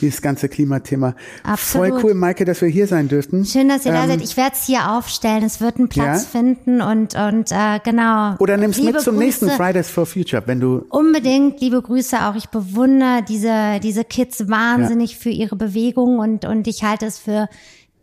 Dieses 0.00 0.20
ganze 0.20 0.48
Klimathema. 0.48 1.14
Absolut. 1.42 1.88
Voll 1.88 2.04
cool, 2.04 2.14
Maike, 2.14 2.44
dass 2.44 2.60
wir 2.60 2.68
hier 2.68 2.86
sein 2.86 3.08
dürften. 3.08 3.44
Schön, 3.44 3.68
dass 3.68 3.84
ihr 3.86 3.92
ähm, 3.92 3.98
da 3.98 4.06
seid. 4.06 4.22
Ich 4.22 4.36
werde 4.36 4.54
es 4.54 4.66
hier 4.66 4.90
aufstellen. 4.90 5.42
Es 5.42 5.60
wird 5.60 5.78
einen 5.78 5.88
Platz 5.88 6.22
ja? 6.22 6.40
finden 6.40 6.80
und, 6.80 7.14
und 7.14 7.50
äh, 7.50 7.80
genau. 7.82 8.36
Oder 8.38 8.56
nimm's 8.56 8.76
liebe 8.78 8.92
mit 8.92 9.00
zum 9.00 9.14
Grüße. 9.14 9.24
nächsten 9.24 9.50
Fridays 9.50 9.88
for 9.88 10.06
Future, 10.06 10.42
wenn 10.46 10.60
du. 10.60 10.84
Unbedingt, 10.90 11.60
liebe 11.60 11.80
Grüße 11.80 12.26
auch. 12.26 12.34
Ich 12.34 12.48
bewundere 12.48 13.22
diese, 13.26 13.80
diese 13.82 14.04
Kids 14.04 14.48
wahnsinnig 14.48 15.12
ja. 15.12 15.18
für 15.18 15.30
ihre 15.30 15.56
Bewegung 15.56 16.18
und, 16.18 16.44
und 16.44 16.66
ich 16.66 16.84
halte 16.84 17.06
es 17.06 17.18
für 17.18 17.48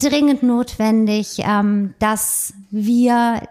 dringend 0.03 0.43
notwendig, 0.43 1.39
ähm, 1.39 1.93
dass 1.99 2.53
wir 2.71 3.41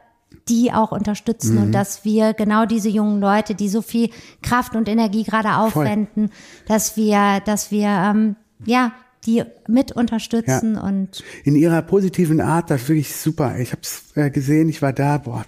die 0.49 0.73
auch 0.73 0.93
unterstützen 0.93 1.57
mhm. 1.57 1.63
und 1.63 1.73
dass 1.73 2.05
wir 2.05 2.35
genau 2.35 2.67
diese 2.67 2.89
jungen 2.89 3.21
Leute, 3.21 3.55
die 3.55 3.69
so 3.69 3.83
viel 3.83 4.11
Kraft 4.43 4.75
und 4.75 4.89
Energie 4.89 5.25
gerade 5.25 5.57
aufwenden, 5.57 6.29
Voll. 6.29 6.37
dass 6.67 6.97
wir, 6.97 7.41
dass 7.45 7.71
wir 7.71 7.89
ähm, 7.89 8.37
ja 8.67 8.93
die 9.25 9.45
mit 9.69 9.93
unterstützen 9.93 10.75
ja. 10.75 10.81
und 10.81 11.23
in 11.45 11.55
ihrer 11.55 11.81
positiven 11.83 12.41
Art, 12.41 12.71
das 12.71 12.83
ist 12.83 12.89
wirklich 12.89 13.15
super. 13.15 13.57
Ich 13.59 13.71
habe 13.71 13.83
es 13.83 14.03
äh, 14.17 14.31
gesehen, 14.31 14.69
ich 14.69 14.83
war 14.83 14.93
da, 14.93 15.19
boah, 15.19 15.45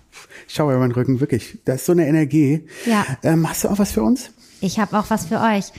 ich 0.47 0.55
schaue 0.55 0.72
über 0.72 0.81
meinen 0.81 0.93
Rücken, 0.93 1.20
wirklich, 1.20 1.59
da 1.64 1.74
ist 1.74 1.86
so 1.86 1.93
eine 1.93 2.06
Energie. 2.06 2.66
Ja. 2.86 3.05
Ähm, 3.24 3.48
hast 3.48 3.64
du 3.64 3.68
auch 3.68 3.78
was 3.78 3.90
für 3.90 4.02
uns? 4.02 4.31
Ich 4.60 4.78
habe 4.78 4.97
auch 4.97 5.10
was 5.10 5.26
für 5.26 5.40
euch. 5.40 5.72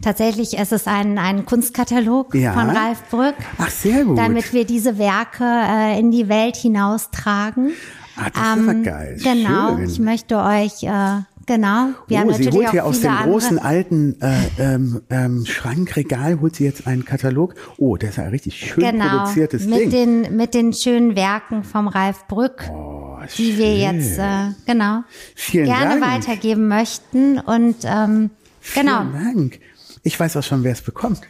Tatsächlich 0.00 0.56
ist 0.56 0.72
es 0.72 0.86
ein, 0.86 1.18
ein 1.18 1.44
Kunstkatalog 1.44 2.34
ja. 2.34 2.52
von 2.52 2.70
Ralf 2.70 3.02
Brück. 3.10 3.34
Ach, 3.58 3.70
sehr 3.70 4.04
gut. 4.04 4.16
Damit 4.16 4.52
wir 4.52 4.64
diese 4.64 4.98
Werke 4.98 5.44
äh, 5.44 5.98
in 5.98 6.10
die 6.10 6.28
Welt 6.28 6.56
hinaustragen. 6.56 7.72
Ah, 8.16 8.30
das 8.32 8.58
ähm, 8.58 8.68
ist 8.68 8.84
geil. 8.84 9.18
Genau, 9.22 9.76
Schön. 9.76 9.88
ich 9.88 9.98
möchte 9.98 10.38
euch 10.38 10.82
äh, 10.82 11.22
Genau. 11.48 11.94
Wir 12.08 12.26
oh, 12.26 12.32
sie 12.32 12.50
holt 12.50 12.72
hier 12.72 12.84
aus 12.84 13.00
dem 13.00 13.16
großen 13.16 13.58
alten 13.58 14.20
äh, 14.20 14.34
ähm, 14.58 15.00
ähm, 15.08 15.46
Schrankregal 15.46 16.40
holt 16.42 16.54
sie 16.54 16.64
jetzt 16.64 16.86
einen 16.86 17.06
Katalog. 17.06 17.54
Oh, 17.78 17.96
das 17.96 18.10
ist 18.10 18.16
ja 18.16 18.24
richtig 18.24 18.58
schön 18.58 18.84
genau, 18.84 19.08
produziertes 19.08 19.64
mit 19.64 19.80
Ding. 19.80 19.90
Den, 19.90 20.36
mit 20.36 20.52
den 20.52 20.74
schönen 20.74 21.16
Werken 21.16 21.64
vom 21.64 21.88
Ralf 21.88 22.26
Brück, 22.28 22.68
oh, 22.70 23.16
die 23.38 23.56
wir 23.56 23.78
jetzt 23.78 24.18
äh, 24.18 24.50
genau 24.66 25.04
Vielen 25.34 25.64
gerne 25.64 26.00
Dank. 26.00 26.26
weitergeben 26.26 26.68
möchten. 26.68 27.38
Und 27.38 27.76
ähm, 27.84 28.28
genau. 28.74 29.04
Vielen 29.04 29.12
Dank. 29.24 29.60
Ich 30.02 30.18
weiß 30.18 30.36
auch 30.36 30.42
schon, 30.42 30.64
wer 30.64 30.72
es 30.72 30.82
bekommt. 30.82 31.20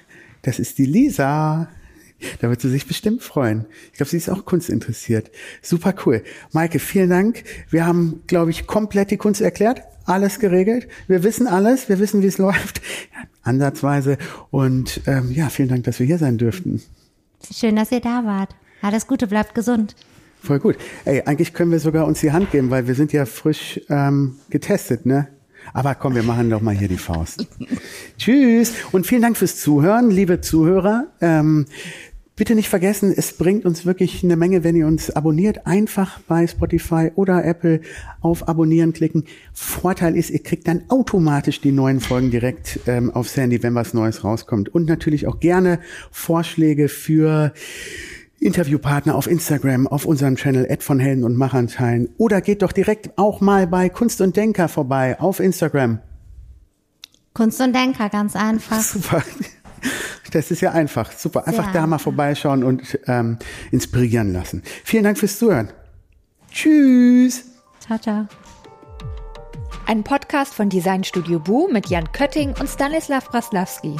Das 0.43 0.59
ist 0.59 0.79
die 0.79 0.87
Lisa. 0.87 1.69
Da 2.41 2.49
wird 2.51 2.61
sie 2.61 2.71
sich 2.71 2.87
bestimmt 2.87 3.23
freuen. 3.23 3.67
Ich 3.93 3.99
glaube, 3.99 4.11
sie 4.11 4.17
ist 4.17 4.29
auch 4.29 4.45
kunstinteressiert. 4.45 5.31
Super 5.63 5.95
cool. 6.05 6.25
Maike, 6.53 6.81
vielen 6.81 7.11
Dank. 7.11 7.45
Wir 7.71 7.87
haben, 7.87 8.23
glaube 8.27 8.51
ich, 8.51 8.67
komplett 8.67 9.11
die 9.11 9.17
Kunst 9.17 9.41
erklärt. 9.41 9.83
Alles 10.05 10.41
geregelt. 10.41 10.89
Wir 11.07 11.23
wissen 11.23 11.47
alles. 11.47 11.89
Wir 11.89 11.99
wissen, 11.99 12.23
wie 12.23 12.27
es 12.27 12.39
läuft. 12.39 12.81
Ansatzweise. 13.43 14.19
Und 14.51 15.01
ähm, 15.07 15.31
ja, 15.31 15.49
vielen 15.49 15.69
Dank, 15.69 15.85
dass 15.85 16.01
wir 16.01 16.07
hier 16.07 16.19
sein 16.19 16.39
dürften. 16.39 16.83
Schön, 17.53 17.77
dass 17.77 17.93
ihr 17.93 18.01
da 18.01 18.25
wart. 18.25 18.55
Alles 18.83 19.07
Gute, 19.07 19.27
bleibt 19.27 19.55
gesund. 19.55 19.95
Voll 20.43 20.59
gut. 20.61 20.77
Ey, 21.05 21.23
eigentlich 21.23 21.53
können 21.53 21.71
wir 21.71 21.81
sogar 21.81 22.07
uns 22.07 22.21
die 22.21 22.33
Hand 22.33 22.51
geben, 22.51 22.71
weil 22.71 22.87
wir 22.87 22.95
sind 22.95 23.13
ja 23.13 23.27
frisch 23.27 23.81
ähm, 23.89 24.37
getestet, 24.51 25.05
ne? 25.07 25.29
Aber 25.73 25.95
komm, 25.95 26.15
wir 26.15 26.23
machen 26.23 26.51
doch 26.51 26.61
mal 26.61 26.75
hier 26.75 26.89
die 26.89 26.99
Faust. 26.99 27.47
Tschüss 28.19 28.73
und 28.93 29.07
vielen 29.07 29.23
Dank 29.23 29.37
fürs 29.37 29.61
Zuhören, 29.61 30.11
liebe 30.11 30.41
Zuhörer. 30.41 31.07
Ähm, 31.21 31.67
bitte 32.39 32.55
nicht 32.55 32.69
vergessen, 32.69 33.13
es 33.15 33.33
bringt 33.33 33.67
uns 33.67 33.85
wirklich 33.85 34.23
eine 34.23 34.37
Menge, 34.37 34.63
wenn 34.65 34.77
ihr 34.77 34.87
uns 34.87 35.11
abonniert. 35.11 35.67
Einfach 35.67 36.21
bei 36.21 36.47
Spotify 36.47 37.11
oder 37.17 37.45
Apple 37.45 37.81
auf 38.21 38.49
Abonnieren 38.49 38.93
klicken. 38.93 39.25
Vorteil 39.53 40.17
ist, 40.17 40.31
ihr 40.31 40.43
kriegt 40.43 40.69
dann 40.69 40.83
automatisch 40.89 41.61
die 41.61 41.73
neuen 41.73 42.01
Folgen 42.01 42.31
direkt 42.31 42.81
ähm, 42.87 43.11
aufs 43.11 43.37
Handy, 43.37 43.63
wenn 43.63 43.75
was 43.75 43.93
Neues 43.93 44.23
rauskommt. 44.25 44.69
Und 44.69 44.89
natürlich 44.89 45.27
auch 45.27 45.41
gerne 45.41 45.81
Vorschläge 46.13 46.89
für 46.89 47.53
Interviewpartner 48.41 49.15
auf 49.15 49.27
Instagram, 49.27 49.87
auf 49.87 50.05
unserem 50.05 50.37
Channel 50.37 50.67
Ed 50.67 50.83
von 50.83 51.01
Helden 51.01 51.25
und 51.25 51.37
Machern 51.37 51.67
teilen. 51.67 52.09
Oder 52.19 52.41
geht 52.41 52.63
doch 52.63 52.73
direkt 52.73 53.19
auch 53.19 53.41
mal 53.41 53.67
bei 53.67 53.89
Kunst 53.89 54.21
und 54.21 54.37
Denker 54.37 54.69
vorbei 54.69 55.19
auf 55.21 55.41
Instagram. 55.41 56.01
Kunst 57.35 57.61
und 57.61 57.75
Denker, 57.75 58.09
ganz 58.09 58.37
einfach. 58.37 58.81
Super. 58.83 59.23
Das 60.33 60.51
ist 60.51 60.61
ja 60.61 60.73
einfach. 60.73 61.13
Super. 61.13 61.47
Einfach 61.47 61.73
Sehr 61.73 61.81
da 61.81 61.87
mal 61.87 61.99
vorbeischauen 61.99 62.63
und 62.65 62.99
ähm, 63.07 63.39
inspirieren 63.71 64.33
lassen. 64.33 64.63
Vielen 64.85 65.05
Dank 65.05 65.19
fürs 65.19 65.39
Zuhören. 65.39 65.71
Tschüss. 66.51 67.45
Ciao, 67.81 67.99
ciao. 67.99 68.27
Ein 69.87 70.05
Podcast 70.05 70.55
von 70.55 70.69
Design 70.69 71.03
Studio 71.03 71.39
Bu 71.39 71.69
mit 71.73 71.89
Jan 71.89 72.11
Kötting 72.13 72.55
und 72.61 72.69
Stanislav 72.69 73.31
Braslawski. 73.31 73.97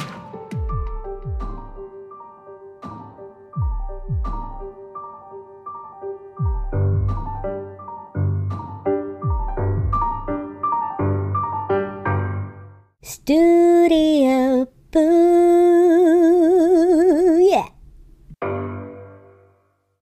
Studio 13.09 14.67
Boo. 14.91 15.78